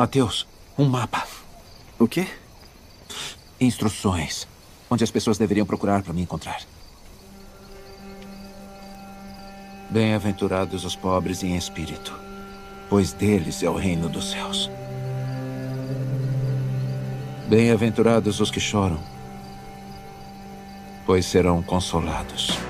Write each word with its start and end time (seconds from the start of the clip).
Mateus, 0.00 0.46
um 0.78 0.88
mapa. 0.88 1.26
O 1.98 2.08
quê? 2.08 2.26
Instruções. 3.60 4.48
Onde 4.88 5.04
as 5.04 5.10
pessoas 5.10 5.36
deveriam 5.36 5.66
procurar 5.66 6.02
para 6.02 6.14
me 6.14 6.22
encontrar. 6.22 6.62
Bem-aventurados 9.90 10.86
os 10.86 10.96
pobres 10.96 11.42
em 11.42 11.54
espírito, 11.54 12.18
pois 12.88 13.12
deles 13.12 13.62
é 13.62 13.68
o 13.68 13.76
reino 13.76 14.08
dos 14.08 14.30
céus. 14.30 14.70
Bem-aventurados 17.46 18.40
os 18.40 18.50
que 18.50 18.58
choram, 18.58 18.98
pois 21.04 21.26
serão 21.26 21.62
consolados. 21.62 22.69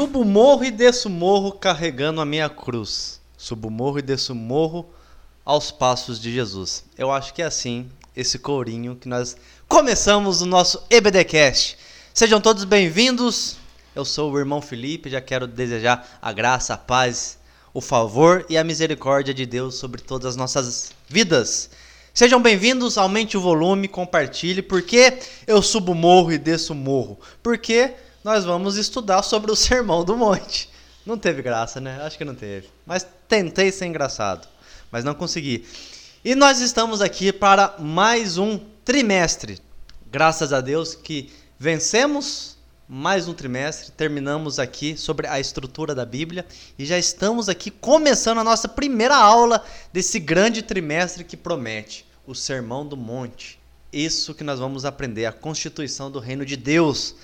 Subo 0.00 0.24
morro 0.24 0.64
e 0.64 0.70
desço 0.70 1.10
morro 1.10 1.52
carregando 1.52 2.22
a 2.22 2.24
minha 2.24 2.48
cruz. 2.48 3.20
Subo 3.36 3.68
morro 3.68 3.98
e 3.98 4.02
desço 4.02 4.34
morro 4.34 4.88
aos 5.44 5.70
passos 5.70 6.18
de 6.18 6.32
Jesus. 6.32 6.84
Eu 6.96 7.12
acho 7.12 7.34
que 7.34 7.42
é 7.42 7.44
assim 7.44 7.86
esse 8.16 8.38
corinho 8.38 8.96
que 8.96 9.06
nós 9.06 9.36
começamos 9.68 10.40
o 10.40 10.46
nosso 10.46 10.82
EBDcast. 10.88 11.76
Sejam 12.14 12.40
todos 12.40 12.64
bem-vindos. 12.64 13.58
Eu 13.94 14.06
sou 14.06 14.32
o 14.32 14.38
irmão 14.38 14.62
Felipe, 14.62 15.10
já 15.10 15.20
quero 15.20 15.46
desejar 15.46 16.18
a 16.22 16.32
graça, 16.32 16.72
a 16.72 16.78
paz, 16.78 17.38
o 17.74 17.82
favor 17.82 18.46
e 18.48 18.56
a 18.56 18.64
misericórdia 18.64 19.34
de 19.34 19.44
Deus 19.44 19.74
sobre 19.74 20.00
todas 20.00 20.30
as 20.30 20.34
nossas 20.34 20.92
vidas. 21.10 21.68
Sejam 22.14 22.40
bem-vindos, 22.40 22.96
aumente 22.96 23.36
o 23.36 23.40
volume, 23.42 23.86
compartilhe, 23.86 24.62
porque 24.62 25.18
eu 25.46 25.60
subo 25.60 25.94
morro 25.94 26.32
e 26.32 26.38
desço 26.38 26.74
morro. 26.74 27.20
Porque 27.42 27.96
nós 28.22 28.44
vamos 28.44 28.76
estudar 28.76 29.22
sobre 29.22 29.50
o 29.50 29.56
Sermão 29.56 30.04
do 30.04 30.16
Monte. 30.16 30.68
Não 31.06 31.16
teve 31.16 31.42
graça, 31.42 31.80
né? 31.80 32.00
Acho 32.02 32.18
que 32.18 32.24
não 32.24 32.34
teve. 32.34 32.68
Mas 32.84 33.06
tentei 33.26 33.72
ser 33.72 33.86
engraçado, 33.86 34.46
mas 34.90 35.04
não 35.04 35.14
consegui. 35.14 35.66
E 36.24 36.34
nós 36.34 36.60
estamos 36.60 37.00
aqui 37.00 37.32
para 37.32 37.76
mais 37.78 38.36
um 38.36 38.58
trimestre. 38.84 39.58
Graças 40.10 40.52
a 40.52 40.60
Deus 40.60 40.94
que 40.94 41.32
vencemos 41.58 42.58
mais 42.86 43.28
um 43.28 43.32
trimestre, 43.32 43.92
terminamos 43.92 44.58
aqui 44.58 44.96
sobre 44.96 45.26
a 45.28 45.38
estrutura 45.38 45.94
da 45.94 46.04
Bíblia 46.04 46.44
e 46.76 46.84
já 46.84 46.98
estamos 46.98 47.48
aqui 47.48 47.70
começando 47.70 48.38
a 48.38 48.44
nossa 48.44 48.68
primeira 48.68 49.16
aula 49.16 49.64
desse 49.92 50.18
grande 50.18 50.60
trimestre 50.60 51.22
que 51.22 51.36
promete 51.36 52.04
o 52.26 52.34
Sermão 52.34 52.84
do 52.84 52.96
Monte. 52.96 53.60
Isso 53.92 54.34
que 54.34 54.42
nós 54.42 54.58
vamos 54.58 54.84
aprender, 54.84 55.24
a 55.26 55.32
constituição 55.32 56.10
do 56.10 56.18
reino 56.18 56.44
de 56.44 56.56
Deus. 56.56 57.14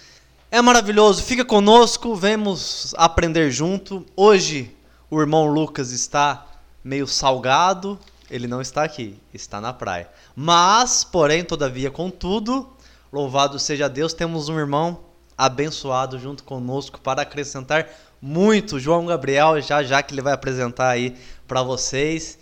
É 0.48 0.62
maravilhoso, 0.62 1.24
fica 1.24 1.44
conosco, 1.44 2.14
vamos 2.14 2.94
aprender 2.96 3.50
junto. 3.50 4.06
Hoje 4.14 4.72
o 5.10 5.20
irmão 5.20 5.48
Lucas 5.48 5.90
está 5.90 6.46
meio 6.84 7.08
salgado, 7.08 7.98
ele 8.30 8.46
não 8.46 8.60
está 8.60 8.84
aqui, 8.84 9.18
está 9.34 9.60
na 9.60 9.72
praia. 9.72 10.08
Mas, 10.36 11.02
porém, 11.02 11.42
todavia, 11.42 11.90
contudo, 11.90 12.68
louvado 13.12 13.58
seja 13.58 13.88
Deus, 13.88 14.14
temos 14.14 14.48
um 14.48 14.56
irmão 14.56 15.00
abençoado 15.36 16.16
junto 16.16 16.44
conosco 16.44 17.00
para 17.00 17.22
acrescentar 17.22 17.88
muito. 18.22 18.78
João 18.78 19.06
Gabriel, 19.06 19.60
já 19.60 19.82
já 19.82 20.00
que 20.00 20.14
ele 20.14 20.22
vai 20.22 20.32
apresentar 20.32 20.90
aí 20.90 21.16
para 21.48 21.64
vocês. 21.64 22.38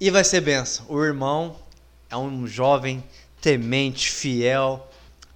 E 0.00 0.10
vai 0.10 0.24
ser 0.24 0.40
benção. 0.40 0.86
O 0.88 1.00
irmão 1.00 1.54
é 2.10 2.16
um 2.16 2.48
jovem 2.48 3.02
temente, 3.40 4.10
fiel, 4.10 4.90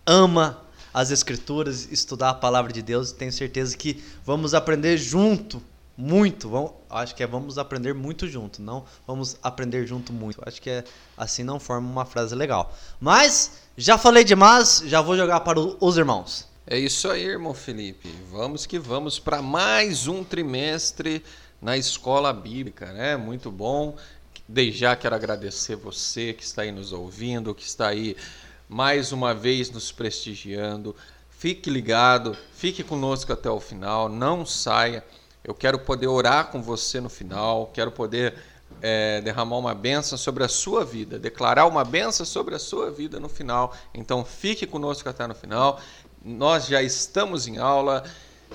ama 0.04 0.66
as 0.92 1.10
escrituras, 1.10 1.88
estudar 1.90 2.30
a 2.30 2.34
palavra 2.34 2.72
de 2.72 2.82
Deus. 2.82 3.12
Tenho 3.12 3.32
certeza 3.32 3.76
que 3.76 4.02
vamos 4.24 4.54
aprender 4.54 4.96
junto 4.96 5.62
muito. 5.96 6.48
Vamos, 6.48 6.72
acho 6.88 7.14
que 7.14 7.22
é 7.22 7.26
vamos 7.26 7.58
aprender 7.58 7.92
muito 7.92 8.28
junto, 8.28 8.62
não 8.62 8.84
vamos 9.06 9.36
aprender 9.42 9.86
junto 9.86 10.12
muito. 10.12 10.40
Acho 10.46 10.62
que 10.62 10.70
é 10.70 10.84
assim 11.16 11.42
não 11.42 11.58
forma 11.58 11.90
uma 11.90 12.04
frase 12.04 12.34
legal. 12.34 12.72
Mas 13.00 13.62
já 13.76 13.98
falei 13.98 14.22
demais, 14.22 14.82
já 14.86 15.00
vou 15.00 15.16
jogar 15.16 15.40
para 15.40 15.58
os 15.58 15.96
irmãos. 15.96 16.46
É 16.64 16.78
isso 16.78 17.10
aí, 17.10 17.24
irmão 17.24 17.54
Felipe. 17.54 18.14
Vamos 18.30 18.66
que 18.66 18.78
vamos 18.78 19.18
para 19.18 19.42
mais 19.42 20.06
um 20.06 20.22
trimestre 20.22 21.24
na 21.60 21.76
escola 21.76 22.32
bíblica, 22.32 22.92
né? 22.92 23.16
Muito 23.16 23.50
bom. 23.50 23.96
Desde 24.46 24.80
já 24.80 24.94
quero 24.94 25.14
agradecer 25.14 25.76
você 25.76 26.32
que 26.32 26.42
está 26.42 26.62
aí 26.62 26.70
nos 26.70 26.92
ouvindo, 26.92 27.54
que 27.54 27.64
está 27.64 27.88
aí 27.88 28.16
mais 28.68 29.12
uma 29.12 29.34
vez 29.34 29.70
nos 29.70 29.90
prestigiando. 29.90 30.94
Fique 31.30 31.70
ligado, 31.70 32.36
fique 32.52 32.82
conosco 32.82 33.32
até 33.32 33.48
o 33.48 33.60
final, 33.60 34.08
não 34.08 34.44
saia. 34.44 35.04
Eu 35.42 35.54
quero 35.54 35.78
poder 35.78 36.08
orar 36.08 36.50
com 36.50 36.60
você 36.60 37.00
no 37.00 37.08
final, 37.08 37.70
quero 37.72 37.90
poder 37.90 38.34
é, 38.82 39.20
derramar 39.22 39.56
uma 39.56 39.74
benção 39.74 40.18
sobre 40.18 40.44
a 40.44 40.48
sua 40.48 40.84
vida, 40.84 41.18
declarar 41.18 41.66
uma 41.66 41.84
benção 41.84 42.26
sobre 42.26 42.54
a 42.54 42.58
sua 42.58 42.90
vida 42.90 43.18
no 43.18 43.28
final. 43.28 43.74
Então 43.94 44.24
fique 44.24 44.66
conosco 44.66 45.08
até 45.08 45.26
no 45.26 45.34
final. 45.34 45.80
Nós 46.22 46.66
já 46.66 46.82
estamos 46.82 47.46
em 47.46 47.58
aula. 47.58 48.04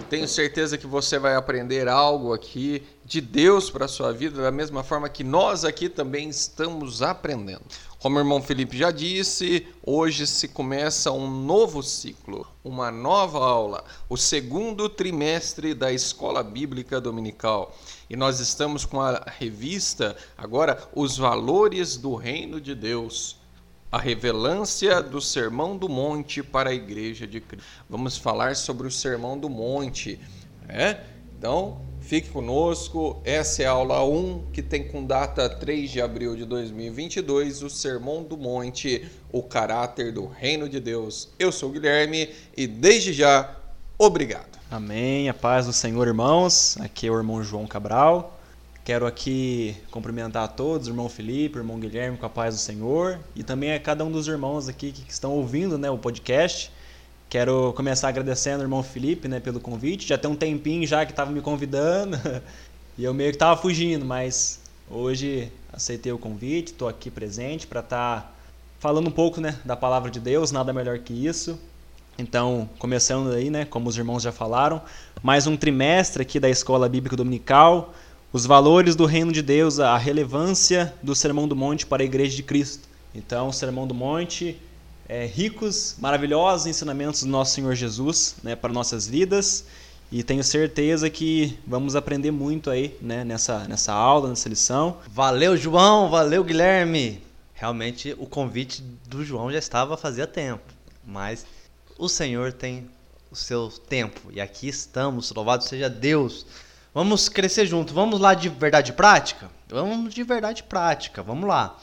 Tenho 0.10 0.28
certeza 0.28 0.78
que 0.78 0.88
você 0.88 1.18
vai 1.18 1.36
aprender 1.36 1.88
algo 1.88 2.34
aqui 2.34 2.84
de 3.06 3.22
Deus 3.22 3.70
para 3.70 3.86
a 3.86 3.88
sua 3.88 4.12
vida, 4.12 4.42
da 4.42 4.52
mesma 4.52 4.84
forma 4.84 5.10
que 5.10 5.24
nós 5.24 5.64
aqui 5.66 5.90
também 5.90 6.30
estamos 6.30 7.02
aprendendo. 7.02 7.62
Como 8.00 8.18
o 8.18 8.20
irmão 8.20 8.42
Felipe 8.42 8.78
já 8.78 8.92
disse, 8.92 9.66
hoje 9.86 10.28
se 10.28 10.48
começa 10.48 11.12
um 11.12 11.30
novo 11.30 11.82
ciclo, 11.82 12.46
uma 12.64 12.92
nova 12.92 13.40
aula, 13.40 13.84
o 14.10 14.18
segundo 14.18 14.90
trimestre 14.90 15.74
da 15.74 15.92
Escola 15.92 16.44
Bíblica 16.44 17.00
Dominical. 17.00 17.76
E 18.10 18.16
nós 18.16 18.40
estamos 18.40 18.86
com 18.86 19.00
a 19.00 19.24
revista 19.38 20.18
agora 20.38 20.78
Os 20.94 21.18
Valores 21.18 21.98
do 21.98 22.16
Reino 22.16 22.60
de 22.60 22.76
Deus. 22.76 23.43
A 23.94 24.00
revelância 24.00 25.04
do 25.04 25.22
Sermão 25.22 25.78
do 25.78 25.88
Monte 25.88 26.42
para 26.42 26.72
a 26.72 26.74
Igreja 26.74 27.28
de 27.28 27.40
Cristo. 27.40 27.68
Vamos 27.88 28.18
falar 28.18 28.56
sobre 28.56 28.88
o 28.88 28.92
Sermão 28.92 29.38
do 29.38 29.48
Monte. 29.48 30.20
É? 30.68 31.02
Então, 31.38 31.80
Fique 32.04 32.30
conosco, 32.30 33.22
essa 33.24 33.64
é 33.64 33.66
a 33.66 33.72
aula 33.72 34.04
1, 34.04 34.48
que 34.52 34.62
tem 34.62 34.90
com 34.90 35.06
data 35.06 35.48
3 35.48 35.90
de 35.90 36.02
abril 36.02 36.36
de 36.36 36.44
2022, 36.44 37.64
o 37.64 37.70
Sermão 37.70 38.22
do 38.22 38.36
Monte, 38.36 39.10
o 39.32 39.42
caráter 39.42 40.12
do 40.12 40.28
Reino 40.28 40.68
de 40.68 40.82
Deus. 40.82 41.30
Eu 41.40 41.50
sou 41.50 41.70
o 41.70 41.72
Guilherme 41.72 42.30
e 42.58 42.68
desde 42.68 43.14
já, 43.14 43.56
obrigado. 43.98 44.60
Amém, 44.70 45.30
a 45.30 45.34
paz 45.34 45.66
do 45.66 45.72
Senhor, 45.72 46.06
irmãos. 46.06 46.78
Aqui 46.82 47.08
é 47.08 47.10
o 47.10 47.16
irmão 47.16 47.42
João 47.42 47.66
Cabral. 47.66 48.33
Quero 48.84 49.08
aqui 49.08 49.78
cumprimentar 49.90 50.44
a 50.44 50.48
todos, 50.48 50.90
irmão 50.90 51.08
Felipe, 51.08 51.58
irmão 51.58 51.80
Guilherme, 51.80 52.18
com 52.18 52.26
a 52.26 52.30
paz 52.30 52.56
do 52.56 52.60
Senhor, 52.60 53.18
e 53.34 53.42
também 53.42 53.74
a 53.74 53.80
cada 53.80 54.04
um 54.04 54.12
dos 54.12 54.28
irmãos 54.28 54.68
aqui 54.68 54.92
que 54.92 55.10
estão 55.10 55.32
ouvindo 55.32 55.78
né, 55.78 55.90
o 55.90 55.98
podcast. 55.98 56.70
Quero 57.30 57.72
começar 57.78 58.10
agradecendo 58.10 58.60
o 58.60 58.66
irmão 58.66 58.84
Felipe, 58.84 59.30
né, 59.30 59.40
pelo 59.40 59.62
convite. 59.62 60.06
Já 60.06 60.18
tem 60.18 60.30
um 60.30 60.36
tempinho 60.36 60.86
já 60.86 61.06
que 61.06 61.14
estava 61.14 61.32
me 61.32 61.40
convidando 61.40 62.20
e 62.98 63.06
eu 63.06 63.14
meio 63.14 63.30
que 63.30 63.38
estava 63.38 63.56
fugindo, 63.56 64.04
mas 64.04 64.60
hoje 64.92 65.50
aceitei 65.72 66.12
o 66.12 66.18
convite, 66.18 66.74
estou 66.74 66.90
aqui 66.90 67.10
presente 67.10 67.66
para 67.66 67.80
estar 67.80 68.22
tá 68.22 68.32
falando 68.80 69.08
um 69.08 69.12
pouco, 69.12 69.40
né, 69.40 69.58
da 69.64 69.78
palavra 69.78 70.12
de 70.12 70.20
Deus, 70.20 70.52
nada 70.52 70.74
melhor 70.74 71.00
que 71.00 71.14
isso. 71.14 71.58
Então, 72.18 72.70
começando 72.78 73.32
aí, 73.32 73.50
né, 73.50 73.64
como 73.64 73.88
os 73.88 73.98
irmãos 73.98 74.22
já 74.22 74.34
falaram, 74.34 74.82
mais 75.22 75.48
um 75.48 75.56
trimestre 75.56 76.22
aqui 76.22 76.38
da 76.38 76.50
Escola 76.50 76.90
Bíblica 76.90 77.16
Dominical, 77.16 77.94
os 78.34 78.48
valores 78.48 78.96
do 78.96 79.06
reino 79.06 79.32
de 79.32 79.44
Deus, 79.44 79.80
a 79.80 79.96
relevância 79.96 80.92
do 81.04 81.14
Sermão 81.14 81.48
do 81.48 81.56
Monte 81.56 81.86
para 81.86 82.02
a 82.02 82.06
Igreja 82.06 82.36
de 82.36 82.42
Cristo. 82.42 82.90
Então, 83.14 83.50
o 83.50 83.54
Sermão 83.54 83.86
do 83.86 83.94
Monte 83.94 84.60
é, 85.08 85.28
ricos, 85.28 85.96
maravilhosos 86.00 86.66
ensinamentos 86.66 87.22
do 87.22 87.30
nosso 87.30 87.54
Senhor 87.54 87.76
Jesus 87.76 88.38
né, 88.42 88.56
para 88.56 88.74
nossas 88.74 89.08
vidas. 89.08 89.66
E 90.12 90.24
tenho 90.24 90.44
certeza 90.44 91.12
que 91.12 91.60
vamos 91.66 91.96
aprender 91.96 92.32
muito 92.32 92.72
aí 92.72 92.98
né, 93.00 93.24
nessa, 93.24 93.68
nessa 93.68 93.94
aula, 93.94 94.30
nessa 94.30 94.50
lição. 94.50 94.98
Valeu, 95.08 95.56
João! 95.56 96.10
Valeu, 96.10 96.44
Guilherme! 96.44 97.22
Realmente 97.54 98.16
o 98.18 98.26
convite 98.26 98.82
do 99.08 99.24
João 99.24 99.52
já 99.52 99.60
estava 99.60 99.96
fazia 99.96 100.26
tempo, 100.26 100.74
mas 101.06 101.46
o 102.00 102.10
Senhor 102.10 102.52
tem 102.52 102.90
o 103.30 103.36
seu 103.36 103.70
tempo 103.70 104.32
e 104.32 104.42
aqui 104.42 104.68
estamos, 104.68 105.32
louvado 105.32 105.64
seja 105.64 105.88
Deus. 105.88 106.48
Vamos 106.94 107.28
crescer 107.28 107.66
junto, 107.66 107.94
vamos 107.94 108.20
lá 108.20 108.36
de 108.36 108.50
verdade 108.50 108.94
prática? 108.94 109.50
Vamos 109.68 110.14
de 110.14 110.24
verdade 110.24 110.62
prática, 110.62 111.24
vamos 111.24 111.50
lá. 111.50 111.76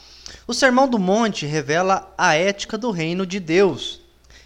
O 0.47 0.53
Sermão 0.53 0.87
do 0.87 0.97
Monte 0.97 1.45
revela 1.45 2.13
a 2.17 2.35
ética 2.35 2.77
do 2.77 2.91
reino 2.91 3.25
de 3.25 3.37
Deus, 3.37 3.99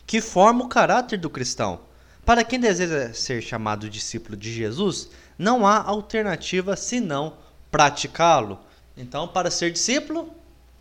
que 0.07 0.19
forma 0.19 0.65
o 0.65 0.67
caráter 0.67 1.19
do 1.19 1.29
cristão. 1.29 1.81
Para 2.25 2.43
quem 2.43 2.59
deseja 2.59 3.13
ser 3.13 3.43
chamado 3.43 3.87
discípulo 3.87 4.35
de 4.35 4.51
Jesus, 4.51 5.09
não 5.37 5.67
há 5.67 5.83
alternativa 5.83 6.75
senão 6.75 7.33
praticá-lo. 7.69 8.57
Então, 8.97 9.27
para 9.27 9.51
ser 9.51 9.71
discípulo, 9.71 10.33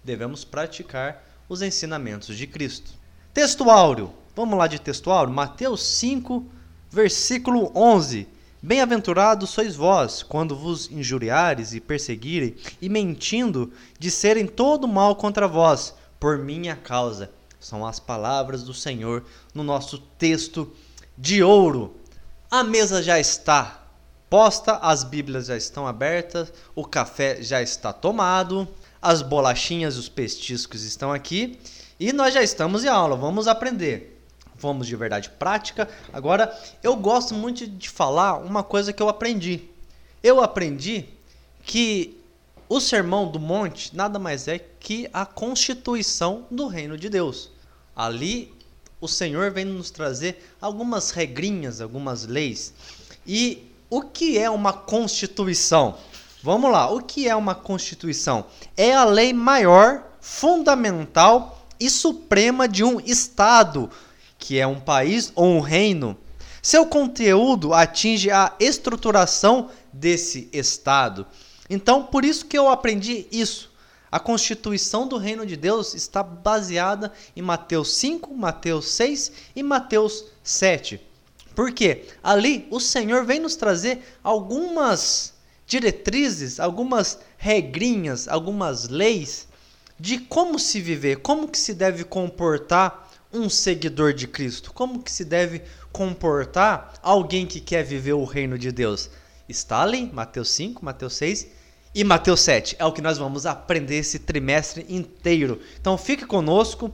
devemos 0.02 0.44
praticar 0.44 1.22
os 1.46 1.60
ensinamentos 1.60 2.38
de 2.38 2.46
Cristo. 2.46 2.92
Texto 3.34 3.68
áureo. 3.68 4.14
Vamos 4.34 4.58
lá 4.58 4.66
de 4.66 4.78
texto 4.78 5.10
áureo. 5.10 5.34
Mateus 5.34 5.84
5, 5.84 6.46
versículo 6.90 7.70
11. 7.74 8.26
Bem-aventurados 8.66 9.50
sois 9.50 9.76
vós, 9.76 10.22
quando 10.22 10.56
vos 10.56 10.90
injuriares 10.90 11.74
e 11.74 11.80
perseguirem, 11.80 12.56
e 12.80 12.88
mentindo, 12.88 13.70
disserem 13.98 14.46
todo 14.46 14.88
mal 14.88 15.16
contra 15.16 15.46
vós, 15.46 15.94
por 16.18 16.38
minha 16.38 16.74
causa. 16.74 17.30
São 17.60 17.84
as 17.84 18.00
palavras 18.00 18.62
do 18.62 18.72
Senhor 18.72 19.22
no 19.52 19.62
nosso 19.62 19.98
texto 19.98 20.72
de 21.18 21.42
ouro. 21.42 21.94
A 22.50 22.64
mesa 22.64 23.02
já 23.02 23.20
está 23.20 23.86
posta, 24.30 24.76
as 24.76 25.04
Bíblias 25.04 25.44
já 25.44 25.58
estão 25.58 25.86
abertas, 25.86 26.50
o 26.74 26.86
café 26.86 27.42
já 27.42 27.60
está 27.60 27.92
tomado, 27.92 28.66
as 29.02 29.20
bolachinhas 29.20 29.96
e 29.96 29.98
os 29.98 30.08
pestiscos 30.08 30.84
estão 30.84 31.12
aqui 31.12 31.58
e 32.00 32.14
nós 32.14 32.32
já 32.32 32.42
estamos 32.42 32.82
em 32.82 32.88
aula. 32.88 33.14
Vamos 33.14 33.46
aprender 33.46 34.13
fomos 34.64 34.86
de 34.86 34.96
verdade 34.96 35.28
prática. 35.28 35.86
Agora, 36.10 36.58
eu 36.82 36.96
gosto 36.96 37.34
muito 37.34 37.66
de 37.66 37.90
falar 37.90 38.38
uma 38.38 38.62
coisa 38.62 38.94
que 38.94 39.02
eu 39.02 39.10
aprendi. 39.10 39.60
Eu 40.22 40.40
aprendi 40.40 41.04
que 41.66 42.18
o 42.66 42.80
Sermão 42.80 43.30
do 43.30 43.38
Monte 43.38 43.94
nada 43.94 44.18
mais 44.18 44.48
é 44.48 44.58
que 44.58 45.06
a 45.12 45.26
constituição 45.26 46.46
do 46.50 46.66
reino 46.66 46.96
de 46.96 47.10
Deus. 47.10 47.50
Ali, 47.94 48.54
o 49.02 49.06
Senhor 49.06 49.50
vem 49.50 49.66
nos 49.66 49.90
trazer 49.90 50.42
algumas 50.58 51.10
regrinhas, 51.10 51.82
algumas 51.82 52.24
leis. 52.24 52.72
E 53.26 53.70
o 53.90 54.00
que 54.00 54.38
é 54.38 54.48
uma 54.48 54.72
constituição? 54.72 55.98
Vamos 56.42 56.72
lá, 56.72 56.90
o 56.90 57.02
que 57.02 57.28
é 57.28 57.36
uma 57.36 57.54
constituição? 57.54 58.46
É 58.78 58.94
a 58.94 59.04
lei 59.04 59.34
maior, 59.34 60.02
fundamental 60.22 61.68
e 61.78 61.90
suprema 61.90 62.66
de 62.66 62.82
um 62.82 62.98
Estado 62.98 63.90
que 64.44 64.60
é 64.60 64.66
um 64.66 64.78
país 64.78 65.32
ou 65.34 65.46
um 65.46 65.60
reino, 65.60 66.14
seu 66.60 66.84
conteúdo 66.84 67.72
atinge 67.72 68.30
a 68.30 68.54
estruturação 68.60 69.70
desse 69.90 70.50
Estado. 70.52 71.26
Então, 71.70 72.04
por 72.04 72.26
isso 72.26 72.44
que 72.44 72.58
eu 72.58 72.68
aprendi 72.68 73.26
isso. 73.32 73.72
A 74.12 74.20
constituição 74.20 75.08
do 75.08 75.16
reino 75.16 75.46
de 75.46 75.56
Deus 75.56 75.94
está 75.94 76.22
baseada 76.22 77.10
em 77.34 77.40
Mateus 77.40 77.94
5, 77.94 78.34
Mateus 78.34 78.90
6 78.90 79.32
e 79.56 79.62
Mateus 79.62 80.26
7. 80.42 81.00
Porque 81.54 82.04
ali 82.22 82.68
o 82.70 82.80
Senhor 82.80 83.24
vem 83.24 83.40
nos 83.40 83.56
trazer 83.56 84.02
algumas 84.22 85.32
diretrizes, 85.66 86.60
algumas 86.60 87.18
regrinhas, 87.38 88.28
algumas 88.28 88.90
leis 88.90 89.48
de 89.98 90.18
como 90.18 90.58
se 90.58 90.82
viver, 90.82 91.20
como 91.20 91.48
que 91.48 91.58
se 91.58 91.72
deve 91.72 92.04
comportar 92.04 93.03
um 93.34 93.50
seguidor 93.50 94.12
de 94.14 94.28
Cristo? 94.28 94.72
Como 94.72 95.02
que 95.02 95.10
se 95.10 95.24
deve 95.24 95.62
comportar 95.92 96.94
alguém 97.02 97.46
que 97.46 97.60
quer 97.60 97.82
viver 97.82 98.12
o 98.12 98.24
reino 98.24 98.56
de 98.56 98.70
Deus? 98.70 99.10
Está 99.48 99.82
ali, 99.82 100.10
Mateus 100.12 100.50
5, 100.50 100.84
Mateus 100.84 101.14
6 101.14 101.48
e 101.94 102.04
Mateus 102.04 102.40
7. 102.40 102.76
É 102.78 102.84
o 102.84 102.92
que 102.92 103.02
nós 103.02 103.18
vamos 103.18 103.44
aprender 103.44 103.96
esse 103.96 104.20
trimestre 104.20 104.86
inteiro. 104.88 105.60
Então 105.80 105.98
fique 105.98 106.24
conosco, 106.24 106.92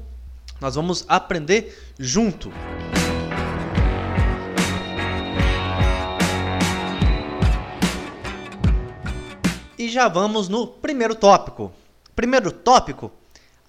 nós 0.60 0.75
vamos 0.75 1.04
aprender 1.06 1.92
junto. 1.98 2.50
E 9.78 9.88
já 9.88 10.08
vamos 10.08 10.48
no 10.48 10.66
primeiro 10.66 11.14
tópico. 11.14 11.70
Primeiro 12.16 12.50
tópico 12.50 13.12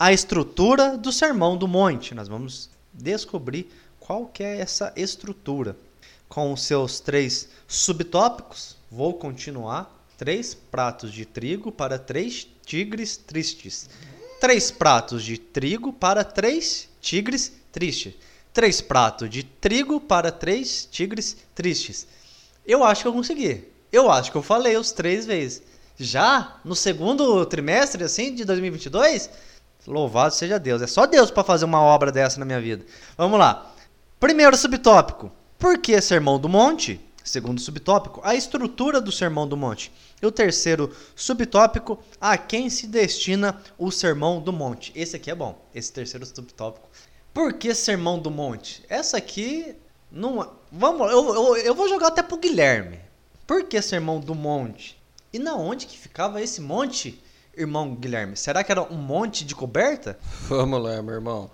a 0.02 0.12
estrutura 0.12 0.98
do 0.98 1.12
Sermão 1.12 1.56
do 1.56 1.68
Monte. 1.68 2.16
Nós 2.16 2.28
vamos 2.28 2.72
descobrir 2.92 3.70
qual 4.00 4.26
que 4.26 4.42
é 4.42 4.58
essa 4.58 4.92
estrutura. 4.96 5.78
Com 6.28 6.52
os 6.52 6.64
seus 6.64 7.00
três 7.00 7.48
subtópicos, 7.68 8.76
vou 8.90 9.14
continuar. 9.14 10.04
Três 10.18 10.56
pratos 10.56 11.14
de 11.14 11.24
trigo 11.24 11.72
para 11.72 12.00
três 12.00 12.48
tigres 12.66 13.16
tristes. 13.16 13.92
Três 14.40 14.72
pratos 14.72 15.24
de 15.24 15.38
trigo 15.38 15.94
para 15.94 16.24
três 16.24 16.90
tigres 17.00 17.54
tristes. 17.72 18.16
Três 18.52 18.82
pratos 18.82 19.30
de 19.30 19.44
trigo 19.44 20.02
para 20.02 20.32
três 20.32 20.88
tigres 20.90 21.38
tristes. 21.54 22.08
Eu 22.66 22.84
acho 22.84 23.04
que 23.04 23.08
eu 23.08 23.14
consegui. 23.14 23.66
Eu 23.92 24.10
acho 24.10 24.32
que 24.32 24.38
eu 24.38 24.42
falei 24.42 24.76
os 24.78 24.92
três 24.92 25.28
vezes. 25.28 25.62
Já 25.96 26.60
no 26.66 26.76
segundo 26.76 27.46
trimestre, 27.46 28.04
assim, 28.04 28.34
de 28.34 28.44
2022, 28.44 29.30
Louvado 29.88 30.34
seja 30.34 30.60
Deus. 30.60 30.82
É 30.82 30.88
só 30.88 31.06
Deus 31.06 31.32
para 31.32 31.44
fazer 31.44 31.66
uma 31.66 31.82
obra 31.82 32.12
dessa 32.12 32.40
na 32.40 32.46
minha 32.46 32.62
vida. 32.62 32.86
Vamos 33.18 33.40
lá. 33.40 33.74
Primeiro 34.20 34.56
subtópico. 34.56 35.32
Por 35.58 35.78
que 35.78 36.00
Sermão 36.02 36.40
do 36.40 36.50
Monte? 36.50 37.00
Segundo 37.24 37.62
subtópico, 37.62 38.20
a 38.24 38.34
estrutura 38.34 39.00
do 39.00 39.12
Sermão 39.12 39.48
do 39.48 39.56
Monte. 39.56 39.92
E 40.20 40.26
o 40.26 40.32
terceiro 40.32 40.92
subtópico, 41.16 42.00
a 42.20 42.36
quem 42.36 42.68
se 42.68 42.88
destina 42.88 43.62
o 43.78 43.92
Sermão 43.92 44.42
do 44.42 44.52
Monte. 44.52 44.92
Esse 44.96 45.18
aqui 45.18 45.30
é 45.30 45.36
bom, 45.36 45.64
esse 45.74 45.94
terceiro 45.94 46.26
subtópico. 46.26 46.90
Por 47.32 47.54
que 47.54 47.76
Sermão 47.76 48.18
do 48.18 48.32
Monte? 48.32 48.84
Essa 48.90 49.18
aqui 49.18 49.76
não. 50.12 50.42
É, 50.42 50.48
vamos, 50.72 51.12
eu, 51.12 51.36
eu, 51.36 51.58
eu 51.58 51.76
vou 51.76 51.88
jogar 51.88 52.08
até 52.08 52.24
pro 52.24 52.38
Guilherme. 52.38 53.00
Por 53.46 53.66
que 53.66 53.82
Sermão 53.82 54.20
do 54.20 54.34
Monte? 54.34 55.00
E 55.32 55.40
na 55.40 55.56
onde 55.56 55.86
que 55.86 55.98
ficava 55.98 56.42
esse 56.42 56.60
monte? 56.60 57.22
Irmão 57.56 57.96
Guilherme? 57.96 58.36
Será 58.36 58.64
que 58.64 58.72
era 58.72 58.82
um 58.82 58.98
monte 58.98 59.46
de 59.46 59.56
coberta? 59.56 60.18
Vamos 60.48 60.82
lá, 60.82 61.02
meu 61.02 61.16
irmão. 61.16 61.52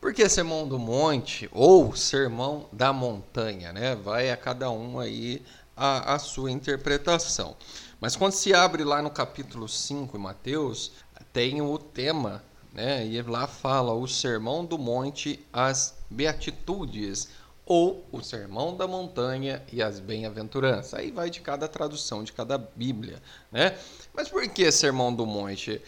Por 0.00 0.14
que 0.14 0.28
sermão 0.28 0.66
do 0.66 0.78
monte 0.78 1.48
ou 1.52 1.94
sermão 1.94 2.66
da 2.72 2.92
montanha, 2.92 3.72
né? 3.72 3.94
Vai 3.94 4.30
a 4.30 4.36
cada 4.36 4.70
um 4.70 4.98
aí 4.98 5.42
a, 5.76 6.14
a 6.14 6.18
sua 6.18 6.50
interpretação. 6.50 7.54
Mas 8.00 8.16
quando 8.16 8.32
se 8.32 8.54
abre 8.54 8.82
lá 8.82 9.02
no 9.02 9.10
capítulo 9.10 9.68
5 9.68 10.16
em 10.16 10.20
Mateus, 10.20 10.92
tem 11.32 11.60
o 11.60 11.76
tema, 11.78 12.42
né? 12.72 13.06
E 13.06 13.20
lá 13.20 13.46
fala 13.46 13.92
o 13.92 14.08
sermão 14.08 14.64
do 14.64 14.78
monte, 14.78 15.44
as 15.52 15.94
beatitudes, 16.08 17.28
ou 17.66 18.04
o 18.10 18.20
sermão 18.20 18.76
da 18.76 18.88
montanha 18.88 19.62
e 19.72 19.82
as 19.82 20.00
bem-aventuranças. 20.00 20.94
Aí 20.94 21.10
vai 21.10 21.30
de 21.30 21.40
cada 21.40 21.68
tradução, 21.68 22.24
de 22.24 22.32
cada 22.32 22.58
Bíblia, 22.58 23.22
né? 23.52 23.78
Mas 24.14 24.28
por 24.28 24.46
que 24.48 24.70
sermão 24.70 25.14
do 25.14 25.24
monte? 25.24 25.80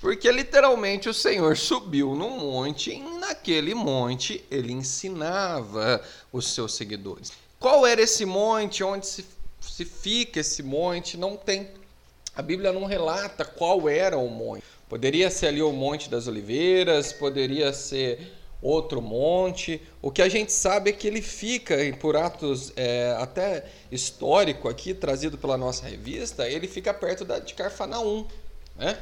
Porque 0.00 0.30
literalmente 0.30 1.08
o 1.08 1.14
Senhor 1.14 1.56
subiu 1.56 2.14
no 2.14 2.30
monte 2.30 2.90
e 2.90 3.00
naquele 3.18 3.74
monte 3.74 4.44
ele 4.50 4.72
ensinava 4.72 6.02
os 6.32 6.52
seus 6.52 6.74
seguidores. 6.74 7.32
Qual 7.58 7.86
era 7.86 8.02
esse 8.02 8.26
monte? 8.26 8.84
Onde 8.84 9.06
se, 9.06 9.24
se 9.60 9.84
fica 9.84 10.40
esse 10.40 10.62
monte? 10.62 11.16
Não 11.16 11.36
tem. 11.36 11.70
A 12.36 12.42
Bíblia 12.42 12.72
não 12.72 12.84
relata 12.84 13.44
qual 13.44 13.88
era 13.88 14.18
o 14.18 14.28
monte. 14.28 14.64
Poderia 14.88 15.30
ser 15.30 15.46
ali 15.46 15.62
o 15.62 15.72
Monte 15.72 16.10
das 16.10 16.28
Oliveiras, 16.28 17.12
poderia 17.12 17.72
ser 17.72 18.32
outro 18.64 19.02
monte. 19.02 19.80
O 20.00 20.10
que 20.10 20.22
a 20.22 20.28
gente 20.28 20.50
sabe 20.52 20.90
é 20.90 20.92
que 20.92 21.06
ele 21.06 21.20
fica, 21.20 21.76
por 22.00 22.16
atos 22.16 22.72
é, 22.74 23.14
até 23.18 23.66
histórico 23.92 24.68
aqui, 24.68 24.94
trazido 24.94 25.36
pela 25.36 25.58
nossa 25.58 25.86
revista, 25.86 26.48
ele 26.48 26.66
fica 26.66 26.92
perto 26.94 27.24
da, 27.24 27.38
de 27.38 27.52
Carfanaum, 27.52 28.26
né? 28.74 28.98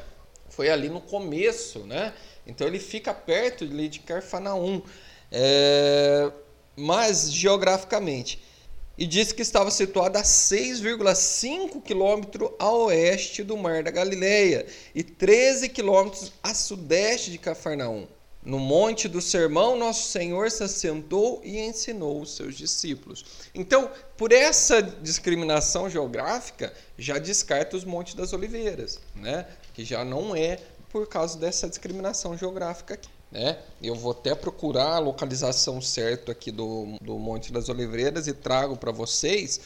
Foi 0.51 0.69
ali 0.69 0.89
no 0.89 1.01
começo, 1.01 1.79
né? 1.81 2.13
Então 2.47 2.67
ele 2.67 2.81
fica 2.81 3.15
perto 3.15 3.67
de 3.67 4.01
Carfanaum, 4.01 4.83
é, 5.31 6.31
mas 6.77 7.33
geograficamente. 7.33 8.43
E 8.99 9.07
disse 9.07 9.35
que 9.35 9.41
estava 9.41 9.71
situado 9.71 10.19
a 10.19 10.23
6,5 10.23 11.81
quilômetros 11.83 12.51
a 12.59 12.71
oeste 12.71 13.43
do 13.43 13.57
Mar 13.57 13.83
da 13.83 13.91
Galileia 13.91 14.67
e 14.95 15.03
13 15.03 15.71
quilômetros 15.71 16.31
a 16.43 16.53
sudeste 16.53 17.31
de 17.31 17.39
Cafarnaum. 17.39 18.07
No 18.45 18.59
monte 18.59 19.07
do 19.07 19.21
sermão, 19.21 19.77
nosso 19.77 20.09
Senhor 20.09 20.51
se 20.51 20.65
assentou 20.65 21.41
e 21.45 21.61
ensinou 21.61 22.21
os 22.21 22.35
seus 22.35 22.57
discípulos. 22.57 23.25
Então, 23.55 23.89
por 24.17 24.33
essa 24.33 24.83
discriminação 24.83 25.89
geográfica, 25.89 26.73
já 26.99 27.19
descarta 27.19 27.77
os 27.77 27.85
Montes 27.85 28.15
das 28.15 28.33
Oliveiras, 28.33 28.99
né? 29.15 29.47
que 29.73 29.85
já 29.85 30.05
não 30.05 30.35
é 30.35 30.59
por 30.91 31.07
causa 31.07 31.39
dessa 31.39 31.69
discriminação 31.69 32.37
geográfica 32.37 32.95
aqui. 32.95 33.09
Né? 33.31 33.59
Eu 33.81 33.95
vou 33.95 34.11
até 34.11 34.35
procurar 34.35 34.97
a 34.97 34.99
localização 34.99 35.81
certa 35.81 36.33
aqui 36.33 36.51
do, 36.51 36.99
do 37.01 37.19
Monte 37.19 37.53
das 37.53 37.69
Oliveiras 37.69 38.27
e 38.27 38.33
trago 38.33 38.77
para 38.77 38.91
vocês 38.91 39.61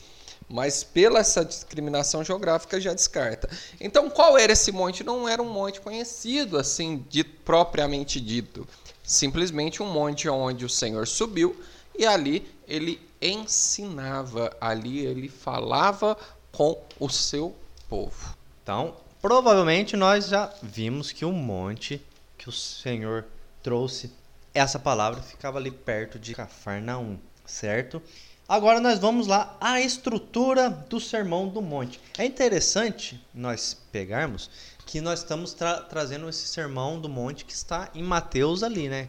mas 0.48 0.84
pela 0.84 1.20
essa 1.20 1.44
discriminação 1.44 2.22
geográfica 2.22 2.80
já 2.80 2.94
descarta. 2.94 3.48
Então, 3.80 4.08
qual 4.08 4.38
era 4.38 4.52
esse 4.52 4.70
monte? 4.70 5.02
Não 5.02 5.28
era 5.28 5.42
um 5.42 5.52
monte 5.52 5.80
conhecido, 5.80 6.58
assim, 6.58 7.04
dito, 7.08 7.30
propriamente 7.44 8.20
dito. 8.20 8.66
Simplesmente 9.02 9.82
um 9.82 9.90
monte 9.90 10.28
onde 10.28 10.64
o 10.64 10.68
Senhor 10.68 11.06
subiu 11.06 11.60
e 11.98 12.04
ali 12.04 12.46
ele 12.66 13.00
ensinava, 13.20 14.54
ali 14.60 15.00
ele 15.00 15.28
falava 15.28 16.16
com 16.52 16.80
o 16.98 17.08
seu 17.08 17.54
povo. 17.88 18.36
Então, 18.62 18.96
provavelmente 19.22 19.96
nós 19.96 20.28
já 20.28 20.52
vimos 20.62 21.12
que 21.12 21.24
o 21.24 21.32
monte 21.32 22.02
que 22.36 22.48
o 22.48 22.52
Senhor 22.52 23.24
trouxe 23.62 24.10
essa 24.52 24.78
palavra 24.78 25.20
ficava 25.22 25.58
ali 25.58 25.70
perto 25.70 26.18
de 26.18 26.34
Cafarnaum, 26.34 27.18
certo? 27.44 28.02
Agora 28.48 28.78
nós 28.78 29.00
vamos 29.00 29.26
lá 29.26 29.56
a 29.60 29.80
estrutura 29.80 30.70
do 30.70 31.00
Sermão 31.00 31.48
do 31.48 31.60
Monte. 31.60 31.98
É 32.16 32.24
interessante 32.24 33.20
nós 33.34 33.76
pegarmos 33.90 34.48
que 34.86 35.00
nós 35.00 35.18
estamos 35.18 35.52
tra 35.52 35.80
trazendo 35.80 36.28
esse 36.28 36.46
Sermão 36.46 37.00
do 37.00 37.08
Monte 37.08 37.44
que 37.44 37.52
está 37.52 37.90
em 37.92 38.04
Mateus 38.04 38.62
ali, 38.62 38.88
né? 38.88 39.08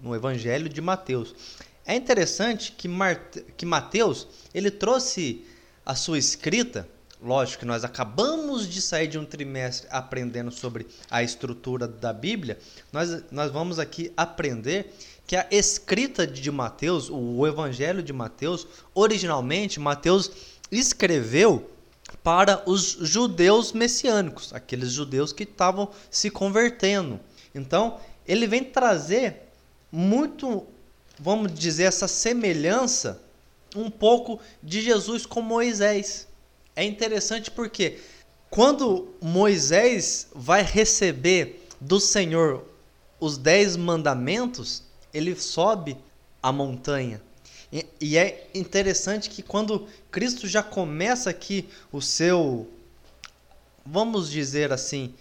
No 0.00 0.14
Evangelho 0.14 0.70
de 0.70 0.80
Mateus. 0.80 1.34
É 1.84 1.94
interessante 1.94 2.72
que, 2.72 2.88
que 3.58 3.66
Mateus 3.66 4.26
ele 4.54 4.70
trouxe 4.70 5.44
a 5.84 5.94
sua 5.94 6.18
escrita. 6.18 6.88
Lógico 7.20 7.60
que 7.60 7.66
nós 7.66 7.82
acabamos 7.82 8.68
de 8.68 8.80
sair 8.80 9.08
de 9.08 9.18
um 9.18 9.24
trimestre 9.24 9.88
aprendendo 9.90 10.52
sobre 10.52 10.86
a 11.10 11.22
estrutura 11.22 11.88
da 11.88 12.12
Bíblia. 12.12 12.58
Nós, 12.92 13.24
nós 13.32 13.50
vamos 13.50 13.80
aqui 13.80 14.12
aprender 14.16 14.94
que 15.26 15.34
a 15.34 15.46
escrita 15.50 16.24
de 16.26 16.50
Mateus, 16.50 17.10
o 17.10 17.44
Evangelho 17.44 18.02
de 18.02 18.12
Mateus, 18.12 18.66
originalmente 18.94 19.80
Mateus 19.80 20.30
escreveu 20.70 21.68
para 22.22 22.62
os 22.66 22.96
judeus 23.00 23.72
messiânicos, 23.72 24.54
aqueles 24.54 24.92
judeus 24.92 25.32
que 25.32 25.42
estavam 25.42 25.90
se 26.10 26.30
convertendo. 26.30 27.18
Então, 27.52 27.98
ele 28.26 28.46
vem 28.46 28.62
trazer 28.62 29.48
muito, 29.90 30.64
vamos 31.18 31.52
dizer, 31.52 31.84
essa 31.84 32.06
semelhança 32.06 33.20
um 33.74 33.90
pouco 33.90 34.40
de 34.62 34.80
Jesus 34.80 35.26
com 35.26 35.42
Moisés. 35.42 36.27
É 36.78 36.84
interessante 36.84 37.50
porque 37.50 37.98
quando 38.48 39.12
Moisés 39.20 40.28
vai 40.32 40.62
receber 40.62 41.66
do 41.80 41.98
Senhor 41.98 42.64
os 43.18 43.36
dez 43.36 43.76
mandamentos, 43.76 44.84
ele 45.12 45.34
sobe 45.34 45.96
a 46.40 46.52
montanha. 46.52 47.20
E, 48.00 48.16
é 48.16 48.48
interessante 48.54 49.28
que 49.28 49.42
quando 49.42 49.88
Cristo 50.08 50.46
já 50.46 50.62
começa 50.62 51.28
aqui 51.28 51.68
o 51.90 52.00
seu, 52.00 52.70
vamos 53.84 54.30
dizer 54.30 54.72
assim, 54.72 55.12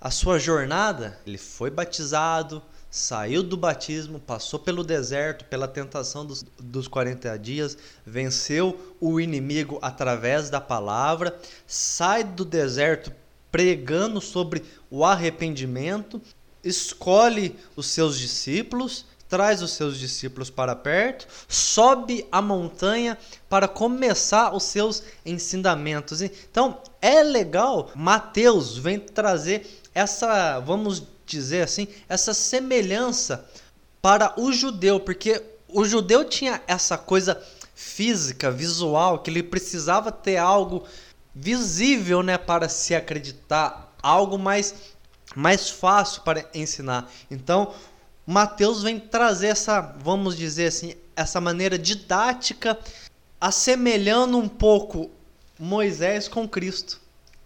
a 0.00 0.12
sua 0.12 0.38
jornada, 0.38 1.18
ele 1.26 1.38
foi 1.38 1.72
batizado, 1.72 2.62
saiu 2.90 3.42
do 3.42 3.56
batismo, 3.56 4.18
passou 4.18 4.58
pelo 4.58 4.82
deserto, 4.82 5.44
pela 5.44 5.68
tentação 5.68 6.26
dos, 6.26 6.44
dos 6.58 6.88
40 6.88 7.38
dias, 7.38 7.78
venceu 8.04 8.94
o 9.00 9.20
inimigo 9.20 9.78
através 9.80 10.50
da 10.50 10.60
palavra, 10.60 11.38
sai 11.66 12.24
do 12.24 12.44
deserto 12.44 13.12
pregando 13.50 14.20
sobre 14.20 14.64
o 14.90 15.04
arrependimento, 15.04 16.20
escolhe 16.64 17.56
os 17.76 17.86
seus 17.86 18.18
discípulos 18.18 19.06
traz 19.30 19.62
os 19.62 19.70
seus 19.70 19.96
discípulos 19.96 20.50
para 20.50 20.74
perto, 20.74 21.26
sobe 21.48 22.26
a 22.32 22.42
montanha 22.42 23.16
para 23.48 23.68
começar 23.68 24.52
os 24.52 24.64
seus 24.64 25.04
ensinamentos. 25.24 26.20
Então, 26.20 26.78
é 27.00 27.22
legal, 27.22 27.92
Mateus 27.94 28.76
vem 28.76 28.98
trazer 28.98 29.64
essa, 29.94 30.58
vamos 30.58 31.04
dizer 31.30 31.62
assim, 31.62 31.88
essa 32.08 32.34
semelhança 32.34 33.48
para 34.02 34.34
o 34.38 34.52
judeu, 34.52 34.98
porque 35.00 35.42
o 35.68 35.84
judeu 35.84 36.24
tinha 36.24 36.62
essa 36.66 36.98
coisa 36.98 37.40
física, 37.74 38.50
visual, 38.50 39.20
que 39.20 39.30
ele 39.30 39.42
precisava 39.42 40.10
ter 40.10 40.36
algo 40.36 40.84
visível, 41.34 42.22
né, 42.22 42.36
para 42.36 42.68
se 42.68 42.94
acreditar, 42.94 43.94
algo 44.02 44.38
mais 44.38 44.74
mais 45.34 45.70
fácil 45.70 46.22
para 46.22 46.48
ensinar. 46.52 47.08
Então, 47.30 47.72
Mateus 48.26 48.82
vem 48.82 48.98
trazer 48.98 49.48
essa, 49.48 49.80
vamos 49.80 50.36
dizer 50.36 50.66
assim, 50.66 50.94
essa 51.14 51.40
maneira 51.40 51.78
didática, 51.78 52.78
assemelhando 53.40 54.36
um 54.36 54.48
pouco 54.48 55.10
Moisés 55.58 56.26
com 56.26 56.48
Cristo. 56.48 57.00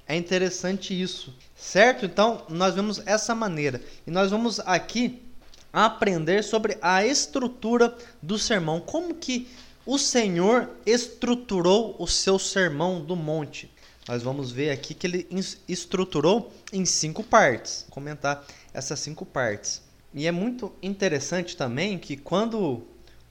É 0.06 0.16
interessante 0.16 0.98
isso, 0.98 1.34
certo? 1.64 2.04
Então, 2.04 2.42
nós 2.49 2.75
vemos 2.75 3.00
essa 3.06 3.35
maneira. 3.35 3.80
E 4.06 4.11
nós 4.11 4.30
vamos 4.30 4.61
aqui 4.61 5.23
aprender 5.73 6.44
sobre 6.44 6.76
a 6.80 7.04
estrutura 7.04 7.97
do 8.23 8.38
sermão. 8.38 8.80
Como 8.80 9.14
que 9.14 9.49
o 9.87 9.99
Senhor 9.99 10.68
estruturou 10.85 11.97
o 11.99 12.06
seu 12.06 12.38
sermão 12.38 13.02
do 13.02 13.16
monte? 13.16 13.73
Nós 14.06 14.23
vamos 14.23 14.52
ver 14.52 14.71
aqui 14.71 14.92
que 14.92 15.06
ele 15.06 15.26
estruturou 15.66 16.52
em 16.71 16.85
cinco 16.85 17.25
partes. 17.25 17.85
Vou 17.88 17.94
comentar 17.94 18.44
essas 18.73 19.00
cinco 19.00 19.25
partes. 19.25 19.83
E 20.12 20.26
é 20.26 20.33
muito 20.33 20.71
interessante 20.83 21.56
também 21.56 21.99
que 21.99 22.16
quando 22.16 22.83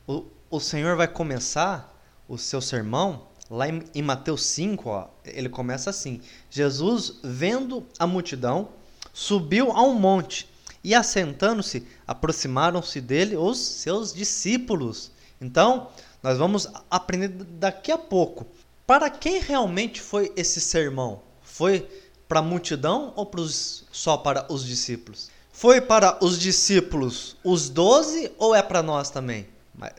o, 0.08 0.26
o 0.50 0.60
Senhor 0.60 0.98
vai 0.98 1.08
começar 1.08 1.96
o 2.28 2.38
seu 2.38 2.60
sermão, 2.60 3.28
lá 3.50 3.68
em, 3.68 3.84
em 3.94 4.02
Mateus 4.02 4.46
5, 4.46 4.90
ó, 4.90 5.08
ele 5.26 5.50
começa 5.50 5.90
assim: 5.90 6.22
Jesus, 6.50 7.20
vendo 7.24 7.86
a 8.00 8.08
multidão, 8.08 8.70
subiu 9.14 9.72
a 9.72 9.82
um 9.84 9.94
monte 9.94 10.48
e, 10.84 10.94
assentando-se, 10.94 11.88
aproximaram-se 12.06 13.00
dele 13.00 13.38
os 13.38 13.58
seus 13.60 14.14
discípulos. 14.14 15.12
Então, 15.40 15.90
nós 16.22 16.38
vamos 16.38 16.68
aprender 16.90 17.30
daqui 17.30 17.92
a 17.92 17.98
pouco. 17.98 18.48
Para 18.86 19.10
quem 19.10 19.40
realmente 19.40 20.02
foi 20.02 20.32
esse 20.36 20.60
sermão? 20.60 21.22
Foi 21.42 21.88
para 22.28 22.40
a 22.40 22.44
multidão 22.44 23.14
ou 23.16 23.26
pros, 23.26 23.86
só 23.92 24.18
para 24.18 24.52
os 24.52 24.66
discípulos? 24.66 25.30
Foi 25.52 25.80
para 25.80 26.18
os 26.24 26.40
discípulos 26.40 27.36
os 27.44 27.70
doze 27.70 28.32
ou 28.38 28.56
é 28.56 28.62
para 28.62 28.82
nós 28.82 29.10
também? 29.10 29.48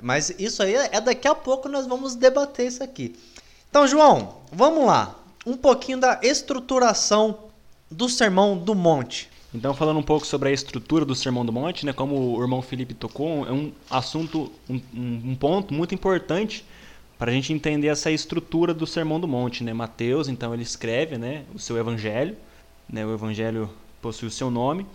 Mas 0.02 0.30
isso 0.38 0.62
aí 0.62 0.74
é 0.74 1.00
daqui 1.00 1.26
a 1.26 1.34
pouco 1.34 1.68
nós 1.68 1.86
vamos 1.86 2.14
debater 2.14 2.66
isso 2.66 2.82
aqui. 2.82 3.16
Então, 3.75 3.88
João, 3.88 4.37
vamos 4.52 4.87
lá. 4.87 5.19
Um 5.45 5.57
pouquinho 5.57 5.99
da 5.99 6.21
estruturação 6.23 7.37
do 7.90 8.09
Sermão 8.09 8.57
do 8.57 8.73
Monte. 8.73 9.28
Então, 9.52 9.75
falando 9.75 9.99
um 9.99 10.02
pouco 10.02 10.25
sobre 10.25 10.49
a 10.49 10.52
estrutura 10.52 11.04
do 11.04 11.12
Sermão 11.12 11.45
do 11.45 11.50
Monte, 11.52 11.85
né, 11.85 11.93
como 11.93 12.37
o 12.37 12.40
irmão 12.40 12.62
Felipe 12.62 12.95
tocou, 12.95 13.45
é 13.45 13.50
um 13.50 13.73
assunto, 13.90 14.52
um, 14.71 14.81
um 14.97 15.35
ponto 15.35 15.75
muito 15.75 15.93
importante 15.93 16.64
para 17.19 17.33
a 17.33 17.35
gente 17.35 17.52
entender 17.52 17.88
essa 17.88 18.12
estrutura 18.12 18.73
do 18.73 18.87
Sermão 18.87 19.19
do 19.19 19.26
Monte. 19.26 19.64
Né? 19.64 19.73
Mateus, 19.73 20.28
então, 20.28 20.54
ele 20.54 20.62
escreve 20.62 21.19
né, 21.19 21.43
o 21.52 21.59
seu 21.59 21.76
evangelho, 21.76 22.37
né, 22.88 23.04
o 23.04 23.12
evangelho 23.12 23.69
possui 24.00 24.28
o 24.28 24.31
seu 24.31 24.52
nome, 24.52 24.87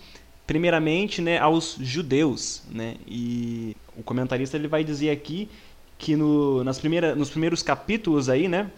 primeiramente 0.48 1.22
né, 1.22 1.38
aos 1.38 1.76
judeus. 1.82 2.64
Né? 2.72 2.96
E 3.06 3.76
o 3.98 4.04
comentarista 4.04 4.56
ele 4.56 4.70
vai 4.70 4.86
dizer 4.86 5.10
aqui 5.10 5.50
que 6.00 6.16
no, 6.16 6.64
nas 6.64 6.80
primeira, 6.80 7.14
nos 7.14 7.30
primeiros 7.30 7.62
capítulos 7.62 8.30
aí, 8.30 8.48
né, 8.48 8.72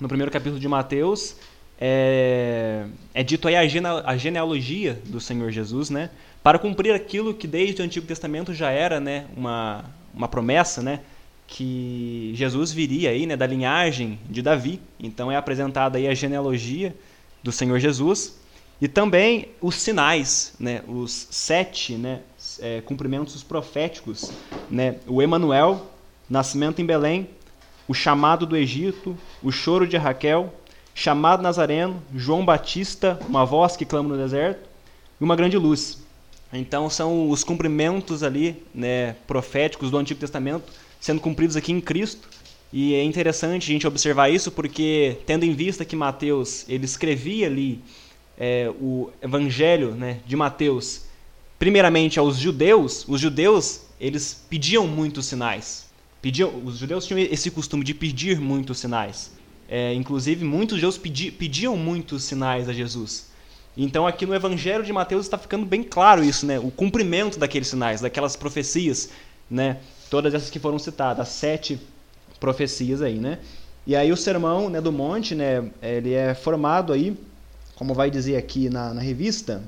no 0.00 0.08
primeiro 0.08 0.30
capítulo 0.30 0.58
de 0.58 0.68
Mateus, 0.68 1.36
é, 1.78 2.86
é 3.12 3.22
dito 3.22 3.48
aí 3.48 3.56
a, 3.56 3.60
a 4.06 4.16
genealogia 4.16 4.98
do 5.06 5.20
Senhor 5.20 5.50
Jesus, 5.50 5.90
né, 5.90 6.10
para 6.42 6.58
cumprir 6.58 6.94
aquilo 6.94 7.34
que 7.34 7.46
desde 7.46 7.82
o 7.82 7.84
Antigo 7.84 8.06
Testamento 8.06 8.54
já 8.54 8.70
era 8.70 9.00
né, 9.00 9.26
uma, 9.36 9.84
uma 10.14 10.28
promessa, 10.28 10.80
né, 10.80 11.00
que 11.46 12.30
Jesus 12.36 12.70
viria 12.70 13.10
aí, 13.10 13.26
né, 13.26 13.36
da 13.36 13.46
linhagem 13.46 14.20
de 14.30 14.40
Davi. 14.40 14.80
Então 14.98 15.30
é 15.30 15.36
apresentada 15.36 15.98
aí 15.98 16.06
a 16.06 16.14
genealogia 16.14 16.94
do 17.42 17.50
Senhor 17.50 17.80
Jesus. 17.80 18.38
E 18.80 18.86
também 18.86 19.48
os 19.60 19.74
sinais, 19.74 20.54
né, 20.58 20.82
os 20.86 21.26
sete 21.30 21.94
né, 21.94 22.20
é, 22.60 22.80
cumprimentos 22.82 23.42
proféticos, 23.42 24.30
né, 24.70 24.96
o 25.06 25.20
Emanuel, 25.20 25.90
nascimento 26.30 26.80
em 26.80 26.86
Belém, 26.86 27.28
o 27.88 27.92
chamado 27.92 28.46
do 28.46 28.56
Egito, 28.56 29.18
o 29.42 29.50
choro 29.50 29.86
de 29.86 29.96
Raquel, 29.96 30.54
chamado 30.94 31.42
Nazareno, 31.42 32.00
João 32.14 32.44
Batista, 32.44 33.18
uma 33.28 33.44
voz 33.44 33.76
que 33.76 33.84
clama 33.84 34.10
no 34.10 34.16
deserto, 34.16 34.68
e 35.20 35.24
uma 35.24 35.34
grande 35.34 35.58
luz. 35.58 36.00
Então 36.52 36.88
são 36.88 37.28
os 37.28 37.44
cumprimentos 37.44 38.22
ali, 38.22 38.62
né, 38.72 39.16
proféticos 39.26 39.90
do 39.90 39.98
Antigo 39.98 40.20
Testamento 40.20 40.72
sendo 41.00 41.20
cumpridos 41.20 41.56
aqui 41.56 41.72
em 41.72 41.80
Cristo. 41.80 42.28
E 42.72 42.94
é 42.94 43.02
interessante 43.02 43.64
a 43.64 43.72
gente 43.72 43.86
observar 43.86 44.28
isso 44.28 44.52
porque 44.52 45.18
tendo 45.26 45.44
em 45.44 45.52
vista 45.52 45.84
que 45.84 45.96
Mateus 45.96 46.64
ele 46.68 46.84
escrevia 46.84 47.46
ali 47.46 47.80
é, 48.38 48.70
o 48.80 49.10
Evangelho 49.20 49.92
né, 49.92 50.20
de 50.24 50.36
Mateus, 50.36 51.06
primeiramente 51.58 52.18
aos 52.18 52.36
judeus, 52.36 53.04
os 53.08 53.20
judeus 53.20 53.82
eles 53.98 54.44
pediam 54.48 54.86
muitos 54.86 55.26
sinais. 55.26 55.89
Pediam, 56.22 56.62
os 56.64 56.78
judeus 56.78 57.06
tinham 57.06 57.20
esse 57.20 57.50
costume 57.50 57.84
de 57.84 57.94
pedir 57.94 58.40
muitos 58.40 58.78
sinais. 58.78 59.32
É, 59.68 59.94
inclusive, 59.94 60.44
muitos 60.44 60.76
judeus 60.76 60.98
pedi, 60.98 61.30
pediam 61.30 61.76
muitos 61.76 62.24
sinais 62.24 62.68
a 62.68 62.72
Jesus. 62.72 63.30
Então, 63.76 64.06
aqui 64.06 64.26
no 64.26 64.34
Evangelho 64.34 64.84
de 64.84 64.92
Mateus 64.92 65.26
está 65.26 65.38
ficando 65.38 65.64
bem 65.64 65.82
claro 65.82 66.24
isso, 66.24 66.44
né? 66.44 66.58
O 66.58 66.70
cumprimento 66.70 67.38
daqueles 67.38 67.68
sinais, 67.68 68.00
daquelas 68.00 68.36
profecias, 68.36 69.10
né? 69.50 69.78
Todas 70.10 70.34
essas 70.34 70.50
que 70.50 70.58
foram 70.58 70.78
citadas, 70.78 71.28
as 71.28 71.32
sete 71.32 71.80
profecias 72.40 73.00
aí, 73.00 73.18
né? 73.18 73.38
E 73.86 73.94
aí 73.96 74.12
o 74.12 74.16
sermão 74.16 74.68
né, 74.68 74.80
do 74.80 74.92
monte, 74.92 75.34
né? 75.34 75.70
Ele 75.80 76.12
é 76.12 76.34
formado 76.34 76.92
aí 76.92 77.16
como 77.80 77.94
vai 77.94 78.10
dizer 78.10 78.36
aqui 78.36 78.68
na, 78.68 78.92
na 78.92 79.00
revista, 79.00 79.62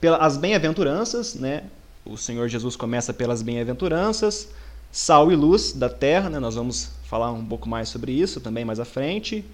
pelas 0.00 0.38
bem-aventuranças, 0.38 1.34
né? 1.34 1.64
O 2.06 2.16
Senhor 2.16 2.48
Jesus 2.48 2.74
começa 2.74 3.12
pelas 3.12 3.42
bem-aventuranças, 3.42 4.48
sal 4.90 5.30
e 5.30 5.36
luz 5.36 5.72
da 5.72 5.88
terra, 5.88 6.28
né? 6.28 6.38
nós 6.38 6.54
vamos 6.54 6.90
falar 7.04 7.32
um 7.32 7.44
pouco 7.44 7.68
mais 7.68 7.88
sobre 7.88 8.12
isso 8.12 8.40
também 8.40 8.64
mais 8.64 8.80
à 8.80 8.84
frente. 8.84 9.44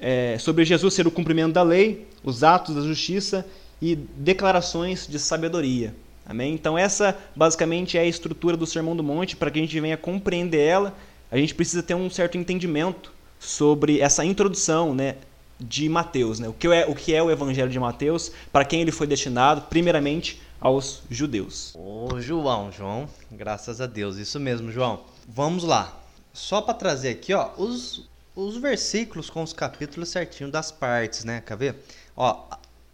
É, 0.00 0.36
sobre 0.38 0.64
Jesus 0.64 0.94
ser 0.94 1.06
o 1.06 1.10
cumprimento 1.10 1.52
da 1.52 1.62
lei, 1.62 2.06
os 2.22 2.44
atos 2.44 2.74
da 2.74 2.80
justiça 2.82 3.44
e 3.82 3.96
declarações 3.96 5.06
de 5.06 5.18
sabedoria. 5.18 5.94
Amém? 6.24 6.52
Então, 6.52 6.76
essa 6.76 7.16
basicamente 7.34 7.96
é 7.96 8.02
a 8.02 8.06
estrutura 8.06 8.56
do 8.56 8.66
Sermão 8.66 8.94
do 8.94 9.02
Monte. 9.02 9.34
Para 9.34 9.50
que 9.50 9.58
a 9.58 9.62
gente 9.62 9.80
venha 9.80 9.96
compreender 9.96 10.60
ela, 10.60 10.94
a 11.30 11.38
gente 11.38 11.54
precisa 11.54 11.82
ter 11.82 11.94
um 11.94 12.10
certo 12.10 12.36
entendimento 12.36 13.12
sobre 13.40 14.00
essa 14.00 14.24
introdução 14.24 14.94
né, 14.94 15.16
de 15.58 15.88
Mateus. 15.88 16.38
Né? 16.38 16.48
O, 16.48 16.52
que 16.52 16.68
é, 16.68 16.86
o 16.86 16.94
que 16.94 17.14
é 17.14 17.22
o 17.22 17.30
Evangelho 17.30 17.70
de 17.70 17.80
Mateus, 17.80 18.30
para 18.52 18.64
quem 18.64 18.82
ele 18.82 18.92
foi 18.92 19.06
destinado, 19.06 19.62
primeiramente 19.62 20.40
aos 20.60 21.02
judeus. 21.10 21.74
Ô, 21.76 22.20
João, 22.20 22.72
João, 22.72 23.08
graças 23.30 23.80
a 23.80 23.86
Deus, 23.86 24.16
isso 24.16 24.40
mesmo, 24.40 24.70
João. 24.70 25.04
Vamos 25.26 25.64
lá. 25.64 25.96
Só 26.32 26.60
para 26.60 26.74
trazer 26.74 27.10
aqui, 27.10 27.32
ó, 27.32 27.50
os, 27.56 28.08
os 28.34 28.56
versículos 28.56 29.30
com 29.30 29.42
os 29.42 29.52
capítulos 29.52 30.08
certinho 30.08 30.50
das 30.50 30.70
partes, 30.70 31.24
né? 31.24 31.42
Quer 31.44 31.56
ver? 31.56 31.84
Ó, 32.16 32.44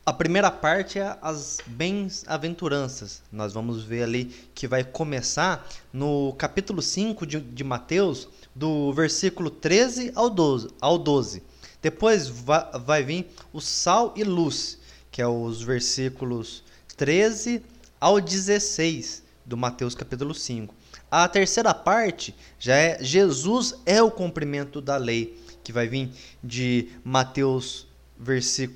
a 0.06 0.12
primeira 0.12 0.50
parte 0.50 0.98
é 0.98 1.16
as 1.22 1.58
bem-aventuranças. 1.66 3.22
Nós 3.32 3.54
vamos 3.54 3.82
ver 3.82 4.02
ali 4.02 4.26
que 4.54 4.68
vai 4.68 4.84
começar 4.84 5.66
no 5.92 6.34
capítulo 6.34 6.82
5 6.82 7.26
de, 7.26 7.40
de 7.40 7.64
Mateus, 7.64 8.28
do 8.54 8.92
versículo 8.92 9.50
13 9.50 10.12
ao 10.14 10.28
12. 10.28 10.68
Ao 10.80 10.98
12. 10.98 11.42
Depois 11.80 12.28
vai 12.28 13.02
vir 13.02 13.30
o 13.52 13.60
sal 13.60 14.12
e 14.16 14.24
luz, 14.24 14.78
que 15.10 15.20
é 15.20 15.26
os 15.26 15.62
versículos 15.62 16.62
13 16.96 17.62
ao 18.00 18.20
16 18.20 19.22
do 19.44 19.56
Mateus 19.56 19.94
capítulo 19.94 20.34
5. 20.34 20.74
A 21.10 21.26
terceira 21.28 21.74
parte 21.74 22.34
já 22.58 22.76
é 22.76 23.02
Jesus 23.02 23.74
é 23.84 24.02
o 24.02 24.10
cumprimento 24.10 24.80
da 24.80 24.96
lei, 24.96 25.38
que 25.62 25.72
vai 25.72 25.88
vir 25.88 26.10
de 26.42 26.88
Mateus 27.04 27.86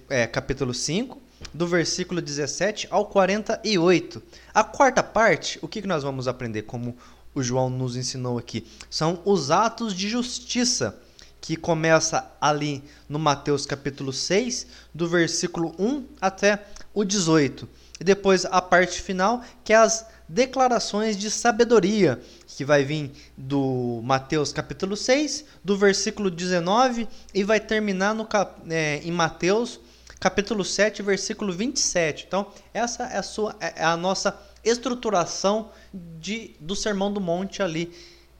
é, 0.08 0.26
capítulo 0.26 0.74
5, 0.74 1.20
do 1.54 1.66
versículo 1.66 2.20
17 2.20 2.88
ao 2.90 3.06
48. 3.06 4.22
A 4.52 4.64
quarta 4.64 5.02
parte, 5.02 5.58
o 5.62 5.68
que 5.68 5.86
nós 5.86 6.02
vamos 6.02 6.26
aprender, 6.26 6.62
como 6.62 6.96
o 7.34 7.42
João 7.42 7.70
nos 7.70 7.96
ensinou 7.96 8.36
aqui, 8.36 8.66
são 8.90 9.22
os 9.24 9.50
atos 9.50 9.94
de 9.94 10.08
justiça, 10.08 11.00
que 11.40 11.56
começa 11.56 12.30
ali 12.40 12.82
no 13.08 13.18
Mateus 13.18 13.64
capítulo 13.64 14.12
6, 14.12 14.66
do 14.92 15.08
versículo 15.08 15.72
1 15.78 16.04
até 16.20 16.66
o 16.92 17.04
18. 17.04 17.68
E 18.00 18.04
depois 18.04 18.44
a 18.44 18.62
parte 18.62 19.00
final, 19.00 19.42
que 19.64 19.72
é 19.72 19.76
as 19.76 20.06
declarações 20.28 21.16
de 21.16 21.30
sabedoria, 21.30 22.20
que 22.46 22.64
vai 22.64 22.84
vir 22.84 23.10
do 23.36 24.00
Mateus 24.04 24.52
capítulo 24.52 24.96
6, 24.96 25.44
do 25.64 25.76
versículo 25.76 26.30
19 26.30 27.08
e 27.32 27.42
vai 27.42 27.58
terminar 27.58 28.14
no, 28.14 28.28
é, 28.68 29.00
em 29.02 29.10
Mateus 29.10 29.80
capítulo 30.20 30.64
7, 30.64 31.02
versículo 31.02 31.52
27. 31.52 32.26
Então, 32.26 32.52
essa 32.74 33.04
é 33.04 33.18
a, 33.18 33.22
sua, 33.22 33.56
é 33.60 33.84
a 33.84 33.96
nossa 33.96 34.38
estruturação 34.64 35.70
de, 35.92 36.56
do 36.60 36.76
Sermão 36.76 37.12
do 37.12 37.20
Monte 37.20 37.62
ali 37.62 37.92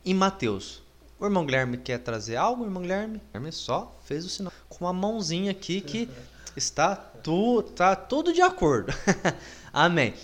em 0.05 0.15
Mateus. 0.15 0.83
O 1.19 1.25
irmão 1.25 1.45
Guilherme 1.45 1.79
quer 1.79 1.99
trazer 1.99 2.37
algo, 2.37 2.65
irmão 2.65 2.83
Guilherme? 2.83 3.21
Guilherme 3.33 3.53
só 3.53 3.99
fez 4.05 4.25
o 4.25 4.29
sinal 4.29 4.53
com 4.69 4.85
uma 4.85 4.93
mãozinha 4.93 5.51
aqui 5.51 5.81
que 5.81 6.09
está, 6.57 6.97
tu, 6.97 7.63
tá 7.63 7.95
tudo 7.95 8.33
de 8.33 8.41
acordo. 8.41 8.93
Amém. 9.73 10.15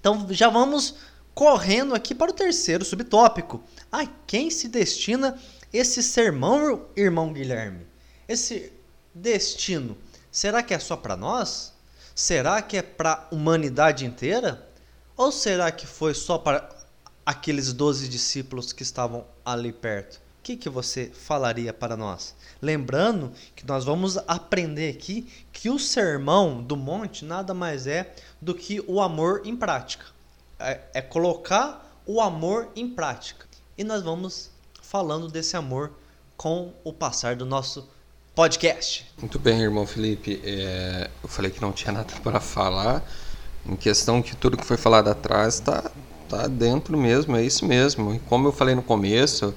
Então 0.00 0.26
já 0.30 0.48
vamos 0.48 0.94
correndo 1.34 1.94
aqui 1.94 2.14
para 2.14 2.30
o 2.30 2.34
terceiro 2.34 2.84
subtópico. 2.84 3.62
A 3.90 4.06
quem 4.26 4.50
se 4.50 4.68
destina 4.68 5.38
esse 5.72 6.02
sermão, 6.02 6.86
irmão 6.96 7.32
Guilherme? 7.32 7.86
Esse 8.28 8.72
destino, 9.14 9.96
será 10.30 10.62
que 10.62 10.74
é 10.74 10.78
só 10.78 10.96
para 10.96 11.16
nós? 11.16 11.72
Será 12.14 12.60
que 12.62 12.76
é 12.76 12.82
para 12.82 13.12
a 13.12 13.34
humanidade 13.34 14.04
inteira? 14.04 14.66
Ou 15.16 15.30
será 15.30 15.70
que 15.70 15.86
foi 15.86 16.14
só 16.14 16.38
para 16.38 16.68
aqueles 17.24 17.72
doze 17.72 18.08
discípulos 18.08 18.72
que 18.72 18.82
estavam 18.82 19.26
ali 19.44 19.72
perto? 19.72 20.20
que, 20.46 20.56
que 20.56 20.68
você 20.68 21.10
falaria 21.12 21.72
para 21.72 21.96
nós? 21.96 22.35
Lembrando 22.60 23.32
que 23.54 23.66
nós 23.66 23.84
vamos 23.84 24.16
aprender 24.26 24.90
aqui 24.90 25.28
que 25.52 25.68
o 25.68 25.78
sermão 25.78 26.62
do 26.62 26.76
monte 26.76 27.24
nada 27.24 27.52
mais 27.52 27.86
é 27.86 28.14
do 28.40 28.54
que 28.54 28.82
o 28.86 29.00
amor 29.00 29.42
em 29.44 29.56
prática. 29.56 30.06
É, 30.58 30.80
é 30.94 31.02
colocar 31.02 32.00
o 32.06 32.20
amor 32.20 32.68
em 32.74 32.88
prática. 32.88 33.46
E 33.76 33.84
nós 33.84 34.02
vamos 34.02 34.50
falando 34.82 35.28
desse 35.28 35.56
amor 35.56 35.92
com 36.36 36.72
o 36.84 36.92
passar 36.92 37.36
do 37.36 37.44
nosso 37.44 37.88
podcast. 38.34 39.06
Muito 39.18 39.38
bem, 39.38 39.60
irmão 39.60 39.86
Felipe. 39.86 40.40
É, 40.44 41.10
eu 41.22 41.28
falei 41.28 41.50
que 41.50 41.60
não 41.60 41.72
tinha 41.72 41.92
nada 41.92 42.12
para 42.22 42.40
falar. 42.40 43.02
Em 43.64 43.74
questão 43.74 44.22
que 44.22 44.36
tudo 44.36 44.56
que 44.56 44.64
foi 44.64 44.76
falado 44.76 45.08
atrás 45.08 45.54
está 45.54 45.90
tá 46.28 46.46
dentro 46.46 46.96
mesmo, 46.96 47.36
é 47.36 47.42
isso 47.42 47.66
mesmo. 47.66 48.14
E 48.14 48.18
como 48.20 48.48
eu 48.48 48.52
falei 48.52 48.74
no 48.74 48.82
começo, 48.82 49.54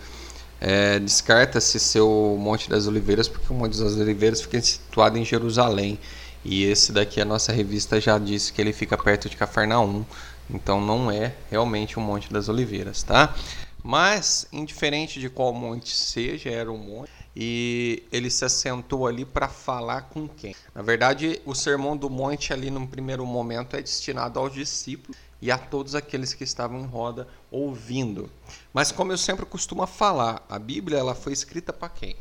é, 0.60 1.00
Descarta-se 1.00 1.80
seu 1.80 2.38
Monte 2.40 2.70
das 2.70 2.88
Oliveiras, 2.88 3.28
porque 3.28 3.52
o 3.52 3.56
Monte 3.56 3.78
das 3.78 3.96
Oliveiras 3.96 4.42
fica 4.42 4.62
situado 4.62 5.18
em 5.18 5.26
Jerusalém. 5.26 6.00
E 6.44 6.64
esse 6.64 6.92
daqui, 6.92 7.20
a 7.22 7.26
nossa 7.26 7.52
revista 7.52 8.00
já 8.00 8.18
disse 8.18 8.52
que 8.54 8.62
ele 8.62 8.74
fica 8.74 8.98
perto 8.98 9.30
de 9.30 9.38
Cafarnaum. 9.38 10.06
Então 10.50 10.82
não 10.82 11.12
é 11.12 11.36
realmente 11.50 11.98
o 11.98 12.02
Monte 12.02 12.32
das 12.32 12.50
Oliveiras, 12.50 13.04
tá? 13.04 13.36
Mas, 13.84 14.48
indiferente 14.52 15.20
de 15.20 15.30
qual 15.30 15.54
monte 15.54 15.96
seja, 15.96 16.50
era 16.50 16.72
um 16.72 16.78
monte. 16.78 17.12
E 17.36 18.04
ele 18.12 18.30
se 18.30 18.44
assentou 18.44 19.08
ali 19.08 19.24
para 19.24 19.48
falar 19.48 20.02
com 20.02 20.28
quem? 20.28 20.54
Na 20.76 20.82
verdade, 20.82 21.42
o 21.46 21.56
sermão 21.56 21.96
do 21.96 22.10
monte 22.10 22.52
ali 22.52 22.70
no 22.70 22.86
primeiro 22.86 23.26
momento 23.26 23.76
é 23.76 23.82
destinado 23.82 24.40
aos 24.40 24.54
discípulos 24.54 25.18
e 25.42 25.50
a 25.50 25.58
todos 25.58 25.96
aqueles 25.96 26.34
que 26.34 26.44
estavam 26.44 26.82
em 26.82 26.86
roda 26.86 27.28
ouvindo. 27.52 28.30
Mas 28.74 28.92
como 28.92 29.12
eu 29.12 29.18
sempre 29.18 29.46
costumo 29.46 29.86
falar, 29.88 30.46
a 30.50 30.60
Bíblia 30.60 31.00
ela 31.00 31.16
foi 31.16 31.34
escrita 31.34 31.74
para 31.74 31.90
quem? 31.90 32.16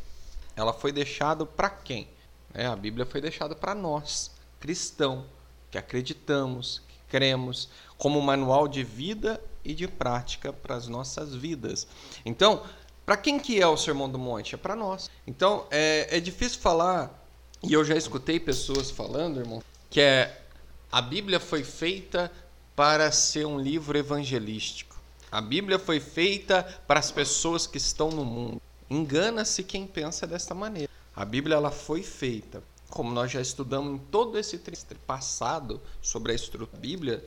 Ela 0.56 0.72
foi 0.72 0.92
deixada 0.92 1.44
para 1.46 1.70
quem? 1.70 2.08
É, 2.54 2.66
a 2.66 2.74
Bíblia 2.74 3.06
foi 3.06 3.20
deixada 3.20 3.54
para 3.54 3.74
nós, 3.74 4.30
cristãos, 4.58 5.24
que 5.70 5.78
acreditamos, 5.78 6.82
que 6.88 6.96
cremos, 7.08 7.68
como 7.96 8.20
manual 8.20 8.66
de 8.66 8.82
vida 8.82 9.40
e 9.64 9.74
de 9.74 9.86
prática 9.86 10.52
para 10.52 10.74
as 10.74 10.88
nossas 10.88 11.34
vidas. 11.34 11.86
Então, 12.24 12.62
para 13.04 13.16
quem 13.16 13.38
que 13.38 13.60
é 13.60 13.66
o 13.66 13.76
Sermão 13.76 14.08
do 14.08 14.18
Monte? 14.18 14.54
É 14.54 14.58
para 14.58 14.74
nós. 14.74 15.10
Então, 15.26 15.66
é, 15.70 16.16
é 16.16 16.20
difícil 16.20 16.60
falar, 16.60 17.26
e 17.62 17.72
eu 17.72 17.84
já 17.84 17.96
escutei 17.96 18.40
pessoas 18.40 18.90
falando, 18.90 19.40
irmão, 19.40 19.62
que 19.90 20.00
é 20.00 20.42
a 20.90 21.02
Bíblia 21.02 21.38
foi 21.38 21.62
feita 21.62 22.32
para 22.74 23.12
ser 23.12 23.46
um 23.46 23.58
livro 23.58 23.98
evangelístico. 23.98 24.87
A 25.30 25.40
Bíblia 25.40 25.78
foi 25.78 26.00
feita 26.00 26.62
para 26.86 26.98
as 26.98 27.10
pessoas 27.10 27.66
que 27.66 27.76
estão 27.76 28.08
no 28.10 28.24
mundo. 28.24 28.62
Engana-se 28.88 29.62
quem 29.62 29.86
pensa 29.86 30.26
desta 30.26 30.54
maneira. 30.54 30.90
A 31.14 31.24
Bíblia 31.24 31.56
ela 31.56 31.70
foi 31.70 32.02
feita, 32.02 32.62
como 32.88 33.12
nós 33.12 33.30
já 33.30 33.40
estudamos 33.40 33.94
em 33.94 33.98
todo 33.98 34.38
esse 34.38 34.56
trimestre 34.58 34.98
passado 35.06 35.80
sobre 36.00 36.32
a 36.32 36.34
estrutura 36.34 36.70
da 36.72 36.78
Bíblia, 36.78 37.22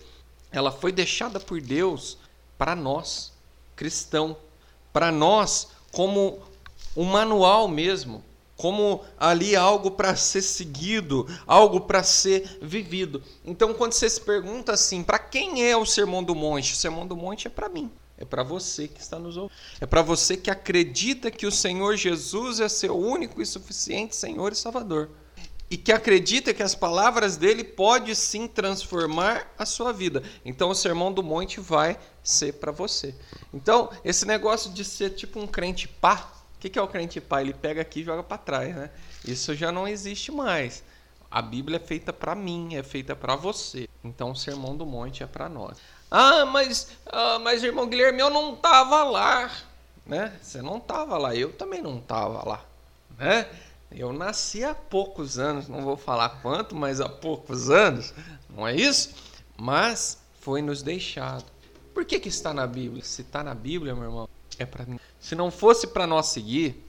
ela 0.52 0.72
foi 0.72 0.92
deixada 0.92 1.40
por 1.40 1.62
Deus 1.62 2.18
para 2.58 2.76
nós, 2.76 3.32
cristão, 3.76 4.36
para 4.92 5.12
nós 5.12 5.70
como 5.92 6.42
um 6.96 7.04
manual 7.04 7.68
mesmo, 7.68 8.24
como 8.62 9.02
ali 9.17 9.56
algo 9.56 9.89
para 9.89 10.15
ser 10.15 10.43
seguido, 10.43 11.28
algo 11.47 11.82
para 11.82 12.04
ser 12.04 12.60
vivido. 12.62 13.24
Então, 13.43 13.74
quando 13.74 13.93
você 13.93 14.08
se 14.08 14.21
pergunta 14.21 14.71
assim, 14.71 15.02
para 15.02 15.17
quem 15.17 15.67
é 15.67 15.76
o 15.76 15.84
Sermão 15.84 16.24
do 16.24 16.36
Monte? 16.36 16.74
O 16.74 16.76
Sermão 16.76 17.08
do 17.08 17.15
Monte 17.15 17.47
é 17.47 17.50
para 17.50 17.67
mim. 17.67 17.89
É 18.19 18.24
para 18.24 18.43
você 18.43 18.88
que 18.88 19.02
está 19.02 19.17
nos 19.17 19.36
ouvindo. 19.36 19.58
É 19.80 19.88
para 19.88 20.04
você 20.04 20.38
que 20.38 20.52
acredita 20.52 21.32
que 21.32 21.47
o 21.47 21.52
Senhor 21.52 21.95
Jesus 21.95 22.60
é 22.60 22.69
seu 22.69 22.95
único 22.95 23.41
e 23.41 23.47
suficiente 23.47 24.15
Senhor 24.15 24.52
e 24.52 24.56
Salvador. 24.56 25.10
E 25.67 25.76
que 25.76 25.91
acredita 25.91 26.54
que 26.54 26.62
as 26.62 26.76
palavras 26.76 27.38
dele 27.38 27.63
podem 27.63 28.13
sim 28.13 28.47
transformar 28.47 29.52
a 29.58 29.65
sua 29.65 29.91
vida. 29.91 30.21
Então 30.45 30.69
o 30.69 30.76
Sermão 30.76 31.12
do 31.12 31.24
Monte 31.24 31.60
vai 31.60 31.97
ser 32.24 32.54
para 32.54 32.71
você. 32.71 33.15
Então, 33.52 33.89
esse 34.06 34.28
negócio 34.28 34.69
de 34.69 34.86
ser 34.86 35.15
tipo 35.15 35.39
um 35.39 35.47
crente 35.47 35.88
pá, 35.88 36.40
que, 36.62 36.69
que 36.69 36.78
é 36.78 36.82
o 36.82 36.88
crente 36.88 37.19
pai? 37.19 37.41
Ele 37.41 37.54
pega 37.54 37.82
aqui 37.82 38.02
e 38.02 38.04
joga 38.04 38.21
para 38.21 38.38
trás, 38.38 38.76
né? 38.76 38.91
Isso 39.26 39.56
já 39.56 39.71
não 39.71 39.88
existe 39.88 40.32
mais. 40.32 40.84
A 41.30 41.41
Bíblia 41.41 41.78
é 41.78 41.80
feita 41.80 42.13
para 42.13 42.36
mim, 42.36 42.76
é 42.76 42.84
feita 42.84 43.15
para 43.15 43.36
você. 43.36 43.89
Então 44.04 44.32
o 44.32 44.36
Sermão 44.36 44.78
do 44.78 44.86
Monte 44.86 45.24
é 45.24 45.26
para 45.26 45.50
nós. 45.50 45.78
Ah, 46.12 46.45
mas, 46.45 46.89
ah, 47.08 47.39
mas 47.39 47.63
irmão 47.63 47.88
Guilherme, 47.88 48.19
eu 48.19 48.30
não 48.30 48.56
tava 48.56 49.04
lá, 49.04 49.52
né? 50.06 50.38
Você 50.39 50.62
não 50.62 50.80
tava 50.80 51.17
lá, 51.17 51.36
eu 51.36 51.52
também 51.52 51.82
não 51.82 52.00
tava 52.00 52.47
lá, 52.47 52.63
né? 53.17 53.50
Eu 53.91 54.13
nasci 54.13 54.63
há 54.63 54.76
poucos 54.76 55.39
anos, 55.39 55.67
não 55.67 55.82
vou 55.82 55.97
falar 55.97 56.41
quanto, 56.41 56.76
mas 56.76 57.02
há 57.02 57.10
poucos 57.10 57.69
anos, 57.69 58.13
não 58.50 58.67
é 58.67 58.76
isso? 58.76 59.15
Mas 59.58 60.21
foi 60.39 60.62
nos 60.62 60.84
deixado. 60.84 61.45
Por 61.93 62.06
que 62.06 62.19
que 62.19 62.30
está 62.30 62.54
na 62.54 62.67
Bíblia? 62.67 63.04
Se 63.04 63.21
está 63.21 63.43
na 63.43 63.56
Bíblia, 63.56 63.95
meu 63.95 64.04
irmão, 64.04 64.30
é 64.60 64.65
para 64.65 64.86
mim. 64.86 65.00
Se 65.22 65.36
não 65.36 65.52
fosse 65.52 65.88
para 65.88 66.08
nós 66.08 66.26
seguir, 66.26 66.84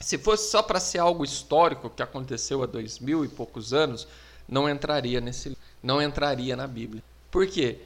se 0.00 0.18
fosse 0.18 0.50
só 0.50 0.62
para 0.62 0.80
ser 0.80 0.98
algo 0.98 1.22
histórico 1.22 1.90
que 1.90 2.02
aconteceu 2.02 2.62
há 2.62 2.66
dois 2.66 2.98
mil 2.98 3.24
e 3.24 3.28
poucos 3.28 3.72
anos, 3.72 4.08
não 4.48 4.68
entraria 4.68 5.20
nesse, 5.20 5.56
não 5.82 6.00
entraria 6.00 6.56
na 6.56 6.66
Bíblia. 6.66 7.02
Por 7.30 7.46
quê? 7.46 7.78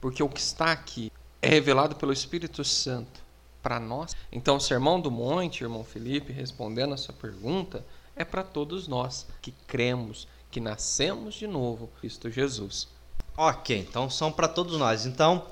Porque 0.00 0.22
o 0.22 0.28
que 0.28 0.40
está 0.40 0.72
aqui 0.72 1.10
é 1.42 1.48
revelado 1.48 1.96
pelo 1.96 2.12
Espírito 2.12 2.64
Santo 2.64 3.20
para 3.62 3.80
nós. 3.80 4.14
Então, 4.30 4.56
o 4.56 4.60
Sermão 4.60 5.00
do 5.00 5.10
Monte, 5.10 5.62
irmão 5.62 5.84
Felipe, 5.84 6.32
respondendo 6.32 6.94
a 6.94 6.96
sua 6.96 7.14
pergunta, 7.14 7.84
é 8.14 8.24
para 8.24 8.42
todos 8.42 8.86
nós 8.86 9.26
que 9.40 9.52
cremos, 9.66 10.28
que 10.50 10.60
nascemos 10.60 11.34
de 11.34 11.46
novo, 11.46 11.88
Cristo 12.00 12.30
Jesus. 12.30 12.88
Ok, 13.36 13.76
então 13.78 14.10
são 14.10 14.30
para 14.30 14.48
todos 14.48 14.78
nós. 14.78 15.06
Então, 15.06 15.46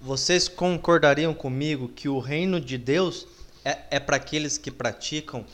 vocês 0.00 0.48
concordariam 0.48 1.34
comigo 1.34 1.88
que 1.88 2.08
o 2.08 2.18
reino 2.18 2.60
de 2.60 2.78
Deus 2.78 3.26
é, 3.66 3.78
é 3.90 3.98
para 3.98 4.14
aqueles 4.14 4.56
que 4.56 4.70
praticam 4.70 5.44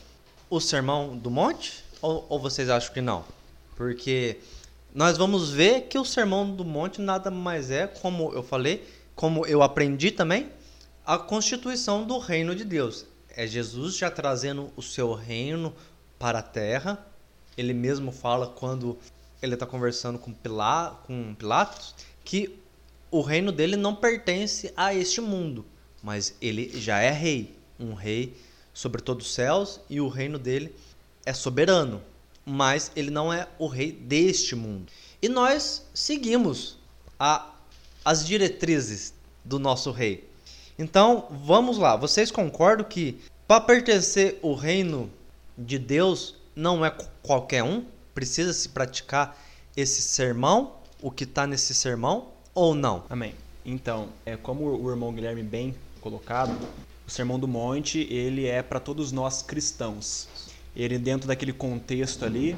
o 0.50 0.60
sermão 0.60 1.16
do 1.16 1.30
monte? 1.30 1.82
Ou, 2.02 2.26
ou 2.28 2.38
vocês 2.38 2.68
acham 2.68 2.92
que 2.92 3.00
não? 3.00 3.24
Porque 3.74 4.36
nós 4.94 5.16
vamos 5.16 5.50
ver 5.50 5.82
que 5.88 5.98
o 5.98 6.04
sermão 6.04 6.54
do 6.54 6.62
monte 6.62 7.00
nada 7.00 7.30
mais 7.30 7.70
é, 7.70 7.86
como 7.86 8.30
eu 8.34 8.42
falei, 8.42 8.86
como 9.14 9.46
eu 9.46 9.62
aprendi 9.62 10.10
também, 10.10 10.50
a 11.06 11.16
constituição 11.16 12.04
do 12.04 12.18
reino 12.18 12.54
de 12.54 12.64
Deus. 12.64 13.06
É 13.34 13.46
Jesus 13.46 13.96
já 13.96 14.10
trazendo 14.10 14.70
o 14.76 14.82
seu 14.82 15.14
reino 15.14 15.74
para 16.18 16.40
a 16.40 16.42
terra. 16.42 17.06
Ele 17.56 17.72
mesmo 17.72 18.12
fala 18.12 18.46
quando 18.46 18.98
ele 19.40 19.54
está 19.54 19.64
conversando 19.64 20.18
com, 20.18 20.34
com 21.06 21.34
Pilatos 21.34 21.94
que 22.22 22.58
o 23.10 23.22
reino 23.22 23.50
dele 23.50 23.74
não 23.74 23.94
pertence 23.94 24.70
a 24.76 24.94
este 24.94 25.22
mundo, 25.22 25.64
mas 26.02 26.34
ele 26.40 26.78
já 26.78 27.00
é 27.00 27.10
rei, 27.10 27.61
um 27.84 27.94
rei 27.94 28.36
sobre 28.72 29.02
todos 29.02 29.26
os 29.26 29.34
céus 29.34 29.80
e 29.88 30.00
o 30.00 30.08
reino 30.08 30.38
dele 30.38 30.74
é 31.24 31.32
soberano, 31.32 32.02
mas 32.44 32.90
ele 32.96 33.10
não 33.10 33.32
é 33.32 33.48
o 33.58 33.66
rei 33.66 33.92
deste 33.92 34.54
mundo. 34.54 34.90
E 35.20 35.28
nós 35.28 35.86
seguimos 35.94 36.78
a, 37.18 37.52
as 38.04 38.26
diretrizes 38.26 39.14
do 39.44 39.58
nosso 39.58 39.90
rei. 39.90 40.28
Então, 40.78 41.28
vamos 41.30 41.78
lá. 41.78 41.96
Vocês 41.96 42.30
concordam 42.30 42.86
que 42.88 43.20
para 43.46 43.60
pertencer 43.60 44.38
o 44.42 44.54
reino 44.54 45.10
de 45.56 45.78
Deus 45.78 46.34
não 46.56 46.84
é 46.84 46.90
qualquer 47.22 47.62
um? 47.62 47.84
Precisa 48.14 48.52
se 48.52 48.68
praticar 48.68 49.38
esse 49.76 50.02
sermão, 50.02 50.74
o 51.00 51.10
que 51.10 51.24
está 51.24 51.46
nesse 51.46 51.74
sermão, 51.74 52.28
ou 52.54 52.74
não? 52.74 53.04
Amém. 53.08 53.34
Então, 53.64 54.08
é 54.26 54.36
como 54.36 54.64
o 54.64 54.90
irmão 54.90 55.12
Guilherme 55.12 55.42
bem 55.42 55.74
colocado, 56.00 56.56
o 57.06 57.10
Sermão 57.10 57.38
do 57.38 57.48
Monte 57.48 58.06
ele 58.10 58.46
é 58.46 58.62
para 58.62 58.80
todos 58.80 59.12
nós 59.12 59.42
cristãos. 59.42 60.28
Ele 60.74 60.98
dentro 60.98 61.28
daquele 61.28 61.52
contexto 61.52 62.24
ali, 62.24 62.56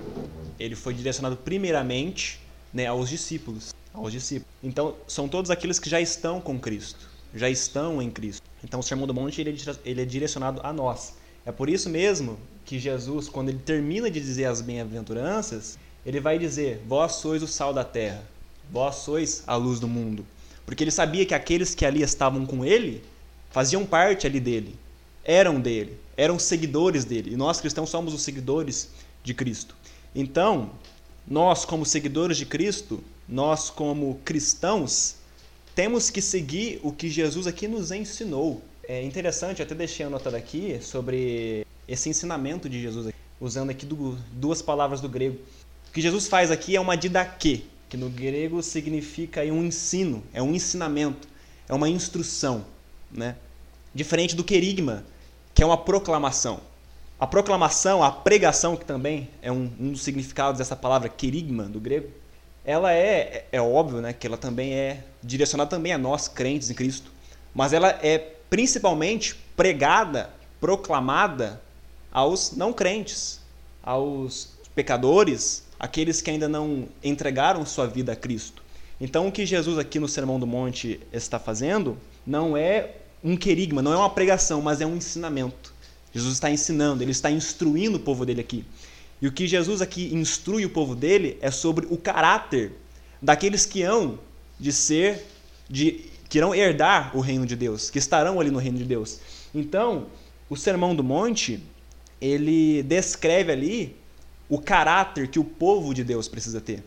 ele 0.58 0.76
foi 0.76 0.94
direcionado 0.94 1.36
primeiramente 1.36 2.40
né, 2.72 2.86
aos 2.86 3.08
discípulos, 3.08 3.74
aos 3.92 4.12
discípulos. 4.12 4.48
Então, 4.62 4.94
são 5.08 5.28
todos 5.28 5.50
aqueles 5.50 5.78
que 5.78 5.90
já 5.90 6.00
estão 6.00 6.40
com 6.40 6.58
Cristo, 6.58 7.08
já 7.34 7.50
estão 7.50 8.00
em 8.00 8.10
Cristo. 8.10 8.42
Então, 8.62 8.80
o 8.80 8.82
Sermão 8.82 9.06
do 9.06 9.14
Monte 9.14 9.40
é, 9.40 9.54
ele 9.84 10.02
é 10.02 10.04
direcionado 10.04 10.60
a 10.62 10.72
nós. 10.72 11.14
É 11.44 11.52
por 11.52 11.68
isso 11.68 11.90
mesmo 11.90 12.38
que 12.64 12.78
Jesus, 12.78 13.28
quando 13.28 13.50
ele 13.50 13.58
termina 13.58 14.10
de 14.10 14.20
dizer 14.20 14.46
as 14.46 14.60
bem-aventuranças, 14.60 15.78
ele 16.06 16.20
vai 16.20 16.38
dizer: 16.38 16.82
Vós 16.86 17.16
sois 17.16 17.42
o 17.42 17.48
sal 17.48 17.74
da 17.74 17.84
terra, 17.84 18.24
vós 18.70 18.96
sois 18.96 19.42
a 19.46 19.56
luz 19.56 19.78
do 19.80 19.88
mundo. 19.88 20.24
Porque 20.64 20.82
ele 20.82 20.90
sabia 20.90 21.26
que 21.26 21.34
aqueles 21.34 21.74
que 21.74 21.84
ali 21.84 22.02
estavam 22.02 22.46
com 22.46 22.64
ele 22.64 23.02
faziam 23.54 23.86
parte 23.86 24.26
ali 24.26 24.40
dele, 24.40 24.74
eram 25.24 25.60
dele, 25.60 25.96
eram 26.16 26.40
seguidores 26.40 27.04
dele. 27.04 27.34
E 27.34 27.36
nós 27.36 27.60
cristãos 27.60 27.88
somos 27.88 28.12
os 28.12 28.22
seguidores 28.22 28.88
de 29.22 29.32
Cristo. 29.32 29.76
Então, 30.12 30.72
nós, 31.24 31.64
como 31.64 31.86
seguidores 31.86 32.36
de 32.36 32.46
Cristo, 32.46 33.00
nós, 33.28 33.70
como 33.70 34.20
cristãos, 34.24 35.14
temos 35.72 36.10
que 36.10 36.20
seguir 36.20 36.80
o 36.82 36.90
que 36.90 37.08
Jesus 37.08 37.46
aqui 37.46 37.68
nos 37.68 37.92
ensinou. 37.92 38.60
É 38.88 39.04
interessante, 39.04 39.62
até 39.62 39.72
deixei 39.72 40.04
anotado 40.04 40.34
aqui 40.34 40.80
sobre 40.82 41.64
esse 41.86 42.08
ensinamento 42.08 42.68
de 42.68 42.82
Jesus, 42.82 43.14
usando 43.40 43.70
aqui 43.70 43.86
duas 44.32 44.62
palavras 44.62 45.00
do 45.00 45.08
grego. 45.08 45.38
O 45.88 45.92
que 45.92 46.02
Jesus 46.02 46.26
faz 46.26 46.50
aqui 46.50 46.74
é 46.74 46.80
uma 46.80 46.96
didaquê, 46.96 47.62
que 47.88 47.96
no 47.96 48.10
grego 48.10 48.60
significa 48.64 49.42
um 49.42 49.62
ensino, 49.62 50.24
é 50.32 50.42
um 50.42 50.52
ensinamento, 50.52 51.28
é 51.68 51.72
uma 51.72 51.88
instrução, 51.88 52.64
né? 53.12 53.36
Diferente 53.94 54.34
do 54.34 54.42
querigma, 54.42 55.04
que 55.54 55.62
é 55.62 55.66
uma 55.66 55.78
proclamação. 55.78 56.60
A 57.18 57.26
proclamação, 57.26 58.02
a 58.02 58.10
pregação, 58.10 58.76
que 58.76 58.84
também 58.84 59.30
é 59.40 59.52
um, 59.52 59.70
um 59.78 59.92
dos 59.92 60.02
significados 60.02 60.58
dessa 60.58 60.74
palavra 60.74 61.08
querigma 61.08 61.64
do 61.64 61.80
grego, 61.80 62.08
ela 62.64 62.92
é, 62.92 63.46
é, 63.52 63.60
óbvio 63.60 64.00
né, 64.00 64.12
que 64.12 64.26
ela 64.26 64.36
também 64.36 64.74
é 64.74 65.04
direcionada 65.22 65.70
também 65.70 65.92
a 65.92 65.98
nós, 65.98 66.28
crentes 66.28 66.70
em 66.70 66.74
Cristo, 66.74 67.12
mas 67.54 67.72
ela 67.72 67.88
é 68.02 68.18
principalmente 68.50 69.36
pregada, 69.56 70.30
proclamada 70.60 71.60
aos 72.10 72.52
não 72.56 72.72
crentes, 72.72 73.40
aos 73.82 74.54
pecadores, 74.74 75.64
aqueles 75.78 76.20
que 76.20 76.30
ainda 76.30 76.48
não 76.48 76.88
entregaram 77.02 77.64
sua 77.66 77.86
vida 77.86 78.12
a 78.12 78.16
Cristo. 78.16 78.62
Então, 79.00 79.28
o 79.28 79.32
que 79.32 79.44
Jesus 79.44 79.78
aqui 79.78 79.98
no 79.98 80.08
Sermão 80.08 80.40
do 80.40 80.46
Monte 80.46 81.00
está 81.12 81.38
fazendo 81.38 81.98
não 82.26 82.56
é 82.56 82.92
um 83.24 83.36
querigma, 83.36 83.80
não 83.80 83.92
é 83.92 83.96
uma 83.96 84.10
pregação, 84.10 84.60
mas 84.60 84.82
é 84.82 84.86
um 84.86 84.96
ensinamento. 84.96 85.72
Jesus 86.12 86.34
está 86.34 86.50
ensinando, 86.50 87.02
ele 87.02 87.10
está 87.10 87.30
instruindo 87.30 87.96
o 87.96 88.00
povo 88.00 88.26
dele 88.26 88.42
aqui. 88.42 88.64
E 89.20 89.26
o 89.26 89.32
que 89.32 89.46
Jesus 89.46 89.80
aqui 89.80 90.14
instrui 90.14 90.66
o 90.66 90.70
povo 90.70 90.94
dele 90.94 91.38
é 91.40 91.50
sobre 91.50 91.86
o 91.90 91.96
caráter 91.96 92.72
daqueles 93.22 93.64
que 93.64 93.82
hão 93.82 94.18
de 94.60 94.70
ser, 94.70 95.24
de, 95.68 96.04
que 96.28 96.38
irão 96.38 96.54
herdar 96.54 97.16
o 97.16 97.20
reino 97.20 97.46
de 97.46 97.56
Deus, 97.56 97.88
que 97.88 97.98
estarão 97.98 98.38
ali 98.38 98.50
no 98.50 98.58
reino 98.58 98.76
de 98.76 98.84
Deus. 98.84 99.18
Então, 99.54 100.06
o 100.48 100.56
Sermão 100.56 100.94
do 100.94 101.02
Monte, 101.02 101.62
ele 102.20 102.82
descreve 102.82 103.50
ali 103.50 103.96
o 104.48 104.58
caráter 104.58 105.28
que 105.28 105.38
o 105.38 105.44
povo 105.44 105.94
de 105.94 106.04
Deus 106.04 106.28
precisa 106.28 106.60
ter. 106.60 106.84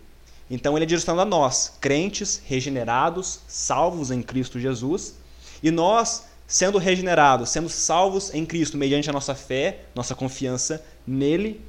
Então 0.49 0.77
ele 0.77 0.83
é 0.83 0.87
direcionado 0.87 1.21
a 1.21 1.25
nós, 1.25 1.73
crentes, 1.81 2.41
regenerados, 2.45 3.41
salvos 3.47 4.11
em 4.11 4.21
Cristo 4.21 4.59
Jesus, 4.59 5.15
e 5.61 5.71
nós, 5.71 6.25
sendo 6.47 6.77
regenerados, 6.77 7.49
sendo 7.49 7.69
salvos 7.69 8.33
em 8.33 8.45
Cristo 8.45 8.77
mediante 8.77 9.09
a 9.09 9.13
nossa 9.13 9.35
fé, 9.35 9.81
nossa 9.95 10.15
confiança 10.15 10.83
nele, 11.05 11.61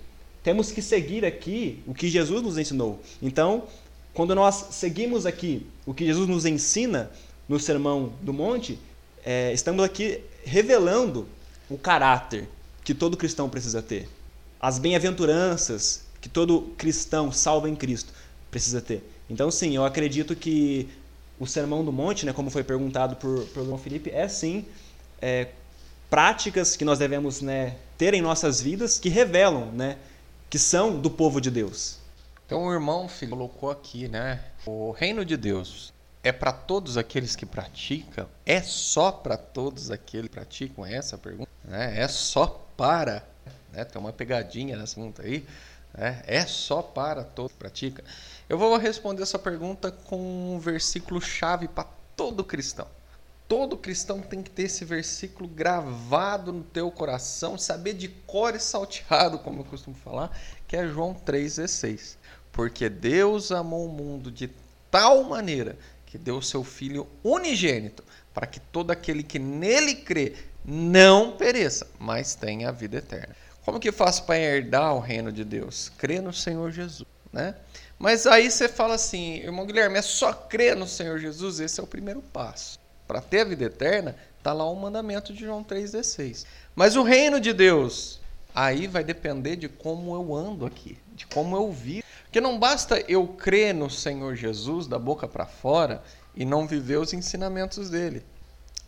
temos 0.43 0.71
que 0.71 0.81
seguir 0.81 1.25
aqui 1.25 1.83
o 1.87 1.95
que 1.95 2.09
Jesus 2.09 2.43
nos 2.43 2.59
ensinou. 2.59 3.01
Então, 3.21 3.65
quando 4.15 4.35
nós 4.35 4.69
seguimos 4.71 5.27
aqui 5.27 5.67
o 5.85 5.93
que 5.93 6.07
Jesus 6.07 6.29
nos 6.29 6.45
ensina 6.45 7.11
no 7.49 7.59
Sermão 7.59 8.13
do 8.23 8.33
Monte, 8.33 8.79
é, 9.25 9.53
estamos 9.53 9.85
aqui 9.85 10.21
revelando 10.45 11.29
o 11.69 11.77
caráter 11.77 12.49
que 12.85 12.95
todo 12.95 13.17
cristão 13.17 13.49
precisa 13.49 13.83
ter. 13.83 14.09
As 14.61 14.79
bem-aventuranças 14.79 16.03
que 16.21 16.29
todo 16.29 16.73
cristão 16.77 17.31
salvo 17.31 17.69
em 17.69 17.77
Cristo 17.77 18.13
precisa 18.51 18.81
ter. 18.81 19.03
Então, 19.29 19.51
sim, 19.51 19.77
eu 19.77 19.85
acredito 19.85 20.35
que 20.35 20.89
o 21.39 21.47
Sermão 21.47 21.85
do 21.85 21.93
Monte, 21.93 22.27
né, 22.27 22.33
como 22.33 22.51
foi 22.51 22.65
perguntado 22.65 23.17
por, 23.17 23.45
por 23.47 23.65
João 23.65 23.79
Felipe, 23.79 24.11
é 24.11 24.29
sim 24.29 24.67
é, 25.21 25.49
práticas 26.11 26.77
que 26.77 26.85
nós 26.85 26.99
devemos 26.99 27.41
né, 27.41 27.77
ter 27.97 28.15
em 28.15 28.23
nossas 28.23 28.61
vidas 28.61 28.99
que 28.99 29.09
revelam, 29.09 29.73
né, 29.73 29.99
que 30.51 30.59
são 30.59 30.99
do 30.99 31.11
povo 31.11 31.41
de 31.41 31.51
Deus. 31.51 31.99
Então 32.47 32.65
o 32.65 32.73
irmão 32.73 33.09
filho, 33.09 33.31
colocou 33.31 33.71
aqui, 33.71 34.09
né? 34.09 34.43
O 34.65 34.91
reino 34.91 35.23
de 35.23 35.37
Deus 35.37 35.93
é 36.23 36.33
para 36.33 36.51
todos 36.51 36.97
aqueles 36.97 37.37
que 37.37 37.45
praticam? 37.45 38.27
É 38.45 38.63
só 38.63 39.13
para 39.13 39.37
todos 39.37 39.91
aqueles 39.91 40.29
que 40.29 40.35
praticam? 40.35 40.87
É 40.87 40.95
essa 40.95 41.19
pergunta? 41.19 41.51
Né? 41.65 42.01
É 42.01 42.09
só 42.09 42.47
para? 42.77 43.23
Né? 43.73 43.85
Tem 43.85 44.01
uma 44.01 44.13
pegadinha 44.13 44.77
nessa 44.77 44.95
pergunta 44.95 45.23
aí. 45.23 45.45
Né? 45.93 46.23
É 46.27 46.47
só 46.47 46.81
para 46.81 47.23
todos 47.23 47.53
que 47.53 47.59
praticam? 47.59 48.05
Eu 48.49 48.57
vou 48.57 48.75
responder 48.79 49.23
essa 49.23 49.39
pergunta 49.39 49.93
com 49.93 50.55
um 50.55 50.59
versículo 50.59 51.21
chave 51.21 51.69
para 51.69 51.87
todo 52.17 52.43
cristão. 52.43 52.89
Todo 53.47 53.77
cristão 53.77 54.23
tem 54.23 54.43
que 54.43 54.49
ter 54.49 54.63
esse 54.63 54.87
versículo 54.87 55.47
gravado 55.47 56.51
no 56.51 56.65
teu 56.65 56.91
coração, 56.91 57.59
saber 57.59 57.93
de 57.93 58.09
cor 58.09 58.55
e 58.55 58.61
salteado, 58.61 59.39
como 59.39 59.61
eu 59.61 59.65
costumo 59.65 59.95
falar, 59.97 60.35
que 60.67 60.77
é 60.77 60.89
João 60.89 61.15
3,16. 61.15 62.17
Porque 62.51 62.89
Deus 62.89 63.53
amou 63.53 63.87
o 63.87 63.93
mundo 63.93 64.31
de 64.31 64.51
tal 64.91 65.25
maneira 65.25 65.77
que 66.07 66.17
deu 66.17 66.39
o 66.39 66.43
seu 66.43 66.65
Filho 66.65 67.07
unigênito, 67.23 68.03
para 68.33 68.47
que 68.47 68.61
todo 68.61 68.91
aquele 68.91 69.23
que 69.23 69.39
nele 69.39 69.95
crê 69.95 70.35
não 70.65 71.37
pereça, 71.37 71.87
mas 71.99 72.35
tenha 72.35 72.71
a 72.71 72.73
vida 72.73 72.97
eterna. 72.97 73.37
Como 73.63 73.79
que 73.79 73.93
faz 73.93 74.21
para 74.21 74.39
herdar 74.39 74.95
o 74.95 75.01
reino 75.01 75.31
de 75.31 75.45
Deus? 75.45 75.93
Crê 75.99 76.21
no 76.23 76.33
Senhor 76.33 76.71
Jesus, 76.71 77.09
né? 77.31 77.55
Mas 77.99 78.27
aí 78.27 78.51
você 78.51 78.69
fala 78.69 78.95
assim, 78.95 79.39
irmão 79.39 79.67
Guilherme, 79.67 79.99
é 79.99 80.03
só 80.03 80.33
crer 80.33 80.77
no 80.77 80.87
Senhor 80.87 81.19
Jesus? 81.19 81.59
Esse 81.59 81.81
é 81.81 81.83
o 81.83 81.87
primeiro 81.87 82.23
passo. 82.23 82.79
Para 83.09 83.21
ter 83.21 83.41
a 83.41 83.45
vida 83.45 83.65
eterna, 83.65 84.15
está 84.37 84.53
lá 84.53 84.69
o 84.71 84.77
mandamento 84.77 85.33
de 85.33 85.45
João 85.45 85.65
3,16. 85.65 86.47
Mas 86.77 86.95
o 86.95 87.03
reino 87.03 87.41
de 87.41 87.53
Deus, 87.53 88.21
aí 88.55 88.87
vai 88.87 89.03
depender 89.03 89.57
de 89.57 89.69
como 89.69 90.15
eu 90.15 90.35
ando 90.35 90.65
aqui, 90.65 90.97
de 91.15 91.27
como 91.27 91.57
eu 91.57 91.73
vivo. 91.73 92.05
Porque 92.25 92.41
não 92.41 92.59
basta 92.59 93.03
eu 93.09 93.27
crer 93.27 93.75
no 93.75 93.91
Senhor 93.91 94.37
Jesus 94.37 94.87
da 94.87 94.99
boca 94.99 95.27
para 95.27 95.47
fora 95.47 96.03
e 96.37 96.45
não 96.45 96.69
viver 96.69 96.99
os 96.99 97.13
ensinamentos 97.13 97.91
dele. 97.91 98.25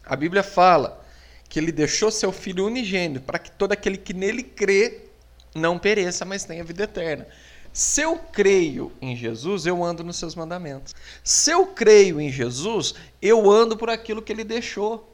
A 0.05 0.15
Bíblia 0.15 0.43
fala 0.43 1.05
que 1.49 1.59
ele 1.59 1.73
deixou 1.73 2.13
seu 2.13 2.31
filho 2.31 2.67
unigênito 2.67 3.25
para 3.25 3.39
que 3.39 3.51
todo 3.51 3.73
aquele 3.73 3.97
que 3.97 4.15
nele 4.15 4.45
crê 4.45 5.07
não 5.55 5.79
pereça, 5.79 6.25
mas 6.25 6.45
tenha 6.45 6.63
vida 6.63 6.85
eterna. 6.85 7.27
Se 7.73 8.03
eu 8.03 8.17
creio 8.17 8.93
em 9.01 9.15
Jesus, 9.15 9.65
eu 9.67 9.83
ando 9.83 10.03
nos 10.03 10.17
seus 10.17 10.35
mandamentos. 10.35 10.95
Se 11.23 11.51
eu 11.53 11.67
creio 11.67 12.21
em 12.21 12.31
Jesus, 12.31 12.95
eu 13.23 13.51
ando 13.51 13.77
por 13.77 13.89
aquilo 13.89 14.21
que 14.21 14.33
ele 14.33 14.45
deixou. 14.45 15.09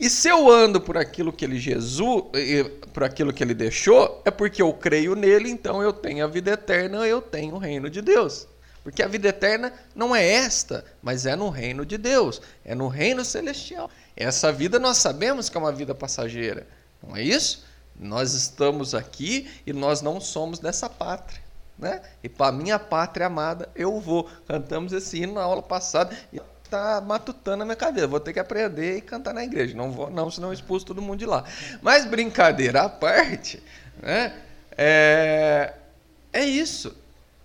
E 0.00 0.10
se 0.10 0.28
eu 0.28 0.50
ando 0.50 0.80
por 0.80 0.96
aquilo 0.96 1.32
que 1.32 1.44
ele 1.44 1.58
Jesus, 1.58 2.24
por 2.92 3.04
aquilo 3.04 3.32
que 3.32 3.44
ele 3.44 3.54
deixou, 3.54 4.22
é 4.24 4.30
porque 4.30 4.60
eu 4.62 4.72
creio 4.72 5.14
nele, 5.14 5.50
então 5.50 5.82
eu 5.82 5.92
tenho 5.92 6.24
a 6.24 6.28
vida 6.28 6.52
eterna, 6.52 7.06
eu 7.06 7.20
tenho 7.20 7.54
o 7.54 7.58
reino 7.58 7.88
de 7.88 8.02
Deus. 8.02 8.48
Porque 8.82 9.02
a 9.02 9.08
vida 9.08 9.28
eterna 9.28 9.72
não 9.94 10.16
é 10.16 10.26
esta, 10.26 10.84
mas 11.02 11.26
é 11.26 11.36
no 11.36 11.50
reino 11.50 11.84
de 11.84 11.98
Deus, 11.98 12.40
é 12.64 12.74
no 12.74 12.88
reino 12.88 13.24
celestial. 13.24 13.90
Essa 14.16 14.50
vida 14.50 14.78
nós 14.78 14.96
sabemos 14.96 15.48
que 15.48 15.56
é 15.56 15.60
uma 15.60 15.72
vida 15.72 15.94
passageira, 15.94 16.66
não 17.02 17.14
é 17.14 17.22
isso? 17.22 17.64
Nós 17.98 18.32
estamos 18.32 18.94
aqui 18.94 19.48
e 19.66 19.72
nós 19.72 20.00
não 20.00 20.20
somos 20.20 20.58
dessa 20.58 20.88
pátria. 20.88 21.47
Né? 21.78 22.02
E 22.22 22.28
para 22.28 22.50
minha 22.50 22.78
pátria 22.78 23.26
amada 23.26 23.68
eu 23.76 24.00
vou. 24.00 24.28
Cantamos 24.46 24.92
esse 24.92 25.22
hino 25.22 25.34
na 25.34 25.42
aula 25.42 25.62
passada 25.62 26.16
e 26.32 26.40
tá 26.68 27.00
matutando 27.00 27.58
na 27.58 27.64
minha 27.64 27.76
cabeça. 27.76 28.06
Vou 28.06 28.20
ter 28.20 28.32
que 28.32 28.40
aprender 28.40 28.96
e 28.96 29.00
cantar 29.00 29.32
na 29.32 29.44
igreja. 29.44 29.76
Não 29.76 29.92
vou, 29.92 30.10
não, 30.10 30.30
senão 30.30 30.48
eu 30.48 30.52
expulso 30.54 30.86
todo 30.86 31.02
mundo 31.02 31.18
de 31.18 31.26
lá. 31.26 31.44
Mas 31.80 32.04
brincadeira 32.04 32.82
à 32.82 32.88
parte, 32.88 33.62
né? 34.02 34.34
É, 34.76 35.74
é 36.32 36.44
isso. 36.44 36.94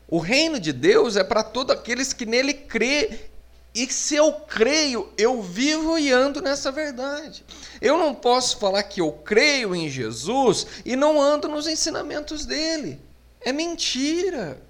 O 0.07 0.19
reino 0.19 0.59
de 0.59 0.71
Deus 0.71 1.15
é 1.15 1.23
para 1.23 1.43
todos 1.43 1.75
aqueles 1.75 2.13
que 2.13 2.25
nele 2.25 2.53
crê. 2.53 3.19
E 3.73 3.91
se 3.91 4.15
eu 4.15 4.31
creio, 4.33 5.11
eu 5.17 5.41
vivo 5.41 5.97
e 5.97 6.11
ando 6.11 6.41
nessa 6.41 6.71
verdade. 6.71 7.43
Eu 7.81 7.97
não 7.97 8.13
posso 8.13 8.59
falar 8.59 8.83
que 8.83 9.01
eu 9.01 9.11
creio 9.11 9.75
em 9.75 9.89
Jesus 9.89 10.67
e 10.85 10.95
não 10.95 11.19
ando 11.19 11.47
nos 11.47 11.67
ensinamentos 11.67 12.45
dele. 12.45 13.01
É 13.45 13.51
mentira. 13.51 14.61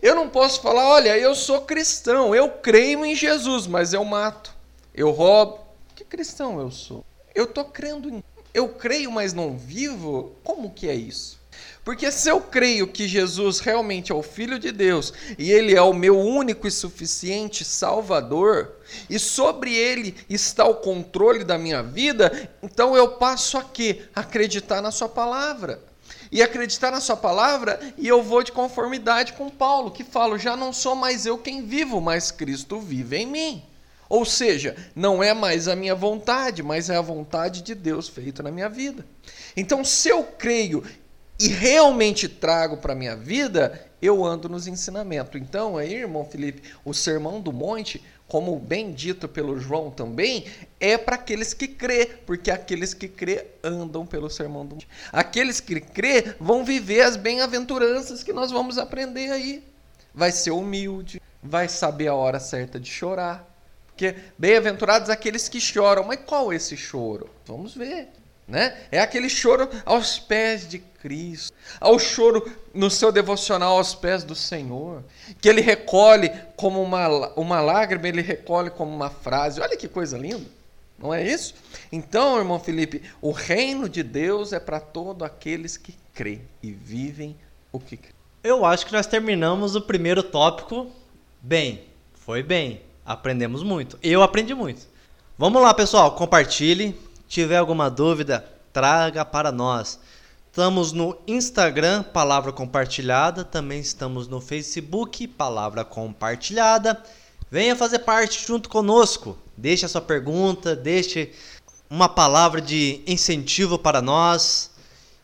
Eu 0.00 0.14
não 0.14 0.28
posso 0.28 0.60
falar, 0.62 0.86
olha, 0.88 1.18
eu 1.18 1.34
sou 1.34 1.62
cristão, 1.62 2.34
eu 2.34 2.48
creio 2.48 3.04
em 3.04 3.14
Jesus, 3.16 3.66
mas 3.66 3.92
eu 3.92 4.04
mato, 4.04 4.54
eu 4.94 5.10
roubo. 5.10 5.60
Que 5.96 6.04
cristão 6.04 6.60
eu 6.60 6.70
sou? 6.70 7.04
Eu 7.34 7.46
tô 7.46 7.64
crendo 7.64 8.08
em. 8.08 8.22
Eu 8.54 8.68
creio, 8.68 9.10
mas 9.10 9.32
não 9.32 9.56
vivo? 9.56 10.32
Como 10.44 10.70
que 10.70 10.88
é 10.88 10.94
isso? 10.94 11.40
Porque 11.84 12.10
se 12.12 12.28
eu 12.28 12.40
creio 12.40 12.86
que 12.86 13.08
Jesus 13.08 13.58
realmente 13.58 14.12
é 14.12 14.14
o 14.14 14.22
Filho 14.22 14.58
de 14.58 14.70
Deus 14.70 15.12
e 15.38 15.50
Ele 15.50 15.74
é 15.74 15.82
o 15.82 15.94
meu 15.94 16.18
único 16.18 16.68
e 16.68 16.70
suficiente 16.70 17.64
Salvador, 17.64 18.72
e 19.08 19.18
sobre 19.18 19.74
Ele 19.74 20.14
está 20.28 20.64
o 20.66 20.76
controle 20.76 21.42
da 21.42 21.58
minha 21.58 21.82
vida, 21.82 22.50
então 22.62 22.96
eu 22.96 23.12
passo 23.12 23.56
a 23.56 23.64
quê? 23.64 24.02
Acreditar 24.14 24.80
na 24.80 24.90
Sua 24.90 25.08
palavra 25.08 25.89
e 26.30 26.42
acreditar 26.42 26.90
na 26.90 27.00
sua 27.00 27.16
palavra, 27.16 27.80
e 27.98 28.06
eu 28.06 28.22
vou 28.22 28.42
de 28.42 28.52
conformidade 28.52 29.32
com 29.32 29.50
Paulo, 29.50 29.90
que 29.90 30.04
fala: 30.04 30.38
já 30.38 30.56
não 30.56 30.72
sou 30.72 30.94
mais 30.94 31.26
eu 31.26 31.38
quem 31.38 31.62
vivo, 31.66 32.00
mas 32.00 32.30
Cristo 32.30 32.78
vive 32.80 33.16
em 33.16 33.26
mim. 33.26 33.62
Ou 34.08 34.24
seja, 34.24 34.76
não 34.94 35.22
é 35.22 35.32
mais 35.32 35.68
a 35.68 35.76
minha 35.76 35.94
vontade, 35.94 36.64
mas 36.64 36.90
é 36.90 36.96
a 36.96 37.00
vontade 37.00 37.62
de 37.62 37.76
Deus 37.76 38.08
feita 38.08 38.42
na 38.42 38.50
minha 38.50 38.68
vida. 38.68 39.06
Então, 39.56 39.84
se 39.84 40.08
eu 40.08 40.24
creio 40.24 40.82
e 41.38 41.46
realmente 41.46 42.28
trago 42.28 42.76
para 42.76 42.92
a 42.92 42.96
minha 42.96 43.14
vida, 43.14 43.88
eu 44.02 44.24
ando 44.24 44.48
nos 44.48 44.66
ensinamentos. 44.66 45.40
Então, 45.40 45.76
aí, 45.76 45.94
irmão 45.94 46.24
Felipe, 46.24 46.62
o 46.84 46.92
Sermão 46.92 47.40
do 47.40 47.52
Monte 47.52 48.04
como 48.30 48.56
bem 48.60 48.92
dito 48.92 49.28
pelo 49.28 49.58
João 49.58 49.90
também, 49.90 50.46
é 50.78 50.96
para 50.96 51.16
aqueles 51.16 51.52
que 51.52 51.66
crê, 51.66 52.06
porque 52.24 52.48
aqueles 52.48 52.94
que 52.94 53.08
crê 53.08 53.48
andam 53.62 54.06
pelo 54.06 54.30
sermão 54.30 54.64
do 54.64 54.76
monte. 54.76 54.88
Aqueles 55.12 55.58
que 55.58 55.80
crê 55.80 56.36
vão 56.38 56.64
viver 56.64 57.00
as 57.00 57.16
bem-aventuranças 57.16 58.22
que 58.22 58.32
nós 58.32 58.52
vamos 58.52 58.78
aprender 58.78 59.32
aí. 59.32 59.64
Vai 60.14 60.30
ser 60.30 60.52
humilde, 60.52 61.20
vai 61.42 61.68
saber 61.68 62.06
a 62.06 62.14
hora 62.14 62.38
certa 62.38 62.78
de 62.78 62.88
chorar. 62.88 63.44
Porque 63.88 64.14
bem-aventurados 64.38 65.10
aqueles 65.10 65.48
que 65.48 65.60
choram, 65.60 66.04
mas 66.04 66.20
qual 66.24 66.52
é 66.52 66.56
esse 66.56 66.76
choro? 66.76 67.28
Vamos 67.44 67.74
ver. 67.74 68.10
Né? 68.46 68.76
É 68.92 69.00
aquele 69.00 69.28
choro 69.28 69.68
aos 69.84 70.18
pés 70.18 70.68
de 70.68 70.78
Cristo, 71.00 71.56
ao 71.80 71.98
choro 71.98 72.50
no 72.74 72.90
seu 72.90 73.10
devocional 73.10 73.78
aos 73.78 73.94
pés 73.94 74.22
do 74.22 74.34
Senhor, 74.34 75.02
que 75.40 75.48
ele 75.48 75.60
recolhe 75.60 76.30
como 76.60 76.82
uma, 76.82 77.08
uma 77.36 77.60
lágrima, 77.60 78.06
ele 78.06 78.20
recolhe 78.20 78.68
como 78.68 78.94
uma 78.94 79.08
frase. 79.08 79.60
Olha 79.60 79.76
que 79.76 79.88
coisa 79.88 80.18
linda, 80.18 80.44
não 80.98 81.14
é 81.14 81.26
isso? 81.26 81.54
Então, 81.90 82.36
irmão 82.36 82.60
Felipe, 82.60 83.02
o 83.22 83.30
reino 83.30 83.88
de 83.88 84.02
Deus 84.02 84.52
é 84.52 84.60
para 84.60 84.78
todos 84.78 85.22
aqueles 85.26 85.78
que 85.78 85.94
creem 86.12 86.42
e 86.62 86.70
vivem 86.70 87.34
o 87.72 87.80
que 87.80 87.96
creem. 87.96 88.14
Eu 88.44 88.64
acho 88.64 88.84
que 88.84 88.92
nós 88.92 89.06
terminamos 89.06 89.74
o 89.74 89.80
primeiro 89.80 90.22
tópico 90.22 90.90
bem. 91.40 91.84
Foi 92.12 92.42
bem. 92.42 92.82
Aprendemos 93.04 93.62
muito. 93.62 93.98
Eu 94.02 94.22
aprendi 94.22 94.54
muito. 94.54 94.86
Vamos 95.38 95.62
lá, 95.62 95.72
pessoal, 95.72 96.14
compartilhe 96.14 96.94
Tiver 97.30 97.58
alguma 97.58 97.88
dúvida, 97.88 98.44
traga 98.72 99.24
para 99.24 99.52
nós. 99.52 100.00
Estamos 100.50 100.90
no 100.90 101.16
Instagram, 101.28 102.02
Palavra 102.02 102.50
Compartilhada. 102.50 103.44
Também 103.44 103.78
estamos 103.78 104.26
no 104.26 104.40
Facebook, 104.40 105.28
Palavra 105.28 105.84
Compartilhada. 105.84 107.00
Venha 107.48 107.76
fazer 107.76 108.00
parte 108.00 108.44
junto 108.44 108.68
conosco. 108.68 109.38
Deixe 109.56 109.86
a 109.86 109.88
sua 109.88 110.00
pergunta, 110.00 110.74
deixe 110.74 111.30
uma 111.88 112.08
palavra 112.08 112.60
de 112.60 113.00
incentivo 113.06 113.78
para 113.78 114.02
nós. 114.02 114.72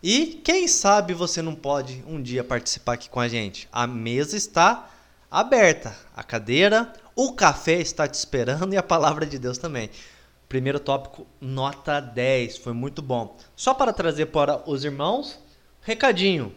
E 0.01 0.41
quem 0.45 0.69
sabe 0.69 1.13
você 1.13 1.43
não 1.43 1.57
pode 1.57 2.05
um 2.07 2.23
dia 2.23 2.45
participar 2.45 2.93
aqui 2.93 3.11
com 3.11 3.19
a 3.19 3.27
gente. 3.27 3.69
A 3.73 3.85
mesa 3.85 4.37
está 4.37 4.89
aberta, 5.29 5.93
a 6.15 6.23
cadeira, 6.23 6.93
o 7.17 7.33
café 7.33 7.81
está 7.81 8.07
te 8.07 8.15
esperando 8.15 8.75
e 8.75 8.77
a 8.77 8.83
palavra 8.83 9.27
de 9.27 9.41
Deus 9.41 9.59
também. 9.59 9.91
Primeiro 10.49 10.79
tópico, 10.79 11.27
nota 11.41 11.99
10, 11.99 12.59
foi 12.59 12.73
muito 12.73 13.03
bom. 13.03 13.37
Só 13.57 13.75
para 13.75 13.93
trazer 13.93 14.27
para 14.27 14.63
os 14.71 14.85
irmãos, 14.85 15.39
recadinho. 15.83 16.55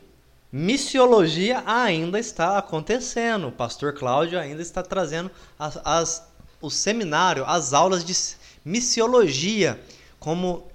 Missiologia 0.52 1.63
ainda 1.65 2.19
está 2.19 2.58
acontecendo. 2.58 3.47
O 3.47 3.52
pastor 3.52 3.93
Cláudio 3.93 4.39
ainda 4.39 4.62
está 4.62 4.84
trazendo 4.84 5.32
as, 5.58 5.80
as, 5.84 6.32
o 6.62 6.69
seminário, 6.69 7.43
as 7.45 7.73
aulas 7.73 8.04
de 8.04 8.15
missiologia. 8.63 9.80
Como 10.19 10.67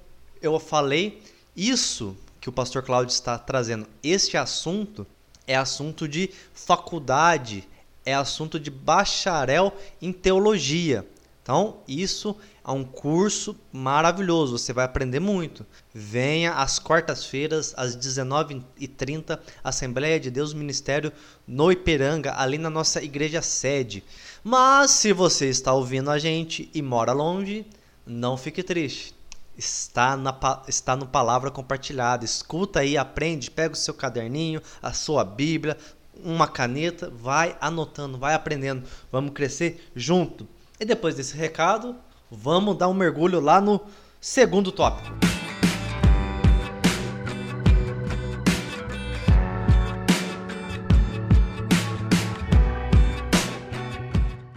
eu 0.42 0.58
falei, 0.58 1.22
isso 1.56 2.16
que 2.40 2.48
o 2.48 2.52
pastor 2.52 2.82
Cláudio 2.82 3.12
está 3.12 3.38
trazendo, 3.38 3.86
este 4.02 4.36
assunto, 4.36 5.06
é 5.46 5.56
assunto 5.56 6.06
de 6.06 6.30
faculdade, 6.52 7.66
é 8.04 8.14
assunto 8.14 8.60
de 8.60 8.70
bacharel 8.70 9.72
em 10.02 10.12
teologia. 10.12 11.06
Então, 11.42 11.78
isso 11.86 12.30
é 12.30 12.53
um 12.72 12.82
curso 12.82 13.54
maravilhoso, 13.70 14.56
você 14.56 14.72
vai 14.72 14.86
aprender 14.86 15.20
muito. 15.20 15.66
Venha 15.92 16.54
às 16.54 16.78
quartas-feiras, 16.78 17.74
às 17.76 17.94
19h30, 17.94 19.38
Assembleia 19.62 20.18
de 20.18 20.30
Deus 20.30 20.54
Ministério 20.54 21.12
no 21.46 21.70
Iperanga, 21.70 22.34
ali 22.36 22.56
na 22.56 22.70
nossa 22.70 23.02
igreja 23.02 23.42
sede. 23.42 24.02
Mas 24.42 24.92
se 24.92 25.12
você 25.12 25.48
está 25.48 25.74
ouvindo 25.74 26.10
a 26.10 26.18
gente 26.18 26.70
e 26.72 26.80
mora 26.80 27.12
longe, 27.12 27.66
não 28.06 28.36
fique 28.36 28.62
triste. 28.62 29.14
Está, 29.56 30.16
na, 30.16 30.34
está 30.66 30.96
no 30.96 31.06
Palavra 31.06 31.50
Compartilhada. 31.50 32.24
Escuta 32.24 32.80
aí, 32.80 32.96
aprende, 32.96 33.50
pega 33.50 33.74
o 33.74 33.76
seu 33.76 33.94
caderninho, 33.94 34.62
a 34.82 34.92
sua 34.92 35.24
Bíblia, 35.24 35.76
uma 36.22 36.48
caneta, 36.48 37.10
vai 37.10 37.56
anotando, 37.60 38.18
vai 38.18 38.34
aprendendo. 38.34 38.84
Vamos 39.12 39.32
crescer 39.32 39.90
junto. 39.94 40.48
E 40.80 40.84
depois 40.84 41.14
desse 41.14 41.36
recado, 41.36 41.94
vamos 42.30 42.76
dar 42.76 42.88
um 42.88 42.94
mergulho 42.94 43.40
lá 43.40 43.60
no 43.60 43.80
segundo 44.20 44.72
tópico. 44.72 45.14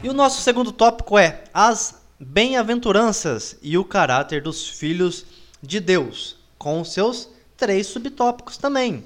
E 0.03 0.09
o 0.09 0.13
nosso 0.13 0.41
segundo 0.41 0.71
tópico 0.71 1.17
é 1.17 1.43
as 1.53 2.01
bem-aventuranças 2.19 3.57
e 3.61 3.77
o 3.77 3.83
caráter 3.83 4.41
dos 4.41 4.67
filhos 4.67 5.25
de 5.61 5.79
Deus, 5.79 6.37
com 6.57 6.83
seus 6.83 7.29
três 7.57 7.87
subtópicos 7.87 8.57
também. 8.57 9.03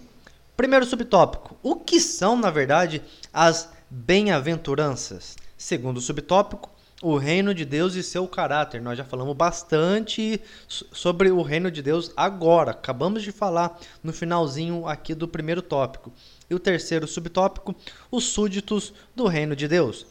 Primeiro 0.55 0.85
subtópico: 0.85 1.57
o 1.63 1.75
que 1.75 1.99
são, 1.99 2.35
na 2.35 2.51
verdade, 2.51 3.01
as 3.33 3.69
bem-aventuranças? 3.89 5.35
Segundo 5.57 5.99
subtópico: 5.99 6.69
o 7.01 7.17
reino 7.17 7.53
de 7.53 7.65
Deus 7.65 7.95
e 7.95 8.03
seu 8.03 8.27
caráter. 8.27 8.81
Nós 8.81 8.97
já 8.97 9.03
falamos 9.03 9.35
bastante 9.35 10.39
sobre 10.67 11.31
o 11.31 11.41
reino 11.41 11.71
de 11.71 11.81
Deus 11.81 12.11
agora. 12.15 12.71
Acabamos 12.71 13.23
de 13.23 13.31
falar 13.31 13.79
no 14.03 14.13
finalzinho 14.13 14.87
aqui 14.87 15.15
do 15.15 15.27
primeiro 15.27 15.61
tópico. 15.61 16.13
E 16.49 16.53
o 16.53 16.59
terceiro 16.59 17.07
subtópico, 17.07 17.75
os 18.11 18.25
súditos 18.25 18.93
do 19.15 19.25
reino 19.25 19.55
de 19.55 19.67
Deus. 19.67 20.05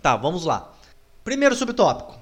Tá, 0.00 0.16
vamos 0.16 0.44
lá. 0.44 0.72
Primeiro 1.24 1.56
subtópico. 1.56 2.16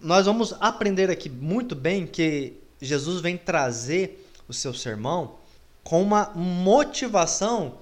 Nós 0.00 0.26
vamos 0.26 0.54
aprender 0.60 1.10
aqui 1.10 1.28
muito 1.28 1.74
bem 1.74 2.06
que 2.06 2.58
Jesus 2.80 3.20
vem 3.20 3.36
trazer 3.36 4.30
o 4.48 4.52
seu 4.52 4.72
sermão 4.72 5.36
com 5.82 6.02
uma 6.02 6.30
motivação 6.34 7.78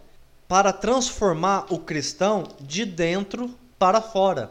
para 0.49 0.73
transformar 0.73 1.67
o 1.69 1.79
cristão 1.79 2.45
de 2.61 2.85
dentro 2.85 3.55
para 3.79 4.01
fora. 4.01 4.51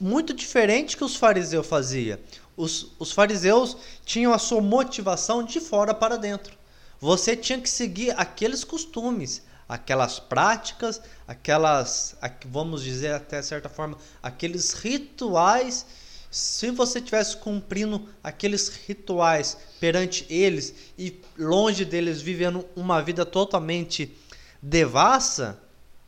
Muito 0.00 0.34
diferente 0.34 0.96
que 0.96 1.04
os 1.04 1.16
fariseus 1.16 1.66
faziam. 1.66 2.18
Os, 2.56 2.92
os 2.98 3.12
fariseus 3.12 3.76
tinham 4.04 4.32
a 4.32 4.38
sua 4.38 4.60
motivação 4.60 5.44
de 5.44 5.60
fora 5.60 5.94
para 5.94 6.16
dentro. 6.16 6.56
Você 7.00 7.36
tinha 7.36 7.60
que 7.60 7.70
seguir 7.70 8.12
aqueles 8.18 8.64
costumes, 8.64 9.42
aquelas 9.68 10.18
práticas, 10.18 11.00
aquelas, 11.28 12.16
vamos 12.46 12.82
dizer 12.82 13.12
até 13.12 13.40
certa 13.40 13.68
forma, 13.68 13.96
aqueles 14.20 14.72
rituais. 14.72 15.86
Se 16.30 16.70
você 16.72 17.00
tivesse 17.00 17.36
cumprindo 17.36 18.08
aqueles 18.22 18.68
rituais 18.68 19.56
perante 19.78 20.26
eles 20.28 20.74
e 20.98 21.20
longe 21.38 21.84
deles 21.84 22.20
vivendo 22.20 22.66
uma 22.74 23.00
vida 23.00 23.24
totalmente 23.24 24.12
devassa, 24.60 25.58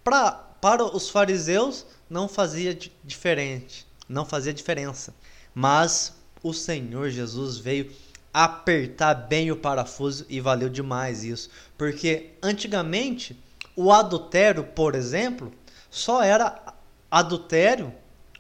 pra, 0.03 0.33
para 0.33 0.85
os 0.85 1.09
fariseus 1.09 1.87
não 2.11 2.29
fazia 2.29 2.77
diferente, 3.05 3.87
não 4.09 4.27
fazia 4.27 4.53
diferença. 4.53 5.15
Mas 5.55 6.13
o 6.43 6.53
Senhor 6.53 7.09
Jesus 7.09 7.57
veio 7.57 7.91
apertar 8.35 9.15
bem 9.15 9.51
o 9.51 9.57
parafuso 9.57 10.27
e 10.29 10.41
valeu 10.41 10.69
demais 10.69 11.25
isso, 11.25 11.49
porque 11.79 12.31
antigamente 12.43 13.41
o 13.77 13.93
adultério, 13.93 14.65
por 14.65 14.95
exemplo, 14.95 15.53
só 15.91 16.23
era 16.23 16.75
adultério 17.11 17.93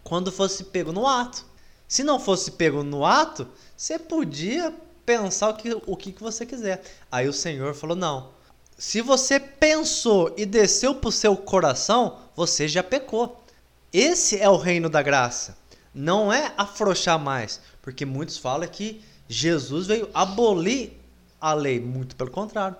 quando 0.04 0.30
fosse 0.30 0.64
pego 0.64 0.92
no 0.92 1.06
ato. 1.06 1.46
Se 1.88 2.04
não 2.04 2.20
fosse 2.20 2.52
pego 2.52 2.82
no 2.82 3.04
ato, 3.04 3.48
você 3.76 3.98
podia 3.98 4.72
pensar 5.04 5.50
o 5.50 5.54
que, 5.54 5.76
o 5.86 5.96
que 5.96 6.14
você 6.20 6.46
quiser. 6.46 6.82
Aí 7.10 7.28
o 7.28 7.32
Senhor 7.32 7.74
falou: 7.74 7.96
não. 7.96 8.30
Se 8.78 9.02
você 9.02 9.38
pensou 9.38 10.32
e 10.38 10.46
desceu 10.46 10.94
para 10.94 11.08
o 11.08 11.12
seu 11.12 11.36
coração, 11.36 12.18
você 12.34 12.66
já 12.66 12.82
pecou. 12.82 13.44
Esse 13.92 14.38
é 14.38 14.48
o 14.48 14.56
reino 14.56 14.88
da 14.88 15.02
graça. 15.02 15.56
Não 15.92 16.32
é 16.32 16.52
afrouxar 16.56 17.18
mais, 17.18 17.60
porque 17.82 18.04
muitos 18.04 18.38
falam 18.38 18.68
que 18.68 19.02
Jesus 19.28 19.88
veio 19.88 20.08
abolir 20.14 20.92
a 21.40 21.52
lei, 21.54 21.80
muito 21.80 22.14
pelo 22.14 22.30
contrário. 22.30 22.76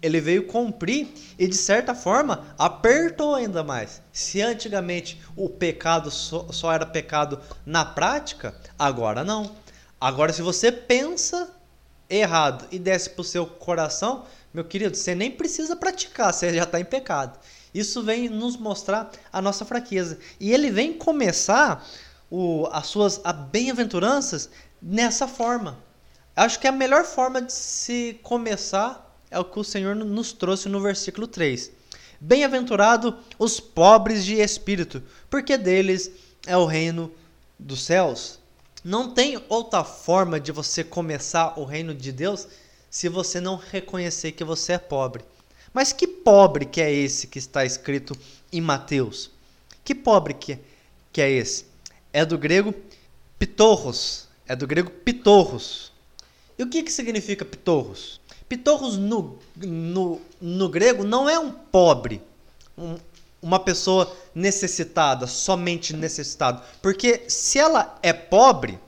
Ele 0.00 0.20
veio 0.20 0.46
cumprir 0.46 1.08
e 1.38 1.46
de 1.46 1.56
certa 1.56 1.94
forma 1.94 2.46
apertou 2.58 3.34
ainda 3.34 3.62
mais. 3.62 4.00
Se 4.12 4.40
antigamente 4.40 5.20
o 5.36 5.48
pecado 5.48 6.10
só, 6.10 6.46
só 6.50 6.72
era 6.72 6.86
pecado 6.86 7.38
na 7.66 7.84
prática, 7.84 8.54
agora 8.78 9.22
não. 9.22 9.54
Agora 10.00 10.32
se 10.32 10.40
você 10.40 10.72
pensa 10.72 11.50
errado 12.08 12.66
e 12.70 12.78
desce 12.78 13.10
para 13.10 13.20
o 13.22 13.24
seu 13.24 13.46
coração, 13.46 14.24
meu 14.54 14.64
querido, 14.64 14.96
você 14.96 15.14
nem 15.14 15.30
precisa 15.30 15.76
praticar, 15.76 16.32
você 16.32 16.54
já 16.54 16.62
está 16.62 16.80
em 16.80 16.84
pecado. 16.84 17.38
Isso 17.76 18.02
vem 18.02 18.30
nos 18.30 18.56
mostrar 18.56 19.12
a 19.30 19.42
nossa 19.42 19.62
fraqueza. 19.62 20.18
E 20.40 20.50
ele 20.50 20.70
vem 20.70 20.94
começar 20.94 21.86
o, 22.30 22.66
as 22.72 22.86
suas 22.86 23.20
bem-aventuranças 23.50 24.48
nessa 24.80 25.28
forma. 25.28 25.76
Acho 26.34 26.58
que 26.58 26.66
a 26.66 26.72
melhor 26.72 27.04
forma 27.04 27.42
de 27.42 27.52
se 27.52 28.18
começar 28.22 29.14
é 29.30 29.38
o 29.38 29.44
que 29.44 29.58
o 29.58 29.64
Senhor 29.64 29.94
nos 29.94 30.32
trouxe 30.32 30.70
no 30.70 30.80
versículo 30.80 31.26
3. 31.26 31.70
Bem-aventurado 32.18 33.18
os 33.38 33.60
pobres 33.60 34.24
de 34.24 34.36
espírito, 34.36 35.02
porque 35.28 35.58
deles 35.58 36.10
é 36.46 36.56
o 36.56 36.64
reino 36.64 37.12
dos 37.58 37.84
céus. 37.84 38.38
Não 38.82 39.12
tem 39.12 39.38
outra 39.50 39.84
forma 39.84 40.40
de 40.40 40.50
você 40.50 40.82
começar 40.82 41.60
o 41.60 41.64
reino 41.64 41.94
de 41.94 42.10
Deus 42.10 42.48
se 42.88 43.10
você 43.10 43.38
não 43.38 43.56
reconhecer 43.56 44.32
que 44.32 44.44
você 44.44 44.72
é 44.72 44.78
pobre. 44.78 45.22
Mas 45.76 45.92
que 45.92 46.06
pobre 46.06 46.64
que 46.64 46.80
é 46.80 46.90
esse 46.90 47.26
que 47.26 47.38
está 47.38 47.62
escrito 47.62 48.16
em 48.50 48.62
Mateus? 48.62 49.30
Que 49.84 49.94
pobre 49.94 50.32
que, 50.32 50.58
que 51.12 51.20
é 51.20 51.30
esse? 51.30 51.66
É 52.14 52.24
do 52.24 52.38
grego 52.38 52.74
pitorros. 53.38 54.26
É 54.48 54.56
do 54.56 54.66
grego 54.66 54.88
pitorros. 54.88 55.92
E 56.58 56.62
o 56.62 56.70
que, 56.70 56.82
que 56.82 56.90
significa 56.90 57.44
pitorros? 57.44 58.22
Pitorros 58.48 58.96
no, 58.96 59.38
no, 59.54 60.18
no 60.40 60.68
grego 60.70 61.04
não 61.04 61.28
é 61.28 61.38
um 61.38 61.52
pobre, 61.52 62.22
um, 62.78 62.96
uma 63.42 63.60
pessoa 63.60 64.10
necessitada, 64.34 65.26
somente 65.26 65.94
necessitada. 65.94 66.62
Porque 66.80 67.24
se 67.28 67.58
ela 67.58 67.98
é 68.02 68.14
pobre, 68.14 68.78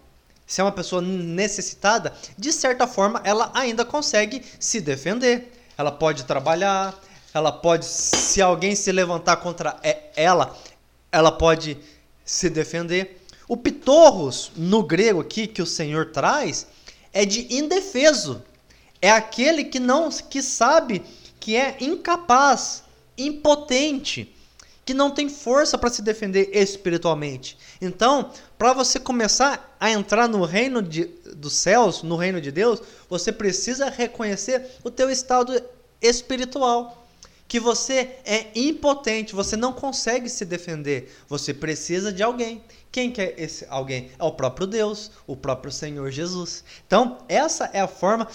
se 0.46 0.62
é 0.62 0.64
uma 0.64 0.72
pessoa 0.72 1.02
necessitada, 1.02 2.14
de 2.38 2.50
certa 2.50 2.86
forma 2.86 3.20
ela 3.24 3.50
ainda 3.52 3.84
consegue 3.84 4.42
se 4.58 4.80
defender 4.80 5.57
ela 5.78 5.92
pode 5.92 6.24
trabalhar, 6.24 7.00
ela 7.32 7.52
pode, 7.52 7.86
se 7.86 8.42
alguém 8.42 8.74
se 8.74 8.90
levantar 8.90 9.36
contra 9.36 9.78
ela, 10.16 10.58
ela 11.12 11.30
pode 11.30 11.78
se 12.24 12.50
defender. 12.50 13.24
O 13.46 13.56
pitorros, 13.56 14.50
no 14.56 14.82
grego 14.82 15.20
aqui, 15.20 15.46
que 15.46 15.62
o 15.62 15.66
Senhor 15.66 16.06
traz, 16.06 16.66
é 17.12 17.24
de 17.24 17.54
indefeso. 17.54 18.42
É 19.00 19.10
aquele 19.10 19.64
que 19.64 19.78
não 19.78 20.10
que 20.10 20.42
sabe 20.42 21.02
que 21.38 21.54
é 21.54 21.76
incapaz, 21.80 22.82
impotente, 23.16 24.34
que 24.84 24.92
não 24.92 25.12
tem 25.12 25.28
força 25.28 25.78
para 25.78 25.90
se 25.90 26.02
defender 26.02 26.50
espiritualmente. 26.52 27.56
Então, 27.80 28.32
para 28.58 28.72
você 28.72 28.98
começar 28.98 29.76
a 29.78 29.88
entrar 29.90 30.28
no 30.28 30.44
reino 30.44 30.82
de, 30.82 31.04
dos 31.36 31.52
céus, 31.52 32.02
no 32.02 32.16
reino 32.16 32.40
de 32.40 32.50
Deus, 32.50 32.82
você 33.08 33.30
precisa 33.30 33.88
reconhecer 33.88 34.66
o 34.82 34.90
teu 34.90 35.08
estado 35.08 35.62
espiritual. 36.02 37.06
Que 37.46 37.60
você 37.60 38.16
é 38.26 38.48
impotente, 38.54 39.34
você 39.34 39.56
não 39.56 39.72
consegue 39.72 40.28
se 40.28 40.44
defender, 40.44 41.16
você 41.28 41.54
precisa 41.54 42.12
de 42.12 42.22
alguém. 42.22 42.62
Quem 42.92 43.10
que 43.10 43.22
é 43.22 43.34
esse 43.38 43.64
alguém? 43.70 44.10
É 44.18 44.24
o 44.24 44.32
próprio 44.32 44.66
Deus, 44.66 45.12
o 45.26 45.36
próprio 45.36 45.72
Senhor 45.72 46.10
Jesus. 46.10 46.64
Então, 46.86 47.18
essa 47.28 47.70
é 47.72 47.80
a 47.80 47.88
forma 47.88 48.28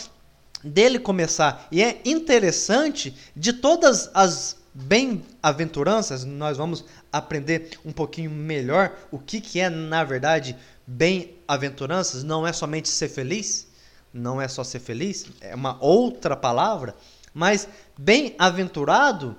dele 0.63 0.97
começar. 0.97 1.67
E 1.71 1.83
é 1.83 2.01
interessante 2.05 3.15
de 3.35 3.53
todas 3.53 4.09
as 4.13 4.62
bem-aventuranças, 4.73 6.25
nós 6.25 6.57
vamos 6.57 6.83
aprender 7.11 7.77
um 7.85 7.91
pouquinho 7.91 8.31
melhor 8.31 8.95
o 9.11 9.19
que, 9.19 9.39
que 9.39 9.59
é, 9.59 9.69
na 9.69 10.03
verdade, 10.03 10.55
bem-aventuranças. 10.87 12.23
Não 12.23 12.45
é 12.45 12.51
somente 12.51 12.89
ser 12.89 13.09
feliz, 13.09 13.67
não 14.13 14.41
é 14.41 14.47
só 14.47 14.63
ser 14.63 14.79
feliz, 14.79 15.25
é 15.41 15.53
uma 15.53 15.77
outra 15.79 16.35
palavra. 16.35 16.95
Mas 17.33 17.67
bem-aventurado, 17.97 19.35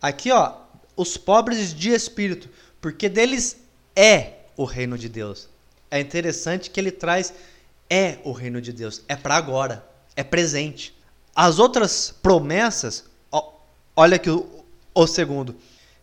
aqui 0.00 0.30
ó, 0.30 0.54
os 0.96 1.16
pobres 1.16 1.72
de 1.74 1.90
espírito, 1.90 2.48
porque 2.80 3.08
deles 3.08 3.56
é 3.94 4.38
o 4.56 4.64
reino 4.64 4.96
de 4.98 5.08
Deus. 5.08 5.48
É 5.90 6.00
interessante 6.00 6.70
que 6.70 6.78
ele 6.78 6.90
traz 6.90 7.32
é 7.90 8.18
o 8.24 8.32
reino 8.32 8.60
de 8.60 8.72
Deus, 8.72 9.02
é 9.08 9.16
para 9.16 9.36
agora, 9.36 9.86
é 10.14 10.22
presente. 10.22 10.94
As 11.34 11.58
outras 11.58 12.14
promessas, 12.22 13.04
ó, 13.32 13.54
olha 13.96 14.16
aqui 14.16 14.28
o, 14.28 14.57
o 14.94 15.06
segundo. 15.06 15.56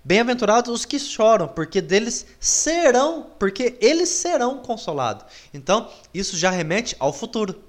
Bem-aventurados 0.03 0.71
os 0.71 0.85
que 0.85 0.99
choram, 0.99 1.47
porque 1.47 1.81
deles 1.81 2.27
serão, 2.39 3.27
porque 3.39 3.75
eles 3.81 4.09
serão 4.09 4.59
consolados. 4.59 5.25
Então, 5.53 5.89
isso 6.13 6.37
já 6.37 6.51
remete 6.51 6.95
ao 6.99 7.11
futuro. 7.11 7.59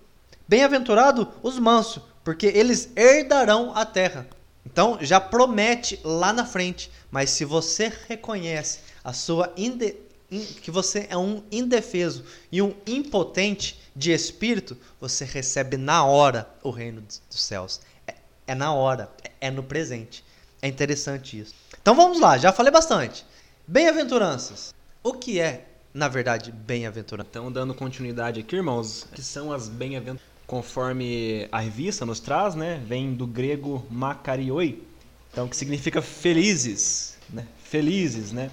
Bem-aventurado 0.46 1.28
os 1.42 1.58
mansos, 1.58 2.02
porque 2.22 2.46
eles 2.46 2.90
herdarão 2.94 3.72
a 3.74 3.86
terra. 3.86 4.26
Então, 4.66 4.98
já 5.00 5.18
promete 5.18 5.98
lá 6.04 6.32
na 6.32 6.44
frente, 6.44 6.90
mas 7.10 7.30
se 7.30 7.44
você 7.44 7.90
reconhece 8.06 8.80
a 9.02 9.12
sua 9.12 9.50
inde 9.56 9.96
que 10.60 10.70
você 10.70 11.06
é 11.08 11.16
um 11.16 11.42
indefeso 11.52 12.24
e 12.50 12.60
um 12.60 12.74
impotente 12.86 13.80
de 13.94 14.12
espírito, 14.12 14.76
você 15.00 15.24
recebe 15.24 15.76
na 15.76 16.04
hora 16.04 16.48
o 16.62 16.70
reino 16.70 17.00
dos 17.00 17.22
céus. 17.30 17.80
É, 18.06 18.14
é 18.48 18.54
na 18.54 18.74
hora, 18.74 19.10
é, 19.22 19.30
é 19.46 19.50
no 19.50 19.62
presente. 19.62 20.24
É 20.66 20.68
interessante 20.68 21.38
isso. 21.38 21.54
Então 21.80 21.94
vamos 21.94 22.18
lá, 22.18 22.36
já 22.36 22.52
falei 22.52 22.72
bastante. 22.72 23.24
Bem-aventuranças. 23.68 24.74
O 25.00 25.12
que 25.12 25.38
é, 25.38 25.64
na 25.94 26.08
verdade, 26.08 26.50
bem-aventurança? 26.50 27.28
Então, 27.30 27.52
dando 27.52 27.72
continuidade 27.72 28.40
aqui, 28.40 28.56
irmãos, 28.56 29.06
que 29.14 29.22
são 29.22 29.52
as 29.52 29.68
bem-aventuranças? 29.68 30.26
Conforme 30.44 31.46
a 31.52 31.60
revista 31.60 32.04
nos 32.04 32.18
traz, 32.18 32.56
né, 32.56 32.82
vem 32.84 33.14
do 33.14 33.28
grego 33.28 33.86
makarioi, 33.88 34.82
então 35.30 35.46
que 35.46 35.56
significa 35.56 36.02
felizes, 36.02 37.16
né? 37.30 37.46
Felizes, 37.62 38.32
né? 38.32 38.50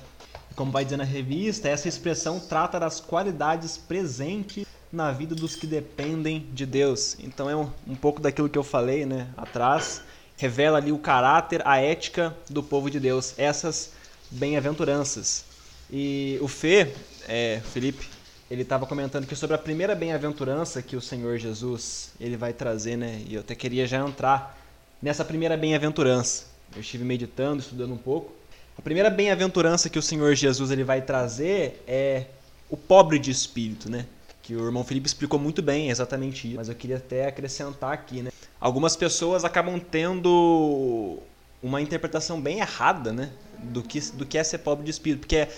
Como 0.55 0.71
vai 0.71 0.83
dizer 0.83 0.97
na 0.97 1.03
revista, 1.03 1.67
essa 1.67 1.87
expressão 1.87 2.39
trata 2.39 2.79
das 2.79 2.99
qualidades 2.99 3.75
presentes 3.75 4.67
na 4.91 5.11
vida 5.11 5.33
dos 5.33 5.55
que 5.55 5.65
dependem 5.65 6.47
de 6.53 6.67
Deus. 6.67 7.17
Então 7.19 7.49
é 7.49 7.55
um, 7.55 7.71
um 7.87 7.95
pouco 7.95 8.21
daquilo 8.21 8.49
que 8.49 8.57
eu 8.57 8.63
falei 8.63 9.03
né, 9.03 9.29
atrás. 9.35 10.03
Revela 10.37 10.77
ali 10.77 10.91
o 10.91 10.97
caráter, 10.97 11.61
a 11.65 11.77
ética 11.77 12.35
do 12.49 12.61
povo 12.63 12.89
de 12.89 12.99
Deus. 12.99 13.33
Essas 13.37 13.91
bem-aventuranças. 14.29 15.45
E 15.91 16.37
o 16.41 16.47
Fê, 16.47 16.93
é, 17.27 17.61
Felipe, 17.71 18.07
ele 18.49 18.63
estava 18.63 18.85
comentando 18.85 19.25
que 19.25 19.35
sobre 19.35 19.55
a 19.55 19.59
primeira 19.59 19.95
bem-aventurança 19.95 20.81
que 20.81 20.95
o 20.95 21.01
Senhor 21.01 21.37
Jesus 21.37 22.11
ele 22.19 22.35
vai 22.35 22.53
trazer, 22.53 22.97
né? 22.97 23.21
E 23.27 23.35
eu 23.35 23.41
até 23.41 23.55
queria 23.55 23.87
já 23.87 23.97
entrar 23.97 24.57
nessa 25.01 25.23
primeira 25.23 25.55
bem-aventurança. 25.55 26.45
Eu 26.75 26.81
estive 26.81 27.03
meditando, 27.03 27.61
estudando 27.61 27.93
um 27.93 27.97
pouco. 27.97 28.33
A 28.77 28.81
primeira 28.81 29.09
bem-aventurança 29.09 29.89
que 29.89 29.99
o 29.99 30.01
Senhor 30.01 30.33
Jesus 30.33 30.71
ele 30.71 30.83
vai 30.83 31.01
trazer 31.01 31.83
é 31.87 32.25
o 32.69 32.75
pobre 32.75 33.19
de 33.19 33.29
espírito, 33.29 33.89
né? 33.89 34.05
Que 34.41 34.55
o 34.55 34.65
irmão 34.65 34.83
Felipe 34.83 35.07
explicou 35.07 35.39
muito 35.39 35.61
bem 35.61 35.89
exatamente 35.89 36.47
isso, 36.47 36.57
mas 36.57 36.69
eu 36.69 36.75
queria 36.75 36.97
até 36.97 37.27
acrescentar 37.27 37.93
aqui, 37.93 38.21
né? 38.21 38.31
Algumas 38.63 38.95
pessoas 38.95 39.43
acabam 39.43 39.77
tendo 39.77 41.19
uma 41.61 41.81
interpretação 41.81 42.39
bem 42.39 42.59
errada, 42.61 43.11
né? 43.11 43.29
Do 43.61 43.83
que, 43.83 43.99
do 44.13 44.25
que 44.25 44.37
é 44.37 44.43
ser 44.43 44.59
pobre 44.59 44.85
de 44.85 44.91
espírito, 44.91 45.19
porque 45.19 45.49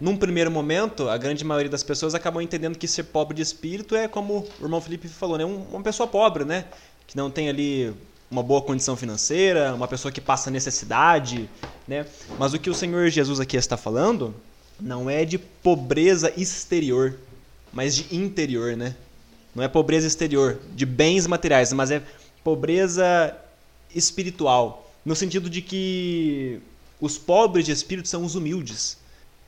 num 0.00 0.16
primeiro 0.16 0.52
momento, 0.52 1.08
a 1.08 1.18
grande 1.18 1.44
maioria 1.44 1.68
das 1.68 1.82
pessoas 1.82 2.14
acabam 2.14 2.40
entendendo 2.40 2.78
que 2.78 2.86
ser 2.86 3.02
pobre 3.02 3.34
de 3.34 3.42
espírito 3.42 3.96
é 3.96 4.06
como 4.06 4.46
o 4.60 4.64
irmão 4.64 4.80
Felipe 4.80 5.08
falou, 5.08 5.36
né? 5.36 5.44
uma 5.44 5.82
pessoa 5.82 6.06
pobre, 6.06 6.44
né? 6.44 6.66
Que 7.08 7.16
não 7.16 7.28
tem 7.28 7.48
ali 7.48 7.92
uma 8.30 8.40
boa 8.42 8.62
condição 8.62 8.94
financeira, 8.96 9.74
uma 9.74 9.88
pessoa 9.88 10.12
que 10.12 10.20
passa 10.20 10.48
necessidade, 10.48 11.50
né? 11.88 12.06
Mas 12.38 12.54
o 12.54 12.58
que 12.60 12.70
o 12.70 12.74
Senhor 12.74 13.10
Jesus 13.10 13.40
aqui 13.40 13.56
está 13.56 13.76
falando 13.76 14.32
não 14.80 15.10
é 15.10 15.24
de 15.24 15.38
pobreza 15.38 16.32
exterior, 16.36 17.18
mas 17.72 17.96
de 17.96 18.14
interior, 18.14 18.76
né? 18.76 18.94
Não 19.52 19.64
é 19.64 19.66
pobreza 19.66 20.06
exterior, 20.06 20.60
de 20.72 20.86
bens 20.86 21.26
materiais, 21.26 21.72
mas 21.72 21.90
é 21.90 22.00
pobreza 22.44 23.36
espiritual, 23.94 24.92
no 25.04 25.16
sentido 25.16 25.50
de 25.50 25.60
que 25.60 26.60
os 27.00 27.18
pobres 27.18 27.64
de 27.64 27.72
espírito 27.72 28.06
são 28.06 28.24
os 28.24 28.34
humildes. 28.34 28.98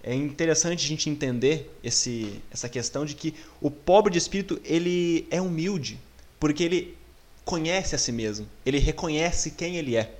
É 0.02 0.14
interessante 0.14 0.84
a 0.84 0.88
gente 0.88 1.08
entender 1.10 1.70
esse, 1.82 2.42
essa 2.50 2.68
questão 2.68 3.04
de 3.04 3.14
que 3.14 3.34
o 3.60 3.70
pobre 3.70 4.12
de 4.12 4.18
espírito 4.18 4.60
ele 4.64 5.26
é 5.30 5.40
humilde, 5.40 5.98
porque 6.40 6.64
ele 6.64 6.96
conhece 7.44 7.94
a 7.94 7.98
si 7.98 8.10
mesmo, 8.10 8.48
ele 8.64 8.78
reconhece 8.78 9.52
quem 9.52 9.76
ele 9.76 9.96
é. 9.96 10.14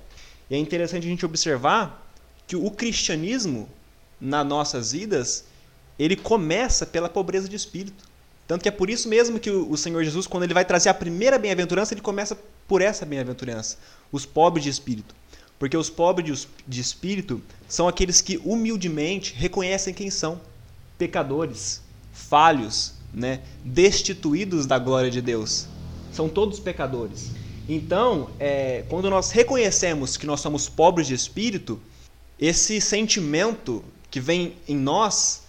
E 0.49 0.55
é 0.55 0.57
interessante 0.57 1.05
a 1.05 1.09
gente 1.09 1.25
observar 1.25 2.09
que 2.45 2.55
o 2.55 2.71
cristianismo 2.71 3.69
nas 4.19 4.45
nossas 4.45 4.91
vidas, 4.91 5.45
ele 5.97 6.15
começa 6.15 6.85
pela 6.85 7.09
pobreza 7.09 7.47
de 7.47 7.55
espírito. 7.55 8.03
Tanto 8.47 8.61
que 8.61 8.69
é 8.69 8.71
por 8.71 8.89
isso 8.89 9.09
mesmo 9.09 9.39
que 9.39 9.51
o 9.51 9.75
Senhor 9.75 10.03
Jesus, 10.03 10.25
quando 10.25 10.43
ele 10.43 10.53
vai 10.53 10.63
trazer 10.63 10.87
a 10.87 10.93
primeira 10.93 11.37
bem-aventurança, 11.37 11.93
ele 11.93 12.01
começa 12.01 12.37
por 12.65 12.81
essa 12.81 13.05
bem-aventurança, 13.05 13.77
os 14.09 14.25
pobres 14.25 14.63
de 14.63 14.69
espírito. 14.69 15.13
Porque 15.59 15.75
os 15.75 15.89
pobres 15.89 16.47
de 16.65 16.79
espírito 16.79 17.41
são 17.67 17.87
aqueles 17.87 18.21
que 18.21 18.37
humildemente 18.45 19.33
reconhecem 19.33 19.93
quem 19.93 20.09
são: 20.09 20.39
pecadores, 20.97 21.81
falhos, 22.13 22.93
né? 23.13 23.41
destituídos 23.65 24.65
da 24.65 24.79
glória 24.79 25.11
de 25.11 25.21
Deus. 25.21 25.67
São 26.13 26.29
todos 26.29 26.59
pecadores. 26.59 27.31
Então, 27.67 28.29
é, 28.39 28.85
quando 28.87 29.09
nós 29.09 29.31
reconhecemos 29.31 30.15
que 30.15 30.25
nós 30.25 30.39
somos 30.39 30.69
pobres 30.69 31.07
de 31.07 31.13
espírito, 31.13 31.81
esse 32.39 32.79
sentimento 32.79 33.83
que 34.09 34.21
vem 34.21 34.55
em 34.69 34.77
nós 34.77 35.43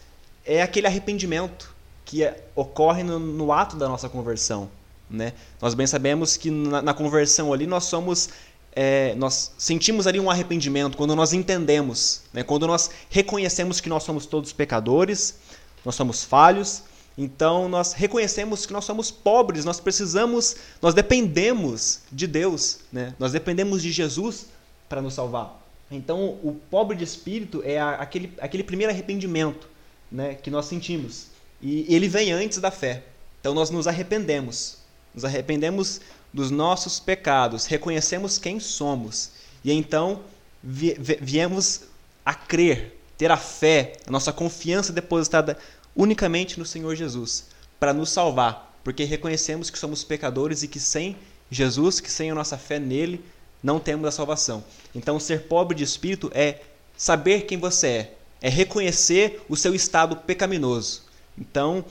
é 0.44 0.62
aquele 0.62 0.88
arrependimento 0.88 1.77
que 2.08 2.24
é, 2.24 2.42
ocorre 2.56 3.02
no, 3.02 3.18
no, 3.18 3.52
ato 3.52 3.76
da 3.76 3.86
nossa 3.86 4.08
conversão. 4.08 4.70
Né? 5.10 5.34
Nós 5.60 5.74
bem 5.74 5.86
sabemos 5.86 6.38
que 6.38 6.50
na, 6.50 6.80
na 6.80 6.94
conversão 6.94 7.52
ali 7.52 7.66
nós 7.66 7.84
somos 7.84 8.30
é, 8.72 9.14
nós 9.16 9.52
sentimos 9.58 10.06
ali 10.06 10.18
um 10.18 10.30
arrependimento 10.30 10.96
quando 10.96 11.14
nós 11.14 11.34
entendemos, 11.34 12.22
né? 12.32 12.42
quando 12.42 12.66
nós 12.66 12.90
reconhecemos 13.10 13.78
que 13.80 13.90
nós 13.90 14.04
somos 14.04 14.24
todos 14.24 14.52
pecadores, 14.54 15.38
nós 15.84 15.94
somos 15.96 16.24
falhos, 16.24 16.82
então 17.16 17.68
nós 17.68 17.92
reconhecemos 17.92 18.64
que 18.64 18.72
nós 18.72 18.86
somos 18.86 19.10
pobres, 19.10 19.66
nós 19.66 19.78
precisamos, 19.78 20.56
nós 20.80 20.94
dependemos 20.94 22.00
de 22.10 22.26
Deus, 22.26 22.78
né? 22.90 23.14
nós 23.18 23.32
dependemos 23.32 23.82
de 23.82 23.92
Jesus 23.92 24.46
para 24.88 25.02
nos 25.02 25.12
salvar. 25.12 25.60
Então 25.90 26.38
o 26.42 26.58
pobre 26.70 26.96
de 26.96 27.04
espírito 27.04 27.62
é 27.66 27.78
aquele, 27.78 28.32
aquele 28.40 28.64
primeiro 28.64 28.92
arrependimento 28.92 29.68
né, 30.10 30.34
que 30.34 30.50
nós 30.50 30.66
sentimos. 30.66 31.27
E 31.60 31.92
ele 31.94 32.08
vem 32.08 32.32
antes 32.32 32.58
da 32.58 32.70
fé. 32.70 33.02
Então 33.40 33.54
nós 33.54 33.70
nos 33.70 33.86
arrependemos. 33.86 34.78
Nos 35.14 35.24
arrependemos 35.24 36.00
dos 36.32 36.50
nossos 36.50 37.00
pecados, 37.00 37.66
reconhecemos 37.66 38.38
quem 38.38 38.60
somos 38.60 39.30
e 39.64 39.72
então 39.72 40.20
viemos 40.62 41.82
a 42.24 42.34
crer, 42.34 42.98
ter 43.16 43.30
a 43.30 43.36
fé, 43.36 43.94
a 44.06 44.10
nossa 44.10 44.32
confiança 44.32 44.92
depositada 44.92 45.58
unicamente 45.96 46.58
no 46.58 46.66
Senhor 46.66 46.94
Jesus 46.94 47.46
para 47.80 47.92
nos 47.92 48.10
salvar, 48.10 48.78
porque 48.84 49.04
reconhecemos 49.04 49.70
que 49.70 49.78
somos 49.78 50.04
pecadores 50.04 50.62
e 50.62 50.68
que 50.68 50.80
sem 50.80 51.16
Jesus, 51.50 52.00
que 52.00 52.10
sem 52.10 52.30
a 52.30 52.34
nossa 52.34 52.58
fé 52.58 52.78
nele, 52.78 53.24
não 53.62 53.80
temos 53.80 54.06
a 54.06 54.12
salvação. 54.12 54.62
Então, 54.94 55.18
ser 55.18 55.42
pobre 55.42 55.76
de 55.76 55.84
espírito 55.84 56.30
é 56.34 56.60
saber 56.96 57.42
quem 57.42 57.58
você 57.58 57.86
é, 57.86 58.14
é 58.42 58.48
reconhecer 58.48 59.42
o 59.48 59.56
seu 59.56 59.74
estado 59.74 60.16
pecaminoso. 60.16 61.02
Então, 61.38 61.84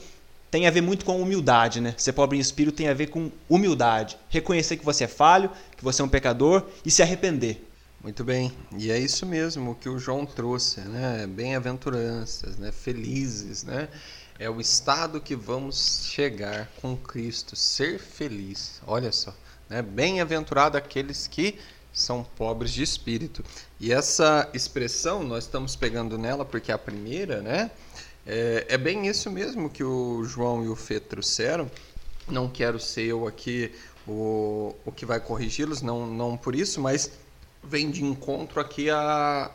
tem 0.50 0.66
a 0.66 0.70
ver 0.70 0.80
muito 0.80 1.04
com 1.04 1.20
humildade, 1.20 1.80
né? 1.80 1.94
Ser 1.96 2.12
pobre 2.12 2.38
em 2.38 2.40
espírito 2.40 2.76
tem 2.76 2.88
a 2.88 2.94
ver 2.94 3.08
com 3.08 3.30
humildade. 3.48 4.16
Reconhecer 4.28 4.76
que 4.76 4.84
você 4.84 5.04
é 5.04 5.08
falho, 5.08 5.50
que 5.76 5.84
você 5.84 6.00
é 6.00 6.04
um 6.04 6.08
pecador 6.08 6.64
e 6.84 6.90
se 6.90 7.02
arrepender. 7.02 7.64
Muito 8.02 8.22
bem. 8.22 8.52
E 8.76 8.90
é 8.90 8.98
isso 8.98 9.26
mesmo 9.26 9.74
que 9.74 9.88
o 9.88 9.98
João 9.98 10.24
trouxe, 10.24 10.80
né? 10.80 11.26
Bem-aventuranças, 11.26 12.56
né? 12.56 12.70
Felizes, 12.70 13.64
né? 13.64 13.88
É 14.38 14.48
o 14.48 14.60
estado 14.60 15.20
que 15.20 15.34
vamos 15.34 16.08
chegar 16.12 16.70
com 16.80 16.96
Cristo, 16.96 17.56
ser 17.56 17.98
feliz. 17.98 18.80
Olha 18.86 19.10
só, 19.10 19.34
né? 19.68 19.82
Bem-aventurado 19.82 20.78
aqueles 20.78 21.26
que 21.26 21.58
são 21.92 22.22
pobres 22.36 22.72
de 22.72 22.82
espírito. 22.82 23.44
E 23.80 23.92
essa 23.92 24.48
expressão 24.54 25.24
nós 25.24 25.44
estamos 25.44 25.74
pegando 25.74 26.16
nela 26.16 26.44
porque 26.44 26.70
é 26.70 26.74
a 26.74 26.78
primeira, 26.78 27.42
né? 27.42 27.70
É, 28.30 28.66
é 28.68 28.76
bem 28.76 29.06
isso 29.06 29.30
mesmo 29.30 29.70
que 29.70 29.82
o 29.82 30.22
João 30.22 30.62
e 30.62 30.68
o 30.68 30.76
Fê 30.76 31.00
trouxeram. 31.00 31.70
Não 32.28 32.46
quero 32.46 32.78
ser 32.78 33.06
eu 33.06 33.26
aqui 33.26 33.72
o, 34.06 34.74
o 34.84 34.92
que 34.92 35.06
vai 35.06 35.18
corrigi-los, 35.18 35.80
não, 35.80 36.06
não 36.06 36.36
por 36.36 36.54
isso, 36.54 36.78
mas 36.78 37.10
vem 37.64 37.90
de 37.90 38.04
encontro 38.04 38.60
aqui 38.60 38.90
a, 38.90 39.50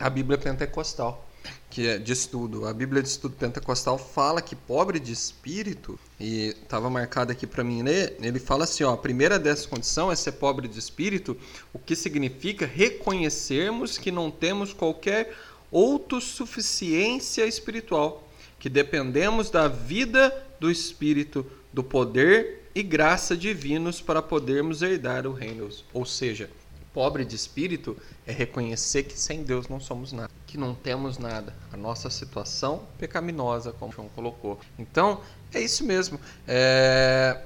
a 0.00 0.08
Bíblia 0.08 0.38
Pentecostal 0.38 1.26
que 1.70 1.86
é 1.86 1.98
de 1.98 2.12
estudo. 2.12 2.66
A 2.66 2.72
Bíblia 2.72 3.02
de 3.02 3.08
Estudo 3.08 3.36
Pentecostal 3.36 3.98
fala 3.98 4.40
que 4.40 4.56
pobre 4.56 4.98
de 4.98 5.12
espírito, 5.12 5.98
e 6.18 6.56
estava 6.62 6.88
marcado 6.88 7.32
aqui 7.32 7.46
para 7.46 7.62
mim 7.62 7.82
ler, 7.82 8.16
ele 8.20 8.38
fala 8.38 8.64
assim, 8.64 8.84
ó, 8.84 8.94
a 8.94 8.96
primeira 8.96 9.38
dessa 9.38 9.68
condição 9.68 10.10
é 10.10 10.16
ser 10.16 10.32
pobre 10.32 10.68
de 10.68 10.78
espírito, 10.78 11.36
o 11.72 11.78
que 11.78 11.94
significa 11.94 12.66
reconhecermos 12.66 13.98
que 13.98 14.10
não 14.10 14.30
temos 14.30 14.72
qualquer 14.72 15.36
autossuficiência 15.72 17.46
espiritual, 17.46 18.28
que 18.58 18.68
dependemos 18.68 19.50
da 19.50 19.68
vida 19.68 20.32
do 20.58 20.70
Espírito, 20.70 21.46
do 21.72 21.84
poder 21.84 22.70
e 22.74 22.82
graça 22.82 23.36
divinos 23.36 24.00
para 24.00 24.20
podermos 24.20 24.82
herdar 24.82 25.26
o 25.26 25.32
reino. 25.32 25.68
Ou 25.92 26.04
seja, 26.04 26.50
pobre 26.92 27.26
de 27.26 27.36
espírito 27.36 27.94
é 28.26 28.32
reconhecer 28.32 29.02
que 29.02 29.18
sem 29.18 29.42
Deus 29.42 29.68
não 29.68 29.78
somos 29.78 30.12
nada, 30.12 30.30
que 30.46 30.56
não 30.56 30.74
temos 30.74 31.18
nada. 31.18 31.54
A 31.70 31.76
nossa 31.76 32.08
situação 32.08 32.86
pecaminosa, 32.98 33.72
como 33.72 33.92
João 33.92 34.08
colocou. 34.08 34.58
Então, 34.78 35.20
é 35.52 35.60
isso 35.60 35.84
mesmo. 35.84 36.18
É... 36.48 37.42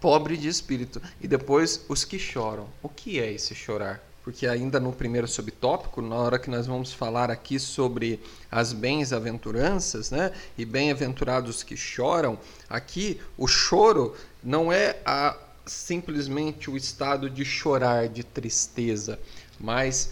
Pobre 0.00 0.36
de 0.36 0.48
espírito. 0.48 1.02
E 1.20 1.26
depois, 1.28 1.84
os 1.88 2.04
que 2.04 2.18
choram. 2.18 2.68
O 2.82 2.88
que 2.88 3.20
é 3.20 3.32
esse 3.32 3.54
chorar? 3.54 4.02
Porque 4.28 4.46
ainda 4.46 4.78
no 4.78 4.92
primeiro 4.92 5.26
subtópico, 5.26 6.02
na 6.02 6.14
hora 6.14 6.38
que 6.38 6.50
nós 6.50 6.66
vamos 6.66 6.92
falar 6.92 7.30
aqui 7.30 7.58
sobre 7.58 8.20
as 8.50 8.74
bens-aventuranças, 8.74 10.10
né? 10.10 10.32
E 10.58 10.66
bem-aventurados 10.66 11.62
que 11.62 11.74
choram, 11.78 12.38
aqui 12.68 13.18
o 13.38 13.46
choro 13.46 14.14
não 14.44 14.70
é 14.70 14.98
a, 15.02 15.34
simplesmente 15.64 16.68
o 16.68 16.76
estado 16.76 17.30
de 17.30 17.42
chorar, 17.42 18.06
de 18.06 18.22
tristeza, 18.22 19.18
mas 19.58 20.10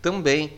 também 0.00 0.56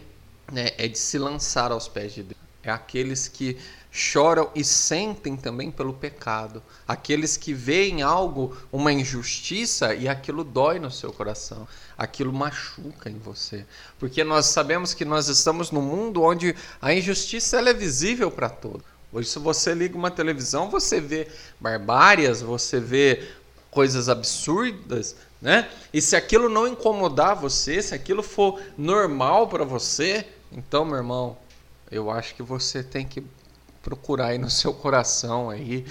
né, 0.53 0.73
é 0.77 0.87
de 0.87 0.99
se 0.99 1.17
lançar 1.17 1.73
aos 1.73 1.89
pés 1.89 2.13
de 2.13 2.25
Deus. 2.25 2.41
é 2.63 2.71
aqueles 2.71 3.27
que 3.27 3.57
choram 3.91 4.51
e 4.55 4.63
sentem 4.63 5.37
também 5.37 5.71
pelo 5.71 5.93
pecado, 5.93 6.63
aqueles 6.87 7.37
que 7.37 7.53
veem 7.53 8.03
algo, 8.03 8.57
uma 8.71 8.93
injustiça 8.93 9.95
e 9.95 10.09
aquilo 10.09 10.45
dói 10.45 10.79
no 10.79 10.91
seu 10.91 11.13
coração, 11.13 11.67
aquilo 11.97 12.33
machuca 12.33 13.09
em 13.09 13.19
você, 13.19 13.65
porque 13.99 14.23
nós 14.23 14.47
sabemos 14.47 14.95
que 14.95 15.05
nós 15.05 15.29
estamos 15.29 15.71
num 15.71 15.83
mundo 15.83 16.23
onde 16.23 16.55
a 16.81 16.93
injustiça 16.93 17.59
ela 17.59 17.71
é 17.71 17.75
visível 17.75 18.31
para 18.31 18.49
todos. 18.49 18.87
Hoje, 19.11 19.31
se 19.31 19.39
você 19.39 19.73
liga 19.73 19.97
uma 19.97 20.11
televisão, 20.11 20.69
você 20.69 21.01
vê 21.01 21.29
barbárias, 21.59 22.43
você 22.43 22.79
vê 22.79 23.27
coisas 23.71 24.07
absurdas, 24.07 25.17
né? 25.41 25.71
E 25.95 26.03
se 26.03 26.15
aquilo 26.15 26.49
não 26.49 26.69
incomodar 26.69 27.35
você, 27.35 27.81
se 27.81 27.95
aquilo 27.95 28.23
for 28.23 28.61
normal 28.77 29.49
para 29.49 29.65
você, 29.65 30.27
então, 30.53 30.85
meu 30.85 30.97
irmão, 30.97 31.39
eu 31.91 32.11
acho 32.11 32.35
que 32.35 32.43
você 32.43 32.83
tem 32.83 33.07
que 33.07 33.23
procurar 33.89 34.29
aí 34.29 34.39
no 34.39 34.51
seu 34.51 34.75
coração 34.75 35.49
aí 35.49 35.87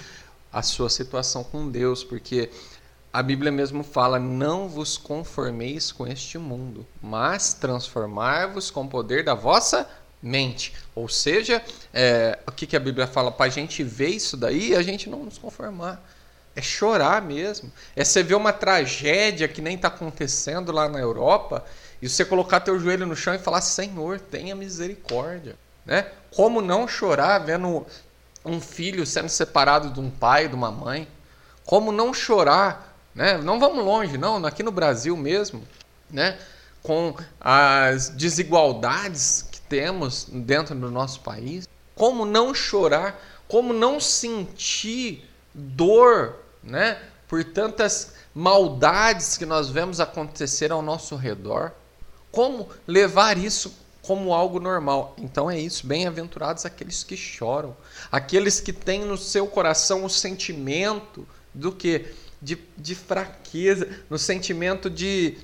a 0.52 0.62
sua 0.62 0.88
situação 0.88 1.42
com 1.42 1.68
Deus, 1.68 2.04
porque 2.04 2.48
a 3.12 3.20
Bíblia 3.22 3.50
mesmo 3.50 3.82
fala: 3.82 4.20
não 4.20 4.68
vos 4.68 4.96
conformeis 4.96 5.90
com 5.90 6.06
este 6.06 6.38
mundo, 6.38 6.86
mas 7.02 7.54
transformar-vos 7.54 8.70
com 8.70 8.84
o 8.84 8.88
poder 8.88 9.24
da 9.24 9.34
vossa 9.34 9.88
mente. 10.22 10.74
Ou 10.94 11.08
seja, 11.08 11.60
é, 11.92 12.38
o 12.46 12.52
que, 12.52 12.68
que 12.68 12.76
a 12.76 12.80
Bíblia 12.80 13.08
fala? 13.08 13.32
Para 13.32 13.46
a 13.46 13.50
gente 13.50 13.82
ver 13.82 14.10
isso 14.10 14.36
daí, 14.36 14.76
a 14.76 14.82
gente 14.82 15.10
não 15.10 15.24
nos 15.24 15.36
conformar. 15.36 16.00
É 16.54 16.62
chorar 16.62 17.20
mesmo. 17.20 17.70
É 17.96 18.04
você 18.04 18.22
ver 18.22 18.34
uma 18.34 18.52
tragédia 18.52 19.48
que 19.48 19.60
nem 19.60 19.74
está 19.74 19.88
acontecendo 19.88 20.72
lá 20.72 20.88
na 20.88 20.98
Europa 20.98 21.64
e 22.00 22.08
você 22.08 22.24
colocar 22.24 22.60
teu 22.60 22.78
joelho 22.78 23.06
no 23.06 23.16
chão 23.16 23.34
e 23.34 23.38
falar: 23.38 23.60
Senhor, 23.60 24.20
tenha 24.20 24.54
misericórdia. 24.54 25.56
Né? 25.84 26.06
Como 26.34 26.60
não 26.60 26.86
chorar 26.86 27.38
vendo 27.38 27.86
um 28.44 28.60
filho 28.60 29.04
sendo 29.06 29.28
separado 29.28 29.90
de 29.90 30.00
um 30.00 30.10
pai, 30.10 30.48
de 30.48 30.54
uma 30.54 30.70
mãe? 30.70 31.08
Como 31.64 31.92
não 31.92 32.14
chorar? 32.14 32.96
Né? 33.14 33.38
Não 33.38 33.58
vamos 33.58 33.84
longe, 33.84 34.16
não, 34.16 34.44
aqui 34.46 34.62
no 34.62 34.70
Brasil 34.70 35.16
mesmo, 35.16 35.62
né? 36.10 36.38
com 36.82 37.14
as 37.40 38.08
desigualdades 38.08 39.48
temos 39.68 40.26
dentro 40.30 40.74
do 40.74 40.90
nosso 40.90 41.20
país? 41.20 41.68
Como 41.94 42.24
não 42.24 42.54
chorar? 42.54 43.20
Como 43.46 43.72
não 43.72 44.00
sentir 44.00 45.28
dor, 45.52 46.36
né? 46.62 46.98
Por 47.26 47.44
tantas 47.44 48.14
maldades 48.34 49.36
que 49.36 49.44
nós 49.44 49.68
vemos 49.68 50.00
acontecer 50.00 50.72
ao 50.72 50.80
nosso 50.80 51.16
redor? 51.16 51.72
Como 52.30 52.68
levar 52.86 53.36
isso 53.36 53.74
como 54.08 54.32
algo 54.32 54.58
normal? 54.58 55.14
Então 55.18 55.50
é 55.50 55.60
isso, 55.60 55.86
bem-aventurados 55.86 56.64
aqueles 56.64 57.04
que 57.04 57.14
choram, 57.14 57.76
aqueles 58.10 58.58
que 58.58 58.72
têm 58.72 59.04
no 59.04 59.18
seu 59.18 59.46
coração 59.46 60.02
o 60.02 60.08
sentimento 60.08 61.28
do 61.52 61.70
que 61.70 62.06
de, 62.40 62.58
de 62.78 62.94
fraqueza, 62.94 63.86
no 64.08 64.18
sentimento 64.18 64.88
de, 64.88 65.36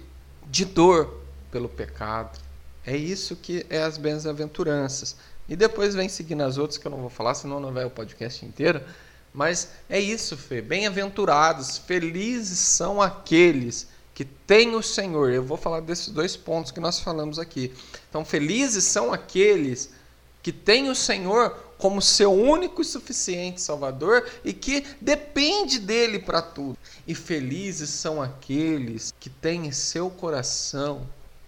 de 0.47 0.65
dor 0.65 1.21
pelo 1.53 1.69
pecado. 1.69 2.41
É 2.87 2.97
isso 2.97 3.37
que 3.37 3.67
é 3.69 3.83
as 3.83 3.99
bem-aventuranças. 3.99 5.15
E 5.47 5.55
depois 5.55 5.95
vem 5.95 6.09
seguindo 6.09 6.43
as 6.43 6.57
outras 6.57 6.79
que 6.79 6.87
eu 6.87 6.91
não 6.91 7.03
vou 7.03 7.11
falar, 7.11 7.35
senão 7.35 7.61
não 7.61 7.71
vai 7.71 7.85
o 7.85 7.91
podcast 7.91 8.47
inteiro. 8.47 8.81
Mas 9.35 9.73
é 9.91 10.01
isso, 10.01 10.39
Fê. 10.39 10.63
Bem-aventurados, 10.63 11.77
felizes 11.77 12.61
são 12.61 13.03
aqueles 13.03 13.89
que 14.15 14.25
têm 14.25 14.75
o 14.75 14.83
Senhor. 14.83 15.31
Eu 15.33 15.43
vou 15.43 15.57
falar 15.57 15.81
desses 15.81 16.09
dois 16.09 16.37
pontos 16.37 16.71
que 16.71 16.81
nós 16.81 17.01
falamos 17.01 17.39
aqui. 17.39 17.75
Então, 18.09 18.25
felizes 18.25 18.85
são 18.85 19.13
aqueles 19.13 19.91
que 20.43 20.53
têm 20.53 20.89
o 20.89 20.95
Senhor 20.95 21.59
como 21.79 22.01
seu 22.01 22.33
único 22.33 22.81
e 22.81 22.85
suficiente 22.85 23.61
Salvador 23.61 24.27
e 24.45 24.53
que 24.53 24.85
depende 25.01 25.79
dele 25.79 26.19
para 26.19 26.41
tudo. 26.41 26.79
E 27.07 27.15
felizes 27.15 27.91
são 27.91 28.23
aqueles 28.23 29.13
que 29.19 29.29
têm 29.29 29.67
em 29.67 29.73
seu 29.73 30.09
coração 30.11 31.07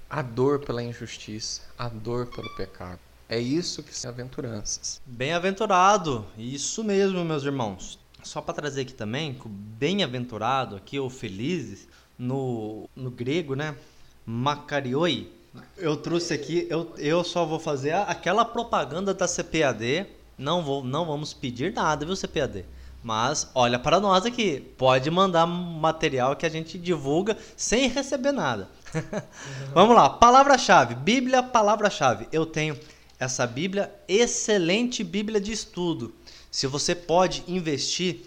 a 0.09 0.23
dor 0.23 0.61
pela 0.61 0.83
injustiça, 0.83 1.63
a 1.79 1.89
dor 1.89 2.27
pelo 2.27 2.55
pecado. 2.57 2.99
É 3.29 3.39
isso 3.39 3.83
que 3.83 3.95
são 3.95 4.11
aventuranças. 4.11 5.01
Bem-aventurado, 5.05 6.25
isso 6.39 6.85
mesmo, 6.85 7.25
meus 7.25 7.43
irmãos. 7.43 7.99
Só 8.23 8.41
para 8.41 8.55
trazer 8.55 8.83
aqui 8.83 8.95
também, 8.95 9.35
que 9.35 9.47
o 9.47 9.51
bem-aventurado 9.51 10.77
aqui, 10.77 10.99
ou 10.99 11.11
felizes, 11.11 11.89
no, 12.19 12.89
no 12.95 13.11
grego, 13.11 13.55
né? 13.55 13.75
Makarioi. 14.25 15.33
Eu 15.77 15.97
trouxe 15.97 16.35
aqui, 16.35 16.67
eu, 16.69 16.93
eu 16.99 17.25
só 17.25 17.45
vou 17.45 17.59
fazer 17.59 17.93
aquela 17.93 18.45
propaganda 18.45 19.15
da 19.15 19.27
CPAD. 19.27 20.07
Não, 20.37 20.63
vou, 20.63 20.85
não 20.85 21.07
vamos 21.07 21.33
pedir 21.33 21.73
nada, 21.73 22.05
viu, 22.05 22.15
CPAD? 22.15 22.65
Mas 23.03 23.49
olha 23.55 23.79
para 23.79 24.01
nós 24.01 24.27
aqui, 24.27 24.61
pode 24.77 25.11
mandar 25.11 25.47
material 25.47 26.35
que 26.35 26.45
a 26.45 26.49
gente 26.49 26.77
divulga 26.77 27.37
sem 27.57 27.89
receber 27.89 28.33
nada. 28.33 28.69
Vamos 29.73 29.95
lá, 29.95 30.11
palavra-chave, 30.11 30.97
Bíblia, 30.97 31.43
palavra-chave. 31.43 32.27
Eu 32.33 32.45
tenho 32.45 32.77
essa 33.19 33.47
Bíblia, 33.47 33.95
excelente 34.09 35.05
Bíblia 35.05 35.41
de 35.41 35.53
estudo. 35.53 36.15
Se 36.51 36.67
você 36.67 36.95
pode 36.95 37.45
investir 37.47 38.23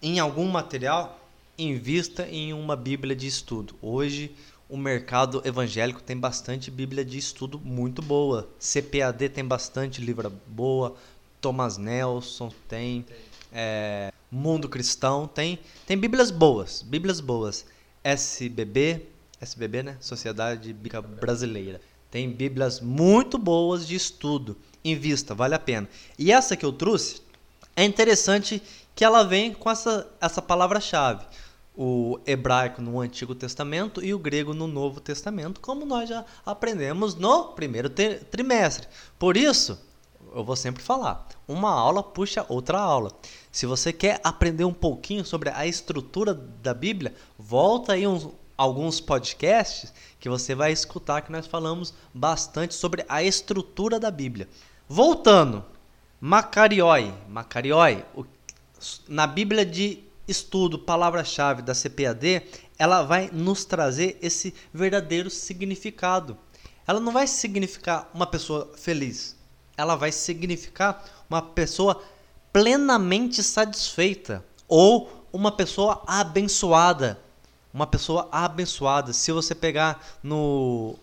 em 0.00 0.20
algum 0.20 0.46
material, 0.46 1.18
invista 1.62 2.26
em 2.26 2.52
uma 2.52 2.76
Bíblia 2.76 3.14
de 3.14 3.26
estudo. 3.26 3.74
Hoje 3.80 4.34
o 4.68 4.76
mercado 4.76 5.42
evangélico 5.44 6.02
tem 6.02 6.16
bastante 6.16 6.70
Bíblia 6.70 7.04
de 7.04 7.18
estudo 7.18 7.58
muito 7.58 8.00
boa. 8.00 8.48
CPAD 8.58 9.28
tem 9.28 9.44
bastante 9.44 10.00
livra 10.00 10.30
boa. 10.46 10.96
Thomas 11.40 11.76
Nelson 11.76 12.50
tem. 12.68 13.04
É, 13.52 14.12
Mundo 14.30 14.66
Cristão, 14.66 15.28
tem, 15.28 15.58
tem 15.86 15.94
Bíblias 15.98 16.30
boas, 16.30 16.80
Bíblias 16.80 17.20
boas. 17.20 17.66
SBB, 18.02 19.06
SBB, 19.38 19.82
né? 19.82 19.96
Sociedade 20.00 20.72
Bíblica 20.72 21.02
Brasileira. 21.02 21.78
Tem 22.10 22.30
Bíblias 22.30 22.80
muito 22.80 23.36
boas 23.36 23.86
de 23.86 23.94
estudo. 23.94 24.56
Invista, 24.82 25.34
vale 25.34 25.54
a 25.54 25.58
pena. 25.58 25.86
E 26.18 26.32
essa 26.32 26.56
que 26.56 26.64
eu 26.64 26.72
trouxe 26.72 27.20
é 27.76 27.84
interessante 27.84 28.62
que 28.94 29.04
ela 29.04 29.22
vem 29.22 29.52
com 29.52 29.70
essa, 29.70 30.08
essa 30.20 30.40
palavra-chave. 30.40 31.24
O 31.74 32.20
hebraico 32.26 32.82
no 32.82 33.00
Antigo 33.00 33.34
Testamento 33.34 34.04
e 34.04 34.12
o 34.12 34.18
grego 34.18 34.52
no 34.52 34.66
Novo 34.66 35.00
Testamento, 35.00 35.60
como 35.60 35.86
nós 35.86 36.08
já 36.08 36.24
aprendemos 36.44 37.14
no 37.14 37.46
primeiro 37.52 37.88
trimestre. 37.88 38.86
Por 39.18 39.36
isso, 39.36 39.78
eu 40.34 40.44
vou 40.44 40.56
sempre 40.56 40.82
falar, 40.82 41.28
uma 41.46 41.70
aula 41.70 42.02
puxa 42.02 42.44
outra 42.48 42.78
aula. 42.78 43.12
Se 43.50 43.66
você 43.66 43.92
quer 43.92 44.20
aprender 44.22 44.64
um 44.64 44.72
pouquinho 44.72 45.24
sobre 45.24 45.50
a 45.50 45.66
estrutura 45.66 46.34
da 46.34 46.74
Bíblia, 46.74 47.14
volta 47.38 47.92
aí 47.92 48.06
uns, 48.06 48.28
alguns 48.56 49.00
podcasts 49.00 49.92
que 50.20 50.28
você 50.28 50.54
vai 50.54 50.72
escutar 50.72 51.22
que 51.22 51.32
nós 51.32 51.46
falamos 51.46 51.92
bastante 52.14 52.74
sobre 52.74 53.04
a 53.08 53.22
estrutura 53.22 53.98
da 53.98 54.10
Bíblia. 54.10 54.48
Voltando, 54.88 55.64
Macarioi, 56.20 57.12
Macarioi, 57.28 58.04
na 59.08 59.26
Bíblia 59.26 59.66
de 59.66 60.02
estudo, 60.26 60.78
palavra-chave 60.78 61.62
da 61.62 61.74
CPAD, 61.74 62.42
ela 62.78 63.02
vai 63.02 63.30
nos 63.32 63.64
trazer 63.64 64.18
esse 64.22 64.54
verdadeiro 64.72 65.30
significado. 65.30 66.36
Ela 66.86 67.00
não 67.00 67.12
vai 67.12 67.26
significar 67.26 68.10
uma 68.12 68.26
pessoa 68.26 68.72
feliz, 68.76 69.36
ela 69.76 69.96
vai 69.96 70.12
significar 70.12 71.04
uma 71.28 71.40
pessoa 71.40 72.02
plenamente 72.52 73.42
satisfeita 73.42 74.44
ou 74.68 75.26
uma 75.32 75.50
pessoa 75.50 76.02
abençoada. 76.06 77.18
Uma 77.72 77.86
pessoa 77.86 78.28
abençoada. 78.30 79.14
Se 79.14 79.32
você 79.32 79.54
pegar 79.54 80.04
no, 80.22 80.94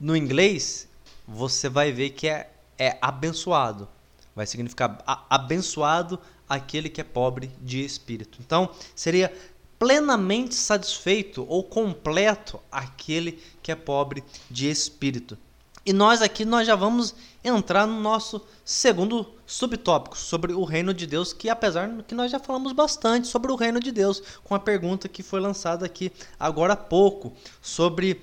no 0.00 0.16
inglês, 0.16 0.88
você 1.26 1.68
vai 1.68 1.92
ver 1.92 2.10
que 2.10 2.26
é, 2.26 2.50
é 2.76 2.98
abençoado. 3.00 3.88
Vai 4.34 4.44
significar 4.44 4.98
abençoado 5.30 6.18
aquele 6.48 6.88
que 6.88 7.00
é 7.00 7.04
pobre 7.04 7.50
de 7.60 7.84
espírito. 7.84 8.38
Então, 8.40 8.70
seria 8.94 9.32
plenamente 9.78 10.54
satisfeito 10.54 11.46
ou 11.48 11.62
completo 11.62 12.60
aquele 12.70 13.40
que 13.62 13.70
é 13.70 13.76
pobre 13.76 14.24
de 14.50 14.68
espírito. 14.68 15.38
E 15.86 15.92
nós 15.92 16.20
aqui 16.20 16.44
nós 16.44 16.66
já 16.66 16.74
vamos 16.74 17.14
entrar 17.42 17.86
no 17.86 17.98
nosso 18.00 18.42
segundo 18.64 19.26
subtópico 19.46 20.18
sobre 20.18 20.52
o 20.52 20.64
reino 20.64 20.92
de 20.92 21.06
Deus, 21.06 21.32
que 21.32 21.48
apesar 21.48 21.88
que 22.06 22.14
nós 22.14 22.30
já 22.30 22.38
falamos 22.38 22.72
bastante 22.72 23.26
sobre 23.26 23.50
o 23.50 23.56
reino 23.56 23.80
de 23.80 23.90
Deus, 23.90 24.22
com 24.44 24.54
a 24.54 24.58
pergunta 24.58 25.08
que 25.08 25.22
foi 25.22 25.40
lançada 25.40 25.86
aqui 25.86 26.12
agora 26.38 26.74
há 26.74 26.76
pouco 26.76 27.32
sobre 27.62 28.20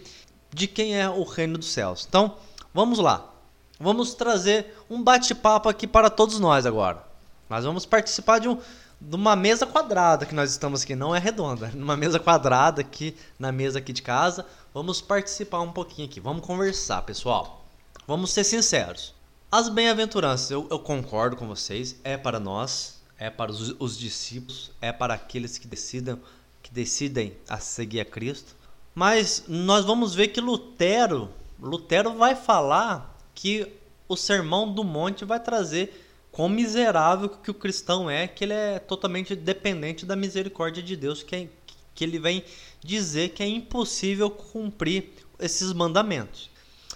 de 0.53 0.67
quem 0.67 0.95
é 0.95 1.09
o 1.09 1.23
reino 1.23 1.57
dos 1.57 1.71
céus. 1.71 2.05
Então, 2.07 2.38
vamos 2.73 2.99
lá. 2.99 3.34
Vamos 3.80 4.13
trazer 4.13 4.78
um 4.89 5.01
bate-papo 5.01 5.67
aqui 5.67 5.88
para 5.88 6.09
todos 6.09 6.39
nós 6.39 6.65
agora. 6.65 7.14
Nós 7.49 7.63
vamos 7.63 7.85
participar 7.85 8.39
de 8.39 8.47
um 8.47 8.59
de 8.99 9.15
uma 9.15 9.35
mesa 9.35 9.65
quadrada 9.65 10.25
que 10.25 10.33
nós 10.33 10.51
estamos 10.51 10.83
aqui, 10.83 10.95
não 10.95 11.15
é 11.15 11.19
redonda, 11.19 11.67
numa 11.75 11.97
mesa 11.97 12.19
quadrada 12.19 12.81
aqui 12.81 13.15
na 13.37 13.51
mesa 13.51 13.79
aqui 13.79 13.93
de 13.93 14.01
casa. 14.01 14.45
Vamos 14.73 15.01
participar 15.01 15.61
um 15.61 15.71
pouquinho 15.71 16.07
aqui, 16.07 16.19
vamos 16.19 16.45
conversar, 16.45 17.01
pessoal. 17.03 17.65
Vamos 18.07 18.31
ser 18.31 18.43
sinceros. 18.43 19.13
As 19.51 19.69
bem-aventuranças, 19.69 20.51
eu, 20.51 20.67
eu, 20.69 20.79
concordo 20.79 21.35
com 21.35 21.47
vocês, 21.47 21.95
é 22.03 22.17
para 22.17 22.39
nós, 22.39 23.01
é 23.17 23.29
para 23.29 23.51
os, 23.51 23.75
os 23.79 23.97
discípulos, 23.97 24.71
é 24.81 24.91
para 24.91 25.13
aqueles 25.13 25.57
que 25.57 25.67
decidam, 25.67 26.19
que 26.61 26.71
decidem 26.71 27.37
a 27.47 27.57
seguir 27.57 28.01
a 28.01 28.05
Cristo. 28.05 28.55
Mas 28.93 29.43
nós 29.47 29.85
vamos 29.85 30.13
ver 30.13 30.29
que 30.29 30.41
Lutero, 30.41 31.29
Lutero 31.59 32.13
vai 32.15 32.35
falar 32.35 33.17
que 33.33 33.71
o 34.07 34.15
sermão 34.15 34.71
do 34.71 34.83
monte 34.83 35.25
vai 35.25 35.39
trazer 35.39 36.05
quão 36.36 36.49
miserável 36.49 37.29
que 37.29 37.49
o 37.49 37.53
cristão 37.53 38.09
é, 38.09 38.27
que 38.27 38.43
ele 38.43 38.51
é 38.51 38.77
totalmente 38.77 39.33
dependente 39.38 40.05
da 40.05 40.17
misericórdia 40.17 40.83
de 40.83 40.93
Deus, 40.93 41.23
que, 41.23 41.33
é, 41.33 41.47
que 41.95 42.03
ele 42.03 42.19
vem 42.19 42.43
dizer 42.83 43.29
que 43.29 43.41
é 43.41 43.47
impossível 43.47 44.29
cumprir 44.29 45.13
esses 45.39 45.71
mandamentos. 45.71 46.49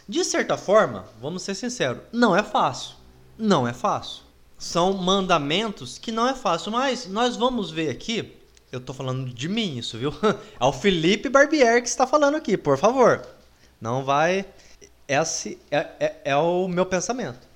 De 0.05 0.25
certa 0.25 0.57
forma, 0.57 1.05
vamos 1.21 1.41
ser 1.43 1.55
sinceros, 1.55 2.01
não 2.11 2.35
é 2.35 2.43
fácil. 2.43 2.95
Não 3.37 3.65
é 3.65 3.71
fácil. 3.71 4.23
São 4.57 4.91
mandamentos 4.91 5.97
que 5.97 6.11
não 6.11 6.27
é 6.27 6.35
fácil, 6.35 6.73
mas 6.73 7.07
nós 7.07 7.37
vamos 7.37 7.71
ver 7.71 7.89
aqui. 7.89 8.35
Eu 8.69 8.79
estou 8.79 8.93
falando 8.93 9.33
de 9.33 9.47
mim, 9.47 9.77
isso, 9.77 9.97
viu? 9.97 10.13
É 10.59 10.65
o 10.65 10.73
Felipe 10.73 11.29
Barbier 11.29 11.81
que 11.81 11.87
está 11.87 12.05
falando 12.05 12.35
aqui, 12.35 12.57
por 12.57 12.77
favor. 12.77 13.25
Não 13.79 14.03
vai. 14.03 14.45
Esse 15.07 15.57
é, 15.71 15.77
é, 15.97 16.15
é 16.25 16.35
o 16.35 16.67
meu 16.67 16.85
pensamento. 16.85 17.47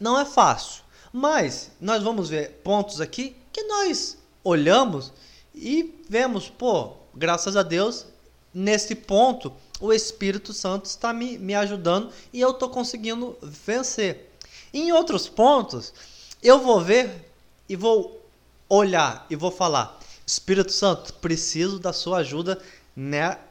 Não 0.00 0.18
é 0.18 0.24
fácil. 0.24 0.87
Mas 1.12 1.70
nós 1.80 2.02
vamos 2.02 2.28
ver 2.28 2.60
pontos 2.62 3.00
aqui 3.00 3.36
que 3.52 3.62
nós 3.62 4.18
olhamos 4.44 5.12
e 5.54 5.94
vemos, 6.08 6.48
pô, 6.48 6.92
graças 7.14 7.56
a 7.56 7.62
Deus, 7.62 8.06
nesse 8.52 8.94
ponto 8.94 9.52
o 9.80 9.92
Espírito 9.92 10.52
Santo 10.52 10.86
está 10.86 11.12
me, 11.12 11.38
me 11.38 11.54
ajudando 11.54 12.12
e 12.32 12.40
eu 12.40 12.50
estou 12.50 12.68
conseguindo 12.68 13.36
vencer. 13.42 14.32
Em 14.72 14.92
outros 14.92 15.28
pontos, 15.28 15.94
eu 16.42 16.58
vou 16.58 16.80
ver 16.80 17.30
e 17.68 17.76
vou 17.76 18.24
olhar 18.68 19.26
e 19.30 19.36
vou 19.36 19.50
falar: 19.50 19.98
Espírito 20.26 20.72
Santo, 20.72 21.14
preciso 21.14 21.78
da 21.78 21.92
sua 21.92 22.18
ajuda 22.18 22.60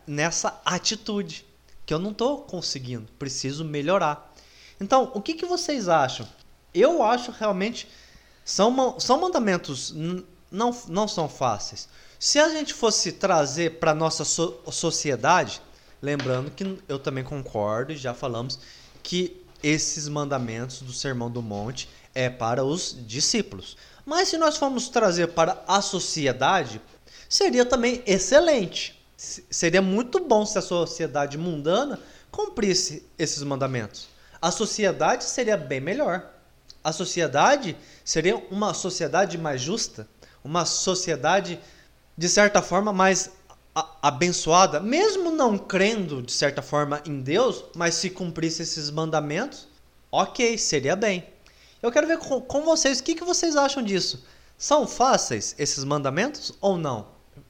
nessa 0.05 0.59
atitude 0.65 1.45
que 1.85 1.93
eu 1.93 1.99
não 1.99 2.11
estou 2.11 2.39
conseguindo, 2.39 3.07
preciso 3.17 3.63
melhorar. 3.63 4.33
Então, 4.79 5.11
o 5.15 5.21
que, 5.21 5.33
que 5.33 5.45
vocês 5.45 5.87
acham? 5.87 6.27
Eu 6.81 7.03
acho 7.03 7.31
realmente 7.31 7.87
são, 8.43 8.99
são 8.99 9.19
mandamentos 9.19 9.93
não, 10.51 10.75
não 10.87 11.07
são 11.07 11.27
fáceis. 11.27 11.87
Se 12.19 12.39
a 12.39 12.49
gente 12.49 12.73
fosse 12.73 13.11
trazer 13.11 13.79
para 13.79 13.93
nossa 13.93 14.23
so, 14.25 14.59
sociedade, 14.71 15.61
lembrando 16.01 16.49
que 16.49 16.79
eu 16.87 16.97
também 16.97 17.23
concordo 17.23 17.91
e 17.91 17.97
já 17.97 18.13
falamos 18.13 18.59
que 19.03 19.45
esses 19.61 20.07
mandamentos 20.07 20.81
do 20.81 20.93
Sermão 20.93 21.29
do 21.29 21.41
Monte 21.41 21.89
é 22.13 22.29
para 22.29 22.63
os 22.63 22.95
discípulos. 23.05 23.77
Mas 24.05 24.29
se 24.29 24.37
nós 24.37 24.57
formos 24.57 24.89
trazer 24.89 25.27
para 25.27 25.63
a 25.67 25.81
sociedade, 25.81 26.81
seria 27.29 27.65
também 27.65 28.01
excelente. 28.05 28.97
Seria 29.17 29.81
muito 29.81 30.19
bom 30.19 30.45
se 30.45 30.57
a 30.57 30.61
sociedade 30.61 31.37
mundana 31.37 31.99
cumprisse 32.31 33.05
esses 33.17 33.43
mandamentos. 33.43 34.07
A 34.41 34.51
sociedade 34.51 35.23
seria 35.23 35.57
bem 35.57 35.81
melhor 35.81 36.36
a 36.87 36.93
sociedade 36.93 37.75
seria 38.05 38.37
uma 38.49 38.73
sociedade 38.73 39.37
mais 39.37 39.59
justa, 39.59 40.07
uma 40.41 40.63
sociedade 40.63 41.59
de 42.17 42.29
certa 42.29 42.61
forma 42.61 42.93
mais 42.93 43.29
abençoada, 44.01 44.79
mesmo 44.79 45.29
não 45.29 45.57
crendo 45.57 46.21
de 46.21 46.31
certa 46.31 46.61
forma 46.61 47.01
em 47.05 47.19
Deus, 47.19 47.65
mas 47.75 47.95
se 47.95 48.09
cumprisse 48.09 48.61
esses 48.61 48.89
mandamentos, 48.89 49.67
ok, 50.09 50.57
seria 50.57 50.95
bem. 50.95 51.27
Eu 51.83 51.91
quero 51.91 52.07
ver 52.07 52.19
com, 52.19 52.39
com 52.39 52.61
vocês 52.61 52.99
o 52.99 53.03
que, 53.03 53.15
que 53.15 53.25
vocês 53.25 53.57
acham 53.57 53.83
disso. 53.83 54.25
São 54.57 54.87
fáceis 54.87 55.55
esses 55.59 55.83
mandamentos 55.83 56.53
ou 56.61 56.77
não? 56.77 57.09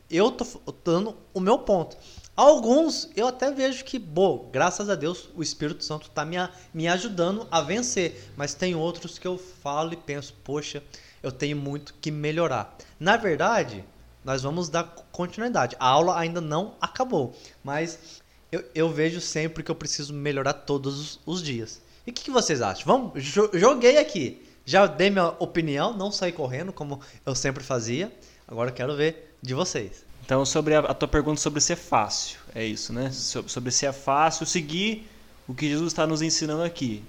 Eu 0.09 0.31
tô 0.31 0.47
dando 0.83 1.15
o 1.31 1.39
meu 1.39 1.59
ponto. 1.59 1.95
Alguns 2.37 3.09
eu 3.15 3.27
até 3.27 3.49
vejo 3.49 3.83
que, 3.83 3.97
bom, 3.97 4.47
graças 4.53 4.91
a 4.91 4.93
Deus 4.93 5.27
o 5.35 5.41
Espírito 5.41 5.83
Santo 5.83 6.07
está 6.07 6.23
me, 6.23 6.37
me 6.71 6.87
ajudando 6.87 7.47
a 7.49 7.61
vencer. 7.61 8.29
Mas 8.37 8.53
tem 8.53 8.75
outros 8.75 9.17
que 9.17 9.27
eu 9.27 9.39
falo 9.39 9.91
e 9.91 9.97
penso, 9.97 10.35
poxa, 10.43 10.83
eu 11.23 11.31
tenho 11.31 11.57
muito 11.57 11.95
que 11.99 12.11
melhorar. 12.11 12.77
Na 12.99 13.17
verdade, 13.17 13.83
nós 14.23 14.43
vamos 14.43 14.69
dar 14.69 14.83
continuidade. 15.11 15.75
A 15.79 15.87
aula 15.87 16.15
ainda 16.15 16.39
não 16.39 16.75
acabou, 16.79 17.35
mas 17.63 18.21
eu, 18.51 18.63
eu 18.75 18.87
vejo 18.87 19.19
sempre 19.19 19.63
que 19.63 19.71
eu 19.71 19.75
preciso 19.75 20.13
melhorar 20.13 20.53
todos 20.53 20.99
os, 20.99 21.19
os 21.25 21.41
dias. 21.41 21.81
E 22.05 22.11
o 22.11 22.13
que, 22.13 22.25
que, 22.25 22.31
vocês 22.31 22.61
acham? 22.61 22.85
Vamos, 22.85 23.23
joguei 23.23 23.97
aqui. 23.97 24.45
Já 24.63 24.85
dei 24.85 25.09
minha 25.09 25.29
opinião, 25.39 25.91
não 25.91 26.11
saí 26.11 26.31
correndo 26.31 26.71
como 26.71 27.01
eu 27.25 27.33
sempre 27.33 27.63
fazia. 27.63 28.15
Agora 28.47 28.71
quero 28.71 28.95
ver 28.95 29.35
de 29.41 29.55
vocês. 29.55 30.05
Então, 30.27 30.43
sobre 30.43 30.75
a, 30.75 30.79
a, 30.79 30.93
tua 30.93 31.07
pergunta 31.07 31.39
sobre 31.39 31.61
ser 31.61 31.77
fácil, 31.77 32.37
é 32.53 32.61
isso, 32.65 32.91
né? 32.91 33.09
Sobre, 33.13 33.49
sobre 33.49 33.71
se 33.71 33.85
é 33.85 33.93
fácil 33.93 34.45
seguir 34.45 35.09
o 35.47 35.53
que 35.53 35.69
Jesus 35.69 35.93
está 35.93 36.05
nos 36.05 36.21
ensinando 36.21 36.63
aqui. 36.63 37.01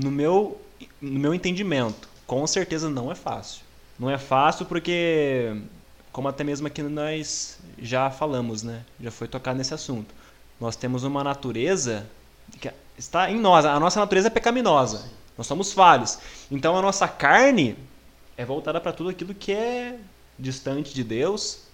No 0.00 0.08
meu, 0.08 0.56
no 1.02 1.18
meu 1.18 1.34
entendimento, 1.34 2.08
com 2.28 2.46
certeza 2.46 2.88
não 2.88 3.10
é 3.10 3.16
fácil. 3.16 3.62
Não 3.98 4.08
é 4.08 4.16
fácil 4.16 4.66
porque, 4.66 5.60
como 6.12 6.28
até 6.28 6.44
mesmo 6.44 6.68
aqui 6.68 6.80
nós 6.80 7.58
já 7.76 8.08
falamos, 8.08 8.62
né? 8.62 8.84
Já 9.00 9.10
foi 9.10 9.26
tocado 9.26 9.58
nesse 9.58 9.74
assunto. 9.74 10.14
Nós 10.60 10.76
temos 10.76 11.02
uma 11.02 11.24
natureza 11.24 12.06
que 12.60 12.70
está 12.96 13.28
em 13.32 13.40
nós. 13.40 13.64
A 13.64 13.80
nossa 13.80 13.98
natureza 13.98 14.28
é 14.28 14.30
pecaminosa. 14.30 15.10
Nós 15.36 15.48
somos 15.48 15.72
falhos. 15.72 16.20
Então, 16.48 16.76
a 16.76 16.82
nossa 16.82 17.08
carne 17.08 17.76
é 18.36 18.44
voltada 18.44 18.80
para 18.80 18.92
tudo 18.92 19.10
aquilo 19.10 19.34
que 19.34 19.50
é 19.50 19.98
distante 20.38 20.94
de 20.94 21.02
Deus 21.02 21.68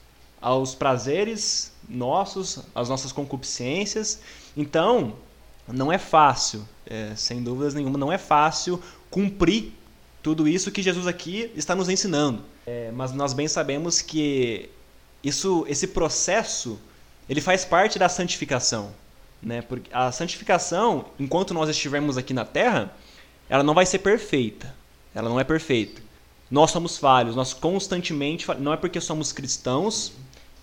aos 0.46 0.76
prazeres 0.76 1.72
nossos, 1.88 2.60
às 2.72 2.88
nossas 2.88 3.10
concupiscências. 3.10 4.20
Então, 4.56 5.14
não 5.66 5.92
é 5.92 5.98
fácil, 5.98 6.62
é, 6.86 7.12
sem 7.16 7.42
dúvidas 7.42 7.74
nenhuma, 7.74 7.98
não 7.98 8.12
é 8.12 8.16
fácil 8.16 8.80
cumprir 9.10 9.72
tudo 10.22 10.46
isso 10.46 10.70
que 10.70 10.82
Jesus 10.82 11.08
aqui 11.08 11.50
está 11.56 11.74
nos 11.74 11.88
ensinando. 11.88 12.44
É, 12.64 12.92
mas 12.92 13.10
nós 13.10 13.32
bem 13.32 13.48
sabemos 13.48 14.00
que 14.00 14.70
isso, 15.20 15.66
esse 15.68 15.88
processo, 15.88 16.78
ele 17.28 17.40
faz 17.40 17.64
parte 17.64 17.98
da 17.98 18.08
santificação, 18.08 18.92
né? 19.42 19.62
Porque 19.62 19.90
a 19.92 20.12
santificação, 20.12 21.06
enquanto 21.18 21.54
nós 21.54 21.68
estivermos 21.68 22.16
aqui 22.16 22.32
na 22.32 22.44
Terra, 22.44 22.94
ela 23.48 23.64
não 23.64 23.74
vai 23.74 23.84
ser 23.84 23.98
perfeita. 23.98 24.72
Ela 25.12 25.28
não 25.28 25.40
é 25.40 25.44
perfeita. 25.44 26.00
Nós 26.48 26.70
somos 26.70 26.96
falhos, 26.98 27.34
nós 27.34 27.52
constantemente, 27.52 28.46
não 28.60 28.72
é 28.72 28.76
porque 28.76 29.00
somos 29.00 29.32
cristãos 29.32 30.12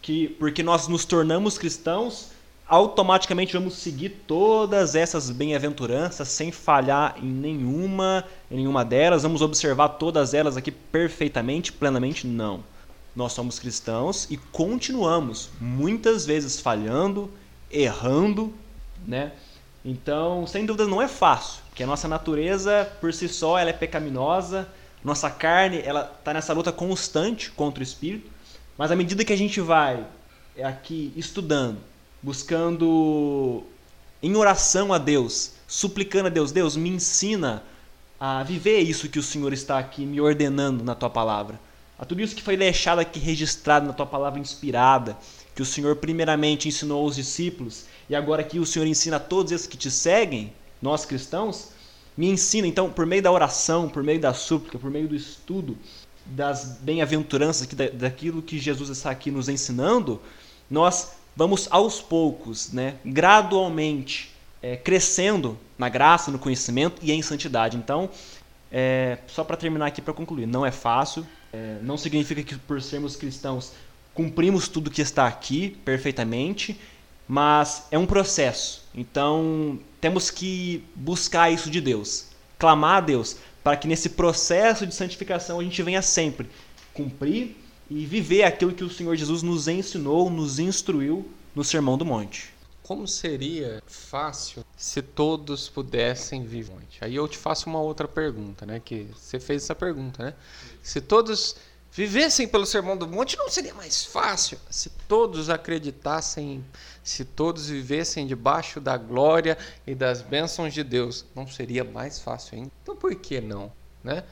que 0.04 0.28
porque 0.38 0.62
nós 0.62 0.90
nos 0.90 1.06
tornamos 1.06 1.58
cristãos, 1.58 2.32
automaticamente 2.68 3.54
vamos 3.54 3.76
seguir 3.76 4.10
todas 4.28 4.96
essas 4.96 5.32
bem-aventuranças 5.32 6.28
sem 6.28 6.52
falhar 6.52 7.16
em 7.18 7.26
nenhuma, 7.26 8.26
em 8.52 8.58
nenhuma 8.58 8.84
delas, 8.84 9.24
vamos 9.24 9.42
observar 9.42 9.88
todas 9.90 10.34
elas 10.34 10.58
aqui 10.58 10.72
perfeitamente, 10.72 11.72
plenamente 11.72 12.28
não. 12.28 12.64
Nós 13.16 13.32
somos 13.32 13.60
cristãos 13.60 14.28
e 14.30 14.36
continuamos 14.36 15.50
muitas 15.62 16.26
vezes 16.26 16.60
falhando, 16.60 17.32
errando, 17.72 18.54
né? 19.08 19.32
Então, 19.86 20.46
sem 20.46 20.66
dúvida 20.66 20.86
não 20.86 21.02
é 21.02 21.08
fácil, 21.08 21.62
porque 21.70 21.84
a 21.84 21.88
nossa 21.88 22.10
natureza 22.10 22.92
por 23.00 23.14
si 23.14 23.30
só 23.30 23.58
ela 23.58 23.70
é 23.70 23.74
pecaminosa, 23.74 24.68
nossa 25.02 25.30
carne 25.30 25.82
ela 25.82 26.12
está 26.20 26.34
nessa 26.34 26.52
luta 26.52 26.74
constante 26.74 27.52
contra 27.52 27.80
o 27.80 27.84
espírito. 27.84 28.33
Mas 28.78 28.92
à 28.92 28.96
medida 28.96 29.24
que 29.24 29.34
a 29.34 29.38
gente 29.38 29.62
vai 29.62 30.06
é 30.56 30.64
aqui 30.64 31.14
estudando, 31.16 31.78
buscando 32.22 33.64
em 34.22 34.36
oração 34.36 34.94
a 34.94 34.98
Deus, 34.98 35.54
suplicando 35.68 36.28
a 36.28 36.30
Deus, 36.30 36.52
Deus 36.52 36.76
me 36.76 36.90
ensina 36.90 37.64
a 38.20 38.42
viver 38.42 38.80
isso 38.80 39.10
que 39.10 39.20
o 39.20 39.24
Senhor 39.24 39.52
está 39.54 39.78
aqui 39.78 40.06
me 40.06 40.22
ordenando 40.22 40.84
na 40.84 40.96
tua 40.96 41.10
palavra. 41.10 41.60
A 42.00 42.06
tudo 42.06 42.22
isso 42.22 42.36
que 42.36 42.42
foi 42.42 42.58
deixado 42.58 43.00
aqui 43.00 43.20
registrado 43.20 43.86
na 43.86 43.94
tua 43.94 44.06
palavra 44.06 44.40
inspirada, 44.40 45.18
que 45.54 45.62
o 45.62 45.66
Senhor 45.66 45.96
primeiramente 45.98 46.68
ensinou 46.68 47.04
aos 47.04 47.16
discípulos 47.16 47.86
e 48.10 48.16
agora 48.16 48.44
que 48.44 48.60
o 48.60 48.66
Senhor 48.66 48.86
ensina 48.86 49.18
a 49.18 49.20
todos 49.20 49.52
esses 49.52 49.68
que 49.68 49.78
te 49.78 49.92
seguem, 49.92 50.54
nós 50.82 51.06
cristãos, 51.06 51.70
me 52.16 52.30
ensina 52.30 52.68
então 52.68 52.90
por 52.90 53.06
meio 53.06 53.22
da 53.22 53.32
oração, 53.32 53.90
por 53.90 54.04
meio 54.04 54.20
da 54.20 54.34
súplica, 54.34 54.80
por 54.80 54.90
meio 54.90 55.08
do 55.08 55.16
estudo, 55.16 55.78
das 56.26 56.78
bem-aventuranças, 56.82 57.68
daquilo 57.94 58.42
que 58.42 58.60
Jesus 58.60 58.90
está 58.90 59.12
aqui 59.12 59.30
nos 59.32 59.50
ensinando, 59.50 60.22
nós 60.70 61.14
vamos 61.36 61.68
aos 61.70 62.02
poucos, 62.02 62.72
né, 62.72 62.96
gradualmente, 63.04 64.32
é, 64.62 64.78
crescendo 64.78 65.58
na 65.78 65.90
graça, 65.90 66.32
no 66.32 66.40
conhecimento 66.40 67.02
e 67.02 67.12
em 67.12 67.22
santidade. 67.22 67.76
Então, 67.76 68.10
é, 68.72 69.18
só 69.28 69.44
para 69.44 69.58
terminar 69.58 69.88
aqui, 69.88 70.02
para 70.02 70.14
concluir, 70.14 70.46
não 70.46 70.66
é 70.66 70.72
fácil, 70.72 71.26
é, 71.52 71.78
não 71.82 71.98
significa 71.98 72.42
que 72.42 72.56
por 72.56 72.82
sermos 72.82 73.16
cristãos 73.16 73.74
cumprimos 74.14 74.68
tudo 74.68 74.92
que 74.92 75.02
está 75.02 75.28
aqui 75.28 75.78
perfeitamente, 75.84 76.80
mas 77.28 77.88
é 77.92 77.98
um 77.98 78.06
processo. 78.06 78.84
Então, 78.94 79.80
temos 80.00 80.30
que 80.30 80.84
buscar 80.96 81.52
isso 81.52 81.70
de 81.70 81.82
Deus 81.82 82.34
clamar 82.64 82.98
a 82.98 83.02
Deus 83.02 83.36
para 83.64 83.78
que 83.78 83.88
nesse 83.88 84.10
processo 84.10 84.86
de 84.86 84.94
santificação 84.94 85.60
a 85.60 85.64
gente 85.64 85.82
venha 85.82 86.02
sempre 86.02 86.50
cumprir 86.94 87.56
e 87.90 88.06
viver 88.06 88.44
aquilo 88.44 88.74
que 88.74 88.84
o 88.84 88.90
Senhor 88.90 89.16
Jesus 89.16 89.42
nos 89.42 89.68
ensinou, 89.68 90.30
nos 90.30 90.60
instruiu 90.60 91.30
no 91.56 91.64
Sermão 91.64 91.98
do 91.98 92.06
Monte. 92.06 92.54
Como 92.82 93.08
seria 93.08 93.82
fácil 93.88 94.66
se 94.76 95.02
todos 95.02 95.70
pudessem 95.70 96.44
viver? 96.44 96.74
Aí 97.00 97.16
eu 97.16 97.28
te 97.28 97.38
faço 97.38 97.70
uma 97.70 97.80
outra 97.80 98.08
pergunta, 98.08 98.66
né? 98.66 98.82
Que 98.84 99.08
você 99.16 99.40
fez 99.40 99.64
essa 99.64 99.76
pergunta, 99.76 100.24
né? 100.24 100.34
Se 100.82 101.00
todos 101.00 101.56
vivessem 101.92 102.48
pelo 102.48 102.66
Sermão 102.66 102.98
do 102.98 103.08
Monte, 103.08 103.38
não 103.38 103.50
seria 103.50 103.74
mais 103.74 104.04
fácil? 104.04 104.58
Se 104.70 104.90
todos 105.08 105.50
acreditassem, 105.50 106.64
se 107.04 107.26
todos 107.26 107.68
vivessem 107.68 108.26
debaixo 108.26 108.80
da 108.80 108.98
glória 108.98 109.58
e 109.86 109.94
das 109.94 110.22
bênçãos 110.22 110.74
de 110.74 110.84
Deus, 110.84 111.26
não 111.36 111.46
seria 111.46 111.84
mais 111.84 112.20
fácil 112.20 112.58
ainda? 112.58 112.72
Então 112.82 112.96
por 112.96 113.14
que 113.16 113.42
não, 113.42 113.72
né? 114.04 114.24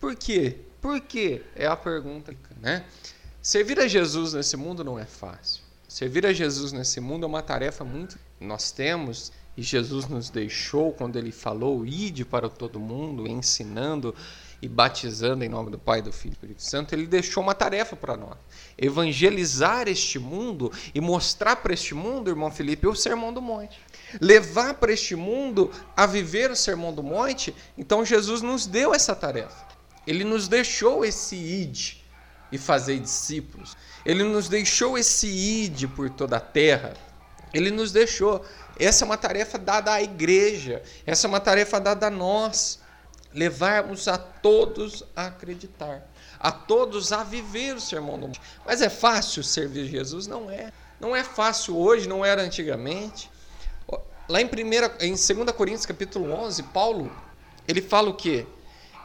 Por 0.00 0.14
quê? 0.16 0.56
Por 0.80 1.00
quê? 1.00 1.42
É 1.54 1.66
a 1.66 1.76
pergunta, 1.76 2.34
né? 2.60 2.84
Servir 3.40 3.78
a 3.80 3.88
Jesus 3.88 4.32
nesse 4.32 4.56
mundo 4.56 4.84
não 4.84 4.98
é 4.98 5.04
fácil. 5.04 5.62
Servir 5.88 6.26
a 6.26 6.32
Jesus 6.32 6.72
nesse 6.72 7.00
mundo 7.00 7.24
é 7.24 7.26
uma 7.26 7.42
tarefa 7.42 7.84
muito. 7.84 8.18
Nós 8.40 8.70
temos, 8.70 9.32
e 9.56 9.62
Jesus 9.62 10.06
nos 10.06 10.28
deixou 10.28 10.92
quando 10.92 11.16
ele 11.16 11.32
falou: 11.32 11.84
ide 11.86 12.24
para 12.24 12.48
todo 12.48 12.78
mundo, 12.78 13.26
ensinando 13.26 14.14
e 14.60 14.68
batizando 14.68 15.44
em 15.44 15.48
nome 15.48 15.70
do 15.70 15.78
Pai, 15.78 16.02
do 16.02 16.12
Filho 16.12 16.30
e 16.30 16.30
do 16.30 16.34
Espírito 16.34 16.62
Santo, 16.62 16.94
ele 16.94 17.06
deixou 17.06 17.42
uma 17.42 17.54
tarefa 17.54 17.94
para 17.94 18.16
nós: 18.16 18.36
evangelizar 18.76 19.88
este 19.88 20.18
mundo 20.18 20.72
e 20.94 21.00
mostrar 21.00 21.56
para 21.56 21.72
este 21.72 21.94
mundo, 21.94 22.28
irmão 22.28 22.50
Felipe, 22.50 22.86
o 22.86 22.94
Sermão 22.94 23.32
do 23.32 23.40
Monte. 23.40 23.78
Levar 24.20 24.74
para 24.74 24.92
este 24.92 25.14
mundo 25.14 25.70
a 25.96 26.06
viver 26.06 26.50
o 26.50 26.56
Sermão 26.56 26.92
do 26.92 27.02
Monte. 27.02 27.54
Então 27.76 28.04
Jesus 28.04 28.42
nos 28.42 28.66
deu 28.66 28.94
essa 28.94 29.14
tarefa. 29.14 29.66
Ele 30.06 30.24
nos 30.24 30.48
deixou 30.48 31.04
esse 31.04 31.36
id 31.36 31.98
e 32.50 32.58
fazer 32.58 32.98
discípulos. 32.98 33.76
Ele 34.04 34.24
nos 34.24 34.48
deixou 34.48 34.96
esse 34.96 35.26
id 35.26 35.86
por 35.94 36.08
toda 36.10 36.38
a 36.38 36.40
terra. 36.40 36.94
Ele 37.52 37.70
nos 37.70 37.92
deixou. 37.92 38.44
Essa 38.78 39.04
é 39.04 39.06
uma 39.06 39.16
tarefa 39.16 39.58
dada 39.58 39.92
à 39.92 40.02
igreja. 40.02 40.82
Essa 41.06 41.26
é 41.26 41.28
uma 41.28 41.40
tarefa 41.40 41.78
dada 41.78 42.06
a 42.06 42.10
nós. 42.10 42.80
Levarmos 43.32 44.08
a 44.08 44.16
todos 44.16 45.04
a 45.14 45.26
acreditar. 45.26 46.08
A 46.40 46.50
todos 46.50 47.12
a 47.12 47.24
viver 47.24 47.76
o 47.76 47.80
sermão 47.80 48.18
do 48.18 48.28
monte. 48.28 48.40
Mas 48.64 48.80
é 48.80 48.88
fácil 48.88 49.42
servir 49.42 49.86
Jesus? 49.86 50.26
Não 50.26 50.50
é. 50.50 50.72
Não 51.00 51.14
é 51.14 51.22
fácil 51.22 51.76
hoje, 51.76 52.08
não 52.08 52.24
era 52.24 52.42
antigamente. 52.42 53.30
Lá 54.28 54.40
em, 54.40 54.46
primeira, 54.46 54.94
em 55.00 55.12
2 55.12 55.26
Coríntios 55.56 55.86
capítulo 55.86 56.30
11, 56.32 56.62
Paulo, 56.64 57.10
ele 57.66 57.80
fala 57.80 58.10
o 58.10 58.14
quê? 58.14 58.46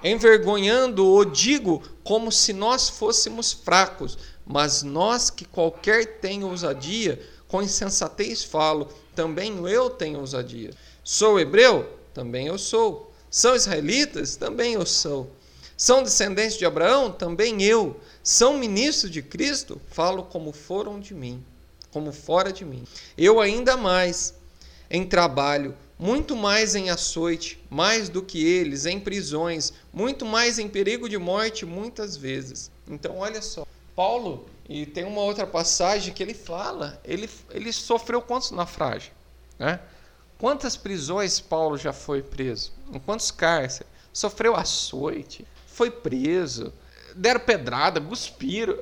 Envergonhando-o 0.04 1.24
digo 1.24 1.82
como 2.04 2.30
se 2.30 2.52
nós 2.52 2.90
fôssemos 2.90 3.54
fracos, 3.54 4.18
mas 4.46 4.84
nós 4.84 5.30
que 5.30 5.46
qualquer 5.46 6.20
tenha 6.20 6.46
ousadia, 6.46 7.22
com 7.48 7.62
insensatez 7.62 8.44
falo, 8.44 8.90
também 9.16 9.66
eu 9.68 9.90
tenho 9.90 10.20
ousadia. 10.20 10.72
Sou 11.04 11.40
hebreu? 11.40 11.90
Também 12.14 12.48
eu 12.48 12.58
sou. 12.58 13.13
São 13.34 13.56
israelitas? 13.56 14.36
Também 14.36 14.74
eu 14.74 14.86
sou. 14.86 15.28
São 15.76 16.04
descendentes 16.04 16.56
de 16.56 16.68
Abraão? 16.68 17.12
Também 17.12 17.64
eu. 17.64 18.00
São 18.22 18.60
ministros 18.60 19.10
de 19.10 19.24
Cristo? 19.24 19.82
Falo 19.90 20.22
como 20.22 20.52
foram 20.52 21.00
de 21.00 21.16
mim, 21.16 21.44
como 21.90 22.14
fora 22.14 22.54
de 22.54 22.64
mim. 22.64 22.84
Eu 23.18 23.42
ainda 23.42 23.76
mais 23.76 24.36
em 24.88 25.04
trabalho, 25.04 25.76
muito 25.98 26.36
mais 26.36 26.76
em 26.76 26.92
açoite, 26.92 27.60
mais 27.72 28.08
do 28.08 28.22
que 28.22 28.46
eles, 28.46 28.86
em 28.86 29.00
prisões, 29.00 29.74
muito 29.92 30.28
mais 30.28 30.60
em 30.60 30.70
perigo 30.70 31.10
de 31.10 31.18
morte, 31.18 31.66
muitas 31.66 32.16
vezes. 32.16 32.70
Então, 32.88 33.18
olha 33.18 33.42
só, 33.42 33.66
Paulo, 33.96 34.46
e 34.70 34.86
tem 34.86 35.06
uma 35.06 35.22
outra 35.22 35.48
passagem 35.48 36.14
que 36.14 36.22
ele 36.22 36.36
fala, 36.36 37.02
ele, 37.04 37.28
ele 37.50 37.74
sofreu 37.74 38.22
quantos 38.22 38.52
naufrágios? 38.52 39.12
Né? 39.58 39.80
Quantas 40.44 40.76
prisões 40.76 41.40
Paulo 41.40 41.78
já 41.78 41.94
foi 41.94 42.22
preso? 42.22 42.74
Em 42.92 43.00
quantos 43.00 43.32
cárceres? 43.32 43.88
Sofreu 44.12 44.58
açoite, 44.58 45.48
foi 45.66 45.90
preso, 45.90 46.74
deram 47.16 47.40
pedrada, 47.40 48.02
cuspiram. 48.02 48.78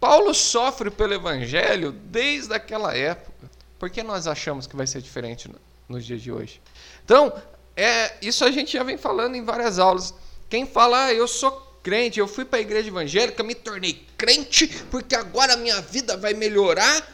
Paulo 0.00 0.32
sofre 0.32 0.90
pelo 0.90 1.12
evangelho 1.12 1.92
desde 1.92 2.54
aquela 2.54 2.96
época. 2.96 3.50
Por 3.78 3.90
que 3.90 4.02
nós 4.02 4.26
achamos 4.26 4.66
que 4.66 4.74
vai 4.74 4.86
ser 4.86 5.02
diferente 5.02 5.46
nos 5.86 6.06
dias 6.06 6.22
de 6.22 6.32
hoje. 6.32 6.58
Então, 7.04 7.30
é, 7.76 8.14
isso 8.22 8.42
a 8.42 8.50
gente 8.50 8.72
já 8.72 8.82
vem 8.82 8.96
falando 8.96 9.34
em 9.34 9.44
várias 9.44 9.78
aulas. 9.78 10.14
Quem 10.48 10.64
fala, 10.64 11.08
ah, 11.08 11.12
eu 11.12 11.28
sou 11.28 11.52
crente, 11.82 12.18
eu 12.18 12.26
fui 12.26 12.46
para 12.46 12.60
a 12.60 12.62
igreja 12.62 12.88
evangélica, 12.88 13.42
me 13.42 13.54
tornei 13.54 14.06
crente, 14.16 14.68
porque 14.90 15.14
agora 15.14 15.52
a 15.52 15.58
minha 15.58 15.82
vida 15.82 16.16
vai 16.16 16.32
melhorar. 16.32 17.06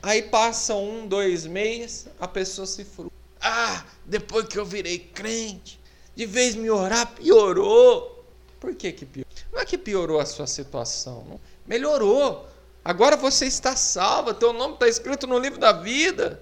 Aí 0.00 0.22
passa 0.22 0.76
um, 0.76 1.08
dois 1.08 1.44
meses, 1.44 2.06
a 2.20 2.28
pessoa 2.28 2.68
se 2.68 2.84
frustra. 2.84 3.21
Ah, 3.42 3.84
depois 4.04 4.46
que 4.46 4.58
eu 4.58 4.64
virei 4.64 4.98
crente, 4.98 5.80
de 6.14 6.26
vez 6.26 6.54
me 6.54 6.70
orar, 6.70 7.12
piorou. 7.14 8.24
Por 8.60 8.74
que, 8.74 8.92
que 8.92 9.04
piorou? 9.04 9.32
Não 9.52 9.60
é 9.60 9.64
que 9.64 9.76
piorou 9.76 10.20
a 10.20 10.26
sua 10.26 10.46
situação, 10.46 11.24
não. 11.28 11.40
melhorou. 11.66 12.48
Agora 12.84 13.16
você 13.16 13.46
está 13.46 13.74
salva, 13.74 14.32
teu 14.34 14.52
nome 14.52 14.74
está 14.74 14.88
escrito 14.88 15.26
no 15.26 15.38
livro 15.38 15.58
da 15.58 15.72
vida. 15.72 16.40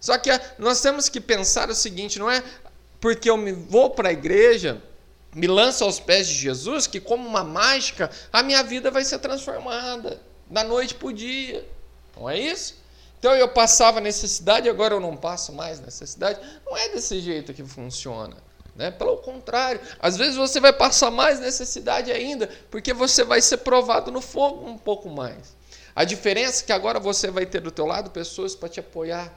Só 0.00 0.16
que 0.18 0.30
nós 0.58 0.80
temos 0.80 1.08
que 1.08 1.20
pensar 1.20 1.70
o 1.70 1.74
seguinte: 1.74 2.18
não 2.18 2.30
é 2.30 2.42
porque 3.00 3.30
eu 3.30 3.36
me 3.36 3.52
vou 3.52 3.90
para 3.90 4.08
a 4.08 4.12
igreja, 4.12 4.82
me 5.34 5.46
lanço 5.46 5.84
aos 5.84 6.00
pés 6.00 6.26
de 6.26 6.34
Jesus, 6.34 6.86
que 6.86 7.00
como 7.00 7.28
uma 7.28 7.44
mágica 7.44 8.10
a 8.32 8.42
minha 8.42 8.62
vida 8.62 8.90
vai 8.90 9.04
ser 9.04 9.18
transformada 9.18 10.20
da 10.48 10.64
noite 10.64 10.94
para 10.94 11.08
o 11.08 11.12
dia. 11.12 11.66
Não 12.16 12.28
é 12.28 12.38
isso? 12.38 12.79
Então 13.20 13.36
eu 13.36 13.48
passava 13.48 14.00
necessidade, 14.00 14.68
agora 14.68 14.94
eu 14.94 15.00
não 15.00 15.14
passo 15.14 15.52
mais 15.52 15.78
necessidade. 15.78 16.40
Não 16.64 16.74
é 16.74 16.88
desse 16.88 17.20
jeito 17.20 17.52
que 17.52 17.62
funciona. 17.62 18.34
Né? 18.74 18.90
Pelo 18.90 19.18
contrário, 19.18 19.78
às 20.00 20.16
vezes 20.16 20.36
você 20.36 20.58
vai 20.58 20.72
passar 20.72 21.10
mais 21.10 21.38
necessidade 21.38 22.10
ainda, 22.10 22.48
porque 22.70 22.94
você 22.94 23.22
vai 23.22 23.42
ser 23.42 23.58
provado 23.58 24.10
no 24.10 24.22
fogo 24.22 24.66
um 24.66 24.78
pouco 24.78 25.10
mais. 25.10 25.54
A 25.94 26.02
diferença 26.02 26.62
é 26.62 26.66
que 26.66 26.72
agora 26.72 26.98
você 26.98 27.30
vai 27.30 27.44
ter 27.44 27.60
do 27.60 27.70
teu 27.70 27.84
lado 27.84 28.10
pessoas 28.10 28.54
para 28.54 28.70
te 28.70 28.80
apoiar, 28.80 29.30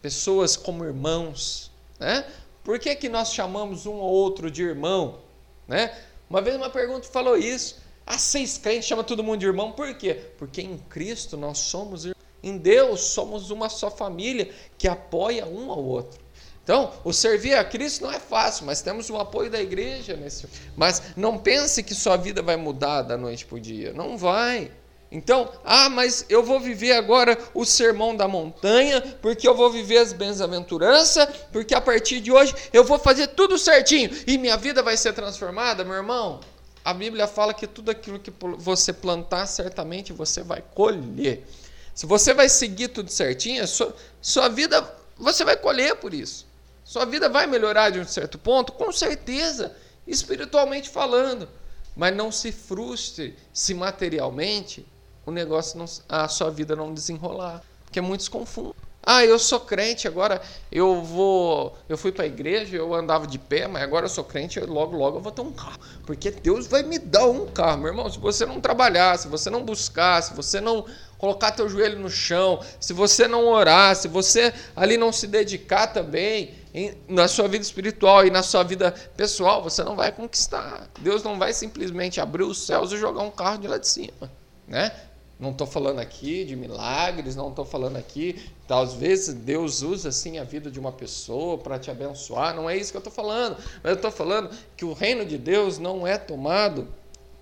pessoas 0.00 0.56
como 0.56 0.84
irmãos. 0.84 1.72
Né? 1.98 2.24
Por 2.62 2.78
que, 2.78 2.94
que 2.94 3.08
nós 3.08 3.32
chamamos 3.32 3.84
um 3.84 3.94
ou 3.94 4.12
outro 4.12 4.48
de 4.48 4.62
irmão? 4.62 5.18
Né? 5.66 5.92
Uma 6.30 6.40
vez 6.40 6.54
uma 6.54 6.70
pergunta 6.70 7.08
falou 7.08 7.36
isso. 7.36 7.82
Ah, 8.06 8.18
seis 8.18 8.58
crentes 8.58 8.86
chama 8.86 9.02
todo 9.02 9.24
mundo 9.24 9.40
de 9.40 9.46
irmão, 9.46 9.72
por 9.72 9.92
quê? 9.94 10.14
Porque 10.38 10.62
em 10.62 10.78
Cristo 10.78 11.36
nós 11.36 11.58
somos 11.58 12.04
irmãos. 12.04 12.23
Em 12.44 12.58
Deus 12.58 13.00
somos 13.00 13.50
uma 13.50 13.70
só 13.70 13.90
família 13.90 14.50
que 14.76 14.86
apoia 14.86 15.46
um 15.46 15.70
ao 15.70 15.82
outro. 15.82 16.20
Então, 16.62 16.92
o 17.02 17.12
servir 17.12 17.54
a 17.54 17.64
Cristo 17.64 18.04
não 18.04 18.12
é 18.12 18.20
fácil, 18.20 18.66
mas 18.66 18.82
temos 18.82 19.08
o 19.08 19.16
apoio 19.16 19.50
da 19.50 19.60
igreja 19.60 20.14
nesse. 20.14 20.46
Mas 20.76 21.02
não 21.16 21.38
pense 21.38 21.82
que 21.82 21.94
sua 21.94 22.16
vida 22.16 22.42
vai 22.42 22.56
mudar 22.56 23.02
da 23.02 23.16
noite 23.16 23.46
para 23.46 23.56
o 23.56 23.60
dia. 23.60 23.92
Não 23.94 24.16
vai. 24.18 24.70
Então, 25.10 25.50
ah, 25.64 25.88
mas 25.88 26.26
eu 26.28 26.42
vou 26.42 26.60
viver 26.60 26.92
agora 26.92 27.38
o 27.54 27.64
sermão 27.64 28.16
da 28.16 28.26
montanha, 28.26 29.00
porque 29.22 29.46
eu 29.46 29.54
vou 29.54 29.70
viver 29.70 29.98
as 29.98 30.12
bem-aventuranças, 30.12 31.28
porque 31.52 31.74
a 31.74 31.80
partir 31.80 32.20
de 32.20 32.32
hoje 32.32 32.54
eu 32.72 32.82
vou 32.82 32.98
fazer 32.98 33.28
tudo 33.28 33.56
certinho 33.56 34.10
e 34.26 34.36
minha 34.36 34.56
vida 34.56 34.82
vai 34.82 34.96
ser 34.96 35.12
transformada, 35.14 35.84
meu 35.84 35.94
irmão. 35.94 36.40
A 36.84 36.92
Bíblia 36.92 37.26
fala 37.26 37.54
que 37.54 37.66
tudo 37.66 37.90
aquilo 37.90 38.18
que 38.18 38.32
você 38.58 38.92
plantar, 38.92 39.46
certamente 39.46 40.12
você 40.12 40.42
vai 40.42 40.62
colher. 40.74 41.46
Se 41.94 42.06
você 42.06 42.34
vai 42.34 42.48
seguir 42.48 42.88
tudo 42.88 43.10
certinho, 43.10 43.66
sua, 43.68 43.94
sua 44.20 44.48
vida, 44.48 44.84
você 45.16 45.44
vai 45.44 45.56
colher 45.56 45.94
por 45.96 46.12
isso. 46.12 46.46
Sua 46.84 47.06
vida 47.06 47.28
vai 47.28 47.46
melhorar 47.46 47.90
de 47.90 48.00
um 48.00 48.04
certo 48.04 48.38
ponto, 48.38 48.72
com 48.72 48.92
certeza, 48.92 49.74
espiritualmente 50.06 50.90
falando. 50.90 51.48
Mas 51.96 52.14
não 52.14 52.32
se 52.32 52.50
frustre 52.50 53.36
se 53.52 53.72
materialmente 53.72 54.84
o 55.24 55.30
negócio, 55.30 55.78
não, 55.78 55.86
a 56.08 56.28
sua 56.28 56.50
vida 56.50 56.74
não 56.74 56.92
desenrolar. 56.92 57.62
Porque 57.84 58.00
muitos 58.00 58.28
confundem. 58.28 58.74
Ah, 59.06 59.22
eu 59.22 59.38
sou 59.38 59.60
crente, 59.60 60.08
agora 60.08 60.40
eu 60.72 61.02
vou. 61.02 61.76
Eu 61.88 61.98
fui 61.98 62.10
para 62.10 62.24
a 62.24 62.26
igreja, 62.26 62.74
eu 62.74 62.94
andava 62.94 63.26
de 63.26 63.38
pé, 63.38 63.68
mas 63.68 63.82
agora 63.82 64.06
eu 64.06 64.08
sou 64.08 64.24
crente, 64.24 64.58
eu, 64.58 64.66
logo, 64.66 64.96
logo 64.96 65.18
eu 65.18 65.20
vou 65.20 65.30
ter 65.30 65.42
um 65.42 65.52
carro. 65.52 65.78
Porque 66.06 66.30
Deus 66.30 66.66
vai 66.66 66.82
me 66.82 66.98
dar 66.98 67.26
um 67.26 67.46
carro, 67.46 67.78
meu 67.78 67.88
irmão. 67.88 68.10
Se 68.10 68.18
você 68.18 68.46
não 68.46 68.62
trabalhar, 68.62 69.18
se 69.18 69.28
você 69.28 69.50
não 69.50 69.62
buscar, 69.62 70.22
se 70.22 70.32
você 70.32 70.58
não 70.58 70.86
colocar 71.18 71.52
teu 71.52 71.68
joelho 71.68 71.98
no 71.98 72.10
chão, 72.10 72.60
se 72.80 72.92
você 72.92 73.26
não 73.26 73.46
orar, 73.46 73.94
se 73.96 74.08
você 74.08 74.52
ali 74.74 74.96
não 74.96 75.12
se 75.12 75.26
dedicar 75.26 75.88
também 75.88 76.54
em, 76.74 76.94
na 77.08 77.28
sua 77.28 77.48
vida 77.48 77.64
espiritual 77.64 78.26
e 78.26 78.30
na 78.30 78.42
sua 78.42 78.62
vida 78.62 78.92
pessoal, 79.16 79.62
você 79.62 79.82
não 79.82 79.96
vai 79.96 80.12
conquistar. 80.12 80.88
Deus 81.00 81.22
não 81.22 81.38
vai 81.38 81.52
simplesmente 81.52 82.20
abrir 82.20 82.44
os 82.44 82.66
céus 82.66 82.92
e 82.92 82.98
jogar 82.98 83.22
um 83.22 83.30
carro 83.30 83.58
de 83.58 83.68
lá 83.68 83.78
de 83.78 83.88
cima, 83.88 84.30
né? 84.66 84.92
Não 85.38 85.50
estou 85.50 85.66
falando 85.66 85.98
aqui 85.98 86.44
de 86.44 86.54
milagres, 86.54 87.34
não 87.34 87.48
estou 87.48 87.64
falando 87.64 87.96
aqui. 87.96 88.50
Às 88.68 88.94
vezes 88.94 89.34
Deus 89.34 89.82
usa 89.82 90.08
assim 90.08 90.38
a 90.38 90.44
vida 90.44 90.70
de 90.70 90.78
uma 90.78 90.92
pessoa 90.92 91.58
para 91.58 91.78
te 91.78 91.90
abençoar. 91.90 92.54
Não 92.54 92.70
é 92.70 92.76
isso 92.76 92.92
que 92.92 92.96
eu 92.96 93.00
estou 93.00 93.12
falando. 93.12 93.56
Mas 93.82 93.90
eu 93.90 93.94
estou 93.94 94.10
falando 94.10 94.48
que 94.76 94.84
o 94.84 94.92
reino 94.92 95.24
de 95.24 95.36
Deus 95.36 95.78
não 95.78 96.06
é 96.06 96.16
tomado 96.16 96.88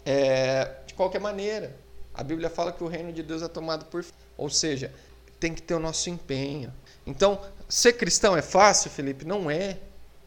é, 0.07 0.71
de 0.87 0.95
qualquer 0.95 1.21
maneira. 1.21 1.77
A 2.15 2.23
Bíblia 2.23 2.51
fala 2.51 2.73
que 2.73 2.85
o 2.85 2.89
reino 2.89 3.13
de 3.13 3.23
Deus 3.23 3.43
é 3.43 3.49
tomado 3.49 3.87
por. 3.87 4.05
Ou 4.37 4.51
seja, 4.51 4.93
tem 5.41 5.55
que 5.55 5.63
ter 5.63 5.75
o 5.75 5.81
nosso 5.81 6.11
empenho. 6.11 6.73
Então, 7.07 7.41
ser 7.69 7.95
cristão 7.95 8.37
é 8.37 8.43
fácil, 8.43 8.91
Felipe? 8.91 9.25
Não 9.25 9.51
é. 9.51 9.79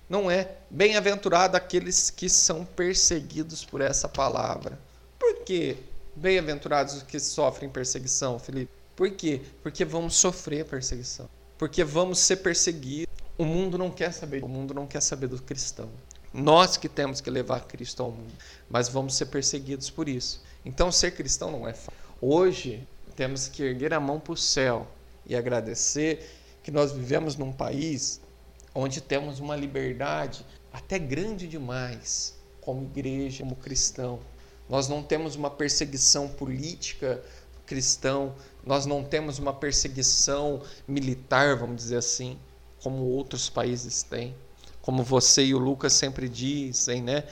Não 0.10 0.30
é. 0.30 0.52
Bem-aventurado 0.70 1.56
aqueles 1.56 2.10
que 2.10 2.30
são 2.30 2.66
perseguidos 2.66 3.64
por 3.64 3.82
essa 3.82 4.10
palavra. 4.10 4.78
Por 5.20 5.44
quê? 5.44 5.78
Bem-aventurados 6.16 6.96
os 6.96 7.04
que 7.04 7.20
sofrem 7.20 7.70
perseguição, 7.70 8.40
Felipe. 8.40 8.72
Por 8.96 9.12
quê? 9.12 9.42
Porque 9.62 9.84
vamos 9.84 10.16
sofrer 10.16 10.66
perseguição. 10.66 11.28
Porque 11.58 11.84
vamos 11.84 12.20
ser 12.20 12.38
perseguidos. 12.38 13.14
O 13.38 13.44
mundo 13.44 13.78
não 13.78 13.92
quer 13.92 14.14
saber, 14.14 14.44
o 14.44 14.48
mundo 14.48 14.74
não 14.74 14.88
quer 14.88 15.02
saber 15.02 15.28
do 15.28 15.42
cristão. 15.42 15.90
Nós 16.34 16.78
que 16.78 16.88
temos 16.88 17.20
que 17.20 17.30
levar 17.30 17.62
Cristo 17.66 18.04
ao 18.04 18.12
mundo, 18.12 18.34
mas 18.70 18.88
vamos 18.88 19.16
ser 19.16 19.26
perseguidos 19.26 19.90
por 19.90 20.08
isso. 20.08 20.42
Então 20.66 20.92
ser 20.92 21.12
cristão 21.12 21.52
não 21.52 21.68
é 21.68 21.74
fácil. 21.74 21.94
Hoje 22.20 22.86
temos 23.16 23.48
que 23.48 23.64
erguer 23.64 23.94
a 23.94 24.00
mão 24.00 24.20
para 24.20 24.34
o 24.34 24.38
céu 24.38 24.88
e 25.26 25.36
agradecer 25.36 26.28
que 26.64 26.72
nós 26.72 26.92
vivemos 26.92 27.36
num 27.36 27.54
país 27.54 28.20
onde 28.74 29.00
temos 29.00 29.40
uma 29.40 29.56
liberdade 29.56 30.46
até 30.74 30.98
grande 30.98 31.48
demais 31.48 32.36
como 32.60 32.84
igreja, 32.84 33.44
como 33.44 33.56
cristão. 33.56 34.20
Nós 34.68 34.88
não 34.88 35.04
temos 35.04 35.36
uma 35.36 35.52
perseguição 35.52 36.28
política 36.28 37.24
cristão, 37.66 38.36
nós 38.66 38.86
não 38.86 39.04
temos 39.04 39.40
uma 39.40 39.54
perseguição 39.54 40.62
militar, 40.88 41.56
vamos 41.56 41.78
dizer 41.78 41.98
assim, 41.98 42.38
como 42.82 43.04
outros 43.04 43.50
países 43.50 44.04
têm. 44.04 44.36
Como 44.82 45.04
você 45.04 45.46
e 45.46 45.56
o 45.56 45.58
Lucas 45.58 45.94
sempre 45.94 46.30
dizem, 46.30 47.02
né? 47.02 47.24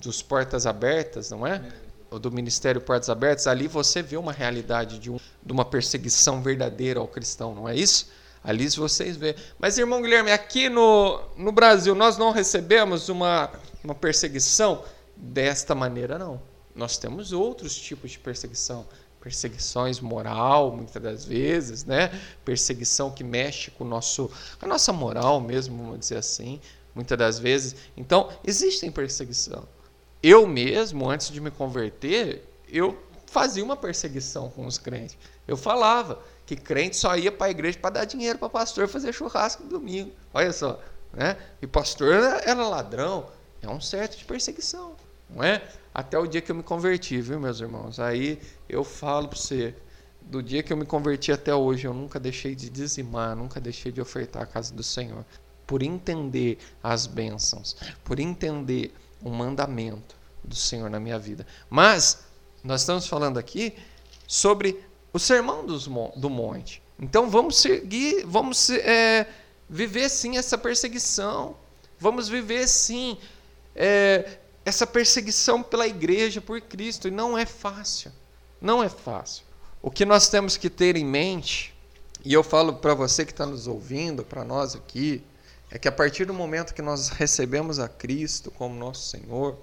Dos 0.00 0.22
portas 0.22 0.66
abertas, 0.66 1.30
não 1.30 1.44
é? 1.46 1.72
Do 2.18 2.30
Ministério 2.32 2.80
Portas 2.80 3.08
Abertas, 3.08 3.46
ali 3.46 3.68
você 3.68 4.02
vê 4.02 4.16
uma 4.16 4.32
realidade 4.32 4.98
de, 4.98 5.10
um, 5.10 5.18
de 5.42 5.52
uma 5.52 5.64
perseguição 5.64 6.42
verdadeira 6.42 6.98
ao 6.98 7.06
cristão, 7.06 7.54
não 7.54 7.68
é 7.68 7.76
isso? 7.76 8.10
Ali 8.42 8.68
vocês 8.68 9.16
vê. 9.16 9.36
Mas, 9.58 9.76
irmão 9.76 10.00
Guilherme, 10.00 10.32
aqui 10.32 10.68
no, 10.68 11.20
no 11.36 11.52
Brasil 11.52 11.94
nós 11.94 12.16
não 12.16 12.30
recebemos 12.30 13.08
uma, 13.08 13.50
uma 13.84 13.94
perseguição 13.94 14.82
desta 15.14 15.74
maneira, 15.74 16.18
não. 16.18 16.40
Nós 16.74 16.96
temos 16.96 17.32
outros 17.32 17.74
tipos 17.76 18.12
de 18.12 18.18
perseguição. 18.18 18.86
Perseguições 19.20 20.00
moral, 20.00 20.74
muitas 20.74 21.02
das 21.02 21.24
vezes, 21.26 21.84
né? 21.84 22.10
Perseguição 22.42 23.10
que 23.10 23.22
mexe 23.22 23.70
com, 23.70 23.84
o 23.84 23.86
nosso, 23.86 24.30
com 24.58 24.64
a 24.64 24.68
nossa 24.68 24.92
moral 24.94 25.42
mesmo, 25.42 25.76
vamos 25.76 26.00
dizer 26.00 26.16
assim, 26.16 26.58
muitas 26.94 27.18
das 27.18 27.38
vezes. 27.38 27.76
Então, 27.94 28.30
existem 28.42 28.90
perseguição. 28.90 29.68
Eu 30.22 30.46
mesmo, 30.46 31.08
antes 31.08 31.30
de 31.30 31.40
me 31.40 31.50
converter, 31.50 32.44
eu 32.68 32.98
fazia 33.26 33.64
uma 33.64 33.76
perseguição 33.76 34.50
com 34.50 34.66
os 34.66 34.78
crentes. 34.78 35.16
Eu 35.46 35.56
falava 35.56 36.20
que 36.44 36.56
crente 36.56 36.96
só 36.96 37.16
ia 37.16 37.30
para 37.30 37.46
a 37.46 37.50
igreja 37.50 37.78
para 37.78 37.90
dar 37.90 38.04
dinheiro 38.04 38.38
para 38.38 38.48
pastor 38.48 38.88
fazer 38.88 39.12
churrasco 39.12 39.62
no 39.62 39.68
domingo. 39.68 40.12
Olha 40.34 40.52
só, 40.52 40.80
né? 41.12 41.36
E 41.62 41.66
pastor 41.66 42.12
era 42.44 42.68
ladrão. 42.68 43.26
É 43.62 43.68
um 43.68 43.80
certo 43.80 44.16
de 44.16 44.24
perseguição, 44.24 44.96
não 45.28 45.44
é? 45.44 45.62
até 45.94 46.18
o 46.18 46.26
dia 46.26 46.40
que 46.40 46.50
eu 46.50 46.54
me 46.54 46.62
converti, 46.62 47.20
viu, 47.20 47.40
meus 47.40 47.60
irmãos? 47.60 47.98
Aí 47.98 48.40
eu 48.68 48.84
falo 48.84 49.28
para 49.28 49.38
você, 49.38 49.74
do 50.22 50.42
dia 50.42 50.62
que 50.62 50.72
eu 50.72 50.76
me 50.76 50.86
converti 50.86 51.32
até 51.32 51.54
hoje, 51.54 51.86
eu 51.86 51.94
nunca 51.94 52.20
deixei 52.20 52.54
de 52.54 52.70
dizimar, 52.70 53.34
nunca 53.36 53.60
deixei 53.60 53.90
de 53.90 54.00
ofertar 54.00 54.42
a 54.42 54.46
casa 54.46 54.72
do 54.72 54.82
Senhor, 54.82 55.24
por 55.66 55.82
entender 55.82 56.58
as 56.82 57.06
bênçãos, 57.06 57.76
por 58.04 58.18
entender 58.18 58.92
o 59.22 59.30
mandamento 59.30 60.16
do 60.42 60.54
Senhor 60.54 60.88
na 60.90 61.00
minha 61.00 61.18
vida. 61.18 61.46
Mas 61.68 62.24
nós 62.62 62.82
estamos 62.82 63.06
falando 63.06 63.38
aqui 63.38 63.74
sobre 64.26 64.82
o 65.12 65.18
sermão 65.18 65.64
dos, 65.64 65.86
do 66.16 66.30
monte. 66.30 66.82
Então 66.98 67.30
vamos 67.30 67.56
seguir, 67.56 68.24
vamos 68.26 68.70
é, 68.70 69.26
viver 69.68 70.08
sim 70.08 70.36
essa 70.36 70.58
perseguição, 70.58 71.56
vamos 71.98 72.28
viver 72.28 72.68
sim 72.68 73.16
é, 73.74 74.38
essa 74.64 74.86
perseguição 74.86 75.62
pela 75.62 75.86
igreja, 75.86 76.40
por 76.40 76.60
Cristo, 76.60 77.08
e 77.08 77.10
não 77.10 77.36
é 77.36 77.46
fácil. 77.46 78.12
Não 78.60 78.82
é 78.82 78.88
fácil. 78.88 79.44
O 79.80 79.90
que 79.90 80.04
nós 80.04 80.28
temos 80.28 80.56
que 80.56 80.68
ter 80.68 80.96
em 80.96 81.04
mente, 81.04 81.74
e 82.22 82.34
eu 82.34 82.42
falo 82.42 82.74
para 82.74 82.92
você 82.94 83.24
que 83.24 83.32
está 83.32 83.46
nos 83.46 83.66
ouvindo, 83.66 84.22
para 84.22 84.44
nós 84.44 84.74
aqui, 84.74 85.24
é 85.70 85.78
que 85.78 85.86
a 85.86 85.92
partir 85.92 86.24
do 86.24 86.34
momento 86.34 86.74
que 86.74 86.82
nós 86.82 87.08
recebemos 87.08 87.78
a 87.78 87.88
Cristo 87.88 88.50
como 88.50 88.74
nosso 88.74 89.08
Senhor, 89.08 89.58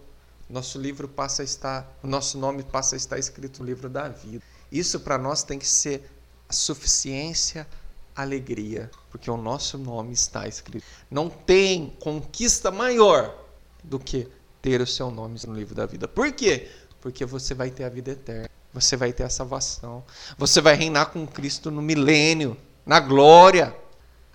nosso 0.50 0.80
livro 0.80 1.08
passa 1.08 1.42
a 1.42 1.46
estar, 1.46 1.98
o 2.02 2.08
nosso 2.08 2.38
nome 2.38 2.64
passa 2.64 2.96
a 2.96 2.98
estar 2.98 3.20
escrito 3.20 3.60
no 3.60 3.66
livro 3.66 3.90
da 3.90 4.08
vida. 4.08 4.44
Isso 4.72 5.00
para 5.02 5.18
nós 5.18 5.44
tem 5.44 5.60
que 5.60 5.68
ser 5.68 6.10
a 6.48 6.54
suficiência, 6.54 7.68
alegria, 8.16 8.90
porque 9.12 9.30
o 9.30 9.38
nosso 9.38 9.78
nome 9.78 10.14
está 10.14 10.48
escrito. 10.48 10.86
Não 11.12 11.30
tem 11.30 11.96
conquista 12.00 12.72
maior 12.72 13.46
do 13.84 14.00
que 14.00 14.28
ter 14.62 14.82
o 14.82 14.88
seu 14.88 15.12
nome 15.12 15.38
no 15.46 15.54
livro 15.54 15.76
da 15.76 15.86
vida. 15.86 16.08
Por 16.08 16.32
quê? 16.32 16.70
Porque 17.02 17.26
você 17.26 17.54
vai 17.54 17.70
ter 17.70 17.84
a 17.84 17.90
vida 17.90 18.12
eterna. 18.12 18.50
Você 18.74 18.96
vai 18.96 19.12
ter 19.12 19.24
a 19.24 19.30
salvação. 19.30 20.04
Você 20.38 20.62
vai 20.62 20.76
reinar 20.76 21.08
com 21.08 21.26
Cristo 21.28 21.70
no 21.70 21.82
milênio, 21.82 22.58
na 22.86 23.00
glória. 23.00 23.76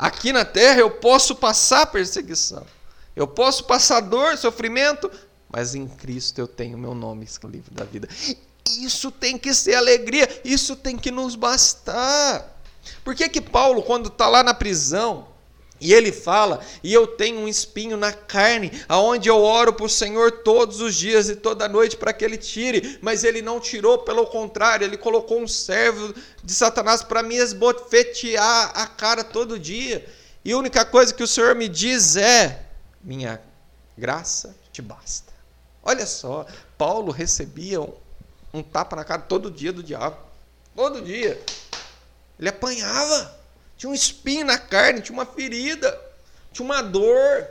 Aqui 0.03 0.33
na 0.33 0.45
terra 0.45 0.81
eu 0.81 0.91
posso 0.91 1.37
passar 1.37 1.87
perseguição. 1.87 2.67
Eu 3.15 3.29
posso 3.29 3.63
passar 3.63 4.01
dor, 4.01 4.37
sofrimento, 4.37 5.09
mas 5.49 5.77
em 5.77 5.87
Cristo 5.87 6.41
eu 6.41 6.49
tenho 6.49 6.77
meu 6.77 6.93
nome 6.93 7.29
no 7.41 7.49
livro 7.49 7.73
da 7.73 7.85
vida. 7.85 8.09
Isso 8.81 9.13
tem 9.13 9.39
que 9.39 9.55
ser 9.55 9.77
alegria, 9.77 10.29
isso 10.45 10.75
tem 10.75 10.99
que 10.99 11.13
nos 11.13 11.37
bastar. 11.37 12.61
Por 13.05 13.15
que 13.15 13.29
que 13.29 13.41
Paulo, 13.41 13.81
quando 13.85 14.09
está 14.09 14.29
lá 14.29 14.43
na 14.43 14.53
prisão, 14.53 15.29
e 15.83 15.93
ele 15.93 16.13
fala: 16.13 16.61
"E 16.83 16.93
eu 16.95 17.07
tenho 17.07 17.41
um 17.41 17.49
espinho 17.49 17.97
na 17.97 18.13
carne, 18.13 18.73
aonde 18.89 19.29
eu 19.29 19.43
oro 19.43 19.73
para 19.73 19.85
o 19.85 19.89
Senhor 19.89 20.31
todos 20.31 20.81
os 20.81 20.95
dias 20.95 21.29
e 21.29 21.37
toda 21.37 21.69
noite 21.69 21.97
para 21.97 22.13
que 22.13 22.25
ele 22.25 22.39
tire, 22.39 22.99
mas 23.03 23.25
ele 23.25 23.43
não 23.43 23.59
tirou, 23.59 23.99
pelo 23.99 24.27
contrário, 24.27 24.85
ele 24.85 24.97
colocou 24.97 25.41
um 25.41 25.49
servo 25.49 26.15
de 26.43 26.55
Satanás 26.55 27.03
para 27.03 27.23
me 27.23 27.37
esbofetear 27.37 28.73
a 28.75 28.87
cara 28.87 29.25
todo 29.25 29.59
dia. 29.59 30.07
E 30.45 30.53
a 30.53 30.57
única 30.57 30.85
coisa 30.85 31.13
que 31.13 31.23
o 31.23 31.27
Senhor 31.27 31.55
me 31.55 31.69
diz 31.69 32.17
é: 32.17 32.67
minha 33.03 33.41
graça 33.99 34.57
te 34.73 34.81
basta. 34.81 35.33
Olha 35.83 36.07
só, 36.07 36.47
Paulo 36.79 37.11
recebia 37.11 37.81
um, 37.81 37.93
um 38.55 38.63
tapa 38.63 38.97
na 38.97 39.05
cara 39.05 39.23
todo 39.23 39.51
dia 39.51 39.73
do 39.73 39.83
diabo. 39.83 40.17
Todo 40.75 41.03
dia. 41.03 41.41
Ele 42.39 42.49
apanhava. 42.49 43.42
Tinha 43.83 43.91
um 43.91 43.95
espinho 43.95 44.47
na 44.47 44.59
carne, 44.59 45.01
tinha 45.01 45.13
uma 45.13 45.27
ferida, 45.27 46.01
tinha 46.53 46.65
uma 46.65 46.81
dor. 46.81 47.49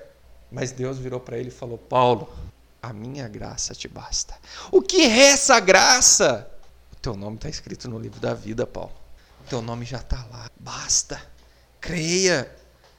Mas 0.49 0.71
Deus 0.71 0.97
virou 0.97 1.19
para 1.19 1.38
ele 1.38 1.49
e 1.49 1.51
falou: 1.51 1.77
Paulo, 1.77 2.34
a 2.82 2.93
minha 2.93 3.27
graça 3.27 3.75
te 3.75 3.89
basta. 3.89 4.34
O 4.71 4.82
que 4.82 5.01
é 5.01 5.23
essa 5.23 5.59
graça? 5.59 6.49
O 6.93 6.95
teu 6.95 7.17
nome 7.17 7.36
está 7.36 7.49
escrito 7.49 7.89
no 7.89 7.99
livro 7.99 8.17
da 8.21 8.34
vida, 8.34 8.65
Paulo. 8.65 8.93
O 9.41 9.49
teu 9.49 9.61
nome 9.61 9.84
já 9.84 9.97
está 9.97 10.25
lá. 10.32 10.49
Basta. 10.57 11.21
Creia. 11.82 12.49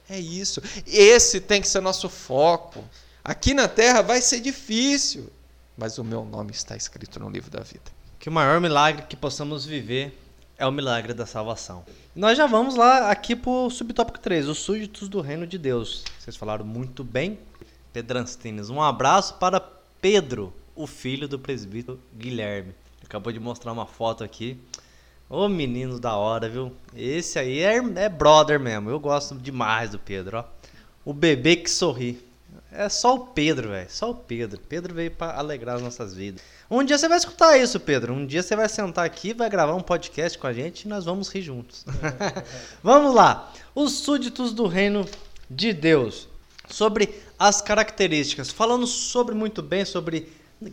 É 0.07 0.19
isso. 0.19 0.61
Esse 0.85 1.41
tem 1.41 1.59
que 1.59 1.67
ser 1.67 1.81
nosso 1.81 2.09
foco. 2.09 2.87
Aqui 3.23 3.55
na 3.55 3.67
terra 3.67 4.03
vai 4.03 4.21
ser 4.21 4.41
difícil, 4.41 5.27
mas 5.75 5.97
o 5.97 6.03
meu 6.03 6.23
nome 6.23 6.51
está 6.51 6.77
escrito 6.77 7.19
no 7.19 7.31
livro 7.31 7.49
da 7.49 7.63
vida. 7.63 7.91
Que 8.19 8.29
o 8.29 8.31
maior 8.31 8.61
milagre 8.61 9.07
que 9.09 9.15
possamos 9.15 9.65
viver 9.65 10.22
é 10.63 10.65
o 10.65 10.71
milagre 10.71 11.13
da 11.13 11.25
salvação. 11.25 11.83
Nós 12.15 12.37
já 12.37 12.47
vamos 12.47 12.75
lá 12.75 13.11
aqui 13.11 13.35
pro 13.35 13.69
subtópico 13.69 14.17
3, 14.17 14.47
os 14.47 14.59
súditos 14.59 15.09
do 15.09 15.19
reino 15.19 15.45
de 15.45 15.57
Deus. 15.57 16.05
Vocês 16.17 16.37
falaram 16.37 16.63
muito 16.63 17.03
bem. 17.03 17.37
Pedranstines, 17.91 18.69
um 18.69 18.81
abraço 18.81 19.33
para 19.35 19.59
Pedro, 20.01 20.53
o 20.73 20.87
filho 20.87 21.27
do 21.27 21.37
presbítero 21.37 21.99
Guilherme. 22.17 22.73
Acabou 23.03 23.33
de 23.33 23.41
mostrar 23.41 23.73
uma 23.73 23.85
foto 23.85 24.23
aqui. 24.23 24.57
Ô 25.29 25.49
menino 25.49 25.99
da 25.99 26.15
hora, 26.15 26.47
viu? 26.47 26.71
Esse 26.95 27.37
aí 27.37 27.59
é, 27.59 27.75
é 27.95 28.07
brother 28.07 28.57
mesmo. 28.57 28.89
Eu 28.89 29.01
gosto 29.01 29.35
demais 29.35 29.89
do 29.89 29.99
Pedro, 29.99 30.37
ó. 30.37 30.45
O 31.03 31.13
bebê 31.13 31.57
que 31.57 31.69
sorri. 31.69 32.23
É 32.75 32.89
só 32.89 33.15
o 33.15 33.27
Pedro, 33.27 33.69
velho. 33.69 33.87
Só 33.89 34.11
o 34.11 34.15
Pedro. 34.15 34.59
Pedro 34.59 34.93
veio 34.93 35.11
para 35.11 35.37
alegrar 35.37 35.75
as 35.75 35.81
nossas 35.81 36.13
vidas. 36.13 36.41
Um 36.69 36.83
dia 36.83 36.97
você 36.97 37.07
vai 37.07 37.17
escutar 37.17 37.57
isso, 37.57 37.79
Pedro. 37.79 38.13
Um 38.13 38.25
dia 38.25 38.41
você 38.41 38.55
vai 38.55 38.67
sentar 38.67 39.05
aqui, 39.05 39.33
vai 39.33 39.49
gravar 39.49 39.75
um 39.75 39.81
podcast 39.81 40.37
com 40.37 40.47
a 40.47 40.53
gente 40.53 40.83
e 40.83 40.87
nós 40.87 41.05
vamos 41.05 41.29
rir 41.29 41.43
juntos. 41.43 41.85
vamos 42.81 43.13
lá. 43.13 43.53
Os 43.75 43.91
súditos 43.93 44.53
do 44.53 44.65
reino 44.65 45.07
de 45.49 45.71
Deus. 45.71 46.27
Sobre 46.67 47.21
as 47.37 47.61
características. 47.61 48.49
Falando 48.49 48.87
sobre 48.87 49.35
muito 49.35 49.61
bem 49.61 49.85
sobre 49.85 50.31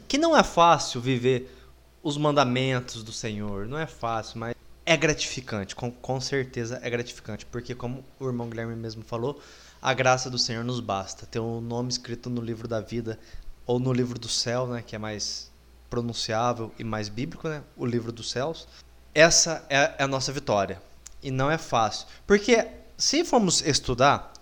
que 0.09 0.17
não 0.17 0.37
é 0.37 0.43
fácil 0.43 1.01
viver 1.01 1.55
os 2.03 2.17
mandamentos 2.17 3.03
do 3.03 3.13
Senhor. 3.13 3.67
Não 3.67 3.79
é 3.79 3.87
fácil, 3.87 4.39
mas 4.39 4.55
é 4.87 4.97
gratificante, 4.97 5.77
com, 5.77 5.91
com 5.91 6.21
certeza 6.21 6.81
é 6.83 6.91
gratificante, 6.91 7.47
porque 7.47 7.75
como 7.75 8.05
o 8.19 8.27
irmão 8.27 8.49
Guilherme 8.49 8.75
mesmo 8.75 9.05
falou, 9.05 9.41
a 9.81 9.95
graça 9.95 10.29
do 10.29 10.39
Senhor 10.39 10.65
nos 10.65 10.81
basta. 10.81 11.27
Ter 11.27 11.39
o 11.39 11.59
um 11.59 11.61
nome 11.61 11.89
escrito 11.89 12.29
no 12.29 12.41
livro 12.41 12.69
da 12.69 12.81
vida 12.81 13.19
ou 13.67 13.79
no 13.79 13.93
livro 13.93 14.19
do 14.19 14.29
céu, 14.29 14.67
né, 14.67 14.83
que 14.83 14.95
é 14.95 14.99
mais 14.99 15.51
pronunciável 15.89 16.73
e 16.79 16.85
mais 16.85 17.09
bíblico, 17.09 17.49
né, 17.49 17.63
o 17.77 17.87
livro 17.87 18.13
dos 18.13 18.31
céus. 18.31 18.69
Essa 19.15 19.65
é, 19.69 19.95
é 19.99 20.03
a 20.05 20.09
nossa 20.09 20.33
vitória. 20.33 20.81
E 21.23 21.31
não 21.31 21.51
é 21.51 21.59
fácil, 21.59 22.07
porque 22.27 22.67
se 22.97 23.25
formos 23.25 23.61
estudar, 23.61 24.33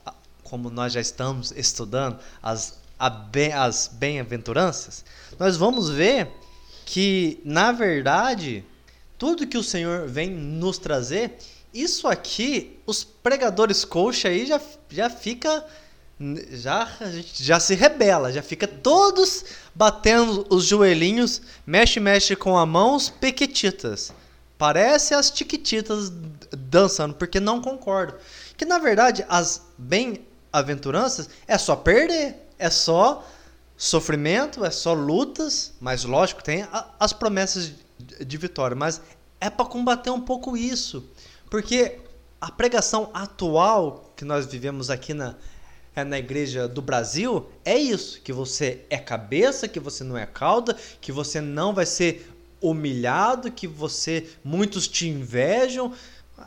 como 0.45 0.71
nós 0.71 0.93
já 0.93 1.01
estamos 1.01 1.53
estudando 1.53 2.19
as 2.43 2.79
as 2.99 3.89
bem-aventuranças, 3.93 5.05
nós 5.39 5.57
vamos 5.57 5.89
ver 5.89 6.33
que, 6.85 7.41
na 7.45 7.71
verdade, 7.71 8.65
tudo 9.17 9.47
que 9.47 9.57
o 9.57 9.63
Senhor 9.63 10.09
vem 10.09 10.31
nos 10.31 10.79
trazer, 10.79 11.39
isso 11.73 12.09
aqui, 12.09 12.79
os 12.87 13.05
pregadores 13.05 13.85
coxa 13.85 14.29
aí 14.29 14.47
já, 14.47 14.61
já 14.91 15.11
fica 15.11 15.65
já 16.51 16.89
já 17.35 17.61
se 17.61 17.75
rebela, 17.75 18.33
já 18.33 18.43
fica 18.43 18.67
todos 18.67 19.45
batendo 19.75 20.45
os 20.51 20.65
joelhinhos, 20.65 21.41
mexe 21.65 22.01
mexe 22.01 22.35
com 22.35 22.57
a 22.57 22.67
mão 22.67 22.97
os 22.97 23.09
pequetitas. 23.09 24.13
Parece 24.57 25.15
as 25.15 25.31
tiquititas 25.31 26.11
dançando, 26.51 27.15
porque 27.15 27.39
não 27.39 27.61
concordo. 27.61 28.15
Que 28.57 28.65
na 28.65 28.79
verdade 28.79 29.25
as 29.29 29.63
bem-aventuranças 29.79 31.31
é 31.47 31.57
só 31.57 31.77
perder, 31.77 32.35
é 32.59 32.69
só 32.69 33.25
sofrimento, 33.77 34.65
é 34.65 34.71
só 34.73 34.93
lutas, 34.93 35.73
mas 35.81 36.03
lógico, 36.03 36.43
tem 36.43 36.67
as 36.99 37.13
promessas 37.13 37.73
de 38.21 38.37
vitória, 38.37 38.75
mas 38.75 39.01
é 39.41 39.49
para 39.49 39.65
combater 39.65 40.11
um 40.11 40.21
pouco 40.21 40.57
isso, 40.57 41.05
porque 41.51 41.99
a 42.41 42.51
pregação 42.51 43.11
atual 43.13 44.13
que 44.17 44.25
nós 44.25 44.47
vivemos 44.47 44.91
aqui 44.91 45.13
na, 45.13 45.35
é 45.95 46.05
na 46.05 46.19
igreja 46.19 46.69
do 46.69 46.81
Brasil 46.81 47.47
é 47.65 47.77
isso, 47.77 48.21
que 48.23 48.33
você 48.33 48.85
é 48.89 48.99
cabeça, 48.99 49.67
que 49.67 49.81
você 49.81 50.05
não 50.05 50.17
é 50.17 50.27
cauda, 50.27 50.77
que 51.01 51.11
você 51.11 51.41
não 51.41 51.75
vai 51.75 51.87
ser 51.87 52.33
humilhado, 52.61 53.51
que 53.51 53.67
você 53.67 54.29
muitos 54.45 54.87
te 54.87 55.09
invejam, 55.09 55.93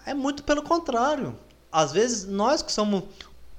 é 0.06 0.14
muito 0.14 0.44
pelo 0.44 0.62
contrário. 0.62 1.36
Às 1.72 1.92
vezes 1.92 2.26
nós 2.26 2.62
que 2.62 2.72
somos 2.72 3.04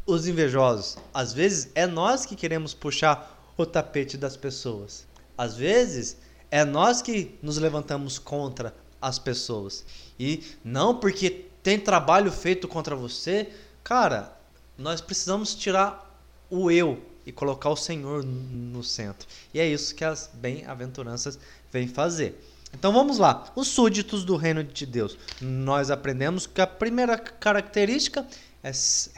os 0.07 0.27
invejosos, 0.27 0.97
às 1.13 1.33
vezes 1.33 1.71
é 1.75 1.87
nós 1.87 2.27
que 2.27 2.37
queremos 2.37 2.75
puxar 2.75 3.39
o 3.57 3.65
tapete 3.65 4.17
das 4.17 4.37
pessoas. 4.37 5.07
Às 5.37 5.57
vezes 5.57 6.17
é 6.51 6.65
nós 6.65 7.01
que 7.01 7.39
nos 7.43 7.59
levantamos 7.59 8.19
contra 8.19 8.75
as 9.03 9.19
pessoas. 9.19 9.85
E 10.19 10.45
não 10.65 10.95
porque 10.95 11.47
tem 11.63 11.79
trabalho 11.79 12.31
feito 12.31 12.69
contra 12.69 12.95
você, 12.95 13.51
cara, 13.83 14.35
nós 14.79 15.01
precisamos 15.01 15.55
tirar 15.55 16.09
o 16.49 16.71
eu 16.71 17.03
e 17.27 17.33
colocar 17.33 17.71
o 17.71 17.77
Senhor 17.77 18.25
no 18.25 18.83
centro. 18.83 19.29
E 19.53 19.61
é 19.61 19.67
isso 19.67 19.95
que 19.95 20.05
as 20.05 20.31
bem-aventuranças 20.33 21.39
vêm 21.71 21.89
fazer. 21.89 22.41
Então 22.73 22.93
vamos 22.93 23.19
lá. 23.19 23.53
Os 23.55 23.69
súditos 23.69 24.25
do 24.25 24.37
reino 24.37 24.65
de 24.65 24.87
Deus. 24.87 25.19
Nós 25.41 25.91
aprendemos 25.91 26.47
que 26.47 26.61
a 26.61 26.67
primeira 26.67 27.19
característica 27.19 28.27
é 28.63 28.73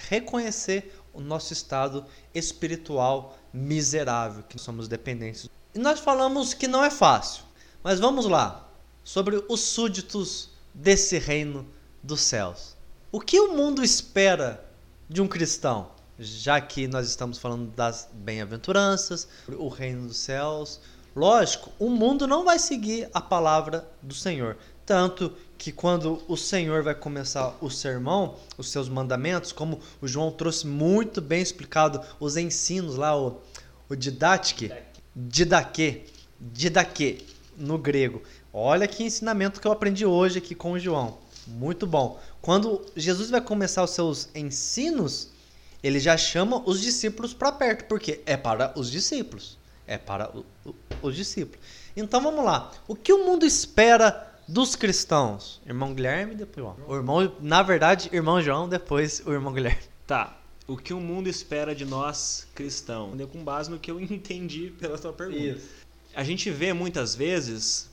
reconhecer 0.09 0.99
o 1.13 1.21
nosso 1.21 1.53
estado 1.53 2.05
espiritual 2.35 3.39
miserável, 3.53 4.43
que 4.43 4.59
somos 4.59 4.89
dependentes. 4.89 5.49
E 5.75 5.79
nós 5.79 6.01
falamos 6.01 6.53
que 6.55 6.67
não 6.67 6.85
é 6.85 6.91
fácil, 6.91 7.45
mas 7.83 8.01
vamos 8.01 8.27
lá, 8.27 8.64
sobre 9.05 9.45
os 9.49 9.61
súditos 9.61 10.49
desse 10.73 11.19
reino 11.19 11.67
dos 12.03 12.23
céus. 12.23 12.75
O 13.13 13.21
que 13.21 13.39
o 13.39 13.55
mundo 13.55 13.85
espera 13.85 14.65
de 15.09 15.23
um 15.23 15.29
cristão? 15.29 15.89
Já 16.19 16.61
que 16.61 16.89
nós 16.89 17.09
estamos 17.09 17.39
falando 17.39 17.71
das 17.73 18.09
bem-aventuranças, 18.13 19.29
o 19.49 19.69
reino 19.69 20.09
dos 20.09 20.17
céus. 20.17 20.81
Lógico, 21.15 21.71
o 21.79 21.91
mundo 21.91 22.27
não 22.27 22.45
vai 22.45 22.59
seguir 22.59 23.09
a 23.13 23.21
palavra 23.21 23.89
do 24.03 24.15
Senhor. 24.15 24.57
Tanto 24.87 25.33
que 25.57 25.73
quando 25.73 26.23
o 26.29 26.37
Senhor 26.37 26.83
vai 26.83 26.95
começar 26.95 27.57
o 27.61 27.71
sermão, 27.71 28.37
os 28.59 28.71
seus 28.71 28.89
mandamentos, 28.89 29.53
como 29.53 29.81
o 30.01 30.09
João 30.09 30.31
trouxe 30.31 30.67
muito 30.67 31.21
bem 31.21 31.41
explicado, 31.41 32.01
os 32.21 32.37
ensinos 32.37 32.97
lá, 32.97 33.17
o, 33.17 33.41
o 33.89 33.95
didátique, 33.95 34.73
didaque, 35.15 36.05
didaque, 36.41 37.27
no 37.57 37.79
grego. 37.79 38.23
Olha 38.57 38.87
que 38.87 39.03
ensinamento 39.03 39.61
que 39.61 39.67
eu 39.67 39.73
aprendi 39.73 40.07
hoje 40.07 40.39
aqui 40.39 40.55
com 40.55 40.73
o 40.73 40.79
João. 40.79 41.19
Muito 41.45 41.89
bom. 41.89 42.21
Quando 42.41 42.87
Jesus 42.95 43.29
vai 43.29 43.41
começar 43.41 43.83
os 43.83 43.91
seus 43.91 44.29
ensinos, 44.33 45.31
ele 45.83 45.99
já 45.99 46.17
chama 46.17 46.63
os 46.65 46.81
discípulos 46.81 47.35
para 47.35 47.51
perto, 47.51 47.87
porque 47.87 48.21
é 48.25 48.37
para 48.37 48.73
os 48.79 48.89
discípulos. 48.89 49.59
É 49.89 49.99
para 49.99 50.31
o, 50.31 50.47
o, 50.65 50.75
os 51.03 51.17
discípulos. 51.17 51.59
Então 51.97 52.21
vamos 52.23 52.45
lá. 52.45 52.71
O 52.87 52.95
que 52.95 53.13
o 53.13 53.27
mundo 53.27 53.45
espera 53.45 54.33
dos 54.47 54.77
cristãos. 54.77 55.61
Irmão 55.67 55.93
Guilherme, 55.93 56.37
depois 56.37 56.65
o, 56.65 56.93
o 56.93 56.95
irmão, 56.95 57.33
na 57.41 57.61
verdade, 57.61 58.09
irmão 58.13 58.41
João, 58.41 58.69
depois 58.69 59.21
o 59.27 59.33
irmão 59.33 59.53
Guilherme. 59.53 59.83
Tá. 60.07 60.39
O 60.69 60.77
que 60.77 60.95
o 60.95 61.01
mundo 61.01 61.29
espera 61.29 61.75
de 61.75 61.85
nós 61.85 62.47
cristãos? 62.55 63.21
Com 63.33 63.43
base 63.43 63.69
no 63.69 63.81
que 63.81 63.91
eu 63.91 63.99
entendi 64.01 64.73
pela 64.79 64.97
sua 64.97 65.13
pergunta. 65.13 65.41
Isso. 65.41 65.69
A 66.15 66.23
gente 66.23 66.53
vê 66.53 66.73
muitas 66.73 67.17
vezes 67.17 67.93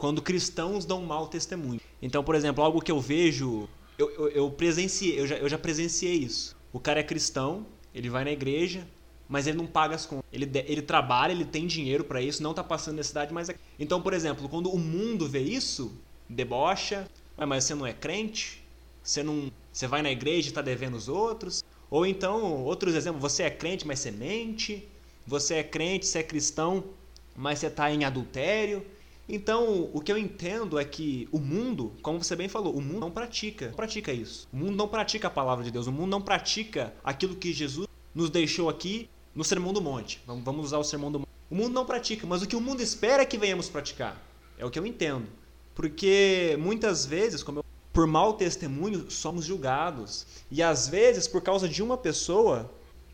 quando 0.00 0.22
cristãos 0.22 0.86
dão 0.86 1.02
mau 1.02 1.28
testemunho. 1.28 1.80
Então, 2.00 2.24
por 2.24 2.34
exemplo, 2.34 2.64
algo 2.64 2.80
que 2.80 2.90
eu 2.90 2.98
vejo, 2.98 3.68
eu, 3.98 4.10
eu, 4.12 4.28
eu 4.30 4.50
presenciei, 4.50 5.20
eu 5.20 5.26
já, 5.26 5.36
eu 5.36 5.48
já 5.48 5.58
presenciei 5.58 6.14
isso. 6.14 6.56
O 6.72 6.80
cara 6.80 7.00
é 7.00 7.02
cristão, 7.02 7.66
ele 7.94 8.08
vai 8.08 8.24
na 8.24 8.32
igreja, 8.32 8.86
mas 9.28 9.46
ele 9.46 9.58
não 9.58 9.66
paga 9.66 9.94
as 9.94 10.06
contas. 10.06 10.24
Ele, 10.32 10.50
ele 10.66 10.80
trabalha, 10.80 11.32
ele 11.32 11.44
tem 11.44 11.66
dinheiro 11.66 12.02
para 12.02 12.22
isso, 12.22 12.42
não 12.42 12.54
tá 12.54 12.64
passando 12.64 12.96
necessidade, 12.96 13.32
mas. 13.32 13.50
É 13.50 13.54
então, 13.78 14.00
por 14.00 14.14
exemplo, 14.14 14.48
quando 14.48 14.72
o 14.72 14.78
mundo 14.78 15.28
vê 15.28 15.40
isso, 15.40 15.92
debocha, 16.28 17.06
mas 17.36 17.64
você 17.64 17.74
não 17.74 17.86
é 17.86 17.92
crente? 17.92 18.64
Você 19.02 19.22
não. 19.22 19.52
Você 19.70 19.86
vai 19.86 20.00
na 20.00 20.10
igreja 20.10 20.48
e 20.48 20.52
tá 20.52 20.62
devendo 20.62 20.96
os 20.96 21.08
outros? 21.08 21.62
Ou 21.90 22.06
então, 22.06 22.64
outros 22.64 22.94
exemplos, 22.94 23.20
você 23.20 23.42
é 23.42 23.50
crente, 23.50 23.86
mas 23.86 23.98
você 23.98 24.10
mente. 24.10 24.88
Você 25.26 25.56
é 25.56 25.62
crente, 25.62 26.06
você 26.06 26.20
é 26.20 26.22
cristão, 26.22 26.84
mas 27.36 27.58
você 27.58 27.66
está 27.66 27.92
em 27.92 28.04
adultério. 28.04 28.84
Então, 29.32 29.88
o 29.92 30.00
que 30.00 30.10
eu 30.10 30.18
entendo 30.18 30.76
é 30.76 30.84
que 30.84 31.28
o 31.30 31.38
mundo, 31.38 31.92
como 32.02 32.22
você 32.22 32.34
bem 32.34 32.48
falou, 32.48 32.74
o 32.74 32.80
mundo 32.80 32.98
não 32.98 33.12
pratica, 33.12 33.68
não 33.68 33.74
pratica 33.74 34.12
isso. 34.12 34.48
O 34.52 34.56
mundo 34.56 34.74
não 34.74 34.88
pratica 34.88 35.28
a 35.28 35.30
palavra 35.30 35.64
de 35.64 35.70
Deus, 35.70 35.86
o 35.86 35.92
mundo 35.92 36.10
não 36.10 36.20
pratica 36.20 36.92
aquilo 37.04 37.36
que 37.36 37.52
Jesus 37.52 37.86
nos 38.12 38.28
deixou 38.28 38.68
aqui 38.68 39.08
no 39.32 39.44
Sermão 39.44 39.72
do 39.72 39.80
Monte. 39.80 40.20
Vamos 40.26 40.66
usar 40.66 40.78
o 40.78 40.84
Sermão 40.84 41.12
do 41.12 41.20
Monte. 41.20 41.28
O 41.48 41.54
mundo 41.54 41.72
não 41.72 41.86
pratica, 41.86 42.26
mas 42.26 42.42
o 42.42 42.46
que 42.46 42.56
o 42.56 42.60
mundo 42.60 42.82
espera 42.82 43.22
é 43.22 43.26
que 43.26 43.38
venhamos 43.38 43.68
praticar. 43.68 44.20
É 44.58 44.66
o 44.66 44.70
que 44.70 44.78
eu 44.78 44.84
entendo. 44.84 45.28
Porque 45.76 46.56
muitas 46.60 47.06
vezes, 47.06 47.42
como 47.42 47.60
eu, 47.60 47.64
por 47.92 48.08
mau 48.08 48.32
testemunho, 48.32 49.08
somos 49.10 49.44
julgados. 49.44 50.26
E 50.50 50.60
às 50.60 50.88
vezes, 50.88 51.28
por 51.28 51.40
causa 51.40 51.68
de 51.68 51.82
uma 51.82 51.96
pessoa, 51.96 52.68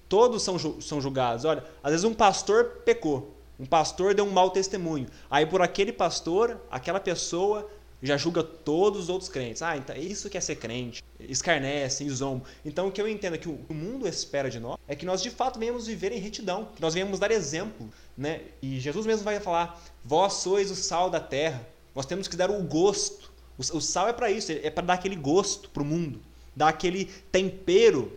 todos 0.09 0.43
são, 0.43 0.59
são 0.81 0.99
julgados. 0.99 1.45
Olha, 1.45 1.63
às 1.83 1.91
vezes 1.91 2.05
um 2.05 2.15
pastor 2.15 2.83
pecou. 2.85 3.36
Um 3.59 3.65
pastor 3.65 4.15
deu 4.15 4.25
um 4.25 4.31
mau 4.31 4.51
testemunho. 4.51 5.07
Aí 5.31 5.47
por 5.47 5.63
aquele 5.63 5.93
pastor, 5.93 6.61
aquela 6.71 7.01
pessoa 7.01 7.69
já 8.03 8.17
julga 8.17 8.43
todos 8.43 9.05
os 9.05 9.09
outros 9.09 9.31
crentes. 9.31 9.63
Ah, 9.63 9.77
então 9.77 9.97
isso 9.97 10.29
que 10.29 10.37
é 10.37 10.41
ser 10.41 10.57
crente. 10.57 11.03
Escarnecem, 11.19 12.09
zombam. 12.11 12.47
Então 12.65 12.89
o 12.89 12.93
que 12.93 13.01
eu 13.01 13.09
entendo 13.09 13.35
é 13.35 13.39
que 13.39 13.49
o 13.49 13.75
mundo 13.75 14.07
espera 14.07 14.51
de 14.51 14.61
nós 14.61 14.79
é 14.87 14.95
que 14.95 15.07
nós 15.07 15.23
de 15.23 15.31
fato 15.31 15.59
venhamos 15.59 15.87
viver 15.87 16.13
em 16.13 16.19
retidão, 16.19 16.69
que 16.75 16.83
nós 16.83 16.95
venhamos 16.95 17.19
dar 17.19 17.31
exemplo, 17.31 17.89
né? 18.17 18.43
E 18.61 18.79
Jesus 18.79 19.07
mesmo 19.07 19.25
vai 19.25 19.41
falar: 19.41 19.83
"Vós 20.05 20.35
sois 20.35 20.71
o 20.71 20.77
sal 20.77 21.09
da 21.09 21.21
terra". 21.21 21.67
Nós 21.95 22.05
temos 22.05 22.29
que 22.29 22.37
dar 22.37 22.51
o 22.51 22.63
gosto. 22.63 23.33
O 23.59 23.81
sal 23.81 24.07
é 24.07 24.13
para 24.13 24.31
isso, 24.31 24.53
é 24.53 24.69
para 24.69 24.85
dar 24.85 24.95
aquele 24.95 25.17
gosto 25.17 25.71
para 25.71 25.83
o 25.83 25.87
mundo, 25.87 26.21
dar 26.55 26.69
aquele 26.69 27.07
tempero. 27.33 28.13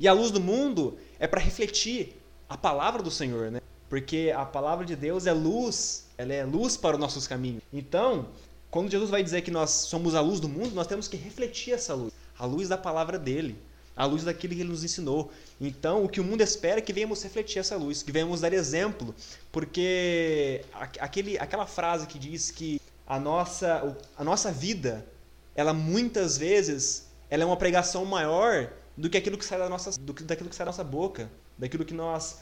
E 0.00 0.08
a 0.08 0.12
luz 0.12 0.32
do 0.32 0.40
mundo 0.40 0.98
é 1.16 1.28
para 1.28 1.40
refletir 1.40 2.20
a 2.48 2.56
palavra 2.56 3.00
do 3.00 3.10
Senhor, 3.10 3.52
né? 3.52 3.60
Porque 3.90 4.32
a 4.34 4.46
palavra 4.46 4.86
de 4.86 4.94
Deus 4.94 5.26
é 5.26 5.32
luz, 5.32 6.06
ela 6.16 6.32
é 6.32 6.44
luz 6.44 6.76
para 6.76 6.94
os 6.94 7.00
nossos 7.00 7.26
caminhos. 7.26 7.60
Então, 7.72 8.28
quando 8.70 8.88
Jesus 8.88 9.10
vai 9.10 9.20
dizer 9.20 9.42
que 9.42 9.50
nós 9.50 9.70
somos 9.70 10.14
a 10.14 10.20
luz 10.20 10.38
do 10.38 10.48
mundo, 10.48 10.76
nós 10.76 10.86
temos 10.86 11.08
que 11.08 11.16
refletir 11.16 11.74
essa 11.74 11.92
luz, 11.92 12.12
a 12.38 12.46
luz 12.46 12.68
da 12.68 12.78
palavra 12.78 13.18
dele, 13.18 13.58
a 13.96 14.06
luz 14.06 14.22
daquilo 14.22 14.54
que 14.54 14.60
ele 14.60 14.68
nos 14.68 14.84
ensinou. 14.84 15.32
Então, 15.60 16.04
o 16.04 16.08
que 16.08 16.20
o 16.20 16.24
mundo 16.24 16.40
espera 16.40 16.78
é 16.78 16.80
que 16.80 16.92
venhamos 16.92 17.20
refletir 17.20 17.58
essa 17.58 17.76
luz, 17.76 18.00
que 18.00 18.12
venhamos 18.12 18.40
dar 18.40 18.52
exemplo, 18.52 19.12
porque 19.50 20.64
aquele, 21.00 21.36
aquela 21.36 21.66
frase 21.66 22.06
que 22.06 22.18
diz 22.18 22.52
que 22.52 22.80
a 23.04 23.18
nossa, 23.18 23.96
a 24.16 24.22
nossa 24.22 24.52
vida, 24.52 25.04
ela 25.52 25.74
muitas 25.74 26.38
vezes, 26.38 27.08
ela 27.28 27.42
é 27.42 27.46
uma 27.46 27.56
pregação 27.56 28.04
maior 28.04 28.70
do 28.96 29.10
que 29.10 29.18
aquilo 29.18 29.36
que 29.36 29.44
sai 29.44 29.58
da 29.58 29.68
nossa, 29.68 29.98
do, 30.00 30.12
daquilo 30.12 30.48
que 30.48 30.54
sai 30.54 30.64
da 30.64 30.70
nossa 30.70 30.84
boca, 30.84 31.28
daquilo 31.58 31.84
que 31.84 31.92
nós 31.92 32.38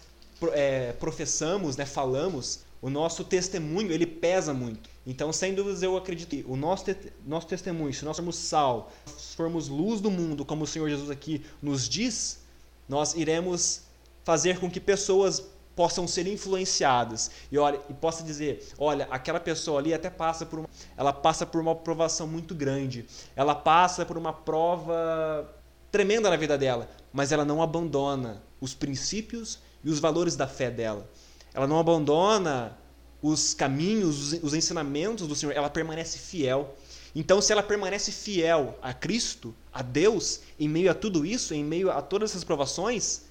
é, 0.52 0.92
professamos, 0.92 1.76
né, 1.76 1.84
falamos, 1.84 2.60
o 2.80 2.88
nosso 2.88 3.24
testemunho, 3.24 3.90
ele 3.90 4.06
pesa 4.06 4.54
muito. 4.54 4.88
Então, 5.06 5.32
sem 5.32 5.54
dúvidas, 5.54 5.82
eu 5.82 5.96
acredito 5.96 6.30
que 6.30 6.44
o 6.46 6.56
nosso, 6.56 6.84
te 6.84 6.96
nosso 7.26 7.46
testemunho, 7.46 7.92
se 7.92 8.04
nós 8.04 8.16
formos 8.16 8.36
sal, 8.36 8.92
se 9.16 9.34
formos 9.34 9.68
luz 9.68 10.00
do 10.00 10.10
mundo, 10.10 10.44
como 10.44 10.64
o 10.64 10.66
Senhor 10.66 10.88
Jesus 10.88 11.10
aqui 11.10 11.44
nos 11.60 11.88
diz, 11.88 12.40
nós 12.88 13.14
iremos 13.14 13.82
fazer 14.22 14.60
com 14.60 14.70
que 14.70 14.78
pessoas 14.78 15.42
possam 15.74 16.08
ser 16.08 16.26
influenciadas 16.26 17.30
e 17.52 17.56
olha 17.56 17.80
e 17.88 17.94
possa 17.94 18.24
dizer, 18.24 18.66
olha, 18.78 19.06
aquela 19.10 19.38
pessoa 19.38 19.78
ali 19.78 19.94
até 19.94 20.10
passa 20.10 20.44
por 20.44 20.58
uma, 20.58 20.68
ela 20.96 21.12
passa 21.12 21.46
por 21.46 21.60
uma 21.60 21.74
provação 21.74 22.26
muito 22.26 22.52
grande, 22.52 23.06
ela 23.36 23.54
passa 23.54 24.04
por 24.04 24.18
uma 24.18 24.32
prova 24.32 25.48
tremenda 25.90 26.28
na 26.28 26.36
vida 26.36 26.58
dela, 26.58 26.88
mas 27.12 27.30
ela 27.30 27.44
não 27.44 27.62
abandona 27.62 28.42
os 28.60 28.74
princípios 28.74 29.60
e 29.84 29.90
os 29.90 29.98
valores 29.98 30.36
da 30.36 30.46
fé 30.46 30.70
dela. 30.70 31.08
Ela 31.54 31.66
não 31.66 31.78
abandona 31.78 32.76
os 33.22 33.54
caminhos, 33.54 34.32
os 34.42 34.54
ensinamentos 34.54 35.26
do 35.26 35.34
Senhor, 35.34 35.52
ela 35.52 35.68
permanece 35.68 36.18
fiel. 36.18 36.76
Então, 37.14 37.40
se 37.40 37.52
ela 37.52 37.62
permanece 37.62 38.12
fiel 38.12 38.78
a 38.80 38.92
Cristo, 38.92 39.54
a 39.72 39.82
Deus, 39.82 40.40
em 40.58 40.68
meio 40.68 40.90
a 40.90 40.94
tudo 40.94 41.26
isso, 41.26 41.54
em 41.54 41.64
meio 41.64 41.90
a 41.90 42.00
todas 42.00 42.30
essas 42.30 42.44
provações, 42.44 43.22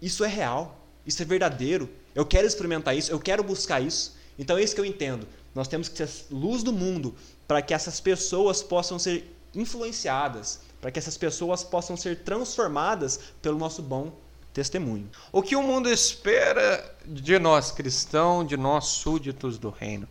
isso 0.00 0.24
é 0.24 0.28
real, 0.28 0.78
isso 1.06 1.20
é 1.22 1.24
verdadeiro. 1.24 1.88
Eu 2.14 2.24
quero 2.24 2.46
experimentar 2.46 2.96
isso, 2.96 3.10
eu 3.10 3.18
quero 3.18 3.42
buscar 3.42 3.80
isso. 3.80 4.16
Então 4.38 4.56
é 4.56 4.62
isso 4.62 4.74
que 4.74 4.80
eu 4.80 4.84
entendo. 4.84 5.26
Nós 5.54 5.68
temos 5.68 5.88
que 5.88 5.96
ser 5.96 6.26
luz 6.30 6.62
do 6.62 6.72
mundo 6.72 7.14
para 7.46 7.60
que 7.60 7.74
essas 7.74 8.00
pessoas 8.00 8.62
possam 8.62 8.98
ser 8.98 9.34
influenciadas, 9.54 10.60
para 10.80 10.90
que 10.90 10.98
essas 10.98 11.16
pessoas 11.16 11.62
possam 11.64 11.96
ser 11.96 12.20
transformadas 12.20 13.18
pelo 13.40 13.58
nosso 13.58 13.82
bom 13.82 14.12
testemunho. 14.52 15.08
O 15.30 15.42
que 15.42 15.56
o 15.56 15.62
mundo 15.62 15.88
espera 15.90 16.94
de 17.04 17.38
nós 17.38 17.70
cristãos, 17.70 18.46
de 18.46 18.56
nós 18.56 18.86
súditos 18.86 19.58
do 19.58 19.70
reino? 19.70 20.08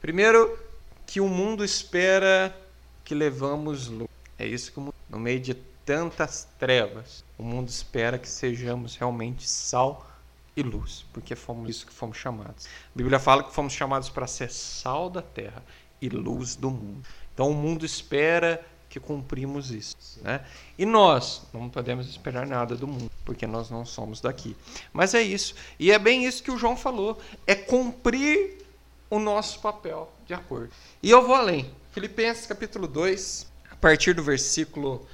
Primeiro, 0.00 0.58
que 1.06 1.20
o 1.20 1.28
mundo 1.28 1.64
espera 1.64 2.56
que 3.04 3.14
levamos 3.14 3.88
luz. 3.88 4.08
É 4.38 4.46
isso 4.46 4.72
que 4.72 4.78
o 4.78 4.82
mundo, 4.82 4.94
no 5.08 5.18
meio 5.18 5.40
de 5.40 5.54
tantas 5.84 6.48
trevas, 6.58 7.24
o 7.36 7.42
mundo 7.42 7.68
espera 7.68 8.18
que 8.18 8.28
sejamos 8.28 8.96
realmente 8.96 9.48
sal 9.48 10.06
e 10.56 10.62
luz, 10.62 11.04
porque 11.12 11.34
fomos 11.34 11.70
isso 11.70 11.86
que 11.86 11.92
fomos 11.92 12.16
chamados. 12.16 12.66
A 12.66 12.96
Bíblia 12.96 13.18
fala 13.18 13.42
que 13.42 13.52
fomos 13.52 13.72
chamados 13.72 14.08
para 14.08 14.26
ser 14.26 14.50
sal 14.50 15.08
da 15.08 15.22
terra 15.22 15.62
e 16.00 16.08
luz 16.08 16.56
do 16.56 16.70
mundo. 16.70 17.02
Então 17.32 17.50
o 17.50 17.54
mundo 17.54 17.86
espera 17.86 18.64
que 18.92 19.00
cumprimos 19.00 19.70
isso. 19.70 19.96
Né? 20.20 20.44
E 20.76 20.84
nós 20.84 21.40
não 21.50 21.70
podemos 21.70 22.06
esperar 22.06 22.46
nada 22.46 22.76
do 22.76 22.86
mundo, 22.86 23.10
porque 23.24 23.46
nós 23.46 23.70
não 23.70 23.86
somos 23.86 24.20
daqui. 24.20 24.54
Mas 24.92 25.14
é 25.14 25.22
isso. 25.22 25.54
E 25.78 25.90
é 25.90 25.98
bem 25.98 26.26
isso 26.26 26.42
que 26.42 26.50
o 26.50 26.58
João 26.58 26.76
falou: 26.76 27.18
é 27.46 27.54
cumprir 27.54 28.58
o 29.08 29.18
nosso 29.18 29.60
papel 29.60 30.12
de 30.26 30.34
acordo. 30.34 30.70
E 31.02 31.08
eu 31.08 31.26
vou 31.26 31.34
além. 31.34 31.70
Filipenses 31.92 32.46
capítulo 32.46 32.86
2, 32.86 33.46
a 33.70 33.76
partir 33.76 34.12
do 34.12 34.22
versículo 34.22 35.06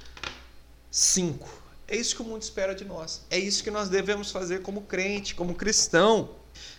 5. 0.91 1.47
É 1.87 1.95
isso 1.95 2.17
que 2.17 2.21
o 2.21 2.25
mundo 2.25 2.41
espera 2.41 2.75
de 2.75 2.83
nós. 2.83 3.25
É 3.29 3.39
isso 3.39 3.63
que 3.63 3.71
nós 3.71 3.87
devemos 3.87 4.29
fazer 4.29 4.61
como 4.61 4.81
crente, 4.81 5.33
como 5.33 5.55
cristão. 5.55 6.31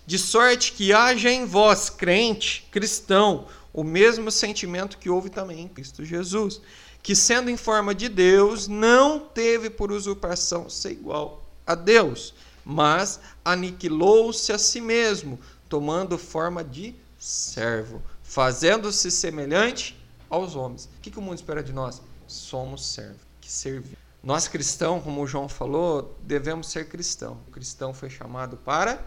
De 0.06 0.18
sorte 0.18 0.72
que 0.72 0.92
haja 0.92 1.30
em 1.30 1.46
vós, 1.46 1.88
crente, 1.88 2.68
cristão, 2.70 3.46
o 3.72 3.84
mesmo 3.84 4.30
sentimento 4.30 4.98
que 4.98 5.08
houve 5.08 5.30
também 5.30 5.60
em 5.60 5.68
Cristo 5.68 6.04
Jesus, 6.04 6.60
que 7.02 7.16
sendo 7.16 7.50
em 7.50 7.56
forma 7.56 7.94
de 7.94 8.08
Deus, 8.08 8.68
não 8.68 9.20
teve 9.20 9.70
por 9.70 9.90
usurpação 9.90 10.68
ser 10.68 10.92
igual 10.92 11.44
a 11.66 11.74
Deus, 11.74 12.34
mas 12.64 13.20
aniquilou-se 13.44 14.52
a 14.52 14.58
si 14.58 14.80
mesmo, 14.80 15.38
tomando 15.68 16.18
forma 16.18 16.62
de 16.62 16.94
servo, 17.18 18.02
fazendo-se 18.22 19.10
semelhante 19.10 19.98
aos 20.28 20.54
homens. 20.54 20.84
O 20.84 21.00
que, 21.00 21.10
que 21.10 21.18
o 21.18 21.22
mundo 21.22 21.36
espera 21.36 21.62
de 21.62 21.72
nós? 21.72 22.00
Somos 22.26 22.86
servos, 22.86 23.20
que 23.40 23.50
servimos. 23.50 23.98
Nós 24.22 24.46
cristãos, 24.46 25.02
como 25.02 25.22
o 25.22 25.26
João 25.26 25.48
falou, 25.48 26.16
devemos 26.22 26.70
ser 26.70 26.88
cristãos. 26.88 27.38
O 27.48 27.50
cristão 27.50 27.94
foi 27.94 28.10
chamado 28.10 28.56
para 28.58 29.00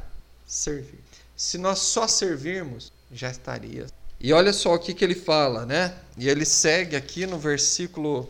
servir. 0.46 1.04
Se 1.36 1.58
nós 1.58 1.80
só 1.80 2.08
servirmos, 2.08 2.92
já 3.12 3.30
estaria 3.30 3.86
e 4.24 4.32
olha 4.32 4.54
só 4.54 4.76
o 4.76 4.80
que, 4.80 4.94
que 4.94 5.04
ele 5.04 5.16
fala, 5.16 5.66
né? 5.66 5.94
E 6.18 6.30
ele 6.30 6.46
segue 6.46 6.96
aqui 6.96 7.26
no 7.26 7.38
versículo 7.38 8.30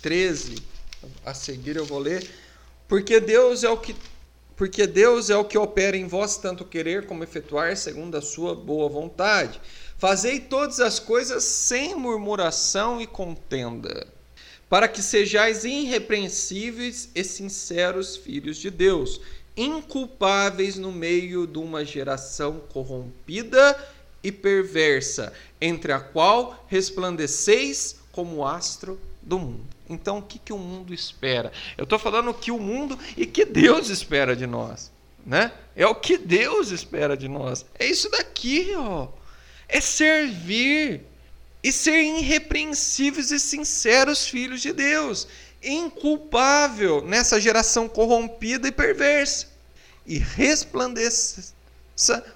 13. 0.00 0.56
A 1.26 1.34
seguir 1.34 1.76
eu 1.76 1.84
vou 1.84 1.98
ler. 1.98 2.26
Porque 2.88 3.20
Deus 3.20 3.62
é 3.64 3.68
o 3.68 3.76
que 3.76 3.94
porque 4.56 4.86
Deus 4.86 5.30
é 5.30 5.36
o 5.36 5.44
que 5.44 5.58
opera 5.58 5.96
em 5.96 6.06
vós 6.06 6.36
tanto 6.36 6.64
querer 6.64 7.06
como 7.06 7.24
efetuar 7.24 7.76
segundo 7.76 8.16
a 8.16 8.22
sua 8.22 8.54
boa 8.54 8.88
vontade. 8.88 9.60
Fazei 9.98 10.40
todas 10.40 10.80
as 10.80 10.98
coisas 10.98 11.42
sem 11.42 11.94
murmuração 11.96 13.00
e 13.00 13.06
contenda, 13.06 14.06
para 14.70 14.86
que 14.86 15.02
sejais 15.02 15.64
irrepreensíveis 15.64 17.10
e 17.16 17.24
sinceros 17.24 18.16
filhos 18.16 18.56
de 18.56 18.70
Deus, 18.70 19.20
inculpáveis 19.56 20.76
no 20.76 20.92
meio 20.92 21.48
de 21.48 21.58
uma 21.58 21.84
geração 21.84 22.60
corrompida 22.72 23.76
e 24.24 24.32
perversa, 24.32 25.34
entre 25.60 25.92
a 25.92 26.00
qual 26.00 26.66
resplandeceis 26.66 27.96
como 28.10 28.44
astro 28.44 28.98
do 29.20 29.38
mundo. 29.38 29.66
Então, 29.88 30.18
o 30.18 30.22
que, 30.22 30.38
que 30.38 30.52
o 30.52 30.58
mundo 30.58 30.94
espera? 30.94 31.52
Eu 31.76 31.84
estou 31.84 31.98
falando 31.98 32.30
o 32.30 32.34
que 32.34 32.50
o 32.50 32.58
mundo 32.58 32.98
e 33.18 33.26
que 33.26 33.44
Deus 33.44 33.90
espera 33.90 34.34
de 34.34 34.46
nós. 34.46 34.90
Né? 35.26 35.52
É 35.76 35.86
o 35.86 35.94
que 35.94 36.16
Deus 36.16 36.70
espera 36.70 37.16
de 37.16 37.28
nós. 37.28 37.66
É 37.78 37.86
isso 37.86 38.10
daqui, 38.10 38.72
ó. 38.76 39.08
É 39.68 39.80
servir 39.80 41.02
e 41.62 41.70
ser 41.70 42.02
irrepreensíveis 42.02 43.30
e 43.30 43.38
sinceros 43.38 44.26
filhos 44.26 44.60
de 44.60 44.72
Deus, 44.72 45.26
inculpável 45.62 47.02
nessa 47.02 47.40
geração 47.40 47.88
corrompida 47.88 48.68
e 48.68 48.72
perversa, 48.72 49.48
e 50.06 50.18
resplandeça 50.18 51.52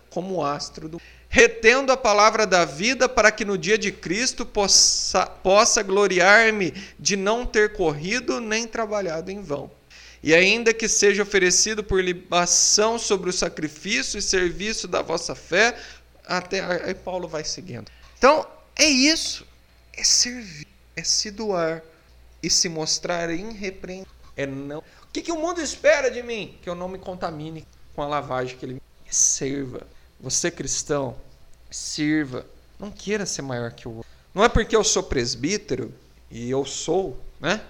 como 0.08 0.42
astro 0.42 0.88
do 0.88 1.00
retendo 1.28 1.92
a 1.92 1.96
palavra 1.96 2.46
da 2.46 2.64
vida, 2.64 3.08
para 3.08 3.30
que 3.30 3.44
no 3.44 3.58
dia 3.58 3.76
de 3.76 3.92
Cristo 3.92 4.46
possa, 4.46 5.26
possa 5.26 5.82
gloriar-me 5.82 6.72
de 6.98 7.16
não 7.16 7.44
ter 7.44 7.74
corrido 7.74 8.40
nem 8.40 8.66
trabalhado 8.66 9.30
em 9.30 9.42
vão. 9.42 9.70
E 10.22 10.34
ainda 10.34 10.74
que 10.74 10.88
seja 10.88 11.22
oferecido 11.22 11.84
por 11.84 12.02
libação 12.02 12.98
sobre 12.98 13.30
o 13.30 13.32
sacrifício 13.32 14.18
e 14.18 14.22
serviço 14.22 14.88
da 14.88 15.02
vossa 15.02 15.34
fé, 15.34 15.78
até 16.26 16.60
aí 16.60 16.94
Paulo 16.94 17.28
vai 17.28 17.44
seguindo. 17.44 17.90
Então, 18.16 18.44
é 18.74 18.86
isso. 18.86 19.46
É 19.92 20.02
servir, 20.02 20.66
é 20.96 21.02
se 21.04 21.30
doar 21.30 21.82
e 22.42 22.50
se 22.50 22.68
mostrar 22.68 23.30
irrepreensível. 23.30 24.12
É 24.36 24.46
não. 24.46 24.78
O 24.78 25.12
que, 25.12 25.22
que 25.22 25.32
o 25.32 25.38
mundo 25.38 25.60
espera 25.60 26.10
de 26.10 26.22
mim? 26.22 26.58
Que 26.62 26.70
eu 26.70 26.74
não 26.74 26.88
me 26.88 26.98
contamine 26.98 27.66
com 27.94 28.02
a 28.02 28.06
lavagem 28.06 28.56
que 28.56 28.64
ele 28.64 28.74
me 28.74 28.80
serva 29.08 29.86
você 30.20 30.50
cristão, 30.50 31.16
sirva. 31.70 32.46
Não 32.78 32.90
queira 32.90 33.26
ser 33.26 33.42
maior 33.42 33.72
que 33.72 33.88
o 33.88 33.96
outro. 33.96 34.10
Não 34.34 34.44
é 34.44 34.48
porque 34.48 34.76
eu 34.76 34.84
sou 34.84 35.02
presbítero, 35.02 35.92
e 36.30 36.50
eu 36.50 36.64
sou, 36.64 37.18
né? 37.40 37.60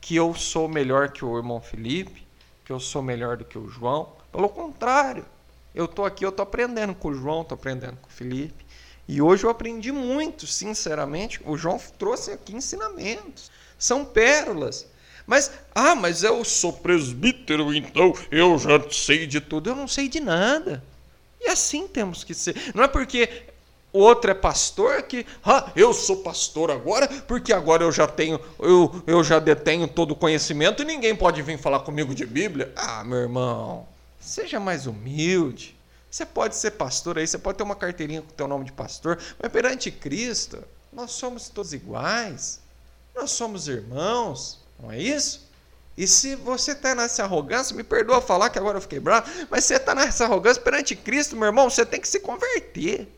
Que 0.00 0.16
eu 0.16 0.34
sou 0.34 0.68
melhor 0.68 1.10
que 1.10 1.24
o 1.24 1.36
irmão 1.36 1.60
Felipe, 1.60 2.26
que 2.64 2.72
eu 2.72 2.78
sou 2.78 3.02
melhor 3.02 3.36
do 3.36 3.44
que 3.44 3.58
o 3.58 3.68
João. 3.68 4.12
Pelo 4.30 4.48
contrário, 4.48 5.24
eu 5.74 5.86
estou 5.86 6.04
aqui, 6.04 6.24
eu 6.24 6.30
estou 6.30 6.44
aprendendo 6.44 6.94
com 6.94 7.08
o 7.08 7.14
João, 7.14 7.42
estou 7.42 7.56
aprendendo 7.56 7.96
com 7.96 8.08
o 8.08 8.12
Felipe. 8.12 8.64
E 9.06 9.20
hoje 9.20 9.44
eu 9.44 9.50
aprendi 9.50 9.92
muito, 9.92 10.46
sinceramente. 10.46 11.40
O 11.44 11.56
João 11.56 11.78
trouxe 11.98 12.30
aqui 12.30 12.54
ensinamentos. 12.54 13.50
São 13.78 14.04
pérolas. 14.04 14.86
Mas, 15.26 15.50
ah, 15.74 15.94
mas 15.94 16.22
eu 16.22 16.44
sou 16.44 16.72
presbítero, 16.72 17.74
então 17.74 18.14
eu 18.30 18.58
já 18.58 18.80
sei 18.90 19.26
de 19.26 19.40
tudo. 19.40 19.70
Eu 19.70 19.76
não 19.76 19.88
sei 19.88 20.08
de 20.08 20.20
nada. 20.20 20.82
E 21.44 21.50
assim 21.50 21.86
temos 21.86 22.24
que 22.24 22.34
ser. 22.34 22.72
Não 22.74 22.82
é 22.82 22.88
porque 22.88 23.28
o 23.92 24.00
outro 24.00 24.30
é 24.30 24.34
pastor 24.34 25.02
que 25.02 25.24
ah, 25.44 25.70
eu 25.76 25.92
sou 25.92 26.16
pastor 26.16 26.70
agora, 26.70 27.06
porque 27.28 27.52
agora 27.52 27.84
eu 27.84 27.92
já 27.92 28.08
tenho, 28.08 28.40
eu, 28.58 29.02
eu 29.06 29.22
já 29.22 29.38
detenho 29.38 29.86
todo 29.86 30.10
o 30.10 30.16
conhecimento 30.16 30.82
e 30.82 30.84
ninguém 30.84 31.14
pode 31.14 31.40
vir 31.42 31.58
falar 31.58 31.80
comigo 31.80 32.12
de 32.12 32.26
Bíblia. 32.26 32.72
Ah, 32.74 33.04
meu 33.04 33.18
irmão, 33.18 33.86
seja 34.18 34.58
mais 34.58 34.86
humilde. 34.86 35.76
Você 36.10 36.24
pode 36.24 36.56
ser 36.56 36.72
pastor 36.72 37.18
aí, 37.18 37.26
você 37.26 37.38
pode 37.38 37.58
ter 37.58 37.64
uma 37.64 37.76
carteirinha 37.76 38.22
com 38.22 38.30
o 38.30 38.34
teu 38.34 38.48
nome 38.48 38.64
de 38.64 38.72
pastor, 38.72 39.18
mas 39.40 39.52
perante 39.52 39.90
Cristo, 39.90 40.62
nós 40.92 41.12
somos 41.12 41.48
todos 41.48 41.72
iguais. 41.72 42.60
Nós 43.14 43.30
somos 43.30 43.68
irmãos, 43.68 44.58
não 44.80 44.90
é 44.90 44.98
isso? 44.98 45.43
E 45.96 46.06
se 46.06 46.34
você 46.34 46.72
está 46.72 46.94
nessa 46.94 47.22
arrogância, 47.22 47.74
me 47.74 47.84
perdoa 47.84 48.20
falar 48.20 48.50
que 48.50 48.58
agora 48.58 48.78
eu 48.78 48.82
fiquei 48.82 48.98
bravo, 48.98 49.30
mas 49.48 49.64
você 49.64 49.76
está 49.76 49.94
nessa 49.94 50.24
arrogância 50.24 50.60
perante 50.60 50.96
Cristo, 50.96 51.36
meu 51.36 51.46
irmão, 51.46 51.70
você 51.70 51.86
tem 51.86 52.00
que 52.00 52.08
se 52.08 52.20
converter. 52.20 53.08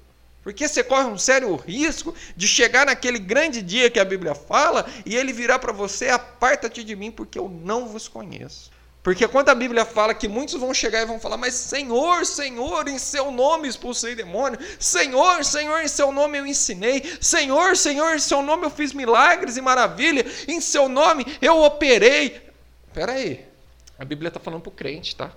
Porque 0.43 0.69
você 0.69 0.85
corre 0.85 1.07
um 1.07 1.19
sério 1.19 1.57
risco 1.57 2.15
de 2.37 2.47
chegar 2.47 2.87
naquele 2.87 3.19
grande 3.19 3.61
dia 3.61 3.91
que 3.91 3.99
a 3.99 4.05
Bíblia 4.05 4.33
fala 4.33 4.87
e 5.05 5.17
ele 5.17 5.33
virar 5.33 5.59
para 5.59 5.73
você: 5.73 6.09
aparta-te 6.09 6.85
de 6.85 6.95
mim, 6.95 7.11
porque 7.11 7.37
eu 7.37 7.49
não 7.49 7.89
vos 7.89 8.07
conheço. 8.07 8.71
Porque 9.03 9.27
quando 9.27 9.49
a 9.49 9.55
Bíblia 9.55 9.85
fala 9.85 10.13
que 10.15 10.29
muitos 10.29 10.55
vão 10.55 10.75
chegar 10.75 11.03
e 11.03 11.05
vão 11.05 11.19
falar, 11.19 11.37
mas 11.37 11.55
Senhor, 11.55 12.27
Senhor, 12.27 12.89
em 12.89 12.99
seu 12.99 13.31
nome 13.31 13.69
expulsei 13.69 14.15
demônio, 14.15 14.59
Senhor, 14.81 15.45
Senhor, 15.45 15.81
em 15.81 15.89
seu 15.89 16.11
nome 16.11 16.39
eu 16.39 16.47
ensinei, 16.47 17.03
Senhor, 17.21 17.77
Senhor, 17.77 18.17
em 18.17 18.19
seu 18.19 18.43
nome 18.43 18.67
eu 18.67 18.71
fiz 18.71 18.93
milagres 18.93 19.57
e 19.57 19.61
maravilha, 19.61 20.27
em 20.47 20.61
seu 20.61 20.89
nome 20.89 21.25
eu 21.41 21.59
operei. 21.63 22.46
Espera 22.97 23.13
aí, 23.13 23.47
a 23.99 24.07
Bíblia 24.07 24.29
está 24.29 24.41
falando 24.41 24.63
para 24.63 24.71
o 24.71 24.73
crente, 24.73 25.15
tá? 25.15 25.31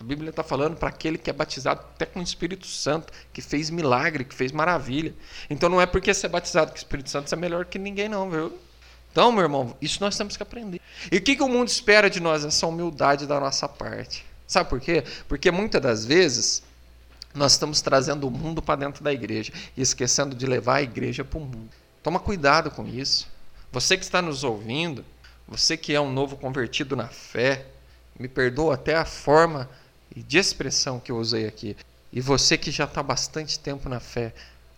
A 0.00 0.02
Bíblia 0.02 0.30
está 0.30 0.42
falando 0.42 0.76
para 0.76 0.88
aquele 0.88 1.16
que 1.16 1.30
é 1.30 1.32
batizado 1.32 1.80
até 1.94 2.04
com 2.04 2.18
o 2.18 2.22
Espírito 2.24 2.66
Santo, 2.66 3.12
que 3.32 3.40
fez 3.40 3.70
milagre, 3.70 4.24
que 4.24 4.34
fez 4.34 4.50
maravilha. 4.50 5.14
Então 5.48 5.68
não 5.68 5.80
é 5.80 5.86
porque 5.86 6.12
você 6.12 6.26
é 6.26 6.28
batizado 6.28 6.72
com 6.72 6.74
o 6.74 6.76
Espírito 6.76 7.08
Santo 7.08 7.30
você 7.30 7.36
é 7.36 7.38
melhor 7.38 7.66
que 7.66 7.78
ninguém, 7.78 8.08
não, 8.08 8.28
viu? 8.28 8.58
Então, 9.12 9.30
meu 9.30 9.44
irmão, 9.44 9.76
isso 9.80 10.00
nós 10.00 10.16
temos 10.16 10.36
que 10.36 10.42
aprender. 10.42 10.80
E 11.12 11.18
o 11.18 11.22
que, 11.22 11.36
que 11.36 11.42
o 11.44 11.48
mundo 11.48 11.68
espera 11.68 12.10
de 12.10 12.18
nós? 12.18 12.44
Essa 12.44 12.66
humildade 12.66 13.28
da 13.28 13.38
nossa 13.38 13.68
parte. 13.68 14.26
Sabe 14.44 14.68
por 14.68 14.80
quê? 14.80 15.04
Porque 15.28 15.52
muitas 15.52 15.80
das 15.80 16.04
vezes 16.04 16.64
nós 17.32 17.52
estamos 17.52 17.80
trazendo 17.80 18.26
o 18.26 18.30
mundo 18.32 18.60
para 18.60 18.80
dentro 18.80 19.04
da 19.04 19.12
igreja 19.12 19.52
e 19.76 19.82
esquecendo 19.82 20.34
de 20.34 20.46
levar 20.46 20.78
a 20.78 20.82
igreja 20.82 21.24
para 21.24 21.38
o 21.38 21.42
mundo. 21.42 21.70
Toma 22.02 22.18
cuidado 22.18 22.72
com 22.72 22.84
isso. 22.88 23.28
Você 23.70 23.96
que 23.96 24.02
está 24.02 24.20
nos 24.20 24.42
ouvindo, 24.42 25.04
você 25.46 25.76
que 25.76 25.94
é 25.94 26.00
um 26.00 26.12
novo 26.12 26.36
convertido 26.36 26.96
na 26.96 27.08
fé, 27.08 27.66
me 28.18 28.28
perdoa 28.28 28.74
até 28.74 28.94
a 28.94 29.04
forma 29.04 29.68
de 30.14 30.38
expressão 30.38 31.00
que 31.00 31.12
eu 31.12 31.18
usei 31.18 31.46
aqui. 31.46 31.76
E 32.12 32.20
você 32.20 32.56
que 32.56 32.70
já 32.70 32.84
está 32.84 33.02
bastante 33.02 33.58
tempo 33.58 33.88
na 33.88 34.00
fé, 34.00 34.32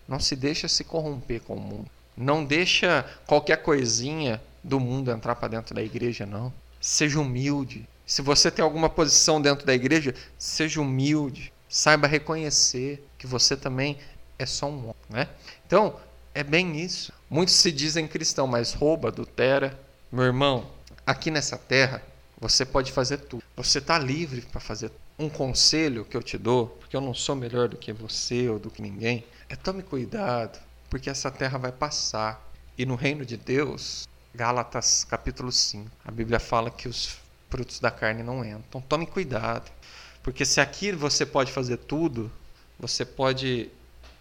não 0.07 0.19
se 0.19 0.35
deixa 0.35 0.67
se 0.67 0.83
corromper 0.83 1.41
com 1.41 1.55
o 1.55 1.59
mundo. 1.59 1.89
Não 2.15 2.43
deixa 2.43 3.05
qualquer 3.27 3.57
coisinha 3.57 4.41
do 4.63 4.79
mundo 4.79 5.11
entrar 5.11 5.35
para 5.35 5.49
dentro 5.49 5.75
da 5.75 5.83
igreja, 5.83 6.25
não. 6.25 6.51
Seja 6.81 7.19
humilde. 7.19 7.87
Se 8.05 8.21
você 8.21 8.49
tem 8.49 8.63
alguma 8.63 8.89
posição 8.89 9.41
dentro 9.41 9.65
da 9.65 9.73
igreja, 9.73 10.15
seja 10.37 10.81
humilde. 10.81 11.53
Saiba 11.69 12.07
reconhecer 12.07 13.05
que 13.17 13.27
você 13.27 13.55
também 13.55 13.97
é 14.39 14.45
só 14.45 14.67
um 14.67 14.79
homem, 14.79 14.95
né? 15.09 15.27
Então, 15.65 15.99
é 16.33 16.43
bem 16.43 16.79
isso. 16.79 17.13
Muitos 17.29 17.55
se 17.55 17.71
dizem 17.71 18.07
cristão, 18.07 18.47
mas 18.47 18.73
rouba, 18.73 19.09
adultera. 19.09 19.77
Meu 20.09 20.23
irmão, 20.23 20.71
aqui 21.05 21.29
nessa 21.29 21.57
terra, 21.57 22.01
você 22.39 22.65
pode 22.65 22.93
fazer 22.93 23.17
tudo. 23.17 23.43
Você 23.57 23.79
está 23.79 23.99
livre 23.99 24.41
para 24.41 24.61
fazer 24.61 24.89
um 25.19 25.27
conselho 25.27 26.05
que 26.05 26.15
eu 26.15 26.23
te 26.23 26.37
dou, 26.37 26.67
porque 26.67 26.95
eu 26.95 27.01
não 27.01 27.13
sou 27.13 27.35
melhor 27.35 27.67
do 27.67 27.75
que 27.75 27.91
você 27.91 28.47
ou 28.47 28.57
do 28.57 28.71
que 28.71 28.81
ninguém, 28.81 29.25
é 29.49 29.55
tome 29.55 29.83
cuidado 29.83 30.59
porque 30.89 31.09
essa 31.09 31.29
terra 31.29 31.57
vai 31.57 31.73
passar. 31.73 32.41
E 32.77 32.85
no 32.85 32.95
reino 32.95 33.25
de 33.25 33.35
Deus, 33.35 34.07
Gálatas 34.33 35.03
capítulo 35.03 35.51
5, 35.51 35.89
a 36.05 36.11
Bíblia 36.11 36.39
fala 36.39 36.71
que 36.71 36.87
os 36.87 37.17
frutos 37.49 37.79
da 37.81 37.91
carne 37.91 38.23
não 38.23 38.45
entram. 38.45 38.63
Então 38.69 38.81
tome 38.81 39.07
cuidado, 39.07 39.69
porque 40.23 40.45
se 40.45 40.61
aqui 40.61 40.93
você 40.93 41.25
pode 41.25 41.51
fazer 41.51 41.77
tudo, 41.77 42.31
você 42.79 43.03
pode 43.03 43.69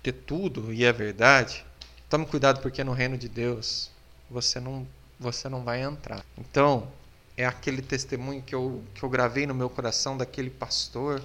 ter 0.02 0.12
tudo 0.12 0.72
e 0.72 0.84
é 0.84 0.92
verdade, 0.92 1.64
tome 2.10 2.26
cuidado 2.26 2.60
porque 2.60 2.82
no 2.82 2.92
reino 2.92 3.16
de 3.16 3.28
Deus 3.28 3.90
você 4.28 4.58
não 4.58 4.84
você 5.18 5.48
não 5.48 5.62
vai 5.62 5.82
entrar. 5.82 6.24
Então, 6.38 6.88
é 7.36 7.44
aquele 7.44 7.82
testemunho 7.82 8.42
que 8.42 8.54
eu, 8.54 8.82
que 8.94 9.02
eu 9.02 9.08
gravei 9.08 9.46
no 9.46 9.54
meu 9.54 9.68
coração 9.68 10.16
daquele 10.16 10.50
pastor 10.50 11.22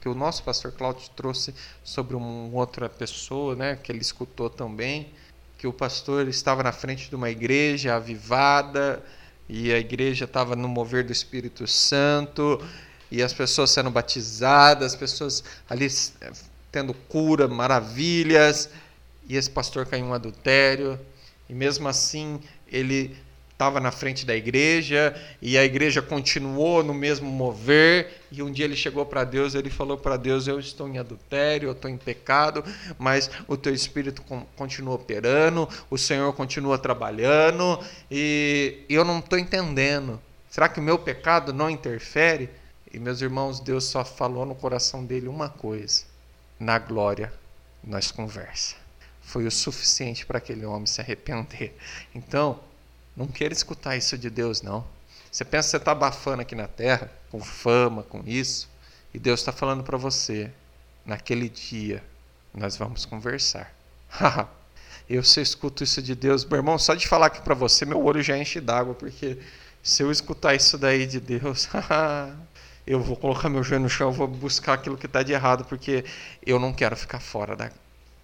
que 0.00 0.08
o 0.08 0.14
nosso 0.14 0.42
pastor 0.42 0.72
Cláudio 0.72 1.10
trouxe 1.16 1.54
sobre 1.82 2.14
uma 2.14 2.56
outra 2.56 2.88
pessoa, 2.88 3.56
né, 3.56 3.76
que 3.76 3.90
ele 3.90 4.00
escutou 4.00 4.48
também, 4.48 5.12
que 5.56 5.66
o 5.66 5.72
pastor 5.72 6.28
estava 6.28 6.62
na 6.62 6.72
frente 6.72 7.08
de 7.08 7.16
uma 7.16 7.30
igreja 7.30 7.96
avivada 7.96 9.02
e 9.48 9.72
a 9.72 9.78
igreja 9.78 10.24
estava 10.24 10.54
no 10.54 10.68
mover 10.68 11.04
do 11.04 11.12
Espírito 11.12 11.66
Santo 11.66 12.64
e 13.10 13.22
as 13.22 13.32
pessoas 13.32 13.70
sendo 13.70 13.90
batizadas, 13.90 14.92
as 14.92 14.98
pessoas 14.98 15.42
ali 15.68 15.88
tendo 16.70 16.94
cura, 16.94 17.48
maravilhas, 17.48 18.70
e 19.26 19.36
esse 19.36 19.50
pastor 19.50 19.86
caiu 19.86 20.04
em 20.04 20.08
um 20.08 20.14
adultério, 20.14 20.98
e 21.48 21.54
mesmo 21.54 21.88
assim 21.88 22.40
ele 22.70 23.16
estava 23.58 23.80
na 23.80 23.90
frente 23.90 24.24
da 24.24 24.36
igreja 24.36 25.12
e 25.42 25.58
a 25.58 25.64
igreja 25.64 26.00
continuou 26.00 26.84
no 26.84 26.94
mesmo 26.94 27.28
mover. 27.28 28.22
E 28.30 28.40
um 28.40 28.52
dia 28.52 28.64
ele 28.64 28.76
chegou 28.76 29.04
para 29.04 29.24
Deus, 29.24 29.56
ele 29.56 29.68
falou 29.68 29.98
para 29.98 30.16
Deus: 30.16 30.46
Eu 30.46 30.60
estou 30.60 30.88
em 30.88 30.96
adultério, 30.96 31.68
eu 31.68 31.72
estou 31.72 31.90
em 31.90 31.96
pecado, 31.96 32.64
mas 32.96 33.28
o 33.48 33.56
teu 33.56 33.74
espírito 33.74 34.22
continua 34.54 34.94
operando, 34.94 35.68
o 35.90 35.98
Senhor 35.98 36.32
continua 36.34 36.78
trabalhando 36.78 37.80
e 38.08 38.84
eu 38.88 39.04
não 39.04 39.18
estou 39.18 39.36
entendendo. 39.36 40.20
Será 40.48 40.68
que 40.68 40.78
o 40.78 40.82
meu 40.82 40.96
pecado 40.96 41.52
não 41.52 41.68
interfere? 41.68 42.48
E 42.92 42.98
meus 43.00 43.20
irmãos, 43.20 43.58
Deus 43.58 43.84
só 43.84 44.04
falou 44.04 44.46
no 44.46 44.54
coração 44.54 45.04
dele 45.04 45.26
uma 45.26 45.48
coisa: 45.48 46.04
na 46.60 46.78
glória 46.78 47.32
nós 47.82 48.12
conversa. 48.12 48.76
Foi 49.20 49.46
o 49.46 49.50
suficiente 49.50 50.24
para 50.24 50.38
aquele 50.38 50.64
homem 50.64 50.86
se 50.86 51.00
arrepender. 51.00 51.76
Então, 52.14 52.60
não 53.18 53.26
queira 53.26 53.52
escutar 53.52 53.96
isso 53.96 54.16
de 54.16 54.30
Deus, 54.30 54.62
não. 54.62 54.86
Você 55.30 55.44
pensa 55.44 55.66
que 55.66 55.70
você 55.72 55.76
está 55.78 55.90
abafando 55.90 56.40
aqui 56.40 56.54
na 56.54 56.68
terra, 56.68 57.10
com 57.32 57.40
fama, 57.40 58.04
com 58.04 58.22
isso, 58.24 58.68
e 59.12 59.18
Deus 59.18 59.40
está 59.40 59.50
falando 59.50 59.82
para 59.82 59.98
você: 59.98 60.48
naquele 61.04 61.48
dia 61.48 62.02
nós 62.54 62.76
vamos 62.76 63.04
conversar. 63.04 63.74
eu 65.10 65.24
se 65.24 65.40
escuto 65.40 65.82
isso 65.82 66.00
de 66.00 66.14
Deus, 66.14 66.44
meu 66.44 66.58
irmão, 66.58 66.78
só 66.78 66.94
de 66.94 67.08
falar 67.08 67.26
aqui 67.26 67.42
para 67.42 67.56
você, 67.56 67.84
meu 67.84 68.00
olho 68.04 68.22
já 68.22 68.38
enche 68.38 68.60
d'água, 68.60 68.94
porque 68.94 69.36
se 69.82 70.00
eu 70.00 70.12
escutar 70.12 70.54
isso 70.54 70.78
daí 70.78 71.04
de 71.04 71.18
Deus, 71.18 71.68
eu 72.86 73.02
vou 73.02 73.16
colocar 73.16 73.48
meu 73.48 73.64
joelho 73.64 73.82
no 73.82 73.90
chão, 73.90 74.12
vou 74.12 74.28
buscar 74.28 74.74
aquilo 74.74 74.96
que 74.96 75.06
está 75.06 75.24
de 75.24 75.32
errado, 75.32 75.64
porque 75.64 76.04
eu 76.46 76.60
não 76.60 76.72
quero 76.72 76.96
ficar 76.96 77.18
fora 77.18 77.56
da, 77.56 77.72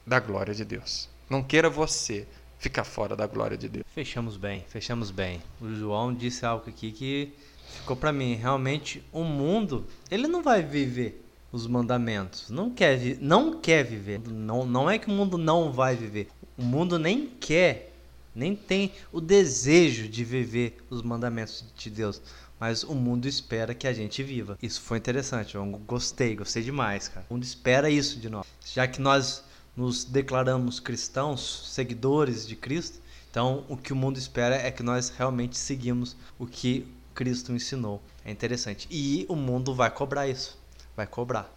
da 0.07 0.21
glória 0.21 0.55
de 0.55 0.65
Deus. 0.65 1.09
Não 1.29 1.43
queira 1.43 1.69
você 1.69 2.29
ficar 2.65 2.85
fora 2.85 3.15
da 3.15 3.27
glória 3.27 3.59
de 3.59 3.69
Deus. 3.69 3.85
Fechamos 3.95 4.39
bem, 4.39 4.65
fechamos 4.69 5.11
bem. 5.11 5.43
O 5.61 5.69
João 5.75 6.15
disse 6.15 6.47
algo 6.47 6.65
aqui 6.67 6.93
que 6.93 7.33
ficou 7.81 7.95
para 7.95 8.11
mim. 8.11 8.37
Realmente, 8.37 9.05
o 9.13 9.23
mundo, 9.23 9.87
ele 10.11 10.27
não 10.27 10.43
vai 10.43 10.63
viver 10.63 11.23
os 11.53 11.67
mandamentos. 11.67 12.49
Não 12.49 12.71
quer, 12.71 13.19
não 13.21 13.61
quer 13.61 13.85
viver. 13.85 14.19
Não, 14.27 14.65
não 14.65 14.89
é 14.89 14.99
que 14.99 15.09
o 15.09 15.11
mundo 15.11 15.37
não 15.37 15.71
vai 15.71 15.95
viver. 15.95 16.29
O 16.57 16.63
mundo 16.63 16.99
nem 16.99 17.27
quer, 17.27 17.93
nem 18.35 18.57
tem 18.57 18.93
o 19.13 19.21
desejo 19.21 20.09
de 20.09 20.25
viver 20.25 20.79
os 20.89 21.03
mandamentos 21.03 21.67
de 21.77 21.91
Deus. 21.91 22.23
Mas 22.59 22.83
o 22.83 22.95
mundo 22.95 23.29
espera 23.29 23.75
que 23.75 23.87
a 23.87 23.93
gente 23.93 24.23
viva. 24.23 24.57
Isso 24.63 24.81
foi 24.81 24.97
interessante. 24.97 25.55
Eu 25.55 25.67
gostei, 25.87 26.35
gostei 26.35 26.63
demais, 26.63 27.09
cara. 27.09 27.27
O 27.29 27.35
mundo 27.35 27.43
espera 27.43 27.91
isso 27.91 28.19
de 28.19 28.31
nós. 28.31 28.47
Já 28.65 28.87
que 28.87 29.03
nós 29.03 29.44
nos 29.77 30.05
declaramos 30.05 30.79
cristãos, 30.81 31.71
seguidores 31.73 32.47
de 32.47 32.55
Cristo, 32.55 33.01
então 33.31 33.65
o 33.69 33.77
que 33.77 33.93
o 33.93 33.97
mundo 33.97 34.17
espera 34.17 34.55
é 34.55 34.71
que 34.71 34.83
nós 34.83 35.09
realmente 35.09 35.59
seguimos 35.59 36.17
o 36.39 36.47
que 36.47 36.87
Cristo 37.15 37.53
ensinou. 37.53 38.01
É 38.25 38.31
interessante. 38.31 38.87
E 38.91 39.27
o 39.29 39.35
mundo 39.35 39.75
vai 39.75 39.91
cobrar 39.91 40.29
isso. 40.29 40.57
Vai 40.97 41.07
cobrar. 41.07 41.53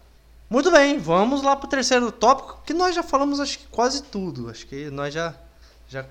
Muito 0.50 0.70
bem, 0.70 0.98
vamos 0.98 1.42
lá 1.42 1.54
para 1.54 1.66
o 1.66 1.70
terceiro 1.70 2.10
tópico, 2.10 2.62
que 2.64 2.72
nós 2.72 2.94
já 2.94 3.02
falamos 3.02 3.38
acho 3.38 3.58
que 3.58 3.66
quase 3.66 4.02
tudo. 4.02 4.48
Acho 4.48 4.66
que 4.66 4.90
nós 4.90 5.14
já, 5.14 5.34
já 5.88 6.04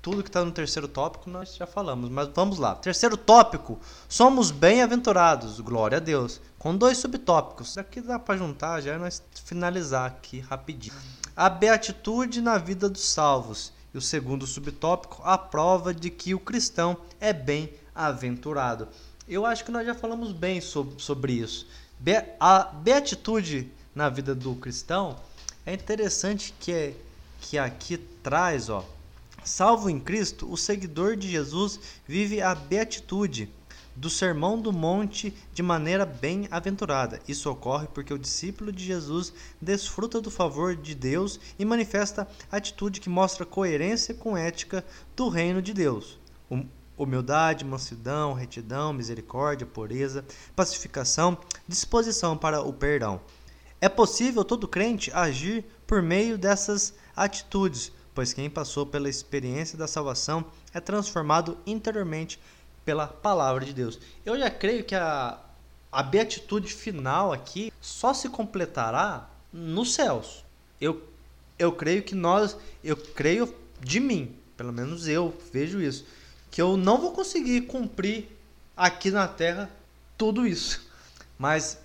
tudo 0.00 0.22
que 0.22 0.28
está 0.28 0.44
no 0.44 0.50
terceiro 0.50 0.88
tópico 0.88 1.28
nós 1.28 1.54
já 1.54 1.66
falamos, 1.66 2.08
mas 2.10 2.28
vamos 2.34 2.58
lá. 2.58 2.74
Terceiro 2.74 3.16
tópico: 3.16 3.78
somos 4.08 4.50
bem-aventurados, 4.50 5.60
glória 5.60 5.98
a 5.98 6.00
Deus. 6.00 6.40
Com 6.58 6.76
dois 6.76 6.98
subtópicos. 6.98 7.78
Aqui 7.78 8.00
dá 8.00 8.18
para 8.18 8.36
juntar 8.36 8.80
já 8.80 8.94
e 8.94 8.98
nós 8.98 9.22
finalizar 9.44 10.06
aqui 10.06 10.40
rapidinho 10.40 11.19
a 11.40 11.48
beatitude 11.48 12.42
na 12.42 12.58
vida 12.58 12.86
dos 12.86 13.02
salvos. 13.02 13.72
E 13.94 13.96
o 13.96 14.00
segundo 14.02 14.46
subtópico, 14.46 15.22
a 15.24 15.38
prova 15.38 15.94
de 15.94 16.10
que 16.10 16.34
o 16.34 16.38
cristão 16.38 16.98
é 17.18 17.32
bem-aventurado. 17.32 18.86
Eu 19.26 19.46
acho 19.46 19.64
que 19.64 19.70
nós 19.70 19.86
já 19.86 19.94
falamos 19.94 20.32
bem 20.32 20.60
sobre, 20.60 21.32
isso. 21.32 21.66
A 22.38 22.64
beatitude 22.64 23.72
na 23.94 24.10
vida 24.10 24.34
do 24.34 24.54
cristão 24.54 25.16
é 25.64 25.72
interessante 25.72 26.54
que, 26.60 26.92
que 27.40 27.56
aqui 27.56 27.96
traz, 27.96 28.68
ó. 28.68 28.84
Salvo 29.42 29.88
em 29.88 29.98
Cristo, 29.98 30.46
o 30.52 30.58
seguidor 30.58 31.16
de 31.16 31.26
Jesus 31.26 31.80
vive 32.06 32.42
a 32.42 32.54
beatitude 32.54 33.50
do 33.94 34.08
Sermão 34.08 34.60
do 34.60 34.72
Monte 34.72 35.34
de 35.52 35.62
maneira 35.62 36.06
bem-aventurada. 36.06 37.20
Isso 37.26 37.50
ocorre 37.50 37.86
porque 37.92 38.14
o 38.14 38.18
discípulo 38.18 38.72
de 38.72 38.84
Jesus 38.84 39.32
desfruta 39.60 40.20
do 40.20 40.30
favor 40.30 40.76
de 40.76 40.94
Deus 40.94 41.38
e 41.58 41.64
manifesta 41.64 42.28
atitude 42.50 43.00
que 43.00 43.08
mostra 43.08 43.44
coerência 43.44 44.14
com 44.14 44.36
ética 44.36 44.84
do 45.16 45.28
reino 45.28 45.60
de 45.60 45.74
Deus. 45.74 46.18
Humildade, 46.96 47.64
mansidão, 47.64 48.34
retidão, 48.34 48.92
misericórdia, 48.92 49.66
pureza, 49.66 50.24
pacificação, 50.54 51.38
disposição 51.66 52.36
para 52.36 52.60
o 52.60 52.72
perdão. 52.72 53.20
É 53.80 53.88
possível 53.88 54.44
todo 54.44 54.68
crente 54.68 55.10
agir 55.14 55.64
por 55.86 56.02
meio 56.02 56.36
dessas 56.36 56.92
atitudes, 57.16 57.90
pois 58.14 58.34
quem 58.34 58.50
passou 58.50 58.84
pela 58.84 59.08
experiência 59.08 59.78
da 59.78 59.86
salvação 59.86 60.44
é 60.74 60.80
transformado 60.80 61.56
interiormente 61.66 62.38
pela 62.84 63.06
palavra 63.06 63.64
de 63.64 63.72
Deus. 63.72 63.98
Eu 64.24 64.38
já 64.38 64.50
creio 64.50 64.84
que 64.84 64.94
a, 64.94 65.38
a 65.90 66.02
beatitude 66.02 66.72
final 66.72 67.32
aqui 67.32 67.72
só 67.80 68.12
se 68.14 68.28
completará 68.28 69.28
nos 69.52 69.94
céus. 69.94 70.44
Eu, 70.80 71.02
eu 71.58 71.72
creio 71.72 72.02
que 72.02 72.14
nós, 72.14 72.56
eu 72.82 72.96
creio 72.96 73.54
de 73.80 74.00
mim, 74.00 74.36
pelo 74.56 74.72
menos 74.72 75.08
eu 75.08 75.36
vejo 75.52 75.80
isso, 75.80 76.06
que 76.50 76.60
eu 76.60 76.76
não 76.76 76.98
vou 76.98 77.12
conseguir 77.12 77.62
cumprir 77.62 78.28
aqui 78.76 79.10
na 79.10 79.26
terra 79.28 79.70
tudo 80.16 80.46
isso. 80.46 80.88
Mas 81.38 81.78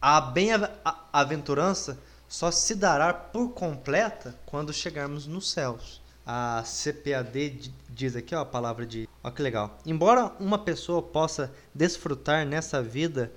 a 0.00 0.20
bem-aventurança 0.20 1.98
só 2.28 2.50
se 2.50 2.74
dará 2.74 3.12
por 3.12 3.50
completa 3.50 4.34
quando 4.44 4.72
chegarmos 4.72 5.26
nos 5.26 5.50
céus. 5.50 6.00
A 6.26 6.62
CPAD 6.62 7.72
diz 7.88 8.14
aqui 8.14 8.34
ó, 8.34 8.42
a 8.42 8.44
palavra 8.44 8.84
de. 8.84 9.07
Olha 9.22 9.34
que 9.34 9.42
legal. 9.42 9.78
Embora 9.84 10.32
uma 10.38 10.58
pessoa 10.58 11.02
possa 11.02 11.52
desfrutar 11.74 12.46
nessa 12.46 12.82
vida 12.82 13.32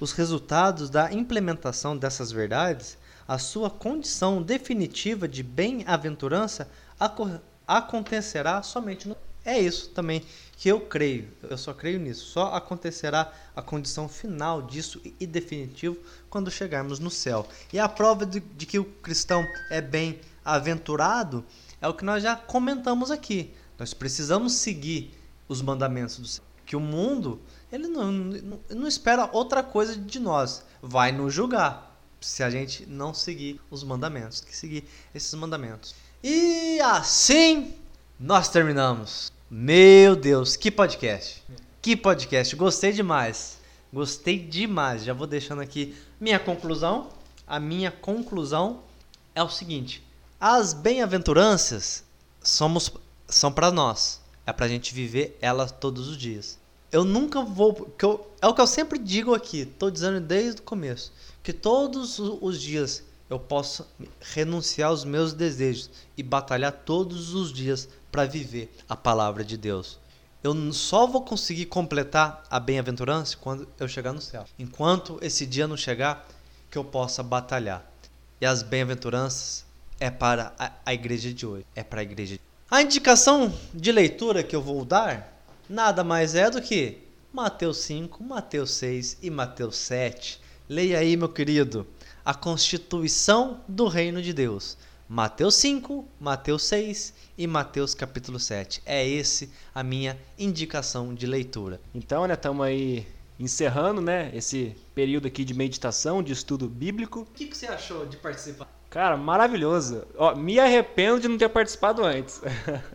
os 0.00 0.12
resultados 0.12 0.90
da 0.90 1.12
implementação 1.12 1.96
dessas 1.96 2.30
verdades, 2.30 2.98
nós 23.78 23.94
precisamos 23.94 24.54
seguir 24.54 25.12
os 25.48 25.60
mandamentos 25.62 26.18
do 26.18 26.26
céu. 26.26 26.44
Que 26.66 26.76
o 26.76 26.80
mundo 26.80 27.40
ele 27.70 27.88
não, 27.88 28.10
não, 28.12 28.60
não 28.70 28.86
espera 28.88 29.28
outra 29.32 29.62
coisa 29.62 29.96
de 29.96 30.20
nós. 30.20 30.64
Vai 30.80 31.12
nos 31.12 31.34
julgar 31.34 31.98
se 32.20 32.42
a 32.42 32.48
gente 32.48 32.86
não 32.86 33.12
seguir 33.12 33.60
os 33.70 33.82
mandamentos, 33.84 34.40
que 34.40 34.56
seguir 34.56 34.84
esses 35.14 35.34
mandamentos. 35.34 35.94
E 36.22 36.80
assim 36.80 37.74
nós 38.18 38.48
terminamos. 38.48 39.32
Meu 39.50 40.16
Deus, 40.16 40.56
que 40.56 40.70
podcast! 40.70 41.42
Que 41.82 41.96
podcast! 41.96 42.56
Gostei 42.56 42.92
demais. 42.92 43.58
Gostei 43.92 44.38
demais. 44.38 45.04
Já 45.04 45.12
vou 45.12 45.26
deixando 45.26 45.60
aqui 45.60 45.94
minha 46.18 46.38
conclusão. 46.38 47.10
A 47.46 47.60
minha 47.60 47.90
conclusão 47.90 48.80
é 49.34 49.42
o 49.42 49.50
seguinte: 49.50 50.02
as 50.40 50.72
bem-aventuranças 50.72 52.04
somos 52.42 52.88
são 53.28 53.52
para 53.52 53.70
nós. 53.70 54.20
É 54.46 54.52
para 54.52 54.66
a 54.66 54.68
gente 54.68 54.94
viver 54.94 55.38
elas 55.40 55.72
todos 55.72 56.08
os 56.08 56.16
dias 56.16 56.58
eu 56.94 57.02
nunca 57.02 57.42
vou. 57.42 57.74
Que 57.98 58.04
eu, 58.04 58.24
é 58.40 58.46
o 58.46 58.54
que 58.54 58.60
eu 58.60 58.68
sempre 58.68 59.00
digo 59.00 59.34
aqui, 59.34 59.66
tô 59.66 59.90
dizendo 59.90 60.20
desde 60.20 60.60
o 60.60 60.62
começo. 60.64 61.12
Que 61.42 61.52
todos 61.52 62.20
os 62.20 62.60
dias 62.60 63.02
eu 63.28 63.36
posso 63.36 63.84
renunciar 64.20 64.90
aos 64.90 65.04
meus 65.04 65.32
desejos 65.32 65.90
e 66.16 66.22
batalhar 66.22 66.70
todos 66.70 67.34
os 67.34 67.52
dias 67.52 67.88
para 68.12 68.26
viver 68.26 68.72
a 68.88 68.94
palavra 68.94 69.44
de 69.44 69.56
Deus. 69.56 69.98
Eu 70.40 70.72
só 70.72 71.04
vou 71.04 71.22
conseguir 71.22 71.66
completar 71.66 72.44
a 72.48 72.60
bem-aventurança 72.60 73.36
quando 73.38 73.66
eu 73.80 73.88
chegar 73.88 74.12
no 74.12 74.20
céu. 74.20 74.44
Enquanto 74.56 75.18
esse 75.20 75.44
dia 75.44 75.66
não 75.66 75.76
chegar, 75.76 76.24
que 76.70 76.78
eu 76.78 76.84
possa 76.84 77.24
batalhar. 77.24 77.84
E 78.40 78.46
as 78.46 78.62
bem-aventuranças 78.62 79.66
é 79.98 80.12
para 80.12 80.54
a, 80.56 80.70
a 80.86 80.94
igreja 80.94 81.34
de 81.34 81.44
hoje. 81.44 81.66
É 81.74 81.82
para 81.82 82.02
a 82.02 82.04
igreja. 82.04 82.38
A 82.70 82.80
indicação 82.80 83.52
de 83.74 83.92
leitura 83.92 84.42
que 84.42 84.56
eu 84.56 84.62
vou 84.62 84.86
dar 84.86 85.38
nada 85.68 86.02
mais 86.02 86.34
é 86.34 86.48
do 86.50 86.62
que 86.62 86.98
Mateus 87.30 87.76
5, 87.78 88.24
Mateus 88.24 88.70
6 88.72 89.18
e 89.22 89.28
Mateus 89.28 89.76
7. 89.76 90.40
Leia 90.66 90.98
aí, 90.98 91.14
meu 91.14 91.28
querido, 91.28 91.86
a 92.24 92.32
constituição 92.32 93.60
do 93.68 93.86
reino 93.86 94.22
de 94.22 94.32
Deus. 94.32 94.78
Mateus 95.06 95.56
5, 95.56 96.08
Mateus 96.18 96.62
6 96.64 97.12
e 97.36 97.46
Mateus 97.46 97.94
capítulo 97.94 98.40
7. 98.40 98.82
É 98.86 99.06
esse 99.06 99.50
a 99.74 99.82
minha 99.82 100.18
indicação 100.38 101.14
de 101.14 101.26
leitura. 101.26 101.78
Então, 101.94 102.26
né, 102.26 102.32
estamos 102.32 102.64
aí 102.64 103.06
encerrando, 103.38 104.00
né, 104.00 104.30
esse 104.34 104.74
período 104.94 105.28
aqui 105.28 105.44
de 105.44 105.52
meditação, 105.52 106.22
de 106.22 106.32
estudo 106.32 106.66
bíblico. 106.66 107.20
O 107.20 107.26
que, 107.26 107.46
que 107.46 107.56
você 107.56 107.66
achou 107.66 108.06
de 108.06 108.16
participar? 108.16 108.73
Cara, 108.94 109.16
maravilhoso. 109.16 110.06
Ó, 110.16 110.36
me 110.36 110.60
arrependo 110.60 111.22
de 111.22 111.26
não 111.26 111.36
ter 111.36 111.48
participado 111.48 112.04
antes. 112.04 112.40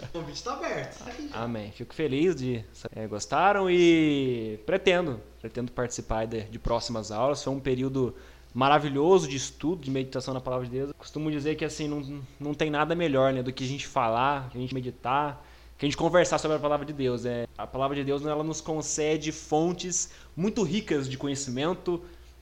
O 0.01 0.07
convite 0.13 0.37
está 0.37 0.53
aberto. 0.53 1.03
Amém. 1.33 1.73
Fico 1.73 1.93
feliz 1.93 2.37
de 2.37 2.63
é, 2.95 3.05
gostaram 3.05 3.69
e 3.69 4.57
pretendo, 4.65 5.19
pretendo 5.41 5.73
participar 5.73 6.25
de, 6.25 6.43
de, 6.43 6.57
próximas 6.57 7.11
aulas. 7.11 7.43
Foi 7.43 7.51
um 7.51 7.59
período 7.59 8.15
maravilhoso 8.53 9.27
de 9.27 9.35
estudo, 9.35 9.81
de 9.81 9.91
meditação 9.91 10.33
na 10.33 10.39
palavra 10.39 10.67
de 10.67 10.71
Deus. 10.71 10.93
Costumo 10.97 11.29
dizer 11.29 11.55
que 11.55 11.65
assim 11.65 11.89
não, 11.89 12.21
não 12.39 12.53
tem 12.53 12.69
nada 12.69 12.95
melhor, 12.95 13.33
né, 13.33 13.43
do 13.43 13.51
que 13.51 13.65
a 13.65 13.67
gente 13.67 13.85
falar, 13.85 14.49
que 14.51 14.57
a 14.57 14.61
gente 14.61 14.73
meditar, 14.73 15.45
que 15.77 15.85
a 15.85 15.87
gente 15.87 15.97
conversar 15.97 16.37
sobre 16.37 16.55
a 16.55 16.61
palavra 16.61 16.85
de 16.85 16.93
Deus. 16.93 17.25
É, 17.25 17.45
a 17.57 17.67
palavra 17.67 17.97
de 17.97 18.05
Deus 18.05 18.25
ela 18.25 18.41
nos 18.41 18.61
concede 18.61 19.33
fontes 19.33 20.13
muito 20.33 20.63
ricas 20.63 21.09
de 21.09 21.17
conhecimento 21.17 22.01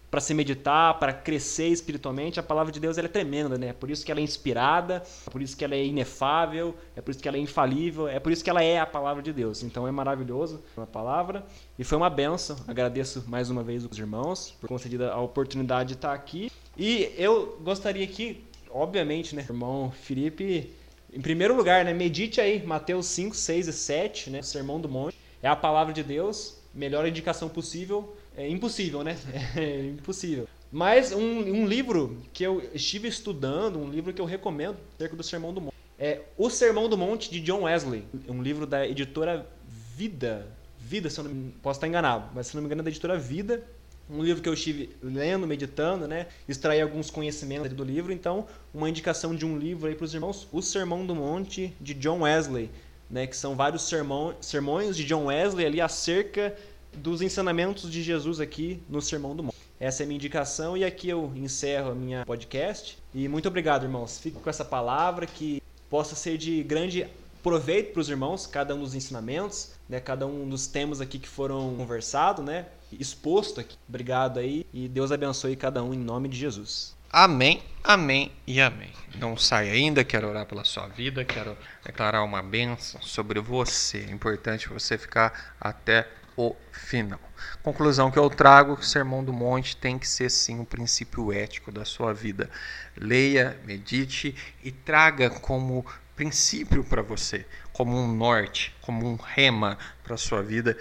para 0.10 0.22
se 0.22 0.34
meditar, 0.34 0.98
para 1.00 1.12
crescer 1.12 1.68
espiritualmente, 1.68 2.40
a 2.40 2.44
palavra 2.44 2.72
de 2.72 2.80
Deus 2.80 2.98
é 2.98 3.08
tremenda, 3.08 3.58
né? 3.58 3.74
Por 3.74 3.90
isso 3.90 4.06
que 4.06 4.12
ela 4.12 4.22
é 4.22 4.24
inspirada, 4.24 5.04
por 5.30 5.42
isso 5.42 5.56
que 5.56 5.66
ela 5.66 5.76
é 5.76 5.84
inefável, 5.84 6.76
é 6.96 7.02
por 7.02 7.12
isso 7.12 7.22
que 7.22 7.28
ela 7.28 7.38
é 7.38 7.42
infalível, 7.42 8.08
é 8.08 8.20
por 8.20 8.32
isso 8.32 8.44
que 8.44 8.50
ela 8.50 8.64
é 8.64 8.80
a 8.80 8.86
palavra 8.86 9.22
de 9.22 9.34
Deus. 9.34 9.64
Então 9.64 9.88
é 9.88 9.92
maravilhoso 9.92 10.64
a 10.78 10.86
palavra 10.86 11.46
e 11.78 11.84
foi 11.84 11.98
uma 11.98 12.10
benção. 12.10 12.56
Agradeço 12.68 13.26
mais 13.28 13.50
uma 13.50 13.64
vez 13.64 13.84
os 13.84 13.98
irmãos 13.98 14.56
por 14.62 14.70
concedida 14.70 15.12
a 15.12 15.20
oportunidade 15.20 15.90
de 15.90 15.96
estar 15.96 16.14
aqui. 16.14 16.50
E 16.78 17.12
eu 17.18 17.60
gostaria 17.62 18.06
aqui, 18.06 18.44
obviamente, 18.70 19.36
né, 19.36 19.42
irmão 19.42 19.92
Felipe, 19.92 20.72
em 21.12 21.22
primeiro 21.22 21.56
lugar, 21.56 21.84
né, 21.84 21.94
medite 21.94 22.40
aí 22.40 22.66
Mateus 22.66 23.08
5, 23.08 23.36
6 23.36 23.68
e 23.68 23.74
7, 23.74 24.30
né, 24.30 24.40
o 24.40 24.44
Sermão 24.44 24.80
do 24.80 24.88
Monte. 24.88 25.18
É 25.44 25.48
a 25.48 25.56
palavra 25.56 25.94
de 25.94 26.02
Deus, 26.02 26.58
melhor 26.74 27.06
indicação 27.06 27.50
possível 27.50 28.16
é 28.38 28.48
impossível, 28.48 29.04
né? 29.04 29.18
É 29.58 29.88
impossível. 29.88 30.48
Mas 30.72 31.12
um, 31.12 31.20
um, 31.20 31.66
livro 31.66 32.18
que 32.32 32.44
eu 32.44 32.62
estive 32.74 33.08
estudando, 33.08 33.80
um 33.80 33.90
livro 33.90 34.14
que 34.14 34.22
eu 34.22 34.26
recomendo 34.26 34.78
acerca 34.96 35.16
do 35.16 35.24
Sermão 35.24 35.54
do 35.54 35.62
Monte, 35.62 35.74
é 35.98 36.22
O 36.38 36.50
Sermão 36.50 36.88
do 36.88 36.98
Monte 36.98 37.32
de 37.32 37.40
John 37.40 37.64
Wesley, 37.64 38.04
um 38.28 38.42
livro 38.42 38.68
da 38.68 38.88
editora 38.88 39.48
Vida. 39.96 40.48
Vida, 40.78 41.10
se 41.10 41.20
eu 41.20 41.24
não 41.24 41.52
posso 41.64 41.78
estar 41.80 41.88
enganado, 41.88 42.30
mas 42.36 42.48
se 42.48 42.56
não 42.56 42.62
me 42.62 42.68
engano 42.68 42.82
é 42.82 42.84
da 42.84 42.90
editora 42.90 43.18
Vida. 43.18 43.64
Um 44.10 44.24
livro 44.24 44.42
que 44.42 44.48
eu 44.48 44.54
estive 44.54 44.90
lendo, 45.02 45.46
meditando, 45.46 46.08
né? 46.08 46.28
Extrair 46.48 46.82
alguns 46.82 47.10
conhecimentos 47.10 47.74
do 47.74 47.84
livro. 47.84 48.14
Então, 48.14 48.48
uma 48.74 48.90
indicação 48.90 49.36
de 49.36 49.46
um 49.46 49.58
livro 49.58 49.90
aí 49.90 49.96
para 49.96 50.06
os 50.06 50.14
irmãos, 50.14 50.48
O 50.52 50.62
Sermão 50.62 51.06
do 51.06 51.14
Monte 51.14 51.74
de 51.82 51.94
John 51.94 52.22
Wesley, 52.22 52.70
né? 53.10 53.28
Que 53.28 53.36
são 53.36 53.56
vários 53.56 53.82
sermão, 53.82 54.34
sermões 54.40 54.96
de 54.96 55.04
John 55.04 55.26
Wesley 55.26 55.66
ali 55.66 55.82
acerca 55.82 56.56
dos 56.98 57.22
ensinamentos 57.22 57.90
de 57.90 58.04
Jesus 58.04 58.40
aqui 58.40 58.82
no 58.90 59.02
Sermão 59.02 59.36
do 59.36 59.44
Monte. 59.44 59.56
Essa 59.80 60.02
é 60.02 60.06
a 60.06 60.08
minha 60.08 60.18
indicação 60.18 60.76
e 60.76 60.84
aqui 60.84 61.08
eu 61.08 61.32
encerro 61.36 61.92
a 61.92 61.96
minha 61.96 62.26
podcast. 62.26 62.98
E 63.14 63.28
muito 63.28 63.48
obrigado, 63.48 63.84
irmãos. 63.84 64.20
Fico 64.20 64.40
com 64.40 64.50
essa 64.50 64.66
palavra 64.66 65.26
que 65.26 65.62
possa 65.90 66.16
ser 66.16 66.38
de 66.38 66.64
grande 66.64 67.08
proveito 67.44 67.94
para 67.94 68.02
os 68.02 68.10
irmãos, 68.10 68.48
cada 68.48 68.76
um 68.76 68.80
dos 68.80 68.96
ensinamentos, 68.96 69.72
né, 69.88 70.00
cada 70.00 70.26
um 70.26 70.50
dos 70.50 70.68
temas 70.68 71.00
aqui 71.00 71.18
que 71.20 71.30
foram 71.30 71.76
conversados, 71.76 72.44
né, 72.44 72.66
exposto 72.92 73.62
aqui. 73.62 73.78
Obrigado 73.88 74.40
aí 74.40 74.66
e 74.74 74.88
Deus 74.88 75.12
abençoe 75.12 75.56
cada 75.56 75.84
um 75.84 75.94
em 75.94 75.98
nome 75.98 76.28
de 76.28 76.38
Jesus. 76.38 76.98
Amém, 77.10 77.64
amém 77.84 78.32
e 78.46 78.60
amém. 78.60 78.92
Não 79.16 79.38
sai 79.38 79.70
ainda, 79.70 80.04
quero 80.04 80.28
orar 80.28 80.46
pela 80.46 80.66
sua 80.66 80.88
vida, 80.88 81.24
quero 81.24 81.58
declarar 81.86 82.22
uma 82.24 82.44
bênção 82.44 83.02
sobre 83.02 83.40
você. 83.40 84.00
É 84.10 84.12
importante 84.12 84.68
você 84.68 84.98
ficar 84.98 85.56
até 85.60 86.06
o 86.38 86.56
final. 86.72 87.20
Conclusão 87.64 88.12
que 88.12 88.20
eu 88.20 88.30
trago: 88.30 88.74
o 88.74 88.84
Sermão 88.84 89.24
do 89.24 89.34
Monte 89.34 89.76
tem 89.76 89.98
que 89.98 90.08
ser 90.08 90.30
sim 90.30 90.60
o 90.60 90.62
um 90.62 90.66
princípio 90.66 91.34
ético 91.34 91.72
da 91.72 91.84
sua 91.84 92.14
vida. 92.14 92.50
Leia, 92.96 93.60
medite 93.66 94.36
e 94.64 94.72
traga 94.72 95.30
como 95.30 95.86
princípio 96.16 96.84
para 96.84 97.02
você, 97.02 97.46
como 97.74 97.98
um 97.98 98.08
norte, 98.08 98.76
como 98.82 99.08
um 99.08 99.16
rema 99.16 99.78
para 100.04 100.16
a 100.16 100.18
sua 100.18 100.42
vida. 100.42 100.78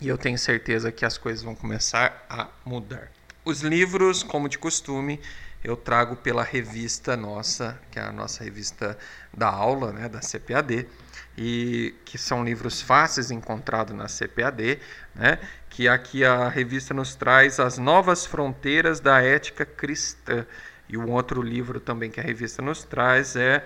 E 0.00 0.08
eu 0.08 0.16
tenho 0.16 0.38
certeza 0.38 0.90
que 0.90 1.04
as 1.04 1.18
coisas 1.18 1.42
vão 1.42 1.54
começar 1.54 2.24
a 2.28 2.48
mudar. 2.64 3.10
Os 3.44 3.60
livros, 3.60 4.22
como 4.22 4.48
de 4.48 4.58
costume, 4.58 5.20
eu 5.62 5.76
trago 5.76 6.16
pela 6.16 6.42
revista 6.42 7.16
nossa, 7.16 7.80
que 7.90 7.98
é 7.98 8.02
a 8.02 8.10
nossa 8.10 8.42
revista 8.42 8.98
da 9.32 9.48
aula, 9.48 9.92
né, 9.92 10.08
da 10.08 10.20
CPAD 10.20 10.88
e 11.36 11.94
que 12.04 12.18
são 12.18 12.44
livros 12.44 12.82
fáceis 12.82 13.30
encontrados 13.30 13.96
na 13.96 14.06
CPAD, 14.06 14.78
né? 15.14 15.38
que 15.70 15.88
aqui 15.88 16.24
a 16.24 16.48
revista 16.48 16.92
nos 16.92 17.14
traz 17.14 17.58
as 17.58 17.78
novas 17.78 18.26
fronteiras 18.26 19.00
da 19.00 19.22
ética 19.22 19.64
cristã. 19.64 20.46
E 20.88 20.96
um 20.96 21.10
outro 21.10 21.40
livro 21.40 21.80
também 21.80 22.10
que 22.10 22.20
a 22.20 22.22
revista 22.22 22.60
nos 22.60 22.84
traz 22.84 23.34
é 23.34 23.64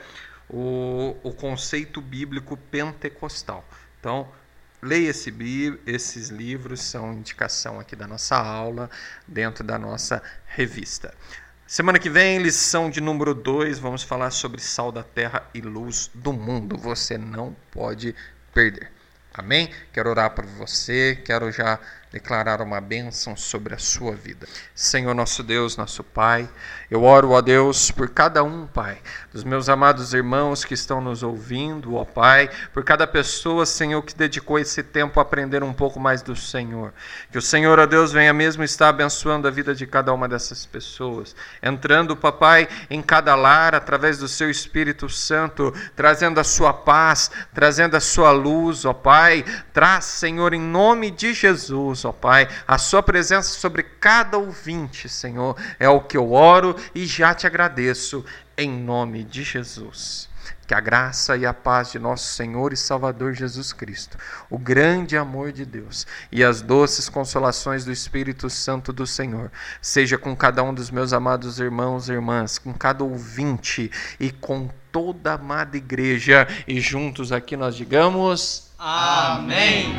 o, 0.48 1.16
o 1.22 1.32
conceito 1.32 2.00
bíblico 2.00 2.56
pentecostal. 2.56 3.64
Então, 3.98 4.28
leia 4.80 5.10
esse, 5.10 5.34
esses 5.86 6.28
livros, 6.28 6.82
são 6.82 7.12
indicação 7.12 7.80
aqui 7.80 7.96
da 7.96 8.06
nossa 8.06 8.36
aula, 8.36 8.88
dentro 9.26 9.64
da 9.64 9.76
nossa 9.76 10.22
revista. 10.46 11.12
Semana 11.68 11.98
que 11.98 12.08
vem, 12.08 12.38
lição 12.38 12.88
de 12.88 13.00
número 13.00 13.34
2, 13.34 13.80
vamos 13.80 14.04
falar 14.04 14.30
sobre 14.30 14.60
sal 14.60 14.92
da 14.92 15.02
terra 15.02 15.50
e 15.52 15.60
luz 15.60 16.08
do 16.14 16.32
mundo. 16.32 16.78
Você 16.78 17.18
não 17.18 17.56
pode 17.72 18.14
perder. 18.54 18.88
Amém? 19.34 19.68
Quero 19.92 20.08
orar 20.08 20.30
por 20.30 20.46
você, 20.46 21.20
quero 21.24 21.50
já 21.50 21.80
declarar 22.12 22.60
uma 22.60 22.80
bênção 22.80 23.36
sobre 23.36 23.74
a 23.74 23.78
sua 23.78 24.14
vida. 24.14 24.46
Senhor 24.74 25.14
nosso 25.14 25.42
Deus, 25.42 25.76
nosso 25.76 26.04
Pai, 26.04 26.48
eu 26.90 27.02
oro, 27.02 27.30
ó 27.30 27.40
Deus, 27.40 27.90
por 27.90 28.08
cada 28.08 28.44
um, 28.44 28.66
Pai, 28.66 28.98
dos 29.32 29.42
meus 29.42 29.68
amados 29.68 30.14
irmãos 30.14 30.64
que 30.64 30.74
estão 30.74 31.00
nos 31.00 31.22
ouvindo, 31.22 31.94
ó 31.96 32.04
Pai, 32.04 32.48
por 32.72 32.84
cada 32.84 33.06
pessoa, 33.06 33.66
Senhor, 33.66 34.00
que 34.02 34.14
dedicou 34.14 34.58
esse 34.58 34.82
tempo 34.82 35.18
a 35.18 35.22
aprender 35.22 35.62
um 35.62 35.72
pouco 35.72 35.98
mais 35.98 36.22
do 36.22 36.36
Senhor. 36.36 36.92
Que 37.30 37.38
o 37.38 37.42
Senhor, 37.42 37.78
ó 37.78 37.86
Deus, 37.86 38.12
venha 38.12 38.32
mesmo 38.32 38.62
estar 38.62 38.88
abençoando 38.88 39.48
a 39.48 39.50
vida 39.50 39.74
de 39.74 39.86
cada 39.86 40.12
uma 40.12 40.28
dessas 40.28 40.64
pessoas, 40.64 41.34
entrando, 41.62 42.16
papai, 42.16 42.68
em 42.88 43.02
cada 43.02 43.34
lar 43.34 43.74
através 43.74 44.18
do 44.18 44.28
seu 44.28 44.50
Espírito 44.50 45.08
Santo, 45.08 45.74
trazendo 45.94 46.38
a 46.38 46.44
sua 46.44 46.72
paz, 46.72 47.30
trazendo 47.52 47.96
a 47.96 48.00
sua 48.00 48.30
luz, 48.30 48.84
ó 48.84 48.92
Pai. 48.92 49.44
Traz, 49.72 50.04
Senhor, 50.04 50.54
em 50.54 50.60
nome 50.60 51.10
de 51.10 51.34
Jesus, 51.34 51.95
ó 52.04 52.12
Pai, 52.12 52.48
a 52.66 52.78
Sua 52.78 53.02
presença 53.02 53.58
sobre 53.58 53.82
cada 53.82 54.38
ouvinte, 54.38 55.08
Senhor. 55.08 55.56
É 55.78 55.88
o 55.88 56.00
que 56.00 56.16
eu 56.16 56.32
oro 56.32 56.76
e 56.94 57.06
já 57.06 57.34
te 57.34 57.46
agradeço, 57.46 58.24
em 58.56 58.70
nome 58.70 59.24
de 59.24 59.42
Jesus. 59.42 60.28
Que 60.66 60.74
a 60.74 60.80
graça 60.80 61.36
e 61.36 61.46
a 61.46 61.54
paz 61.54 61.92
de 61.92 61.98
nosso 61.98 62.32
Senhor 62.32 62.72
e 62.72 62.76
Salvador 62.76 63.32
Jesus 63.32 63.72
Cristo, 63.72 64.18
o 64.50 64.58
grande 64.58 65.16
amor 65.16 65.52
de 65.52 65.64
Deus 65.64 66.06
e 66.32 66.42
as 66.42 66.60
doces 66.60 67.08
consolações 67.08 67.84
do 67.84 67.92
Espírito 67.92 68.50
Santo 68.50 68.92
do 68.92 69.06
Senhor, 69.06 69.52
seja 69.80 70.18
com 70.18 70.34
cada 70.34 70.64
um 70.64 70.74
dos 70.74 70.90
meus 70.90 71.12
amados 71.12 71.60
irmãos 71.60 72.08
e 72.08 72.12
irmãs, 72.12 72.58
com 72.58 72.74
cada 72.74 73.04
ouvinte 73.04 73.92
e 74.18 74.32
com 74.32 74.68
toda 74.90 75.32
a 75.32 75.34
amada 75.34 75.76
igreja. 75.76 76.48
E 76.66 76.80
juntos 76.80 77.30
aqui 77.30 77.56
nós 77.56 77.76
digamos: 77.76 78.72
Amém. 78.76 79.94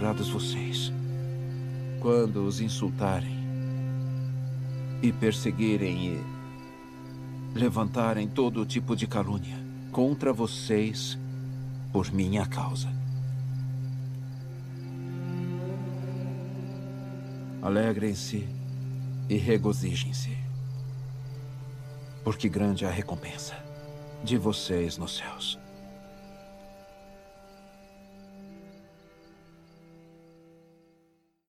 Bem-aventurados 0.00 0.30
vocês, 0.30 0.90
quando 2.00 2.46
os 2.46 2.58
insultarem 2.58 3.38
e 5.02 5.12
perseguirem 5.12 6.14
e 6.14 7.58
levantarem 7.58 8.26
todo 8.26 8.64
tipo 8.64 8.96
de 8.96 9.06
calúnia 9.06 9.58
contra 9.92 10.32
vocês 10.32 11.18
por 11.92 12.10
minha 12.10 12.46
causa. 12.46 12.88
Alegrem-se 17.60 18.48
e 19.28 19.36
regozijem-se, 19.36 20.34
porque 22.24 22.48
grande 22.48 22.86
é 22.86 22.88
a 22.88 22.90
recompensa 22.90 23.54
de 24.24 24.38
vocês 24.38 24.96
nos 24.96 25.18
céus 25.18 25.59